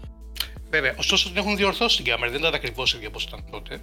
Βέβαια, 0.70 0.94
ωστόσο 0.98 1.28
την 1.28 1.36
έχουν 1.36 1.56
διορθώσει 1.56 1.96
την 2.02 2.12
κάμερα, 2.12 2.30
δεν 2.32 2.40
ήταν 2.40 2.54
ακριβώς 2.54 2.94
ίδια 2.94 3.08
όπως 3.08 3.24
ήταν 3.24 3.44
τότε. 3.50 3.78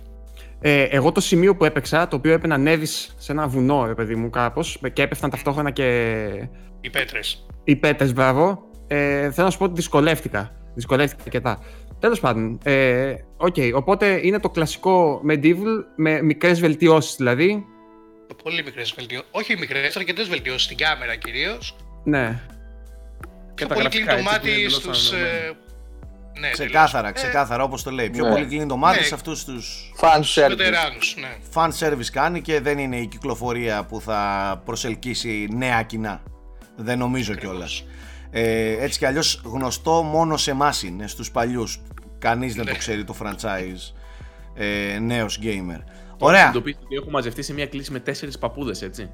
Ε, 0.62 0.84
εγώ 0.84 1.12
το 1.12 1.22
σημείο 1.22 1.56
που 1.56 1.66
έπαιξα, 1.66 2.08
το 2.08 2.16
οποίο 2.16 2.32
έπρεπε 2.32 2.48
να 2.48 2.56
ανέβει 2.56 2.86
σε 3.18 3.32
ένα 3.32 3.48
βουνό, 3.48 3.86
ρε 3.86 3.94
παιδί 3.94 4.16
μου, 4.16 4.30
κάπως, 4.30 4.80
και 4.94 5.02
έπεφταν 5.02 5.30
ταυτόχρονα 5.30 5.72
και 5.72 5.88
Οι 6.82 6.90
πέτρες. 6.90 7.46
οι 7.64 7.76
πέτρες, 7.76 8.06
μπράβο. 8.06 8.64
Ε, 8.88 9.32
θέλω 9.32 9.46
να 9.46 9.50
σου 9.50 9.58
πω 9.58 9.64
ότι 9.64 9.74
δυσκολεύτηκα. 9.74 10.52
Δυσκολεύτηκα 10.76 11.24
αρκετά. 11.24 11.60
Τέλος 12.00 12.20
πάντων, 12.20 12.60
ε, 12.64 13.14
οκ, 13.38 13.56
οπότε 13.74 14.20
είναι 14.24 14.40
το 14.40 14.50
κλασικό 14.50 15.22
medieval 15.30 15.84
με 15.96 16.22
μικρές 16.22 16.60
βελτιώσεις 16.60 17.16
δηλαδή. 17.16 17.66
Πολύ 18.44 18.64
μικρές 18.64 18.94
βελτιώσεις. 18.98 19.28
Όχι 19.32 19.58
μικρές, 19.58 19.96
αρκετές 19.96 20.28
βελτιώσεις 20.28 20.64
στην 20.64 20.78
κάμερα 20.78 21.16
κυρίως. 21.16 21.76
Ναι. 22.04 22.42
Και 23.56 23.66
Πιο 23.66 23.68
τα 23.68 23.74
πολύ 23.74 23.90
κλείνει 23.90 24.06
γραφικά, 24.06 24.24
το 24.24 24.30
έτσι, 24.30 24.40
που 24.42 24.48
είναι 24.48 24.54
μάτι 24.54 24.64
εντελώς 24.64 24.74
στους. 24.76 25.12
Ανανεωμένα. 26.40 26.48
Ναι, 26.48 26.50
Ξεκάθαρα, 26.52 27.12
τελείως. 27.12 27.22
ξεκάθαρα 27.30 27.64
όπως 27.64 27.84
το 27.84 27.92
λέει. 27.92 28.10
Πιο 28.10 28.24
ναι. 28.26 28.32
πολύ 28.32 28.46
κλείνει 28.46 28.66
το 28.66 28.78
μάτι 28.78 29.00
Ναι. 29.00 29.06
σε 29.06 29.14
αυτούς 29.14 29.44
τους 29.44 29.92
Fan 30.02 30.20
Στους 30.22 30.38
service. 30.38 30.48
βετεράνους, 30.48 31.16
ναι. 31.20 31.38
fan 31.54 31.70
service 31.80 32.06
κάνει 32.12 32.42
και 32.42 32.62
δεν 32.62 32.78
είναι 32.78 32.98
η 32.98 33.08
κυκλοφορία 33.08 33.86
που 33.86 34.02
θα 34.02 34.62
προσελκύσει 34.66 35.48
νέα 35.52 35.82
κοινά. 35.84 36.22
Δεν 36.76 36.98
νομίζω 36.98 37.36
κιόλας. 37.36 37.84
Ε, 38.32 38.72
έτσι 38.84 39.00
κι 39.00 39.06
αλλιώς 39.06 39.42
γνωστό 39.46 40.02
μόνο 40.04 40.38
σε 40.38 40.52
εμάς 40.52 40.84
είναι, 40.84 41.08
στους 41.08 41.32
παλιούς. 41.32 41.82
Κανείς 42.20 42.56
δεν 42.56 42.66
το 42.66 42.72
Ναι. 42.72 42.78
ξέρει 42.78 43.04
το 43.04 43.16
franchise 43.24 43.94
ε, 44.56 45.00
νέος 45.00 45.40
gamer. 45.44 45.84
Ωραία. 46.18 46.40
Συνειδητοποιήστε 46.40 46.82
ότι 46.86 46.96
έχω 46.96 47.10
μαζευτεί 47.10 47.42
σε 47.42 47.54
μια 47.54 47.68
κλίση 47.68 47.92
με 47.92 48.00
τέσσερις 48.00 48.38
παππούδες, 48.38 48.82
έτσι. 48.82 49.10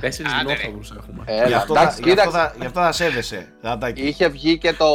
Τέσσερι 0.00 0.28
Άντε, 0.40 0.54
ρε. 0.54 0.60
δεινόσαυρου 0.66 1.02
έχουμε. 1.02 1.24
Έλα, 1.26 1.46
Γι' 1.46 1.54
αυτό, 1.54 1.74
θα, 1.74 1.80
εντάξει, 1.80 2.00
γι' 2.04 2.10
αυτό, 2.10 2.22
κοίταξε. 2.22 2.38
θα, 2.38 2.54
γι' 2.60 2.66
αυτό 2.66 2.80
θα 2.80 2.92
σέβεσαι. 2.92 3.52
Δαντάκι. 3.60 4.02
Είχε 4.02 4.28
βγει 4.28 4.58
και 4.58 4.72
το, 4.72 4.86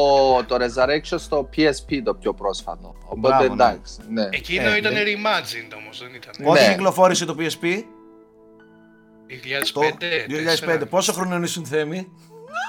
το 0.47 0.55
Resurrection 0.55 1.15
στο 1.19 1.49
PSP 1.55 2.01
το 2.03 2.13
πιο 2.15 2.33
πρόσφατο. 2.33 2.95
Οπότε 3.05 3.27
Μπράβο, 3.27 3.55
ναι. 3.55 3.63
εντάξει. 3.63 3.93
Ναι. 4.09 4.29
Εκείνο 4.31 4.69
Ε, 4.69 4.77
ήταν 4.77 4.93
ναι. 4.93 4.99
reimagined 5.05 5.73
όμως, 5.81 5.99
δεν 5.99 6.13
ήταν. 6.13 6.33
Πότε 6.43 6.67
Ναι. 6.67 6.73
κυκλοφόρησε 6.73 7.25
το 7.25 7.35
PSP? 7.39 7.65
2005. 9.27 9.63
Το 9.73 9.81
2005. 10.83 10.89
Πόσο 10.89 11.13
χρόνο 11.13 11.43
ήσουν 11.43 11.65
Θέμη; 11.65 12.07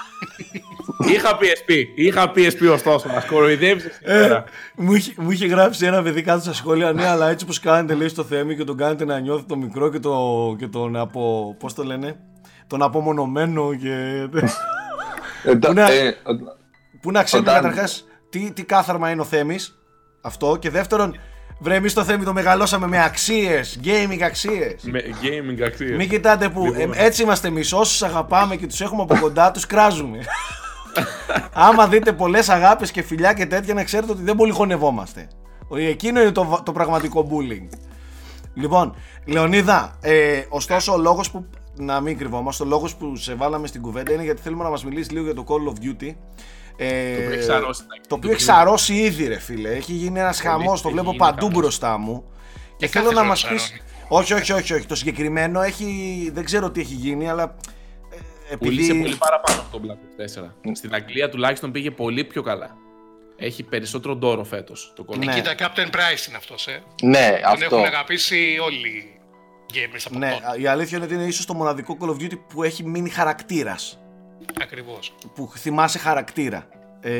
Είχα 1.07 1.37
PSP. 1.39 1.71
Είχα 1.95 2.31
PSP 2.35 2.71
ωστόσο. 2.71 3.07
Μας 3.09 3.25
κοροϊδεύεις 3.25 3.99
σήμερα. 4.03 4.43
Μου 4.75 4.93
είχε, 4.93 5.13
μου 5.17 5.31
είχε 5.31 5.45
γράψει 5.45 5.85
ένα 5.85 6.01
παιδί 6.03 6.21
κάτω 6.21 6.41
στα 6.41 6.53
σχόλια, 6.53 6.91
ναι, 6.91 7.07
αλλά 7.07 7.29
έτσι 7.29 7.45
πως 7.45 7.59
κάνετε 7.59 7.93
λέει 7.93 8.07
στο 8.07 8.23
Θέμη 8.23 8.55
και 8.55 8.63
τον 8.63 8.77
κάνετε 8.77 9.05
να 9.05 9.19
νιώθει 9.19 9.43
το 9.43 9.55
μικρό 9.55 9.89
και, 9.89 9.99
το, 9.99 10.55
και 10.59 10.67
τον 10.67 10.95
απο... 10.95 11.55
πώς 11.59 11.73
το 11.73 11.83
λένε, 11.83 12.15
τον 12.67 12.81
απομονωμένο 12.81 13.73
και... 13.75 14.27
Ε, 15.43 15.55
το- 15.57 15.73
Ναι. 15.73 15.81
ε, 15.83 16.11
Πού 17.01 17.11
να 17.11 17.23
ξέρουμε 17.23 17.49
Όταν- 17.49 17.61
καταρχάς 17.63 18.05
τι, 18.29 18.51
τι 18.51 18.63
κάθαρμα 18.63 19.09
είναι 19.09 19.21
ο 19.21 19.25
Θέμης, 19.25 19.79
αυτό, 20.21 20.57
και 20.59 20.69
δεύτερον, 20.69 21.15
βρε 21.59 21.75
εμείς 21.75 21.93
το 21.93 22.03
Θέμη 22.03 22.23
το 22.23 22.33
μεγαλώσαμε 22.33 22.87
με 22.87 23.03
αξίες, 23.03 23.79
gaming 23.83 24.21
αξίες. 24.23 24.75
Με 24.83 25.01
gaming 25.21 25.61
αξίες. 25.65 25.97
Μην 25.97 26.09
κοιτάτε 26.09 26.49
που 26.49 26.65
Λοιπόν. 26.65 26.93
ε, 26.95 27.05
έτσι 27.05 27.21
είμαστε 27.23 27.47
εμείς. 27.47 27.73
Όσους 27.73 28.03
αγαπάμε 28.03 28.55
και 28.55 28.67
τους 28.67 28.81
έχουμε 28.81 29.01
από 29.01 29.17
κοντά, 29.19 29.51
τους 29.51 29.65
κράζουμε. 29.65 30.17
Άμα 31.53 31.87
δείτε 31.87 32.13
πολλές 32.13 32.49
αγάπες 32.49 32.91
και 32.91 33.01
φιλιά 33.01 33.33
και 33.33 33.45
τέτοια, 33.45 33.73
να 33.73 33.83
ξέρετε 33.83 34.11
ότι 34.11 34.21
δεν 34.23 34.35
πολύ 34.35 34.51
χωνευόμαστε. 34.51 35.27
Ο- 35.67 35.77
Εκείνο 35.77 36.21
είναι 36.21 36.31
το, 36.31 36.61
το 36.65 36.71
πραγματικό 36.71 37.27
bullying. 37.31 37.67
Λοιπόν, 38.53 38.95
Λεωνίδα, 39.25 39.97
ε, 40.01 40.41
ωστόσο 40.49 40.93
ο 40.93 40.97
λόγος 40.97 41.31
που. 41.31 41.45
Να 41.75 41.99
μην 41.99 42.17
κρυβόμαστε, 42.17 42.63
ο 42.63 42.65
λόγος 42.65 42.95
που 42.95 43.15
σε 43.15 43.33
βάλαμε 43.33 43.67
στην 43.67 43.81
κουβέντα 43.81 44.13
είναι 44.13 44.23
γιατί 44.23 44.41
θέλουμε 44.41 44.63
να 44.63 44.69
μας 44.69 44.85
μιλήσεις 44.85 45.11
λίγο 45.11 45.25
για 45.25 45.33
το 45.33 45.45
Call 45.47 45.69
of 45.69 45.85
Duty. 45.85 46.15
Ε, 46.77 47.15
Το 47.15 47.21
οποίο 47.21 47.31
έχει 47.33 47.43
σαρώσει. 47.43 47.83
το 48.07 48.15
οποίο 48.15 48.31
έχει 48.31 48.41
σαρώσει 48.41 48.93
ήδη, 48.93 49.27
ρε 49.27 49.39
φίλε. 49.39 49.69
Έχει 49.69 49.93
γίνει 49.93 50.19
ένας 50.19 50.41
χαμός, 50.41 50.81
το 50.81 50.87
έχει 50.87 50.91
βλέπω 50.97 51.11
γίνει 51.11 51.17
παντού 51.23 51.45
χαμός. 51.45 51.59
μπροστά 51.59 51.97
μου. 51.97 52.23
Και, 52.77 52.85
Και 52.85 52.87
θέλω 52.87 53.03
κάθε 53.09 53.15
να 53.15 53.21
χρόνο 53.21 53.27
μας 53.29 53.47
πει. 53.47 53.57
σαρώνει. 53.57 53.81
Όχι, 54.07 54.33
όχι, 54.33 54.51
όχι, 54.51 54.73
όχι. 54.73 54.85
Το 54.85 54.95
συγκεκριμένο 54.95 55.61
έχει. 55.61 56.29
Δεν 56.33 56.43
ξέρω 56.43 56.71
τι 56.71 56.79
έχει 56.81 56.93
γίνει, 56.93 57.29
αλλά. 57.29 57.55
Ε, 58.51 58.55
Πουλήσε 58.55 58.91
Επειδή. 58.91 59.03
πολύ 59.03 59.15
παραπάνω 59.15 59.61
από 59.61 59.77
τον 59.77 59.81
Black 59.87 60.21
Ops 60.21 60.41
4. 60.43 60.71
Στην 60.73 60.93
Αγγλία 60.93 61.29
τουλάχιστον 61.29 61.71
πήγε 61.71 61.91
πολύ 61.91 62.23
πιο 62.23 62.41
καλά. 62.41 62.75
Έχει 63.37 63.63
περισσότερο 63.63 64.15
ντόρο 64.15 64.43
φέτος 64.43 64.93
το 64.95 65.05
Call 65.07 65.13
of 65.13 65.17
Duty. 65.17 65.25
Ναι. 65.25 65.33
Κοίτα, 65.33 65.55
Captain 65.57 65.85
Price 65.87 66.27
είναι 66.27 66.37
αυτός, 66.37 66.67
ε. 66.67 66.83
ναι, 67.03 67.39
Τον 67.41 67.51
αυτό. 67.51 67.75
έχουν 67.75 67.85
αγαπήσει 67.87 68.57
όλοι 68.63 68.87
οι 68.87 69.19
gamers 69.73 70.01
από 70.05 70.17
Ναι, 70.17 70.37
τότε. 70.45 70.61
η 70.61 70.67
αλήθεια 70.67 70.97
είναι 70.97 71.05
ότι 71.05 71.15
είναι 71.15 71.23
ίσως 71.23 71.45
το 71.45 71.53
μοναδικό 71.53 71.97
Call 72.01 72.07
of 72.09 72.13
Duty 72.23 72.39
που 72.53 72.63
έχει 72.63 72.83
μείνει 72.83 73.09
χαρακτήρας. 73.09 73.99
Ακριβώς. 74.61 75.13
Που 75.35 75.51
θυμάσαι 75.57 75.97
χαρακτήρα. 75.99 76.67
Ε, 77.01 77.11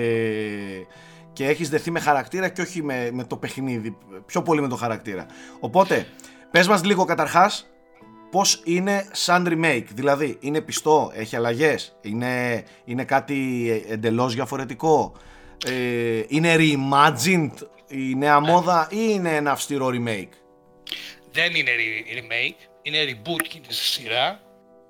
και 1.33 1.45
έχεις 1.47 1.69
δεθεί 1.69 1.91
με 1.91 1.99
χαρακτήρα 1.99 2.49
και 2.49 2.61
όχι 2.61 2.83
με, 2.83 3.09
με 3.13 3.23
το 3.23 3.37
παιχνίδι. 3.37 3.97
Πιο 4.25 4.41
πολύ 4.41 4.61
με 4.61 4.67
το 4.67 4.75
χαρακτήρα. 4.75 5.25
Οπότε, 5.59 6.07
πες 6.51 6.67
μας 6.67 6.83
λίγο 6.83 7.05
καταρχάς 7.05 7.65
πώς 8.31 8.61
είναι 8.63 9.07
σαν 9.11 9.47
remake. 9.49 9.85
Δηλαδή, 9.93 10.37
είναι 10.39 10.61
πιστό, 10.61 11.11
έχει 11.15 11.35
αλλαγές, 11.35 11.95
είναι, 12.01 12.63
είναι 12.85 13.03
κάτι 13.03 13.69
εντελώς 13.89 14.33
διαφορετικό. 14.35 15.13
Ε, 15.65 16.23
είναι 16.27 16.55
reimagined 16.57 17.67
η 17.87 18.15
νέα 18.15 18.39
μόδα 18.39 18.87
ή 18.91 18.97
είναι 19.09 19.35
ένα 19.35 19.51
αυστηρό 19.51 19.87
remake; 19.87 20.29
Δεν 21.31 21.55
είναι 21.55 21.71
re- 21.71 22.17
remake, 22.17 22.67
είναι 22.81 22.97
reboot 23.03 23.47
και 23.49 23.59
της 23.67 23.77
σειρά 23.77 24.41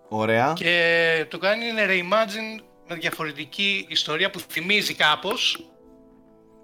Ωραία. 0.10 0.54
και 0.56 1.26
το 1.30 1.38
κάνει 1.38 1.66
είναι 1.66 1.86
reimagine 1.90 2.64
με 2.88 2.96
διαφορετική 2.96 3.86
ιστορία 3.90 4.30
που 4.30 4.40
θυμίζει 4.40 4.94
κάπως 4.94 5.71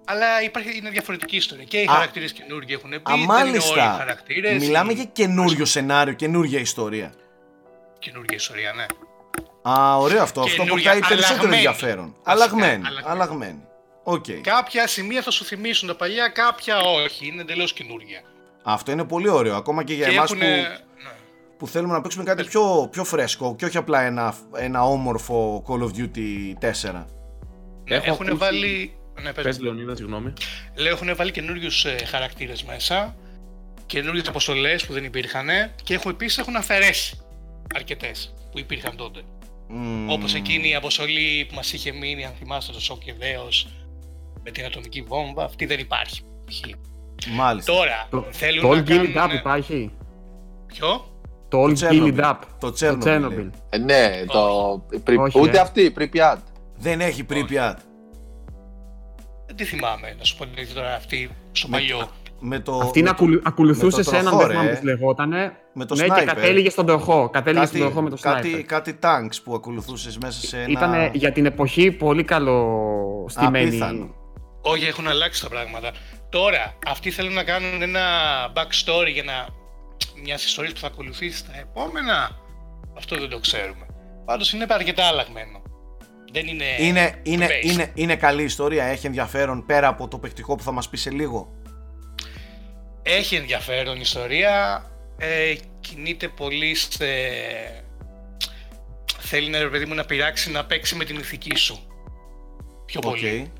αλλά 0.10 0.42
υπάρχει, 0.44 0.78
είναι 0.78 0.90
διαφορετική 0.90 1.36
ιστορία. 1.36 1.64
Και 1.64 1.78
οι 1.78 1.84
Α. 1.86 1.92
χαρακτήρες 1.94 2.32
καινούργιοι 2.34 2.76
έχουν 2.80 2.90
μπει, 2.90 2.96
Α, 2.96 3.02
δεν 3.06 3.18
είναι 3.20 3.34
όλοι 3.34 3.48
οι 3.50 3.52
μάλιστα. 3.52 3.96
χαρακτήρες. 3.98 4.64
Μιλάμε 4.64 4.92
οι- 4.92 4.96
για 4.96 5.04
καινούριο 5.04 5.66
σενάριο, 5.66 6.14
καινούργια 6.14 6.60
ιστορία. 6.60 7.14
Καινούργια 8.00 8.36
ιστορία, 8.36 8.74
ναι. 8.74 8.86
Α, 9.72 9.98
ωραίο 9.98 10.22
αυτό. 10.22 10.42
Αυτό 10.42 10.64
Καινούργια, 10.64 10.92
αποκτάει 10.92 11.10
περισσότερο 11.10 11.48
αλλαγμένη. 11.48 11.66
ενδιαφέρον. 11.66 12.16
Βασικά, 12.24 12.32
Αλλαγμένη. 12.32 12.84
αλλαγμένη. 12.88 13.06
Αλλαγμένη. 13.22 13.62
Οκ. 14.04 14.26
Κάποια 14.42 14.88
σημεία 14.88 15.22
θα 15.22 15.32
σου 15.32 15.46
θυμίσουν 15.46 15.88
τα 15.88 15.96
παλιά, 15.96 16.28
κάποια 16.28 16.80
όχι. 16.80 17.28
Είναι 17.28 17.42
εντελώς 17.42 17.74
καινούργια. 17.74 18.22
Αυτό 18.64 18.92
είναι 18.92 19.04
πολύ 19.04 19.30
ωραίο. 19.30 19.56
Ακόμα 19.56 19.84
και 19.84 19.94
για 19.94 20.08
και 20.08 20.14
εμάς 20.16 20.26
έχουν. 20.32 20.40
που, 20.40 20.46
ναι. 20.46 20.78
που 21.58 21.68
θέλουμε 21.68 21.94
να 21.94 22.02
παίξουμε 22.02 22.24
κάτι 22.24 22.44
πιο, 22.44 22.88
πιο 22.92 23.04
φρέσκο 23.04 23.56
και 23.56 23.66
όχι 23.66 23.78
απλά 23.78 24.02
ένα, 24.02 24.34
ένα 24.56 24.84
όμορφο 24.84 25.64
Call 25.68 25.82
of 25.84 26.00
Duty 26.00 26.54
4. 26.60 27.08
Έχω 27.84 28.06
Έχουν 28.06 28.26
ακούσει- 28.26 28.36
βάλει. 28.38 28.98
Ναι, 29.22 29.34
πες. 29.34 29.44
Πες 29.44 29.60
Λεωνίδα, 29.60 29.96
συγγνώμη. 29.96 30.34
Λέω 30.76 30.92
έχουν 30.94 31.16
βάλει 31.16 31.32
καινούριους 31.32 31.86
ε, 31.86 31.96
χαρακτήρες 32.06 32.64
μέσα. 32.64 33.16
Καινούριες 33.86 34.28
αποστολές 34.28 34.86
που 34.86 34.94
δεν 34.94 35.04
υπήρχαν. 35.04 35.48
Και 35.84 35.94
έχουν 35.94 36.12
επίσης 36.12 36.38
έχουν 36.38 36.56
αφαιρέσει 36.56 37.20
αρκετές 37.76 38.34
που 38.52 38.60
υπήρχαν 38.60 38.96
τότε. 38.96 39.22
Μμμ. 39.68 40.10
Όπως 40.12 40.34
εκείνη 40.34 40.70
η 40.70 40.76
αποστολή 40.76 41.46
που 41.50 41.56
μας 41.56 41.74
είχε 41.74 41.92
μείνει, 41.92 42.26
αν 42.26 42.34
θυμάστε, 42.40 42.72
το 42.74 42.80
Σοκ 42.82 43.04
και 43.04 43.14
Δέος, 43.20 43.68
με 44.44 44.52
την 44.52 44.66
ατομική 44.66 45.02
βόμβα. 45.02 45.44
Αυτή 45.44 45.66
δεν 45.66 45.80
υπάρχει. 45.80 46.22
π.χ. 46.46 46.60
Μάλιστα. 47.28 47.74
Τώρα 47.74 48.08
Το, 48.10 48.28
θέλουν 48.32 48.62
το 48.62 48.68
να 48.76 48.82
All 48.82 48.90
Guild 48.90 49.08
Up 49.10 49.12
κάνουν. 49.14 49.36
υπάρχει; 49.38 49.92
Ποιο; 50.68 51.12
Το 51.48 51.64
All 51.64 51.78
Chernobyl. 51.80 52.16
Guild 52.18 52.20
Up. 52.24 52.36
Το 52.60 52.72
Το 52.72 52.78
Chernobyl. 52.80 53.04
Chernobyl. 53.04 53.30
λέει. 53.30 53.50
Ε, 53.70 53.78
ναι, 53.78 54.24
το... 54.26 54.86
πρι- 55.04 55.20
Όχι, 55.20 55.40
ούτε 55.40 55.58
ε. 55.58 55.60
αυτή 55.62 55.82
η 55.82 55.94
Pripyat. 56.00 56.38
Δεν 56.78 57.02
έχει 57.02 57.26
Pripyat. 57.30 57.74
Δεν 59.58 59.66
τη 59.66 59.76
θυμάμαι, 59.76 60.16
να 60.18 60.24
σου 60.24 60.38
πω 60.38 60.44
την 60.46 60.54
αλήθεια 60.58 60.76
τώρα 60.76 60.96
αυτή 60.96 61.30
στο 61.52 61.68
Με- 61.68 61.78
παλιό. 61.78 62.10
Με 62.40 62.60
το, 62.60 62.78
Αυτή 62.78 63.02
να 63.02 63.10
με 63.12 63.16
το- 63.18 63.24
ακολου- 63.24 63.48
ακολουθούσε 63.48 63.98
με 63.98 64.04
το 64.04 64.10
σε 64.10 64.16
έναν, 64.18 64.26
τροχό, 64.26 64.38
δεν 64.40 64.50
θυμάμαι 64.50 64.70
ρε. 64.70 64.76
πώς 64.76 64.84
λεγότανε. 64.84 65.52
με 65.74 65.86
το 65.86 65.96
ναι, 65.96 66.04
και 66.04 66.12
sniper. 66.14 66.24
κατέληγε 66.26 66.70
στον 66.70 66.86
τροχό. 66.86 67.30
Κατέληγε 67.30 67.64
κάτι, 67.66 67.78
στον 67.78 67.88
τροχό 67.90 68.02
με 68.02 68.10
το 68.10 68.18
κάτι, 68.22 68.56
sniper. 68.58 68.64
κάτι 68.64 69.00
tanks 69.02 69.36
που 69.44 69.54
ακολουθούσες 69.54 70.18
μέσα 70.18 70.48
σε 70.48 70.58
ένα... 70.58 70.70
Ήταν 70.70 71.10
για 71.14 71.32
την 71.32 71.46
εποχή 71.46 71.92
πολύ 71.92 72.24
καλό 72.24 73.26
στημένη. 73.30 73.68
Απίθανο. 73.68 74.16
Όχι, 74.62 74.86
έχουν 74.86 75.08
αλλάξει 75.08 75.42
τα 75.42 75.50
πράγματα. 75.50 75.92
Τώρα, 76.30 76.74
αυτοί 76.88 77.12
θέλουν 77.12 77.34
να 77.34 77.44
κάνουν 77.44 77.82
ένα 77.82 78.02
backstory 78.56 79.12
για 79.14 79.24
να. 79.24 79.48
μιας 80.24 80.46
ιστορίας 80.46 80.74
που 80.74 80.80
θα 80.80 80.88
ακολουθήσει 80.88 81.38
στα 81.38 81.52
επόμενα. 81.60 82.30
Αυτό 82.98 83.16
δεν 83.18 83.30
το 83.30 83.40
ξέρουμε. 83.40 83.86
Πάντως 84.26 84.54
είναι 84.54 84.66
αρκετά 84.70 85.04
αλλαγμένο. 85.06 85.62
Δεν 86.32 86.48
είναι. 86.48 86.66
Είναι, 86.78 87.20
είναι, 87.24 87.48
base. 87.48 87.72
είναι, 87.72 87.92
είναι 87.94 88.16
καλή 88.16 88.44
ιστορία, 88.44 88.84
έχει 88.84 89.06
ενδιαφέρον 89.06 89.66
πέρα 89.66 89.88
από 89.88 90.08
το 90.08 90.20
παικτικό 90.20 90.56
που 90.56 90.64
θα 90.64 90.72
μας 90.72 90.90
πει 90.90 90.98
σε 90.98 91.12
λίγο. 91.12 91.56
Έχει 93.04 93.36
ενδιαφέρον 93.36 93.96
η 93.96 94.02
ιστορία. 94.02 94.86
ε, 95.18 95.56
κινείται 95.80 96.28
πολύ 96.28 96.76
σε... 96.76 97.06
Θέλει 99.20 99.50
να, 99.50 99.60
ρε 99.60 99.68
παιδί 99.68 99.86
μου, 99.86 99.94
να 99.94 100.06
πειράξει 100.06 100.52
να 100.52 100.66
παίξει 100.66 100.96
με 100.96 101.06
την 101.06 101.18
ηθική 101.18 101.56
σου. 101.56 101.80
Πιο 102.86 103.02
Οκ. 103.04 103.10
πολύ. 103.10 103.52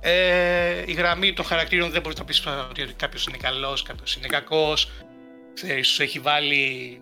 Ε, 0.00 0.82
η 0.86 0.92
γραμμή 0.92 1.32
των 1.32 1.44
χαρακτήρων 1.44 1.90
δεν 1.90 2.02
μπορείς 2.02 2.18
να 2.18 2.24
πεις 2.24 2.46
ότι 2.46 2.94
κάποιος 2.96 3.26
είναι 3.26 3.36
καλός, 3.36 3.82
κάποιος 3.82 4.16
είναι 4.16 4.26
κακός. 4.26 4.90
Ξέρεις, 5.54 5.88
σου 5.88 6.02
έχει 6.02 6.18
βάλει... 6.18 7.00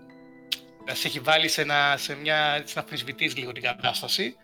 Να 0.86 0.94
σε 0.94 1.08
έχει 1.08 1.20
βάλει 1.20 1.48
σε, 1.48 1.62
ένα, 1.62 1.94
σε 1.98 2.16
μια... 2.16 2.54
έτσι, 2.58 2.74
να 2.76 2.82
αμφισβητείς 2.82 3.36
λίγο 3.36 3.52
την 3.52 3.62
κατάσταση. 3.62 4.36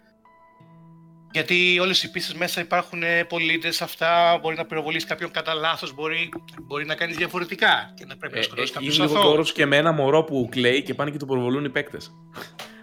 Γιατί 1.32 1.78
όλες 1.80 2.02
οι 2.02 2.10
πίστες 2.10 2.34
μέσα 2.34 2.60
υπάρχουν 2.60 3.02
πολίτες, 3.28 3.82
αυτά 3.82 4.38
μπορεί 4.42 4.56
να 4.56 4.64
πυροβολήσει 4.66 5.06
κάποιον 5.06 5.30
κατά 5.30 5.54
λάθος, 5.54 5.94
μπορεί, 5.94 6.28
μπορεί 6.62 6.84
να 6.86 6.94
κάνεις 6.94 7.16
διαφορετικά 7.16 7.92
και 7.96 8.04
να 8.04 8.16
πρέπει 8.16 8.34
να 8.34 8.40
Ε, 8.40 8.42
σκοτώσεις 8.42 8.70
έχει 8.70 8.72
κάποιον 8.78 8.92
γίνει 8.92 9.06
λίγο 9.06 9.18
αθώο. 9.18 9.30
κόρος 9.30 9.52
και 9.52 9.66
με 9.66 9.76
ένα 9.76 9.92
μωρό 9.92 10.24
που 10.24 10.48
κλαίει 10.50 10.82
και 10.82 10.94
πάνε 10.94 11.10
και 11.10 11.16
του 11.18 11.26
προβολούν 11.26 11.64
οι 11.64 11.70
παίκτες. 11.70 12.10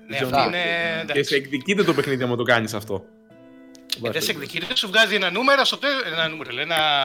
Ναι, 0.09 0.17
John 0.19 0.23
αυτό 0.23 0.43
Wick. 0.43 0.47
είναι. 0.47 0.61
Και 0.97 0.99
εντάξει. 1.01 1.23
σε 1.23 1.35
εκδικείται 1.35 1.83
το 1.83 1.93
παιχνίδι 1.93 2.23
άμα 2.23 2.35
το 2.35 2.43
κάνεις 2.43 2.73
αυτό. 2.73 3.03
Ε, 4.05 4.09
Δεν 4.11 4.21
σε 4.21 4.31
εκδικείται, 4.31 4.75
σου 4.75 4.87
βγάζει 4.87 5.15
ένα 5.15 5.31
νούμερο 5.31 5.65
στο 5.65 5.77
τέλος. 5.77 6.01
Ένα 6.05 6.27
νούμερο, 6.27 6.51
λέει, 6.51 6.63
ένα 6.63 7.01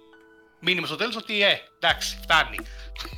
μήνυμα 0.60 0.86
στο 0.86 0.96
τέλος 0.96 1.16
ότι 1.16 1.42
ε, 1.42 1.58
εντάξει, 1.80 2.18
φτάνει. 2.22 2.56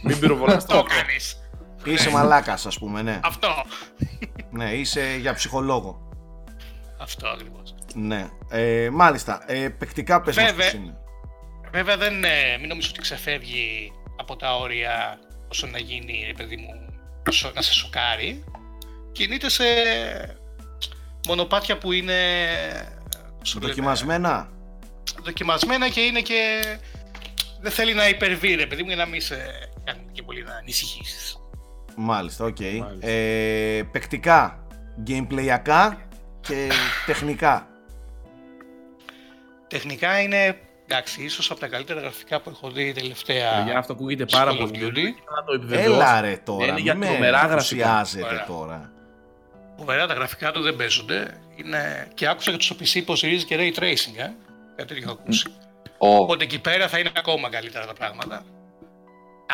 Μην 0.03 0.18
πυροβολάς 0.18 0.57
Αυτό 0.57 0.75
το. 0.83 0.83
κάνεις. 0.83 1.39
Είσαι 1.85 2.11
μαλάκας, 2.11 2.66
ας 2.66 2.79
πούμε, 2.79 3.03
ναι. 3.03 3.20
Αυτό. 3.22 3.49
ναι, 4.51 4.72
είσαι 4.72 5.16
για 5.20 5.35
ψυχολόγο. 5.35 6.09
Αυτό 7.01 7.29
ακριβώς. 7.29 7.75
Ναι. 7.95 8.28
Ε, 8.51 8.88
μάλιστα. 8.92 9.42
Ε, 9.47 9.68
παικτικά 9.68 10.20
πες 10.22 10.36
μας 10.36 10.45
Βέβαια. 10.47 10.64
πώς 10.70 10.72
είναι. 10.80 10.97
Βέβαια, 11.72 11.97
δεν, 11.97 12.24
ε, 12.24 12.57
μην 12.59 12.68
νομίζω 12.68 12.88
ότι 12.90 13.01
ξεφεύγει 13.01 13.92
από 14.16 14.36
τα 14.36 14.57
όρια 14.57 15.18
όσο 15.49 15.66
να 15.66 15.78
γίνει, 15.78 16.24
ρε 16.26 16.32
παιδί 16.32 16.57
μου, 16.57 16.68
όσο 17.28 17.51
να 17.55 17.62
σε 17.62 17.72
σοκάρει. 17.72 18.45
Κινείται 19.12 19.49
σε 19.51 19.64
μονοπάτια 21.28 21.78
που 21.78 21.92
είναι. 21.92 22.14
πώς 23.38 23.53
το 23.53 23.59
λένε, 23.59 23.72
Δοκιμασμένα. 23.72 24.49
δοκιμασμένα 25.22 25.88
και 25.88 26.01
είναι 26.01 26.20
και. 26.20 26.62
Δεν 27.61 27.72
θέλει 27.72 27.95
να 27.95 28.09
υπερβεί, 28.09 28.55
ρε 28.55 28.66
παιδί 28.66 28.82
μου, 28.82 28.88
για 28.88 28.97
να 28.97 29.07
μην 29.07 29.20
σε 29.20 29.36
κάνει 29.84 30.01
και 30.12 30.22
πολύ 30.22 30.42
να 30.42 30.55
ανησυχήσεις. 30.55 31.36
Μάλιστα, 31.97 32.45
οκ. 32.45 32.61
Μάλιστα. 32.61 33.07
Ε, 33.09 33.82
παικτικά, 33.92 34.66
gameplay 35.07 35.72
ακά 35.72 35.97
και 36.40 36.68
τεχνικά. 37.07 37.66
Τεχνικά 39.75 40.20
είναι. 40.20 40.59
Εντάξει, 40.89 41.22
ίσως 41.25 41.51
από 41.51 41.61
τα 41.61 41.66
καλύτερα 41.68 42.01
γραφικά 42.01 42.41
που 42.41 42.51
έχω 42.51 42.70
δει 42.70 42.93
τελευταία. 42.93 43.62
Για 43.64 43.79
αυτό 43.79 43.93
ακούγεται 43.93 44.25
πάρα 44.25 44.51
στο 44.51 44.64
Call 44.64 44.66
of 44.66 44.79
πολύ. 44.79 45.14
Duty. 45.16 45.33
Να 45.37 45.45
το 45.45 45.53
επιβεβαιώσω. 45.55 45.93
Έλα 45.95 46.20
ρε 46.20 46.37
τώρα, 46.45 46.64
Είναι 46.64 46.72
μη 46.72 46.81
για 46.81 46.95
με 46.95 47.07
τρομερά 47.07 47.39
γραφικά. 47.39 47.53
ενθουσιάζετε 47.53 48.25
Ωραία. 48.25 48.45
τώρα. 48.47 48.93
Φοβερά 49.77 50.07
τα 50.07 50.14
γραφικά 50.14 50.53
του 50.53 50.62
δεν 50.62 50.77
παίζονται. 50.77 51.41
Είναι... 51.57 52.09
Και 52.14 52.29
άκουσα 52.29 52.51
και 52.57 52.66
το 52.68 52.77
PC 52.81 52.95
υποστηρίζει 52.95 53.45
και 53.45 53.57
ray 53.59 53.79
tracing, 53.81 54.16
ε. 54.16 54.31
Κάτι 54.77 54.89
τέτοιο 54.89 55.03
έχω 55.03 55.12
ακούσει. 55.12 55.47
Ω, 55.99 56.16
Οπότε 56.16 56.45
εκεί 56.45 56.59
πέρα 56.61 56.89
θα 56.89 56.99
είναι 56.99 57.11
ακόμα 57.16 57.49
καλύτερα 57.51 57.87
τα 57.87 57.93
πράγματα. 57.93 58.45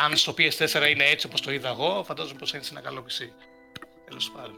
Αν 0.05 0.17
στο 0.17 0.33
PS4 0.37 0.89
είναι 0.89 1.03
έτσι 1.03 1.25
όπως 1.27 1.41
το 1.41 1.51
είδα 1.51 1.69
εγώ, 1.69 2.03
φαντάζομαι 2.05 2.39
πως 2.39 2.53
είναι 2.53 2.63
σε 2.63 2.69
ένα 2.71 2.81
καλό 2.81 3.05
PC. 3.07 3.29
Τέλος 4.07 4.31
πάντων. 4.31 4.55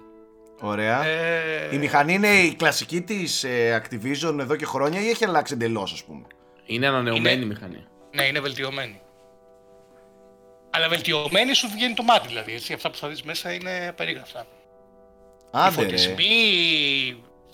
Ωραία. 0.65 1.05
Ε, 1.05 1.69
Η 1.75 1.77
μηχανή 1.77 2.13
είναι 2.13 2.27
η 2.27 2.53
κλασική 2.55 3.01
της 3.01 3.43
ε, 3.43 3.81
Activision 3.83 4.37
εδώ 4.39 4.55
και 4.55 4.65
χρόνια 4.65 5.01
ή 5.01 5.09
έχει 5.09 5.25
αλλάξει 5.25 5.53
εντελώς, 5.53 5.91
ας 5.93 6.03
πούμε; 6.03 6.21
Είναι 6.65 6.87
ανανεωμένη 6.87 7.35
Είναι- 7.35 7.45
η 7.45 7.47
μηχανή. 7.47 7.85
Ναι, 8.15 8.23
είναι 8.23 8.39
βελτιωμένη. 8.39 9.01
Αλλά 10.69 10.87
βελτιωμένη 10.89 11.53
σου 11.53 11.67
βγαίνει 11.73 11.93
το 11.93 12.03
μάτι 12.03 12.27
δηλαδή. 12.27 12.53
Έτσι. 12.53 12.73
Αυτά 12.73 12.89
που 12.91 12.97
θα 12.97 13.07
δεις 13.07 13.21
μέσα 13.23 13.53
είναι 13.53 13.93
περίγραφα. 13.95 14.39
Οι 14.39 14.45
Άντε 15.51 15.81
ρε. 15.81 15.87
φωτισμοί, 15.87 16.33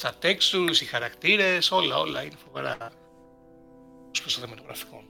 τα 0.01 0.11
textures, 0.21 0.81
οι 0.81 0.85
χαρακτήρες, 0.85 1.71
όλα, 1.71 1.97
όλα 1.97 2.21
είναι 2.21 2.35
φοβερά. 2.45 2.77
Ως 4.13 4.21
προς 4.21 4.33
το 4.33 4.39
θέμα 4.39 4.55
των 4.55 4.65
γραφικών. 4.65 5.01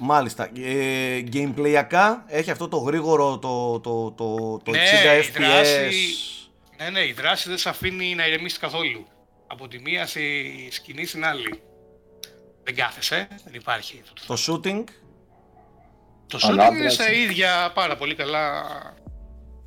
Μάλιστα. 0.00 0.50
Ε, 0.56 1.24
gameplayακά 1.32 2.24
έχει 2.26 2.50
αυτό 2.50 2.68
το 2.68 2.76
γρήγορο 2.76 3.38
το, 3.38 3.80
το, 3.80 4.10
το, 4.10 4.58
το 4.64 4.70
Ναι, 4.70 4.78
60 4.78 5.22
η 5.22 5.30
FPS. 5.30 5.40
δράση- 5.40 6.39
Ναι, 6.80 6.90
ναι, 6.90 7.00
η 7.00 7.12
δράση 7.12 7.48
δεν 7.48 7.58
σε 7.58 7.68
αφήνει 7.68 8.14
να 8.14 8.26
ηρεμήσεις 8.26 8.58
καθόλου. 8.58 9.06
Από 9.46 9.68
τη 9.68 9.78
μία 9.78 10.06
στη 10.06 10.68
σκηνή 10.70 11.06
στην 11.06 11.24
άλλη. 11.24 11.62
Δεν 12.62 12.74
κάθεσαι, 12.74 13.28
δεν 13.44 13.54
υπάρχει. 13.54 14.00
αυτό 14.02 14.14
το 14.26 14.34
Το 14.34 14.42
shooting; 14.46 14.84
Το 16.26 16.38
shooting 16.42 16.50
Ανάπτυξη. 16.50 16.80
είναι 16.80 16.88
στα 16.90 17.12
ίδια 17.12 17.70
πάρα 17.74 17.96
πολύ 17.96 18.14
καλά 18.14 18.62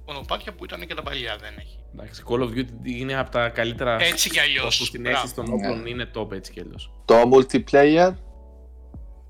μονοπάτια 0.07 0.53
που 0.53 0.63
ήταν 0.65 0.87
και 0.87 0.93
τα 0.93 1.01
παλιά, 1.03 1.37
δεν 1.41 1.53
έχει. 1.57 1.79
Εντάξει, 1.93 2.23
Call 2.29 2.39
of 2.39 2.47
Duty 2.49 2.65
είναι 2.83 3.17
από 3.19 3.31
τα 3.31 3.49
καλύτερα. 3.49 3.97
Έτσι 4.01 4.29
κι 4.29 4.39
αλλιώς. 4.39 4.77
Που 4.77 4.85
στην 4.85 5.01
Μπράβο. 5.01 5.15
αίσθηση 5.17 5.35
των 5.35 5.45
Ναι. 5.45 5.53
όπλων 5.53 5.85
είναι 5.85 6.11
top 6.15 6.31
έτσι 6.31 6.51
κι 6.51 6.59
αλλιώς. 6.59 6.91
το 7.05 7.15
multiplayer; 7.33 8.13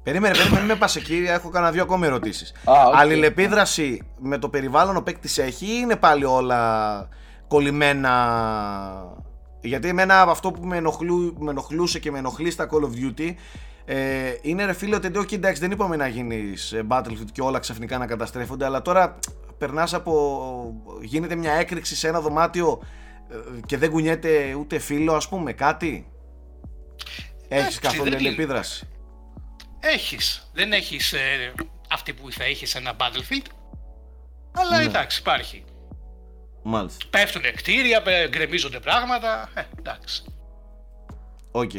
Περίμενε, 0.04 0.36
περίμενε, 0.38 0.66
με 0.66 0.76
πας 0.76 0.96
εκεί, 0.96 1.26
έχω 1.28 1.50
κανένα 1.50 1.72
δύο 1.72 1.82
ακόμη 1.84 2.06
ερωτήσεις. 2.06 2.52
Α, 2.64 2.88
οκ. 2.88 2.96
Αλληλεπίδραση 2.96 4.02
με 4.20 4.38
το 4.38 4.50
περιβάλλον 4.50 4.96
ο 4.98 5.02
παίκτης 5.02 5.38
έχει 5.38 5.66
ή 5.66 5.80
είναι 5.82 5.96
πάλι 5.96 6.24
όλα 6.26 7.10
κολλημένα. 7.54 8.14
Γιατί 9.62 9.88
εμένα 9.88 10.22
αυτό 10.22 10.52
που 10.52 10.66
με, 10.66 10.78
ενοχλού, 10.78 11.36
με 11.40 11.50
ενοχλούσε 11.50 12.00
και 12.00 12.12
με 12.12 12.18
ενοχλεί 12.18 12.52
στα 12.52 12.70
Call 12.72 12.84
of 12.84 12.90
Duty 13.20 13.34
ε, 13.86 14.34
είναι 14.42 14.66
ρε 14.66 14.74
φίλε 14.74 14.96
ότι 14.96 15.18
όχι 15.18 15.36
εντάξει 15.36 15.62
δεν 15.62 15.72
είπαμε 15.72 15.96
να 15.96 16.08
γίνεις 16.08 16.74
Battlefield 16.90 17.32
και 17.32 17.42
όλα 17.42 17.60
ξαφνικά 17.60 17.98
να 17.98 18.06
καταστρέφονται 18.06 18.66
αλλά 18.66 18.82
τώρα 18.82 19.20
περνάς 19.58 19.94
από 19.94 20.84
γίνεται 21.02 21.36
μια 21.36 21.52
έκρηξη 21.54 21.96
σε 21.96 22.08
ένα 22.08 22.22
δωμάτιο 22.22 22.82
ε, 23.30 23.36
και 23.66 23.78
δεν 23.78 23.90
κουνιέται 23.92 24.54
ούτε 24.60 24.80
φύλλο 24.80 25.14
ας 25.14 25.30
πούμε 25.30 25.54
κάτι; 25.54 26.08
Έχεις 27.48 27.58
Εντάξει, 27.58 27.80
καθόλου 27.80 28.04
δεν 28.04 28.14
είναι. 28.14 28.28
αλληλεπίδραση; 28.28 28.88
Έχεις. 29.80 30.50
Δεν 30.54 30.72
έχεις 30.74 31.14
ε, 31.14 31.54
αυτή 31.90 32.14
που 32.14 32.32
θα 32.32 32.48
είχες 32.48 32.70
σε 32.70 32.78
ένα 32.78 32.94
Battlefield. 33.00 33.46
Αλλά 34.52 34.78
Ναι. 34.78 34.84
εντάξει, 34.84 35.20
υπάρχει. 35.20 35.64
Μάλιστα 36.64 37.06
Πέφτουν 37.10 37.42
κτίρια, 37.56 38.02
πε- 38.02 38.30
γκρεμίζονται 38.30 38.80
πράγματα. 38.80 39.50
Ε, 39.54 39.62
εντάξει. 39.80 40.24
Οκ. 41.52 41.72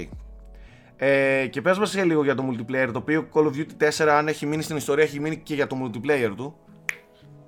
Ε, 0.97 1.47
και 1.47 1.61
πες 1.63 1.79
μας 1.79 1.91
και 1.95 2.05
λίγο 2.05 2.25
για 2.25 2.35
το 2.35 2.45
multiplayer, 2.51 2.89
το 2.93 2.99
οποίο 2.99 3.29
Call 3.33 3.43
of 3.47 3.51
Duty 3.57 3.89
4 4.05 4.09
αν 4.09 4.29
έχει 4.29 4.47
μείνει 4.47 4.63
στην 4.63 4.77
ιστορία 4.77 5.05
έχει 5.05 5.21
μείνει 5.21 5.37
και 5.39 5.55
για 5.55 5.67
το 5.67 5.77
multiplayer 5.85 6.33
του. 6.37 6.57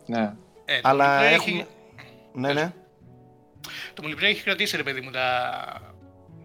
Ναι. 0.06 0.32
Ε, 0.64 0.80
το 0.80 0.88
Αλλά 0.88 1.20
multiplayer 1.20 1.32
έχουμε... 1.32 1.56
έχει- 1.56 1.66
Ναι, 2.34 2.52
ναι. 2.52 2.72
Το 3.94 4.02
multiplayer 4.06 4.22
έχει 4.22 4.42
κρατήσει 4.42 4.76
ρε 4.76 4.82
παιδί 4.82 5.00
μου 5.00 5.10
τα 5.10 5.50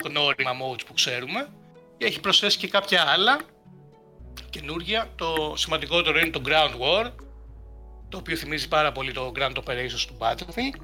γνώριμα 0.03 0.51
modes 0.51 0.85
που 0.85 0.93
ξέρουμε 0.93 1.47
και 1.97 2.05
έχει 2.05 2.19
προσθέσει 2.19 2.57
και 2.57 2.67
κάποια 2.67 3.03
άλλα 3.07 3.37
καινούργια. 4.49 5.05
Το 5.15 5.53
σημαντικότερο 5.55 6.19
είναι 6.19 6.29
το 6.29 6.41
Ground 6.45 6.73
War 6.81 7.11
το 8.11 8.17
οποίο 8.17 8.35
θυμίζει 8.35 8.67
πάρα 8.67 8.91
πολύ 8.91 9.11
το 9.11 9.31
Grand 9.35 9.53
Operations 9.57 10.05
του 10.07 10.15
Battlefield. 10.17 10.81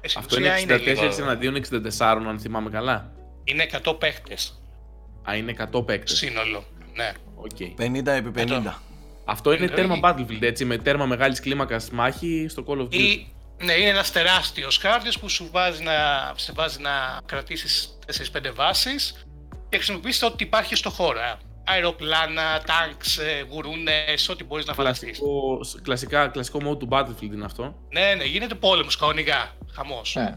Ε, 0.00 0.08
στην 0.08 0.20
Αυτό 0.22 0.36
ουσία 0.40 0.58
είναι 0.58 0.74
64 0.74 0.84
λίγο- 0.84 1.22
εναντίον 1.22 1.54
64, 1.54 2.26
αν 2.28 2.38
θυμάμαι 2.40 2.70
καλά. 2.70 3.12
Είναι 3.44 3.62
100 3.62 3.94
παίχτες 3.98 4.62
Α, 5.30 5.36
είναι 5.36 5.50
100 5.50 5.82
παίκτες. 5.84 6.16
σύνολο. 6.18 6.64
Ναι. 6.94 7.12
Okay. 7.48 7.74
50 7.76 8.12
επί 8.12 8.30
50. 8.30 8.82
Αυτό 9.24 9.52
είναι 9.52 9.64
Είναι 9.64 9.74
τέρμα 9.74 9.94
η- 9.96 10.00
Battlefield, 10.02 10.42
έτσι, 10.42 10.64
με 10.64 10.78
τέρμα 10.78 11.06
μεγάλης 11.06 11.40
κλίμακας 11.40 11.90
μάχη 11.90 12.46
στο 12.50 12.64
Call 12.66 12.78
of 12.78 12.82
Duty. 12.84 12.94
Ή, 12.94 13.26
ναι, 13.64 13.72
είναι 13.72 13.88
ένας 13.88 14.12
τεράστιος 14.12 14.76
χάρτης 14.78 15.18
που 15.18 15.28
σου 15.28 15.48
βάζει 15.52 15.82
να, 15.82 15.92
σε 16.36 16.52
βάζει 16.52 16.80
να 16.80 16.90
κρατήσεις 17.26 17.98
4-5 18.06 18.50
βάσεις 18.54 19.26
και 19.68 19.76
χρησιμοποιείς 19.76 20.22
ό,τι 20.22 20.44
υπάρχει 20.44 20.74
στο 20.76 20.90
χώρο. 20.90 21.20
Ε. 21.66 21.72
Αεροπλάνα, 21.72 22.62
τάγκς, 22.66 23.18
ε, 23.18 23.46
γουρούνες, 23.50 24.28
ό,τι 24.28 24.44
μπορείς 24.44 24.66
να 24.66 24.74
φανταστείς. 24.74 25.18
Κλασικό, 25.18 25.58
κλασικά, 25.82 26.26
κλασικό 26.28 26.58
mode 26.68 26.78
του 26.78 26.88
Battlefield 26.90 27.32
είναι 27.32 27.44
αυτό. 27.44 27.74
Ναι, 27.92 28.14
ναι, 28.16 28.24
γίνεται 28.24 28.54
πόλεμος 28.54 28.96
κανονικά. 28.96 29.50
Χαμός. 29.72 30.14
ναι. 30.16 30.36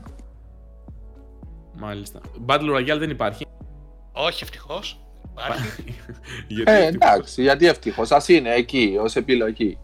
Μάλιστα. 1.80 2.22
Battle 2.48 2.76
Royale 2.76 2.98
δεν 3.00 3.10
υπάρχει. 3.10 3.46
Όχι, 4.12 4.44
ευτυχώς. 4.44 5.00
Υπάρχει. 5.32 5.84
Γιατί 6.48 6.72
Ε, 6.72 6.86
εντάξει, 6.86 7.42
γιατί 7.42 7.68
ευτυχώς. 7.68 8.12
Α 8.12 8.24
είναι 8.28 8.54
εκεί 8.54 8.96
ως 9.02 9.16
επιλογή. 9.16 9.78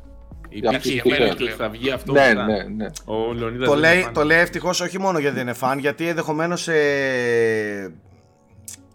υπήρχε 0.50 0.90
για 0.92 1.02
και 1.02 1.10
μένα 1.10 1.26
ότι 1.26 1.36
πλέον. 1.36 1.58
θα 1.58 1.70
βγει 1.70 1.92
αυτό. 1.92 2.12
Ναι, 2.12 2.28
μετά. 2.28 2.46
ναι, 2.46 2.64
ναι. 2.64 2.90
Ο 3.06 3.34
Λεωνίδας 3.34 3.68
Το 3.68 3.74
δεν 3.74 3.82
λέει, 3.82 4.00
είναι 4.00 4.10
fan. 4.10 4.14
το 4.14 4.24
λέει 4.24 4.40
ευτυχώς 4.40 4.82
όχι 4.82 5.00
μόνο 5.00 5.20
γιατί 5.20 5.36
δεν 5.36 5.44
είναι 5.48 5.54
φαν, 5.56 5.80
γιατί 5.80 6.08
ενδεχομένως 6.08 6.68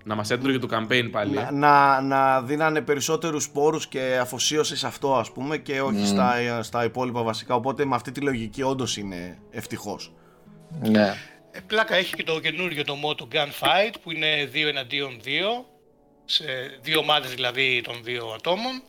Να 0.09 0.15
μας 0.15 0.31
έτρωγε 0.31 0.59
το 0.59 0.69
campaign 0.71 1.09
πάλι. 1.11 1.35
να, 1.35 1.41
ε. 1.41 1.51
να, 1.51 2.01
να 2.01 2.43
δίνανε 2.43 2.81
περισσότερους 2.81 3.45
σπόρους 3.45 3.87
και 3.87 4.19
αφοσίωση 4.21 4.77
σε 4.77 4.87
αυτό 4.87 5.17
ας 5.17 5.33
πούμε 5.33 5.57
και 5.59 5.81
όχι 5.81 5.97
Μμμ. 5.97 6.07
στα, 6.07 6.63
στα 6.63 6.85
υπόλοιπα 6.85 7.23
βασικά 7.23 7.55
οπότε 7.55 7.85
με 7.85 7.95
αυτή 7.95 8.13
τη 8.13 8.21
λογική 8.21 8.63
όντως 8.63 8.97
είναι 8.97 9.39
ευτυχώς 9.51 10.13
ναι. 10.81 11.15
Ε, 11.51 11.61
πλάκα 11.67 11.95
έχει 11.95 12.15
και 12.15 12.23
το 12.23 12.41
καινούριο 12.41 12.85
το 12.85 12.95
mod 13.05 13.17
το 13.17 13.29
Gunfight 13.33 13.95
που 14.03 14.13
είναι 14.13 14.51
2 14.53 14.67
εναντίον 14.69 15.21
2 15.25 15.29
σε 16.25 16.45
δύο 16.81 16.99
ομάδες 16.99 17.35
δηλαδή 17.35 17.81
των 17.81 18.01
δύο 18.03 18.33
ατόμων. 18.35 18.83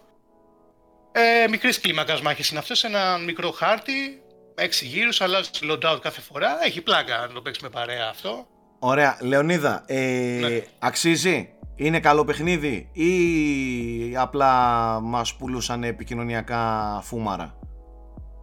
Ε, 1.11 1.47
μικρής 1.47 1.79
κλίμακας 1.79 2.21
μάχες 2.21 2.49
είναι 2.49 2.59
αυτές, 2.59 2.79
σε 2.79 2.87
ένα 2.87 3.17
μικρό 3.17 3.51
χάρτη 3.51 4.21
έξι 4.55 4.85
γύρους, 4.85 5.21
αλλάζεις 5.21 5.51
loadout 5.63 5.99
κάθε 6.01 6.21
φορά. 6.21 6.65
Έχει 6.65 6.81
πλάκα 6.81 7.17
να 7.17 7.33
το 7.33 7.41
παίξεις 7.41 7.63
με 7.63 7.69
παρέα 7.69 8.07
αυτό. 8.09 8.47
Ωραία. 8.79 9.17
Λεωνίδα, 9.21 9.83
ε, 9.85 10.37
Ναι. 10.41 10.61
αξίζει; 10.79 11.49
Είναι 11.75 11.99
καλό 11.99 12.25
παιχνίδι 12.25 12.89
ή 12.91 14.15
απλά 14.17 14.53
μας 14.99 15.35
πουλούσαν 15.35 15.83
επικοινωνιακά 15.83 16.99
φούμαρα; 17.03 17.57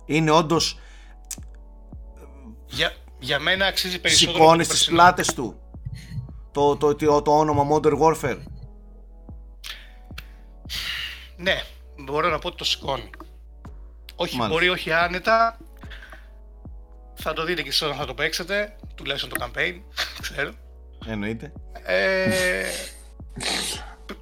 Είναι 0.05 0.31
όντως 0.31 0.79
Για, 2.67 2.93
για 3.19 3.39
μένα 3.39 3.67
αξίζει 3.67 4.01
περισσότερο. 4.01 4.37
από 4.37 4.45
σηκώνεις 4.45 4.67
το 4.69 4.73
τις 4.75 4.85
περσινό. 4.85 5.03
πλάτες 5.03 5.35
του; 5.35 5.61
Το, 6.53 6.77
το, 6.77 6.95
το, 6.95 7.23
το 7.23 7.39
όνομα 7.39 7.67
Modern 7.71 7.99
Warfare; 8.01 8.39
Ναι, 11.37 11.55
μπορώ 12.05 12.29
να 12.29 12.39
πω 12.39 12.49
ότι 12.49 12.57
το 12.57 12.65
σηκώνει. 12.65 13.11
Όχι, 14.17 14.37
Μάλιστα. 14.37 14.49
μπορεί 14.49 14.69
όχι 14.69 14.93
άνετα. 14.93 15.59
Θα 17.29 17.35
το 17.35 17.45
δείτε 17.45 17.63
και 17.63 17.69
εσείς 17.69 17.83
όταν 17.83 17.97
θα 17.97 18.07
το 18.07 18.15
παίξετε, 18.15 18.77
τουλάχιστον 18.95 19.31
το 19.31 19.37
campaign, 19.45 19.81
ξέρω. 20.23 20.53
Εννοείται. 21.07 21.53
Ε, 21.87 22.65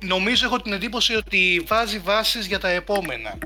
νομίζω 0.04 0.46
έχω 0.46 0.60
την 0.60 0.72
εντύπωση 0.72 1.14
ότι 1.14 1.64
βάζει 1.66 1.98
βάσεις 1.98 2.46
για 2.46 2.58
τα 2.58 2.68
επόμενα 2.68 3.38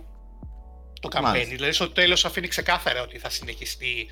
το 1.00 1.08
campaign. 1.12 1.22
Μάλιστα. 1.22 1.54
Δηλαδή 1.54 1.72
στο 1.72 1.90
τέλος 1.90 2.24
αφήνει 2.24 2.48
ξεκάθαρα 2.48 3.02
ότι 3.02 3.18
θα 3.18 3.30
συνεχιστεί 3.30 4.10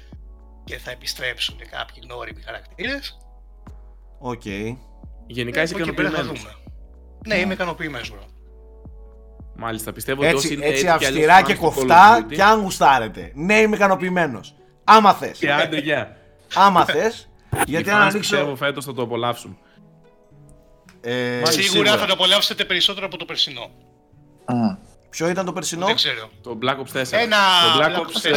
και 0.64 0.78
θα 0.78 0.90
επιστρέψουν 0.90 1.58
κάποιοι 1.70 2.02
γνώριμοι 2.02 2.42
χαρακτήρες. 2.42 3.18
Οκ. 4.18 4.44
Γενικά 5.26 5.62
είσαι 5.62 5.74
Από 5.74 5.82
εκεί 5.82 5.92
πέρα 5.92 6.10
θα 6.10 6.14
ικανοποιημένος. 6.14 6.54
δούμε. 6.54 6.74
Ναι, 7.26 7.34
είμαι 7.36 7.52
ικανοποιημένος, 7.54 8.12
bro. 8.14 8.24
Μάλιστα, 9.56 9.92
πιστεύω 9.92 10.22
ότι 10.22 10.34
όσοι 10.34 10.46
Έτσι, 10.46 10.54
είναι 10.58 10.66
έτσι 10.66 10.82
κι 10.82 10.88
αλλιώς 10.88 11.08
αυστηρά 11.08 11.40
fans 11.40 11.44
και 11.46 11.54
του 11.54 11.60
Call 11.60 11.68
of 11.68 11.74
κοφτά 11.74 12.26
Duty, 12.26 12.34
και 12.34 12.42
αν 12.42 12.60
γουστάρετε. 12.60 13.32
Ναι, 13.34 13.60
είμαι 13.60 13.76
ικανοποιημένος. 13.76 14.56
Άμα 14.88 15.12
θες. 15.14 15.38
Και 15.38 15.52
άντε, 15.52 15.78
γεια. 15.78 16.16
Άμα 16.54 16.84
θες. 16.84 17.28
Οι 17.56 17.58
γιατί 17.66 17.88
fans 17.90 17.92
αν 17.92 18.00
ανοίξω. 18.00 18.18
πιστεύω 18.18 18.56
φέτος 18.56 18.84
θα 18.84 18.92
το 18.94 19.02
απολαύσουν. 19.02 19.58
Ε, 21.00 21.40
Μάλιστα. 21.42 21.62
Σίγουρα 21.62 21.96
θα 21.96 22.06
το 22.06 22.12
απολαύσετε 22.12 22.64
περισσότερο 22.64 23.06
από 23.06 23.16
το 23.16 23.24
περσινό. 23.24 23.70
Α, 24.44 24.54
ποιο 25.10 25.28
ήταν 25.28 25.44
το 25.44 25.52
περσινό; 25.52 25.86
Δεν 25.86 25.94
ξέρω. 25.94 26.30
Το 26.42 26.58
Black 26.62 26.76
Ops 26.76 27.00
4. 27.00 27.04
Ένα 27.10 27.36
το 27.72 27.78
Black 27.80 27.86
Black 27.86 28.00
Ops 28.00 28.30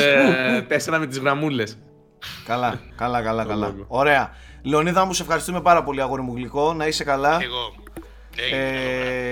Ops 0.87 0.93
4 0.93 0.97
με 0.99 1.07
τις 1.07 1.17
γραμμούλες. 1.19 1.77
Καλά, 2.45 2.79
καλά, 2.95 3.21
καλά, 3.21 3.43
Το 3.43 3.49
καλά. 3.49 3.67
λόγο. 3.67 3.85
Ωραία. 3.87 4.31
Λεωνίδα 4.63 5.05
μου, 5.05 5.13
σε 5.13 5.21
ευχαριστούμε 5.21 5.61
πάρα 5.61 5.83
πολύ, 5.83 6.01
αγόρι 6.01 6.21
μου 6.21 6.33
γλυκό. 6.35 6.73
Να 6.73 6.87
είσαι 6.87 7.03
καλά. 7.03 7.39
Εγώ. 7.41 7.73
Ναι, 8.49 8.57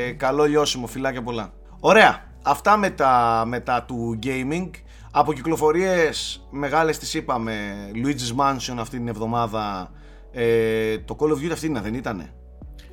Ε, 0.08 0.12
καλό 0.12 0.46
λιώσιμο, 0.46 0.88
φιλάκια 0.88 1.22
πολλά. 1.24 1.54
Ωραία. 1.80 2.26
Αυτά 2.44 2.78
με 2.78 2.90
τα, 2.90 3.44
με 3.48 3.60
τα 3.60 3.84
του 3.84 4.20
gaming. 4.24 4.70
Από 5.12 5.34
κυκλοφορίες 5.34 6.48
μεγάλες 6.52 6.98
τις 6.98 7.14
είπαμε. 7.14 7.54
Luigi's 7.94 8.40
Mansion 8.40 8.76
αυτή 8.80 8.98
την 8.98 9.08
εβδομάδα. 9.08 9.92
Ε, 10.32 10.98
το 10.98 11.16
Call 11.20 11.30
of 11.30 11.36
Duty 11.46 11.52
αυτή 11.52 11.66
είναι, 11.66 11.80
δεν 11.82 11.94
ήτανε; 11.94 12.34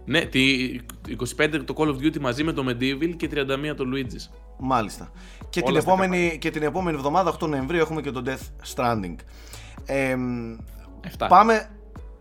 Ναι, 0.04 0.20
τη 0.24 0.56
25 1.36 1.62
το 1.64 1.74
Call 1.76 1.86
of 1.88 1.96
Duty 1.96 2.18
μαζί 2.20 2.44
με 2.44 2.52
το 2.52 2.64
Medieval 2.68 3.14
και 3.16 3.28
31 3.32 3.74
το 3.76 3.84
Luigi's. 3.94 4.34
Μάλιστα. 4.58 5.10
Και 5.48 5.60
την, 5.60 5.70
Όλα 5.70 5.80
στα 5.80 5.90
επόμενη, 5.92 6.38
και 6.40 6.50
την 6.50 6.62
επόμενη 6.62 6.96
εβδομάδα, 6.96 7.34
8 7.40 7.48
Νοεμβρίου, 7.48 7.80
έχουμε 7.80 8.00
και 8.00 8.10
το 8.10 8.22
Death 8.26 8.74
Stranding. 8.74 9.14
Ε, 9.86 10.16
7. 11.18 11.26
πάμε... 11.28 11.70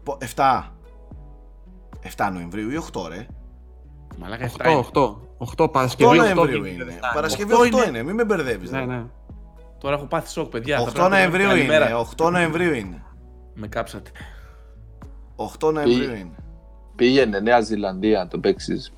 πο- 0.04 0.18
7. 0.36 0.62
7 2.18 2.30
Νοεμβρίου 2.34 2.70
ή 2.70 2.80
8 2.94 3.08
ρε. 3.10 3.26
Μαλάκα 4.18 4.50
7 4.58 4.66
8, 4.66 4.70
είναι. 4.72 4.86
8. 4.94 5.16
8 5.58 5.64
8 5.66 5.72
Παρασκευή. 5.72 6.18
8 6.20 6.22
Νοεμβρίου 6.22 6.56
γίνεται, 6.56 6.70
είναι. 6.74 6.84
δεν 6.84 6.94
φτάνει. 6.94 7.14
Παρασκευή 7.14 7.54
8 7.54 7.60
8 7.62 7.66
είναι. 7.66 7.86
είναι, 7.88 8.04
μην 8.04 8.16
με 8.16 8.26
μπερδεύεις. 8.26 8.72
Ναι, 8.72 8.80
ρε. 8.80 8.86
ναι. 8.86 9.04
Τώρα 9.84 9.96
έχω 9.96 10.06
πάθει 10.06 10.30
σοκ, 10.30 10.50
παιδιά. 10.50 10.78
Θα 10.78 10.84
8 10.84 10.86
πρέπει 10.86 11.00
να 11.10 11.10
Νοεμβρίου 11.18 11.44
πω 11.46 11.50
καλημέρα. 11.52 11.90
είναι. 11.90 12.06
8 12.18 12.32
Νοεμβρίου 12.32 12.74
είναι. 12.74 13.04
Με 13.54 13.68
κάψατε. 13.68 14.12
8 15.36 15.72
Νοεμβρίου 15.74 16.10
Πή- 16.12 16.20
είναι. 16.20 16.36
Πήγαινε 16.96 17.40
Νέα 17.40 17.62
Ζηλανδία 17.62 18.20
να 18.20 18.28
το 18.28 18.40
παίξεις. 18.40 18.94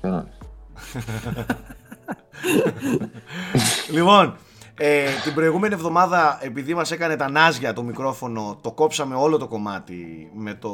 Λοιπόν, 3.90 4.36
ε, 4.78 5.04
την 5.24 5.34
προηγούμενη 5.34 5.74
εβδομάδα, 5.74 6.38
επειδή 6.42 6.74
μας 6.74 6.90
έκανε 6.90 7.16
τα 7.16 7.30
νάζια 7.30 7.72
το 7.72 7.82
μικρόφωνο, 7.82 8.58
το 8.60 8.72
κόψαμε 8.72 9.14
όλο 9.14 9.38
το 9.38 9.46
κομμάτι 9.46 10.30
με, 10.34 10.54
το, 10.54 10.70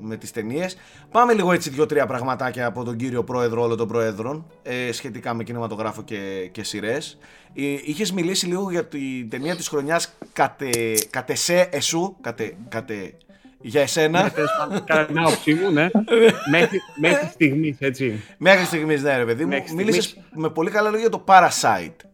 με 0.00 0.16
τις 0.16 0.30
ταινίες. 0.30 0.76
Πάμε 1.10 1.32
λίγο 1.32 1.52
έτσι 1.52 1.70
δύο-τρία 1.70 2.06
πραγματάκια 2.06 2.66
από 2.66 2.84
τον 2.84 2.96
κύριο 2.96 3.24
πρόεδρο 3.24 3.62
όλων 3.62 3.76
των 3.76 3.88
πρόεδρων, 3.88 4.46
ε, 4.62 4.92
σχετικά 4.92 5.34
με 5.34 5.44
κινηματογράφο 5.44 6.02
και, 6.02 6.48
και 6.52 6.62
σειρές. 6.62 7.18
Ε, 7.54 7.62
είχες 7.62 8.12
μιλήσει 8.12 8.46
λίγο 8.46 8.70
για 8.70 8.86
την 8.86 9.28
ταινία 9.30 9.56
της 9.56 9.68
χρονιάς 9.68 10.12
κατε, 10.32 10.70
κατεσέ 11.10 11.68
εσού, 11.72 12.16
κατε, 12.20 12.56
κατε, 12.68 13.14
για 13.60 13.80
εσένα. 13.80 14.30
Τέλος 14.30 14.50
πάντων, 14.58 14.84
Κατά 14.84 15.06
την 15.06 15.18
άποψή 15.18 15.54
μου, 15.54 15.70
ναι. 15.70 15.88
Μέχρι, 16.50 16.80
μέχρι 17.00 17.26
στιγμής, 17.32 17.76
έτσι. 17.78 18.22
Μέχρι 18.38 18.64
στιγμής, 18.64 19.02
ναι 19.02 19.16
ρε 19.16 19.24
παιδί 19.24 19.42
μου. 19.44 19.50
Μέχρι 19.50 19.74
Μίλησες 19.74 20.04
στιγμής. 20.04 20.28
με 20.34 20.50
πολύ 20.50 20.70
καλά 20.70 20.90
λόγια 20.90 21.08
για 21.08 21.18
το 21.18 21.24
Parasite. 21.26 22.06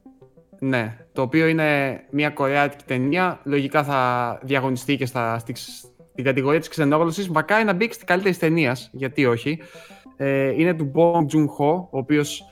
Ναι. 0.58 0.96
Το 1.12 1.22
οποίο 1.22 1.46
είναι 1.46 2.00
μια 2.10 2.30
κορεάτικη 2.30 2.84
ταινία. 2.86 3.40
Λογικά 3.44 3.84
θα 3.84 4.38
διαγωνιστεί 4.42 4.96
και 4.96 5.06
στα, 5.06 5.38
στη, 5.38 5.52
στην 5.54 6.24
κατηγορία 6.24 6.58
της 6.58 6.68
ξενόγλωση. 6.68 7.30
Μακάρι 7.30 7.64
να 7.64 7.72
μπει 7.72 7.86
και 7.86 7.92
στην 7.92 8.06
καλύτερη 8.06 8.36
ταινίας. 8.36 8.90
Γιατί 8.92 9.26
όχι. 9.26 9.58
Ε, 10.16 10.48
είναι 10.48 10.74
του 10.74 10.92
Bong 10.94 11.34
Joon-ho, 11.34 11.74
ο 11.90 11.98
οποίος 11.98 12.44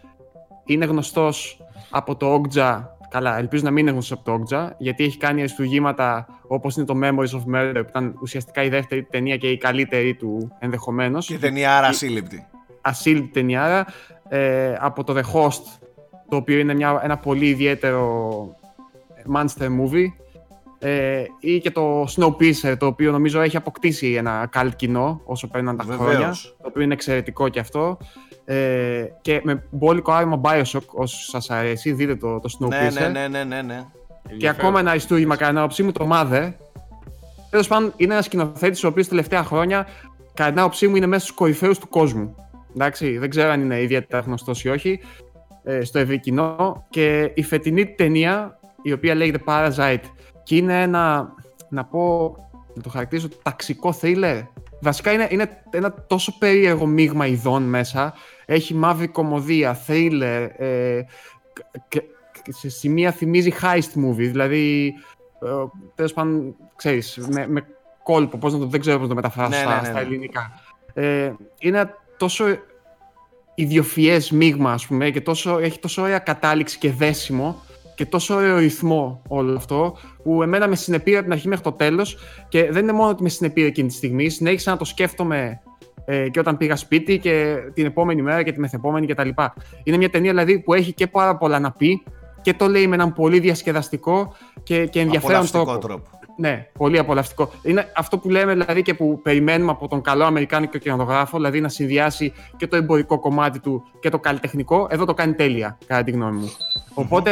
είναι 0.65 0.85
γνωστός 0.85 1.65
από 1.91 2.17
το 2.17 2.43
Okja. 2.43 2.85
Καλά, 3.09 3.39
ελπίζω 3.39 3.63
να 3.65 3.71
μην 3.71 3.83
είναι 3.83 3.91
γνωστός 3.91 4.19
από 4.19 4.31
το 4.31 4.45
Okja, 4.45 4.71
γιατί 4.79 5.05
έχει 5.05 5.19
κάνει 5.19 5.41
αριστουργήματα 5.41 6.27
όπως 6.47 6.77
είναι 6.77 6.87
το 6.87 6.95
Memories 7.03 7.39
of 7.39 7.55
Murder, 7.55 7.75
που 7.75 7.87
ήταν 7.89 8.15
ουσιαστικά 8.21 8.63
η 8.63 8.69
δεύτερη 8.69 9.03
ταινία 9.03 9.37
και 9.37 9.49
η 9.49 9.59
καλύτερη 9.59 10.15
του 10.15 10.57
ενδεχομένως. 10.59 11.27
Και 11.27 11.39
ταινία 11.39 11.77
άρα 11.77 11.87
ασύλληπτη. 11.87 12.47
ασύλληπτη 12.81 13.31
ταινιάρα 13.31 13.87
ε, 14.29 14.75
από 14.79 15.05
το 15.05 15.17
The 15.17 15.23
Host 15.35 15.63
το 16.31 16.37
οποίο 16.37 16.59
είναι 16.59 16.75
μια, 16.75 17.01
ένα 17.03 17.17
πολύ 17.17 17.47
ιδιαίτερο 17.47 18.57
monster 19.35 19.67
movie 19.67 20.07
ε, 20.79 21.25
ή 21.41 21.59
και 21.59 21.71
το 21.71 22.03
Snowpiercer 22.03 22.77
το 22.79 22.87
οποίο 22.87 23.11
νομίζω 23.13 23.41
έχει 23.41 23.57
αποκτήσει 23.57 24.13
ένα 24.13 24.49
καλ 24.51 24.77
κοινό 24.77 25.21
όσο 25.25 25.49
παίρνουν 25.49 25.77
τα 25.77 25.85
Βεβαίως. 25.85 26.07
χρόνια 26.07 26.35
το 26.63 26.69
οποίο 26.69 26.83
είναι 26.83 26.93
εξαιρετικό 26.93 27.49
και 27.49 27.61
αυτό 27.61 27.99
ε, 28.45 29.05
και 29.21 29.41
με 29.45 29.65
μπόλικο 29.71 30.13
άρωμα 30.13 30.41
Bioshock 30.45 30.87
όσους 30.87 31.25
σας 31.25 31.51
αρέσει 31.51 31.93
δείτε 31.93 32.17
το, 32.17 32.41
το 32.41 32.59
Snowpiercer 32.59 32.93
Ναι, 32.93 33.09
ναι, 33.09 33.29
ναι, 33.29 33.45
ναι, 33.45 33.45
ναι, 33.45 33.63
ναι. 33.63 33.87
και 34.37 34.49
ακόμα 34.49 34.81
ένα 34.81 34.91
αριστούργημα 34.91 35.37
κατά 35.37 35.49
την 35.49 35.59
άποψή 35.59 35.83
μου, 35.83 35.93
το 35.93 36.09
Mother. 36.13 36.53
Τέλος 37.51 37.69
πάντων, 37.69 37.93
είναι 37.97 38.13
ένας 38.13 38.25
σκηνοθέτης 38.25 38.85
ο 38.85 38.89
οποίος 38.89 39.09
τελευταία 39.09 39.45
χρόνια, 39.45 39.87
κατά 40.35 40.51
την 40.51 40.59
άποψή 40.59 40.89
μου, 40.89 40.97
είναι 40.97 41.07
μέσα 41.07 41.25
στου 41.25 41.35
κορυφαίου 41.35 41.73
του 41.73 41.89
κόσμου. 41.89 42.35
Εντάξει, 42.75 43.19
δεν 43.19 43.31
ξέρω 43.31 43.51
αν 43.51 43.61
είναι 43.61 43.81
ιδιαίτερα 43.81 44.23
γνωστός 44.23 44.65
ή 44.65 44.69
όχι 44.69 44.91
ε, 44.91 45.30
στο 45.83 45.99
ευρύ 45.99 46.21
κοινό. 46.21 46.87
Και 46.91 47.31
η 47.35 47.43
φετινή 47.43 47.87
ταινία, 47.87 48.59
η 48.83 48.93
οποία 48.93 49.15
λέγεται 49.15 49.43
Parasite, 49.47 50.03
και 50.43 50.57
είναι 50.57 50.83
ένα, 50.83 51.35
να 51.69 51.85
πω, 51.85 52.35
να 52.75 52.83
το 52.83 52.89
χαρακτηρίσω, 52.89 53.29
ταξικό 53.43 53.95
thriller. 54.01 54.43
Βασικά 54.81 55.13
είναι, 55.13 55.29
είναι 55.31 55.63
ένα 55.71 55.95
τόσο 56.07 56.39
περίεργο 56.39 56.87
μείγμα 56.87 57.27
ειδών 57.27 57.63
μέσα. 57.63 58.15
Έχει 58.47 58.75
μαύρη 58.75 59.09
κομμωδία, 59.09 59.79
thriller, 59.87 60.49
ε, 60.57 61.01
και- 61.89 62.03
και 62.43 62.53
σε 62.53 62.69
σημεία 62.69 63.13
θυμίζει 63.13 63.53
heist 63.63 63.99
movie, 64.07 64.15
δηλαδή 64.15 64.95
ε, 65.43 65.49
τέλος 65.95 66.13
πάντων, 66.13 66.57
ξέρεις, 66.77 67.19
με, 67.31 67.47
με 67.49 67.67
κόλπο, 68.03 68.39
πώς 68.39 68.53
να 68.53 68.59
το, 68.59 68.67
δεν 68.67 68.81
ξέρω 68.81 68.99
πώς 68.99 69.09
να 69.09 69.15
το 69.15 69.21
μεταφράσω 69.21 69.49
Ναι, 69.51 69.57
στα, 69.57 69.69
ναι, 69.75 69.81
ναι, 69.81 69.85
στα 69.85 69.93
ναι. 69.93 70.01
ελληνικά. 70.01 70.51
Ε, 70.95 71.33
είναι 71.59 71.79
ένα 71.79 71.95
τόσο 72.17 72.45
ιδιοφιές 73.55 74.31
μείγμα, 74.31 74.73
ας 74.73 74.87
πούμε, 74.87 75.11
και 75.11 75.21
τόσο, 75.21 75.59
έχει 75.59 75.79
τόσο 75.79 76.03
ωραία 76.03 76.19
κατάληξη 76.19 76.79
και 76.79 76.91
δέσιμο 76.91 77.63
και 77.95 78.07
τόσο 78.07 78.35
ωραίο 78.35 78.59
ρυθμό 78.59 79.23
όλο 79.29 79.57
αυτό, 79.57 79.97
που 80.23 80.43
εμένα 80.43 80.69
με 80.69 80.77
συνεπήρε 80.77 81.17
από 81.17 81.25
την 81.25 81.33
αρχή 81.35 81.49
μέχρι 81.49 81.65
το 81.65 81.73
τέλος 81.73 82.19
και 82.49 82.71
δεν 82.71 82.83
είναι 82.83 82.93
μόνο 82.93 83.11
ότι 83.11 83.23
με 83.23 83.29
συνεπήρε 83.29 83.67
εκείνη 83.67 83.89
τη 83.89 83.95
στιγμή, 83.95 84.29
συνέχισα 84.29 84.71
να 84.71 84.77
το 84.77 84.85
σκέφτομαι 84.85 85.61
ε, 86.05 86.29
και 86.29 86.39
όταν 86.39 86.57
πήγα 86.57 86.77
σπίτι 86.77 87.19
και 87.19 87.57
την 87.75 87.87
επόμενη 87.87 88.23
μέρα 88.23 88.43
και 88.43 88.53
τη 88.53 88.61
μεθεπόμενη 88.61 89.07
κτλ. 89.07 89.29
Είναι 89.83 89.97
μια 89.97 90.11
ταινία 90.11 90.31
δηλαδή 90.31 90.59
που 90.61 90.75
έχει 90.75 90.93
και 90.93 91.07
πάρα 91.07 91.37
πολλά 91.37 91.59
να 91.59 91.73
πει 91.73 92.03
και 92.43 92.55
το 92.55 92.67
λέει 92.67 92.87
με 92.87 92.95
έναν 92.95 93.13
πολύ 93.13 93.39
διασκεδαστικό 93.39 94.35
και, 94.63 94.87
και 94.87 95.01
ενδιαφέρον 95.01 95.37
Απολαυστικό 95.37 95.65
τρόπο. 95.65 95.87
τρόπο. 95.87 96.20
Ναι, 96.41 96.67
πολύ 96.79 96.99
απολαυστικό. 96.99 97.51
Είναι 97.63 97.93
αυτό 97.97 98.19
που 98.19 98.31
λέμε 98.31 98.53
δηλαδή 98.53 98.83
και 98.83 98.95
που 98.95 99.21
περιμένουμε 99.23 99.71
από 99.71 99.89
τον 99.89 100.01
καλό 100.01 100.25
Αμερικάνικο 100.25 100.79
κινηματογράφο, 100.79 101.37
δηλαδή 101.37 101.61
να 101.61 101.69
συνδυάσει 101.69 102.33
και 102.57 102.67
το 102.67 102.77
εμπορικό 102.77 103.21
κομμάτι 103.21 103.61
του 103.61 103.83
και 104.01 104.09
το 104.09 104.19
καλλιτεχνικό. 104.19 104.87
Εδώ 104.91 105.05
το 105.05 105.15
κάνει 105.15 105.35
τέλεια, 105.35 105.79
κατά 105.87 106.03
τη 106.03 106.11
γνώμη 106.11 106.39
μου. 106.39 106.51
Οπότε, 106.95 107.31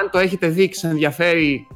αν 0.00 0.10
το 0.10 0.18
έχετε 0.18 0.48
δει 0.48 0.68
και 0.68 0.74
σε 0.74 0.88
ενδιαφέρει 0.88 1.66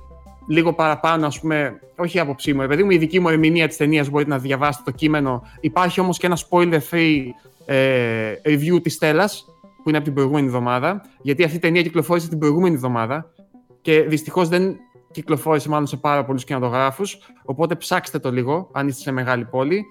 λίγο 0.49 0.72
παραπάνω, 0.72 1.26
ας 1.26 1.41
πούμε, 1.41 1.81
όχι 1.97 2.16
η 2.16 2.20
άποψή 2.20 2.53
μου, 2.53 2.62
επειδή 2.62 2.83
μου 2.83 2.91
η 2.91 2.99
δική 2.99 3.20
μου 3.20 3.29
ερμηνεία 3.29 3.68
της 3.68 3.76
ταινίας 3.76 4.09
μπορείτε 4.09 4.31
να 4.31 4.39
διαβάσετε 4.39 4.91
το 4.91 4.97
κείμενο. 4.97 5.43
Υπάρχει 5.61 6.01
όμως 6.01 6.18
και 6.18 6.26
ένα 6.26 6.39
spoiler 6.51 6.81
free 6.91 7.20
ε, 7.66 8.33
review 8.45 8.83
της 8.83 8.95
Στέλλας, 8.95 9.45
που 9.83 9.89
είναι 9.89 9.97
από 9.97 10.07
την 10.07 10.14
προηγούμενη 10.14 10.47
εβδομάδα, 10.47 11.03
γιατί 11.22 11.45
αυτή 11.45 11.57
η 11.57 11.61
ταινία 11.61 11.83
κυκλοφόρησε 11.83 12.29
την 12.29 12.39
προηγούμενη 12.39 12.74
εβδομάδα 12.74 13.33
και 13.81 14.01
δυστυχώς 14.01 14.49
δεν 14.49 14.76
κυκλοφόρησε 15.11 15.69
μάλλον 15.69 15.87
σε 15.87 15.97
πάρα 15.97 16.25
πολλούς 16.25 16.45
κινηματογράφους, 16.45 17.19
οπότε 17.45 17.75
ψάξτε 17.75 18.19
το 18.19 18.31
λίγο, 18.31 18.71
αν 18.73 18.89
είστε 18.89 19.01
σε 19.03 19.11
μεγάλη 19.11 19.45
πόλη. 19.45 19.85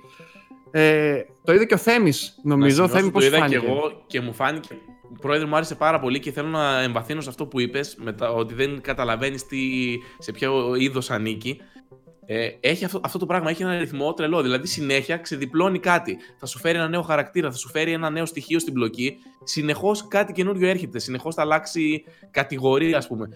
Ε, 0.72 1.22
το 1.44 1.54
είδε 1.54 1.66
και 1.66 1.74
ο 1.74 1.78
Θέμης, 1.78 2.40
νομίζω. 2.44 2.82
Να 2.82 2.88
Θέμη, 2.88 3.02
σημειώσω, 3.02 3.12
πώς 3.12 3.22
το 3.24 3.28
είδα 3.28 3.38
φάνηκε. 3.38 3.60
και 3.60 3.66
εγώ 3.66 4.04
και 4.08 4.22
μου 4.22 4.34
φάνηκε. 4.34 4.78
Πρόεδρε, 5.22 5.48
μου 5.48 5.56
άρεσε 5.56 5.76
πάρα 5.76 6.00
πολύ 6.00 6.20
και 6.20 6.32
θέλω 6.32 6.48
να 6.48 6.82
εμβαθύνω 6.82 7.22
σε 7.22 7.30
αυτό 7.30 7.46
που 7.46 7.60
είπες, 7.60 7.98
ότι 8.36 8.54
δεν 8.54 8.82
καταλαβαίνεις 8.82 9.46
σε 10.18 10.32
ποιο 10.32 10.76
είδος 10.76 11.12
ανήκει. 11.12 11.62
Ε, 12.30 12.50
έχει 12.60 12.86
αυτό, 12.86 13.00
αυτό 13.04 13.18
το 13.18 13.26
πράγμα 13.26 13.50
έχει 13.50 13.64
ένα 13.64 13.78
ρυθμό 13.78 14.14
τρελό. 14.14 14.42
Δηλαδή, 14.42 14.68
συνέχεια 14.68 15.18
ξεδιπλώνει 15.18 15.80
κάτι. 15.80 16.18
Θα 16.40 16.46
σου 16.46 16.60
φέρει 16.60 16.78
ένα 16.78 16.88
νέο 16.88 17.02
χαρακτήρα, 17.02 17.52
θα 17.52 17.58
σου 17.58 17.70
φέρει 17.70 17.92
ένα 17.92 18.10
νέο 18.10 18.26
στοιχείο 18.26 18.60
στην 18.60 18.74
μπλοκή. 18.74 19.18
Συνεχώς 19.44 20.08
κάτι 20.08 20.34
καινούριο 20.34 20.68
έρχεται. 20.68 21.00
Συνεχώς 21.00 21.36
θα 21.36 21.42
αλλάξει 21.42 22.04
κατηγορία, 22.32 22.98
ας 22.98 23.08
πούμε. 23.08 23.30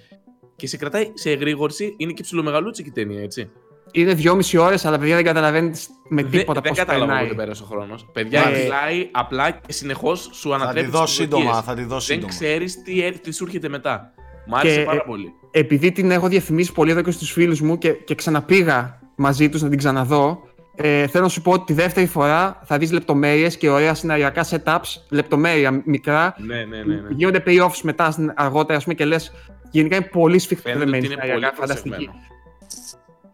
Και 0.62 0.68
σε 0.68 0.78
κρατάει 0.78 1.12
σε 1.14 1.32
εγρήγορση. 1.32 1.94
Είναι 1.98 2.12
και 2.12 2.24
ψιλομεγαλούτσικη 2.24 2.90
η 2.90 2.92
ταινία, 2.92 3.22
έτσι. 3.22 3.50
Είναι 3.92 4.14
δυόμιση 4.14 4.58
ώρες, 4.58 4.86
αλλά 4.86 5.00
παιδιά 5.00 5.16
δεν 5.16 5.24
καταλαβαίνει 5.26 5.72
με 6.10 6.22
Δεν, 6.22 6.32
τίποτα 6.32 6.62
δεν 6.62 6.70
πώς 6.72 6.80
κατάλαβα 6.80 7.06
περνάει. 7.06 7.24
πότε 7.28 7.36
πέρασε 7.42 7.64
ο 7.64 7.66
χρόνος. 7.66 8.06
Παιδιά, 8.14 8.46
Ναι. 8.50 8.58
μιλάει 8.58 9.10
απλά 9.12 9.52
και 9.52 9.72
συνεχώς 9.74 10.30
σου 10.34 10.50
Θα 10.50 10.56
ανατρέπει. 10.56 10.86
τη 10.86 10.92
δω 10.92 11.04
τις 11.04 11.14
σύντομα, 11.14 11.44
προσδοκίες. 11.44 11.66
θα 11.70 11.74
τη 11.82 11.82
δω 11.82 11.90
Δεν 11.96 12.00
σύντομα. 12.02 12.28
ξέρεις 12.28 12.82
τι, 12.84 13.00
έ- 13.06 13.20
τι 13.22 13.32
σου 13.34 13.44
έρχεται 13.44 13.70
μετά. 13.70 14.14
Μ' 14.48 14.56
άρεσε 14.56 14.78
Και, 14.80 14.84
πάρα 14.84 14.98
ε, 14.98 15.04
πολύ. 15.06 15.34
Επειδή 15.52 15.92
την 15.92 16.12
έχω 16.12 16.28
διαφημίσει 16.28 16.72
πολύ 16.74 16.92
εδώ 16.92 17.02
και 17.02 17.12
στους 17.12 17.32
φίλους 17.32 17.62
μου 17.62 17.78
και, 17.78 17.90
και 17.92 18.16
ξαναπήγα 18.16 19.00
μαζί 19.16 19.50
τους 19.50 19.62
να 19.62 19.70
την 19.70 19.78
ξαναδώ, 19.78 20.40
ε, 20.76 21.08
θέλω 21.08 21.24
να 21.24 21.30
σου 21.30 21.42
πω 21.42 21.52
ότι 21.52 21.64
τη 21.66 21.74
δεύτερη 21.74 22.06
φορά 22.06 22.62
θα 22.64 22.78
δεις 22.78 22.92
λεπτομέρειες 22.92 23.58
και 23.58 23.70
ωραία 23.70 23.94
σεναριακά 23.94 24.46
setups, 24.50 25.02
λεπτομέρεια 25.10 25.82
μικρά. 25.86 26.36
Ναι, 26.38 26.56
ναι, 26.56 26.78
ναι. 26.78 26.96
ναι. 26.96 27.08
Γίνονται 27.16 27.44
payoffs 27.48 27.80
μετά 27.84 28.12
στην- 28.12 28.32
αργότερα, 28.36 28.78
ας 28.78 28.84
πούμε, 28.84 28.96
και 28.96 29.06
λες. 29.06 29.32
Γενικά 29.72 29.96
είναι 29.96 30.06
πολύ 30.06 30.40
Φαίνεται 30.40 30.40
σφιχτεδεμένη 30.40 30.98
ότι 30.98 31.06
είναι 31.06 31.16
πολύ 31.16 31.26
σεναριακά, 31.28 31.56
φανταστική. 31.56 31.90
προσεγμένο. 31.90 32.20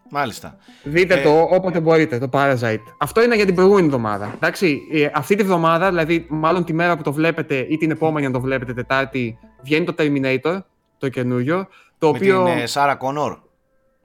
Μάλιστα. 0.09 0.57
Δείτε 0.83 1.13
Ε, 1.19 1.23
το 1.23 1.39
όποτε 1.41 1.79
μπορείτε, 1.79 2.17
το 2.17 2.29
Parasite. 2.31 2.77
Αυτό 2.97 3.23
είναι 3.23 3.35
για 3.35 3.45
την 3.45 3.55
προηγούμενη 3.55 3.85
εβδομάδα. 3.85 4.31
Εντάξει, 4.35 4.81
ε, 4.93 5.07
αυτή 5.13 5.35
τη 5.35 5.43
βδομάδα, 5.43 5.89
δηλαδή 5.89 6.25
μάλλον 6.29 6.63
τη 6.63 6.73
μέρα 6.73 6.97
που 6.97 7.03
το 7.03 7.13
βλέπετε 7.13 7.65
ή 7.69 7.77
την 7.77 7.91
επόμενη 7.91 8.25
αν 8.25 8.31
το 8.31 8.39
βλέπετε 8.41 8.73
Τετάρτη, 8.73 9.37
βγαίνει 9.63 9.85
το 9.85 9.95
Terminator, 9.97 10.59
το 10.97 11.09
καινούριο. 11.09 11.67
Το 11.97 12.11
Με 12.11 12.17
οποίο, 12.17 12.43
την 12.57 12.67
Σάρα 12.67 12.95
Κόνορ. 12.95 13.37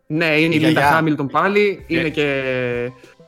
ναι, 0.06 0.24
είναι 0.26 0.54
η 0.54 0.58
γιαγιά. 0.58 0.68
Λίντα 0.68 0.80
Χάμιλτον 0.82 1.26
πάλι, 1.26 1.84
Και- 1.86 1.96
είναι 1.98 2.08
και 2.08 2.42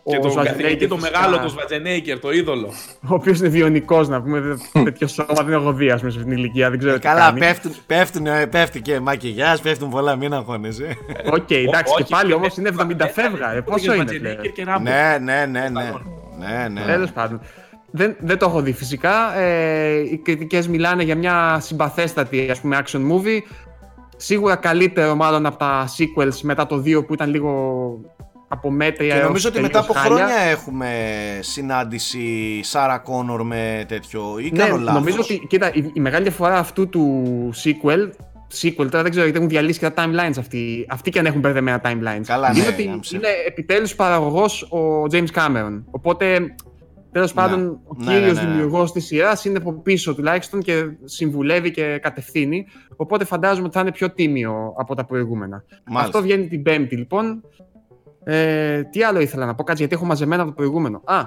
Και 0.05 0.17
ο 0.17 0.21
το, 0.21 0.29
Schwarzenegger 0.29 0.45
καθηγητή, 0.45 0.87
το 0.87 0.97
φυσικά, 0.97 1.19
μεγάλο, 1.21 1.39
το 1.43 1.49
Σβατζενέικερ, 1.49 2.19
το 2.19 2.31
είδωλο. 2.33 2.67
ο 3.11 3.15
οποίος 3.15 3.39
είναι 3.39 3.49
βιονικός, 3.49 4.09
να 4.09 4.23
πούμε, 4.23 4.41
δεν- 4.41 4.85
τέτοιο 4.85 5.07
σώμα 5.07 5.43
δεν 5.45 5.53
έχω 5.53 5.73
δει, 5.73 5.91
ας 5.91 5.99
πούμε, 6.01 6.11
σε 6.13 6.19
αυτήν 6.19 6.33
την 6.35 6.43
ηλικία, 6.43 6.71
δεν 6.71 6.79
ξέρω 6.79 6.99
τι 6.99 7.07
Ε, 7.07 7.11
Καλά, 7.11 7.21
κάνει. 7.25 7.39
πέφτουν, 7.39 7.73
πέφτουν, 7.87 8.27
ε, 8.27 8.47
πέφτει 8.47 8.81
και 8.81 9.01
μακιγιάς, 9.01 9.61
πέφτουν 9.61 9.89
πολλά, 9.91 10.17
μην 10.17 10.35
αγχώνεσαι. 10.35 10.97
Οκ, 11.33 11.51
εντάξει, 11.51 11.93
Ό- 11.93 11.97
και 11.97 12.03
όχι, 12.03 12.11
πάλι 12.13 12.33
ε, 12.33 12.35
όμως 12.35 12.57
είναι 12.57 12.69
70 12.79 13.05
ε, 13.05 13.09
φεύγα, 13.09 13.53
ε, 13.53 13.57
ε, 13.57 13.61
πόσο 13.61 13.95
είναι 13.95 14.05
Schwarzenegger 14.05 14.19
πλέον. 14.21 14.41
και 14.55 14.65
Rambo. 14.69 14.81
ναι, 14.83 15.17
ναι, 15.21 15.47
ναι, 15.51 15.69
ναι. 15.69 15.93
Ναι, 16.39 16.69
ναι. 16.69 16.81
Τέλος 16.81 17.11
πάντων. 17.11 17.41
Δεν, 17.91 18.17
δεν 18.19 18.39
το 18.39 18.47
έχω 18.47 18.61
δει 18.61 18.73
φυσικά. 18.73 19.39
Ε, 19.39 19.99
οι 19.99 20.21
κριτικές 20.25 20.69
μιλάνε 20.69 21.03
για 21.03 21.17
μια 21.17 21.59
συμπαθέστατη 21.61 22.49
ας 22.51 22.61
πούμε, 22.61 22.83
action 22.85 22.99
movie. 22.99 23.41
Σίγουρα 24.17 24.57
καλύτερο 24.57 25.15
μάλλον 25.15 25.47
από 25.47 25.57
τα 25.57 25.89
sequels 25.89 26.39
μετά 26.43 26.67
το 26.67 26.77
2 26.87 27.05
που 27.07 27.15
ήταν 27.15 27.31
λίγο 27.31 27.51
από 28.49 28.71
μέτρια. 28.71 29.09
Και 29.09 29.15
έως 29.19 29.27
νομίζω 29.27 29.49
ότι 29.49 29.61
μετά 29.61 29.81
τελείως 29.81 29.97
από 29.97 30.09
χάλια. 30.09 30.27
χρόνια 30.27 30.43
έχουμε 30.51 30.89
συνάντηση 31.41 32.61
Σάρα 32.63 32.99
Κόνορ 32.99 33.43
με 33.43 33.85
τέτοιο. 33.89 34.39
Ή 34.39 34.51
Ναι, 34.53 34.59
κάνω 34.59 34.77
λάθος. 34.77 35.01
νομίζω 35.01 35.19
ότι 35.21 35.47
κοίτα, 35.49 35.71
η, 35.75 35.91
η 35.93 36.01
μεγάλη 36.01 36.23
διαφορά 36.23 36.59
αυτού 36.59 36.89
του 36.89 37.25
sequel. 37.65 38.11
Sequel, 38.63 38.87
τώρα 38.91 39.03
δεν 39.03 39.11
ξέρω 39.11 39.25
γιατί 39.25 39.37
έχουν 39.37 39.49
διαλύσει 39.49 39.79
και 39.79 39.91
τα 39.91 40.05
timelines 40.07 40.35
αυτοί. 40.39 40.87
Αυτοί 40.89 41.11
και 41.11 41.19
αν 41.19 41.27
έχουν 41.27 41.41
μπερδεμένα 41.41 41.81
timelines. 41.85 42.23
Καλά, 42.27 42.51
είναι 42.51 42.61
ναι, 42.63 42.69
ότι 42.69 42.91
άμψε. 42.93 43.17
είναι 43.17 43.29
επιτέλους 43.47 43.95
παραγωγός 43.95 44.63
ο 44.63 44.79
James 45.11 45.27
Cameron. 45.35 45.83
Οπότε 45.91 46.55
τέλος 47.13 47.33
πάντων 47.33 47.67
ο 47.85 47.97
Ναι, 47.97 48.13
κύριος 48.13 48.35
ναι, 48.37 48.43
ναι, 48.43 48.49
ναι. 48.49 48.53
δημιουργός 48.55 48.93
της 48.93 49.05
σειράς 49.07 49.45
είναι 49.45 49.59
από 49.59 49.73
πίσω 49.73 50.15
τουλάχιστον 50.15 50.63
και 50.63 50.85
συμβουλεύει 51.05 51.71
και 51.71 51.99
κατευθύνει. 52.03 52.67
Οπότε 52.97 53.25
φαντάζομαι 53.25 53.67
ότι 53.67 53.75
θα 53.75 53.81
είναι 53.81 53.93
πιο 53.93 54.11
τίμιο 54.11 54.75
από 54.79 54.95
τα 54.95 55.05
προηγούμενα. 55.05 55.65
Μάλιστα. 55.85 56.07
Αυτό 56.07 56.23
βγαίνει 56.23 56.49
την 56.49 56.63
Πέμπτη 56.63 56.97
λοιπόν. 56.97 57.43
Ε, 58.25 58.83
τι 58.83 59.03
άλλο 59.03 59.21
ήθελα 59.21 59.47
να 59.47 59.55
πω, 59.55 59.63
κάτι 59.65 59.79
γιατί 59.79 59.95
έχω 59.95 60.05
μαζεμένα 60.05 60.43
από 60.43 60.51
το 60.51 60.57
προηγούμενο. 60.57 61.01
Α, 61.05 61.23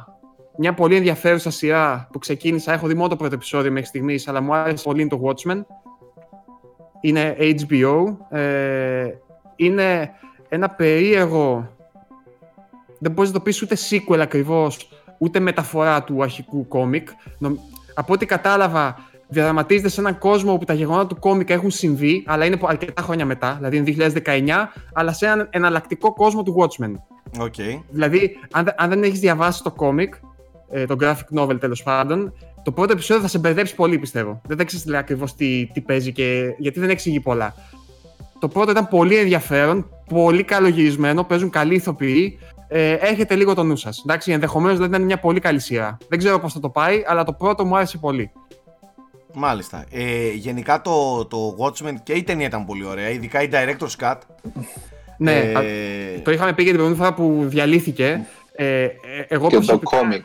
μια 0.57 0.73
πολύ 0.73 0.95
ενδιαφέρουσα 0.95 1.49
σειρά 1.51 2.07
που 2.11 2.19
ξεκίνησα. 2.19 2.73
Έχω 2.73 2.87
δει 2.87 2.93
μόνο 2.93 3.07
το 3.09 3.15
πρώτο 3.15 3.33
επεισόδιο 3.35 3.71
μέχρι 3.71 3.87
στιγμής, 3.87 4.27
αλλά 4.27 4.41
μου 4.41 4.53
άρεσε 4.55 4.83
πολύ 4.83 5.01
είναι 5.01 5.09
το 5.09 5.21
Watchmen. 5.23 5.61
Είναι 7.01 7.35
HBO. 7.39 8.15
Ε, 8.37 9.09
είναι 9.55 10.11
ένα 10.49 10.69
περίεργο. 10.69 11.71
Δεν 12.99 13.11
μπορείς 13.11 13.31
να 13.31 13.37
το 13.37 13.43
πεις 13.43 13.61
ούτε 13.61 13.75
sequel 13.89 14.19
ακριβώς, 14.19 14.89
ούτε 15.17 15.39
μεταφορά 15.39 16.03
του 16.03 16.23
αρχικού 16.23 16.67
κόμικ. 16.67 17.09
Νομ- 17.37 17.57
Από 17.93 18.13
ό,τι 18.13 18.25
κατάλαβα, 18.25 18.95
διαδραματίζεται 19.29 19.89
σε 19.89 19.99
έναν 19.99 20.17
κόσμο 20.17 20.51
όπου 20.53 20.65
τα 20.65 20.73
γεγονότα 20.73 21.07
του 21.07 21.19
κόμικ 21.19 21.49
έχουν 21.49 21.71
συμβεί, 21.71 22.23
αλλά 22.27 22.45
είναι 22.45 22.57
πο- 22.57 22.67
αρκετά 22.67 23.01
χρόνια 23.01 23.25
μετά, 23.25 23.53
δηλαδή 23.55 23.77
είναι 23.77 23.85
2019, 24.25 24.71
αλλά 24.93 25.13
σε 25.13 25.25
έναν 25.25 25.47
εναλλακτικό 25.51 26.13
κόσμο 26.13 26.43
του 26.43 26.55
Watchmen. 26.59 26.91
Οκ. 27.39 27.53
Δηλαδή, 27.89 28.37
αν, 28.51 28.63
δε- 28.63 28.71
αν 28.77 28.89
δεν 28.89 29.03
έχεις 29.03 29.19
διαβάσει 29.19 29.63
το 29.63 29.71
κόμικ, 29.71 30.13
ε, 30.69 30.85
το 30.85 30.95
graphic 31.01 31.39
novel 31.39 31.59
τέλος 31.59 31.83
πάντων, 31.83 32.33
το 32.63 32.71
πρώτο 32.71 32.91
επεισόδιο 32.91 33.21
θα 33.21 33.27
σε 33.29 33.39
μπερδέψει 33.39 33.75
πολύ, 33.75 33.97
πιστεύω. 33.99 34.41
Δεν 34.47 34.57
θα 34.57 34.63
ξέρεις 34.63 34.93
ακριβώς 34.93 35.35
τι, 35.35 35.69
τι 35.73 35.81
παίζει 35.81 36.11
και 36.11 36.53
γιατί 36.57 36.79
δεν 36.79 36.89
εξηγεί 36.89 37.19
πολλά. 37.19 37.53
Το 38.39 38.47
πρώτο 38.47 38.71
ήταν 38.71 38.87
πολύ 38.87 39.15
ενδιαφέρον, 39.17 39.89
πολύ 40.09 40.43
καλογυρισμένο, 40.43 41.23
παίζουν 41.23 41.49
καλοί 41.49 41.75
ηθοποιοί. 41.75 42.39
Ε, 42.67 42.91
έχετε 42.93 43.35
λίγο 43.35 43.53
το 43.53 43.63
νου 43.63 43.75
σας. 43.75 44.01
Εντάξει, 44.05 44.31
ενδεχομένως 44.31 44.73
δηλαδή 44.75 44.91
να 44.91 44.97
είναι 44.97 45.05
μια 45.05 45.19
πολύ 45.19 45.39
καλή 45.39 45.59
σειρά. 45.59 45.97
Δεν 46.09 46.17
ξέρω 46.19 46.39
πώς 46.39 46.53
θα 46.53 46.59
το 46.59 46.69
πάει, 46.69 47.03
αλλά 47.07 47.23
το 47.23 47.33
πρώτο 47.33 47.65
μου 47.65 47.75
άρεσε 47.77 47.97
πολύ. 47.97 48.31
Μάλιστα. 49.39 49.85
Ε, 49.91 50.29
γενικά 50.33 50.81
το, 50.81 51.25
το 51.25 51.55
Watchmen 51.59 51.93
και 52.03 52.13
η 52.13 52.23
ταινία 52.23 52.45
ήταν 52.47 52.65
πολύ 52.65 52.85
ωραία, 52.85 53.09
ειδικά 53.09 53.41
η 53.41 53.49
Director's 53.51 54.03
Cut. 54.03 54.15
Ναι, 55.17 55.39
Ε, 55.39 55.53
α- 55.55 56.21
το 56.23 56.31
είχαμε 56.31 56.53
πει 56.53 56.63
και 56.63 56.69
την 56.69 56.77
προηγούμενη 56.79 56.95
φορά 56.95 57.13
που 57.13 57.43
διαλύθηκε. 57.47 58.27
Ε, 58.55 58.83
ε, 58.83 58.89
εγώ 59.27 59.47
Και 59.47 59.55
το 59.55 59.61
προσωπικά 59.61 59.97
κόμικ. 59.97 60.23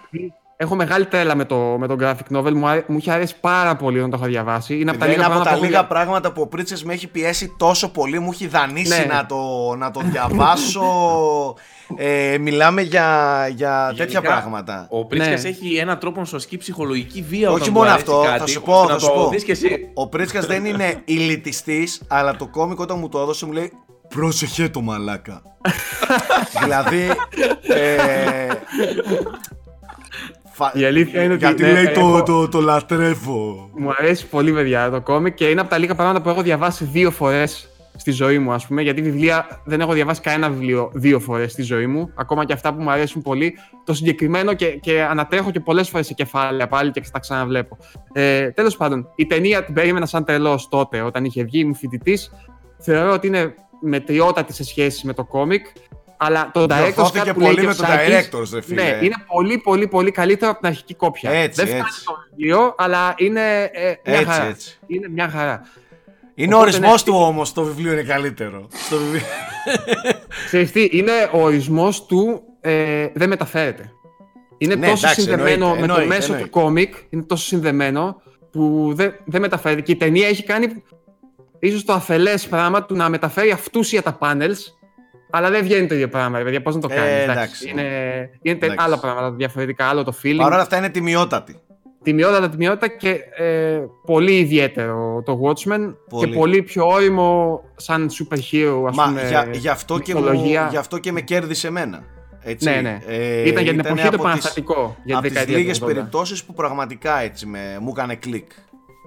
Έχω 0.63 0.75
μεγάλη 0.75 1.07
τρέλα 1.07 1.35
με 1.35 1.45
το, 1.45 1.57
με 1.57 1.87
το 1.87 1.97
graphic 2.01 2.37
novel. 2.37 2.53
Μου, 2.53 2.67
άρε- 2.69 2.85
μου 2.89 2.97
είχε 2.99 3.13
αρέσει 3.13 3.35
πάρα 3.41 3.77
πολύ 3.77 3.99
όταν 3.99 4.11
το 4.11 4.17
είχα 4.21 4.27
διαβάσει. 4.27 4.79
Είναι 4.81 4.91
από 4.91 4.99
τα 5.01 5.07
είναι 5.07 5.15
λίγα 5.15 5.27
από 5.27 5.35
τα 5.37 5.41
πράγματα 5.43 5.51
που 5.51 5.57
έχω 5.57 5.65
λίγα 5.65 5.79
δια- 5.79 5.89
πράγματα 5.89 6.33
που 6.33 6.41
ο 6.43 6.47
Πρίτσες 6.47 6.85
με 6.85 6.93
έχει 6.93 7.07
πιέσει 7.09 7.55
τόσο 7.59 7.89
πολύ, 7.91 8.19
μου 8.19 8.31
έχει 8.33 8.47
δανείσει 8.47 8.99
Ναι. 9.07 9.15
να, 9.15 9.27
το, 9.27 9.37
να 9.79 9.91
το 9.91 10.01
διαβάσω. 10.05 10.85
ε, 11.97 12.37
μιλάμε 12.39 12.83
για, 12.83 13.49
για 13.55 13.87
τέτοια 13.97 14.05
Γενικά, 14.21 14.21
πράγματα. 14.41 14.87
Ο 14.91 15.05
Πρίτσκα 15.07 15.31
Ναι. 15.41 15.49
έχει 15.49 15.77
έναν 15.77 15.99
τρόπο 15.99 16.21
να 16.21 16.27
σου 16.27 16.37
ασκεί 16.37 16.57
ψυχολογική 16.57 17.23
βία 17.29 17.51
Όχι 17.51 17.61
όταν 17.61 17.73
μόνο 17.73 17.85
του 17.87 17.91
αρέσει 17.93 18.11
αυτό, 18.11 18.23
κάτι, 18.27 18.39
θα 18.39 18.47
σου 18.47 18.63
πω, 18.63 18.73
ώστε 18.73 18.87
θα 18.87 18.93
να 18.93 18.99
σου 18.99 19.07
το 19.07 19.13
πω. 19.13 19.29
δεις 19.29 19.45
και 19.45 19.53
εσύ. 19.53 19.91
Ο 19.95 20.09
Πρίτσκας 20.09 20.47
δεν 20.47 20.65
είναι 20.65 21.01
ηλιτιστής, 21.05 22.03
αλλά 22.09 22.37
το 22.37 22.47
κόμικ 22.47 22.81
όταν 22.81 22.99
μου 22.99 23.09
το 23.09 23.19
έδωσε 23.21 23.47
μου 23.47 23.53
λέει 23.53 23.73
Πρόσεχε 24.09 24.69
το 24.69 24.81
μαλάκα. 24.81 25.43
δηλαδή. 26.63 27.11
Ε, 27.69 28.47
φα- 28.47 29.62
Η 30.73 30.85
αλήθεια 30.85 31.23
είναι 31.23 31.33
ότι, 31.35 31.45
Γιατί 31.45 31.63
ναι, 31.63 31.73
λέει 31.73 31.89
το, 31.89 32.01
έχω- 32.01 32.23
το, 32.23 32.49
το 32.49 32.61
λατρεύω. 32.61 33.71
Μου 33.75 33.91
αρέσει 33.99 34.27
πολύ, 34.27 34.53
παιδιά, 34.53 34.91
το 34.91 35.01
κόμικ 35.01 35.35
και 35.35 35.49
είναι 35.49 35.61
από 35.61 35.71
τα 35.71 35.79
λίγα 35.79 35.95
πράγματα 35.95 36.23
που 36.23 36.29
έχω 36.29 36.43
διαβάσει 36.43 36.85
δύο 36.85 37.11
φορές 37.11 37.67
στη 37.97 38.11
ζωή 38.11 38.39
μου, 38.39 38.53
ας 38.53 38.67
πούμε. 38.67 38.83
Γιατί 38.83 39.03
βιβλία 39.03 39.61
δεν 39.65 39.81
έχω 39.81 39.93
διαβάσει 39.93 40.21
κανένα 40.21 40.51
βιβλίο 40.51 40.91
δύο 40.95 41.21
φορές 41.21 41.53
στη 41.53 41.63
ζωή 41.63 41.87
μου. 41.87 42.11
Ακόμα 42.15 42.45
και 42.45 42.53
αυτά 42.53 42.75
που 42.75 42.83
μου 42.83 42.91
αρέσουν 42.91 43.23
πολύ. 43.23 43.55
Το 43.85 43.95
συγκεκριμένο 43.95 44.53
και, 44.55 44.67
και 44.67 45.03
ανατρέχω 45.03 45.51
και 45.51 45.61
πολλές 45.61 45.89
φορές 45.89 46.07
σε 46.07 46.15
κεφάλαια 46.15 46.67
πάλι 46.69 46.91
και 46.91 47.03
τα 47.13 47.19
ξαναβλέπω. 47.19 47.77
Ε, 48.13 48.51
Τέλος 48.51 48.77
πάντων, 48.77 49.09
η 49.17 49.27
ταινία 49.27 49.65
την 49.65 49.75
περίμενα 49.75 50.07
σαν 50.07 50.25
τρελός 50.25 50.69
τότε 50.69 51.01
όταν 51.01 51.25
είχε 51.25 51.45
βγει, 51.45 51.59
ήμουν 51.61 51.75
φοιτητής. 51.75 52.31
Θεωρώ 52.79 53.13
ότι 53.13 53.27
είναι 53.27 53.55
μετριότατη 53.81 54.53
σε 54.53 54.65
σχέση 54.65 55.07
με 55.07 55.13
το 55.13 55.25
κόμικ. 55.25 55.67
Αλλά 56.25 56.51
το 56.53 56.63
director's 56.63 56.77
Διορθώθηκε 56.77 57.31
cut 57.31 57.35
που 57.35 57.41
λέει 57.41 57.49
πολύ 57.49 57.61
και 57.61 57.67
με 57.67 57.71
ο 57.71 57.75
το 57.75 57.85
Σάκης, 57.85 58.29
director's, 58.31 58.51
ρε 58.55 58.61
φίλε. 58.63 58.83
Ναι, 58.83 58.99
είναι 59.03 59.15
πολύ 59.27 59.59
πολύ 59.59 59.89
πολύ 59.89 60.11
καλύτερο 60.11 60.51
από 60.51 60.61
την 60.61 60.69
αρχική 60.69 60.95
κόπια. 60.95 61.31
Έτσι, 61.31 61.57
δεν 61.65 61.67
φτάνει 61.67 61.83
έτσι. 61.87 62.05
το 62.05 62.15
βιβλίο, 62.31 62.75
αλλά 62.79 63.15
είναι 63.17 63.71
ε, 63.73 63.95
μια 64.05 64.19
Έτσι, 64.19 64.25
χαρά. 64.25 64.45
έτσι. 64.45 64.79
Είναι 64.87 65.09
μια 65.09 65.29
χαρά. 65.29 65.63
Είναι 66.35 66.55
ο 66.55 66.59
Οπότε, 66.59 66.71
ορισμός 66.77 67.05
ναι. 67.05 67.13
του 67.13 67.19
όμως, 67.21 67.53
το 67.53 67.63
βιβλίο 67.65 67.93
είναι 67.93 68.03
καλύτερο. 68.03 68.69
Στο 68.87 68.97
βιβλίο... 68.97 69.21
Ξέρεις 70.47 70.73
τι, 70.73 70.89
είναι 70.93 71.13
ο 71.33 71.43
ορισμός 71.43 72.07
του 72.07 72.43
ε, 72.61 73.07
δεν 73.15 73.29
μεταφέρεται. 73.29 73.93
Είναι 74.59 74.75
Ναι, 74.75 74.89
τόσο 74.89 75.07
εντάξει, 75.07 75.21
συνδεμένο 75.21 75.51
εννοείται, 75.53 75.81
με 75.81 75.87
το 75.87 75.93
εννοείται, 75.93 76.15
μέσο 76.15 76.25
εννοείται. 76.33 76.45
του 76.45 76.61
κόμικ, 76.61 76.95
είναι 77.11 77.23
τόσο 77.23 77.45
συνδεμένο 77.45 78.23
που 78.53 78.93
δεν, 78.95 79.15
δεν 79.25 79.41
μεταφέρεται. 79.41 79.81
Και 79.81 79.93
η 79.93 79.97
ταινία 79.97 80.29
έχει 80.29 80.43
κάνει 80.43 80.83
ίσως 81.59 81.85
το 81.85 81.93
αφελές 81.93 82.47
πράγμα 82.49 82.85
του 82.85 82.97
να 82.97 83.09
μεταφέρει 83.09 83.51
αυτούσια 83.51 84.03
τα 84.03 84.19
panels, 84.21 84.59
αλλά 85.33 85.51
δεν 85.51 85.63
βγαίνει 85.63 85.87
το 85.87 85.95
ίδιο 85.95 86.09
πράγμα, 86.09 86.39
ρε 86.39 86.45
παιδιά. 86.45 86.63
Πώς 86.63 86.75
να 86.75 86.81
το 86.81 86.89
Ε, 86.91 86.95
κάνεις. 86.97 87.13
εντάξει. 87.23 87.69
Είναι, 87.71 87.83
είναι 88.43 88.55
τε- 88.59 88.63
Εντάξει. 88.63 88.77
άλλα 88.87 88.99
πράγματα 88.99 89.31
διαφορετικά, 89.31 89.87
άλλο 89.87 90.05
το 90.05 90.15
feeling. 90.23 90.37
Παρ' 90.37 90.53
όλα 90.53 90.63
αυτά 90.63 90.77
είναι 90.77 90.89
τιμιότατη. 90.89 91.57
τιμιότατα 92.03 92.49
τιμιότητα 92.49 92.89
και 92.89 93.19
ε, 93.37 93.81
πολύ 94.07 94.39
ιδιαίτερο 94.39 95.23
το 95.25 95.41
Watchmen 95.43 95.95
Πολύ. 96.09 96.31
και 96.31 96.37
πολύ 96.39 96.63
πιο 96.63 96.87
όριμο 96.87 97.61
σαν 97.77 98.11
super 98.11 98.37
hero 98.37 98.85
ας 98.89 98.97
Μα 98.97 99.05
πούμε 99.05 99.29
για, 99.29 99.49
γι, 99.53 99.69
αυτό 99.69 99.99
και 99.99 100.15
μου, 100.15 100.21
μυθολογία. 100.21 100.69
γι' 100.71 100.77
αυτό 100.77 100.99
και 100.99 101.13
με 101.13 101.21
κέρδισε 101.21 101.67
εμένα. 101.67 102.03
Έτσι. 102.45 102.69
Ναι, 102.71 102.81
ναι. 102.81 102.99
Ε, 103.07 103.49
Ήταν 103.49 103.63
για 103.63 103.73
την 103.73 103.81
εποχή 103.81 104.01
από 104.01 104.11
το 104.11 104.17
τις- 104.17 104.25
επαναστατικό 104.27 104.97
για 105.05 105.15
από 105.17 105.23
τη 105.27 105.29
τις 105.29 105.39
δεκαετία 105.39 105.57
λίγες 105.59 105.79
του 105.79 105.85
80. 105.85 105.87
περιπτώσεις 105.95 106.45
που 106.45 106.53
πραγματικά 106.55 107.21
έτσι 107.21 107.47
με, 107.47 107.79
μου 107.81 107.89
έκανε 107.97 108.15
κλικ. 108.15 108.51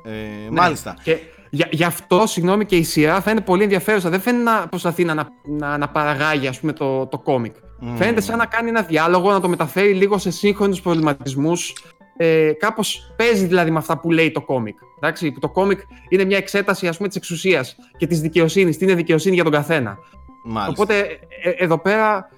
Ε, 0.05 0.49
Μάλιστα. 0.51 0.95
Και 1.03 1.17
για, 1.55 1.67
γι' 1.71 1.83
αυτό, 1.83 2.27
συγγνώμη, 2.27 2.65
και 2.65 2.75
η 2.75 2.83
σειρά 2.83 3.21
φαίνεται 3.21 3.41
πολύ 3.41 3.63
ενδιαφέρουσα. 3.63 4.09
Δεν 4.09 4.21
φαίνεται 4.21 4.43
να 4.43 4.67
προσπαθεί 4.67 5.03
να, 5.03 5.13
να, 5.13 5.27
να, 5.43 5.77
να 5.77 5.89
παραγάγει 5.89 6.47
ας 6.47 6.59
πούμε, 6.59 6.73
το, 6.73 7.05
το 7.07 7.17
κόμικ. 7.17 7.55
Μμμ. 7.79 7.95
Φαίνεται 7.95 8.21
σαν 8.21 8.37
να 8.37 8.45
κάνει 8.45 8.69
ένα 8.69 8.81
διάλογο, 8.81 9.31
να 9.31 9.39
το 9.39 9.49
μεταφέρει 9.49 9.93
λίγο 9.93 10.17
σε 10.17 10.31
σύγχρονους 10.31 10.81
προβληματισμούς. 10.81 11.75
Ε, 12.17 12.51
κάπως 12.59 13.13
παίζει 13.15 13.45
δηλαδή 13.45 13.71
με 13.71 13.77
αυτά 13.77 13.99
που 13.99 14.11
λέει 14.11 14.31
το 14.31 14.41
κόμικ. 14.41 14.77
Εντάξει, 14.97 15.31
που 15.31 15.39
το 15.39 15.49
κόμικ 15.49 15.79
είναι 16.09 16.23
μια 16.23 16.37
εξέταση 16.37 16.87
ας 16.87 16.95
πούμε, 16.95 17.07
της 17.07 17.17
εξουσίας 17.17 17.75
και 17.97 18.07
της 18.07 18.21
δικαιοσύνης. 18.21 18.77
Τι 18.77 18.85
είναι 18.85 18.93
δικαιοσύνη 18.93 19.35
για 19.35 19.43
τον 19.43 19.53
καθένα. 19.53 19.97
Μάλιστα. 20.45 20.83
Οπότε 20.83 21.19
ε, 21.43 21.49
εδώ 21.49 21.77
πέρα 21.77 22.29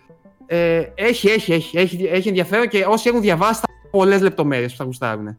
ε, 0.45 0.83
έχει, 0.95 1.27
έχει, 1.27 1.53
έχει, 1.53 1.77
έχει, 1.77 2.03
έχει 2.03 2.27
ενδιαφέρον 2.27 2.67
και 2.67 2.85
όσοι 2.85 3.09
έχουν 3.09 3.21
διαβάσει 3.21 3.59
θα 3.59 3.67
πολλές 3.91 4.21
λεπτομέρειες 4.21 4.71
που 4.71 4.77
θα 4.77 4.83
γουστάρουν. 4.83 5.37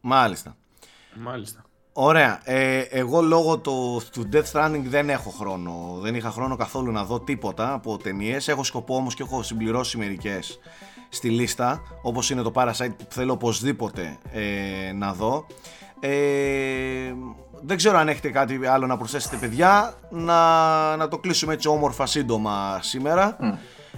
Μάλιστα. 0.00 0.56
Μάλιστα. 1.14 1.65
Ωραία. 1.98 2.40
Ε, 2.44 2.78
εγώ 2.78 3.20
λόγω 3.20 3.58
του, 3.58 4.00
του 4.12 4.28
Death 4.32 4.52
Stranding 4.52 4.82
δεν 4.84 5.10
έχω 5.10 5.30
χρόνο. 5.30 5.98
Δεν 6.00 6.14
είχα 6.14 6.30
χρόνο 6.30 6.56
καθόλου 6.56 6.92
να 6.92 7.04
δω 7.04 7.20
τίποτα 7.20 7.72
από 7.72 7.96
ταινίες. 7.96 8.48
Έχω 8.48 8.64
σκοπό 8.64 8.94
όμως 8.96 9.14
και 9.14 9.22
έχω 9.22 9.42
συμπληρώσει 9.42 9.98
μερικές 9.98 10.58
στη 11.08 11.28
λίστα. 11.28 11.80
Όπως 12.02 12.30
είναι 12.30 12.42
το 12.42 12.52
Parasite 12.54 12.94
που 12.96 13.04
θέλω 13.08 13.32
οπωσδήποτε 13.32 14.18
ε, 14.32 14.92
να 14.92 15.12
δω. 15.12 15.46
Ε, 16.00 16.10
δεν 17.62 17.76
ξέρω 17.76 17.98
αν 17.98 18.08
έχετε 18.08 18.30
κάτι 18.30 18.66
άλλο 18.66 18.86
να 18.86 18.96
προσθέσετε 18.96 19.36
παιδιά 19.36 19.94
να, 20.10 20.96
να 20.96 21.08
το 21.08 21.18
κλείσουμε 21.18 21.52
έτσι 21.52 21.68
όμορφα 21.68 22.06
σύντομα 22.06 22.78
σήμερα 22.82 23.36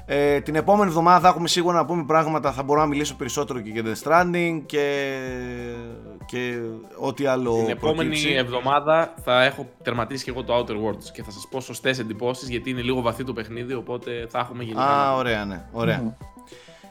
ε, 0.06 0.40
την 0.40 0.54
επόμενη 0.54 0.88
εβδομάδα 0.88 1.28
έχουμε 1.28 1.48
σίγουρα 1.48 1.76
να 1.76 1.84
πούμε 1.84 2.04
πράγματα 2.04 2.52
θα 2.52 2.62
μπορώ 2.62 2.80
να 2.80 2.86
μιλήσω 2.86 3.14
περισσότερο 3.14 3.60
και 3.60 3.70
για 3.70 3.82
The 3.84 3.94
Stranding 4.02 4.62
και, 4.66 5.08
και 6.30 6.54
ό,τι 6.98 7.26
άλλο 7.26 7.54
Την 7.56 7.68
επόμενη 7.68 8.08
προκύψει. 8.08 8.32
εβδομάδα 8.34 9.14
θα 9.24 9.44
έχω 9.44 9.68
τερματίσει 9.82 10.24
και 10.24 10.30
εγώ 10.30 10.42
το 10.44 10.58
Outer 10.58 10.70
Worlds 10.72 11.04
και 11.12 11.22
θα 11.22 11.30
σας 11.30 11.46
πω 11.50 11.60
σωστές 11.60 11.98
εντυπώσεις 11.98 12.48
γιατί 12.48 12.70
είναι 12.70 12.80
λίγο 12.82 13.00
βαθύ 13.00 13.24
το 13.24 13.32
παιχνίδι 13.32 13.74
οπότε 13.74 14.26
θα 14.30 14.38
έχουμε 14.38 14.62
γενικά. 14.62 14.84
Α, 14.86 15.04
να- 15.06 15.14
ωραία, 15.14 15.44
ναι. 15.44 15.64
Ωραία. 15.72 16.16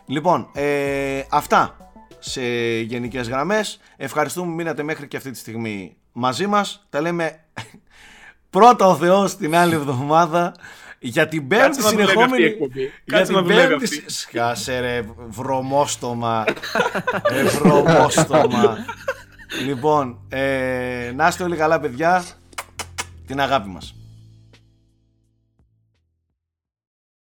Λοιπόν, 0.05 0.49
ε, 0.53 1.22
αυτά 1.30 1.76
σε 2.19 2.41
γενικές 2.81 3.27
γραμμές. 3.30 3.80
Ευχαριστούμε 3.97 4.47
που 4.47 4.53
μείνατε 4.55 4.84
μέχρι 4.84 5.07
και 5.07 5.18
αυτή 5.18 5.31
τη 5.31 5.38
στιγμή 5.38 5.97
μαζί 6.11 6.47
μας. 6.47 6.85
Τα 6.89 7.01
λέμε 7.01 7.39
πρώτα 8.49 8.88
ο 8.88 8.95
Θεός 8.95 9.35
την 9.35 9.55
άλλη 9.55 9.73
εβδομάδα 9.73 10.53
για 10.99 11.27
την 11.27 11.47
πέμπτη 11.47 11.64
Κάτσε 11.65 11.81
να 11.81 11.89
δουλεύει 11.89 12.03
αυτή 12.03 12.14
η 12.14 12.22
συνεχόμενη... 12.22 12.43
εκπομπή. 12.43 12.81
Για 12.81 13.18
Κάτσε 13.18 13.31
να 13.31 13.38
την 13.38 13.47
δουλεύει 13.47 13.68
πέμπτη... 13.69 13.84
αυτή. 13.84 13.95
συ- 13.95 14.09
Σκάσε 14.09 14.80
ρε 14.80 15.05
βρωμόστομα. 15.27 16.43
ρε 17.31 17.43
βρωμόστομα. 17.43 18.77
λοιπόν, 19.65 20.19
ε, 20.29 21.11
να 21.15 21.27
είστε 21.27 21.43
όλοι 21.43 21.55
καλά 21.55 21.79
παιδιά. 21.79 22.25
Την 23.27 23.39
αγάπη 23.39 23.69
μας. 23.69 23.96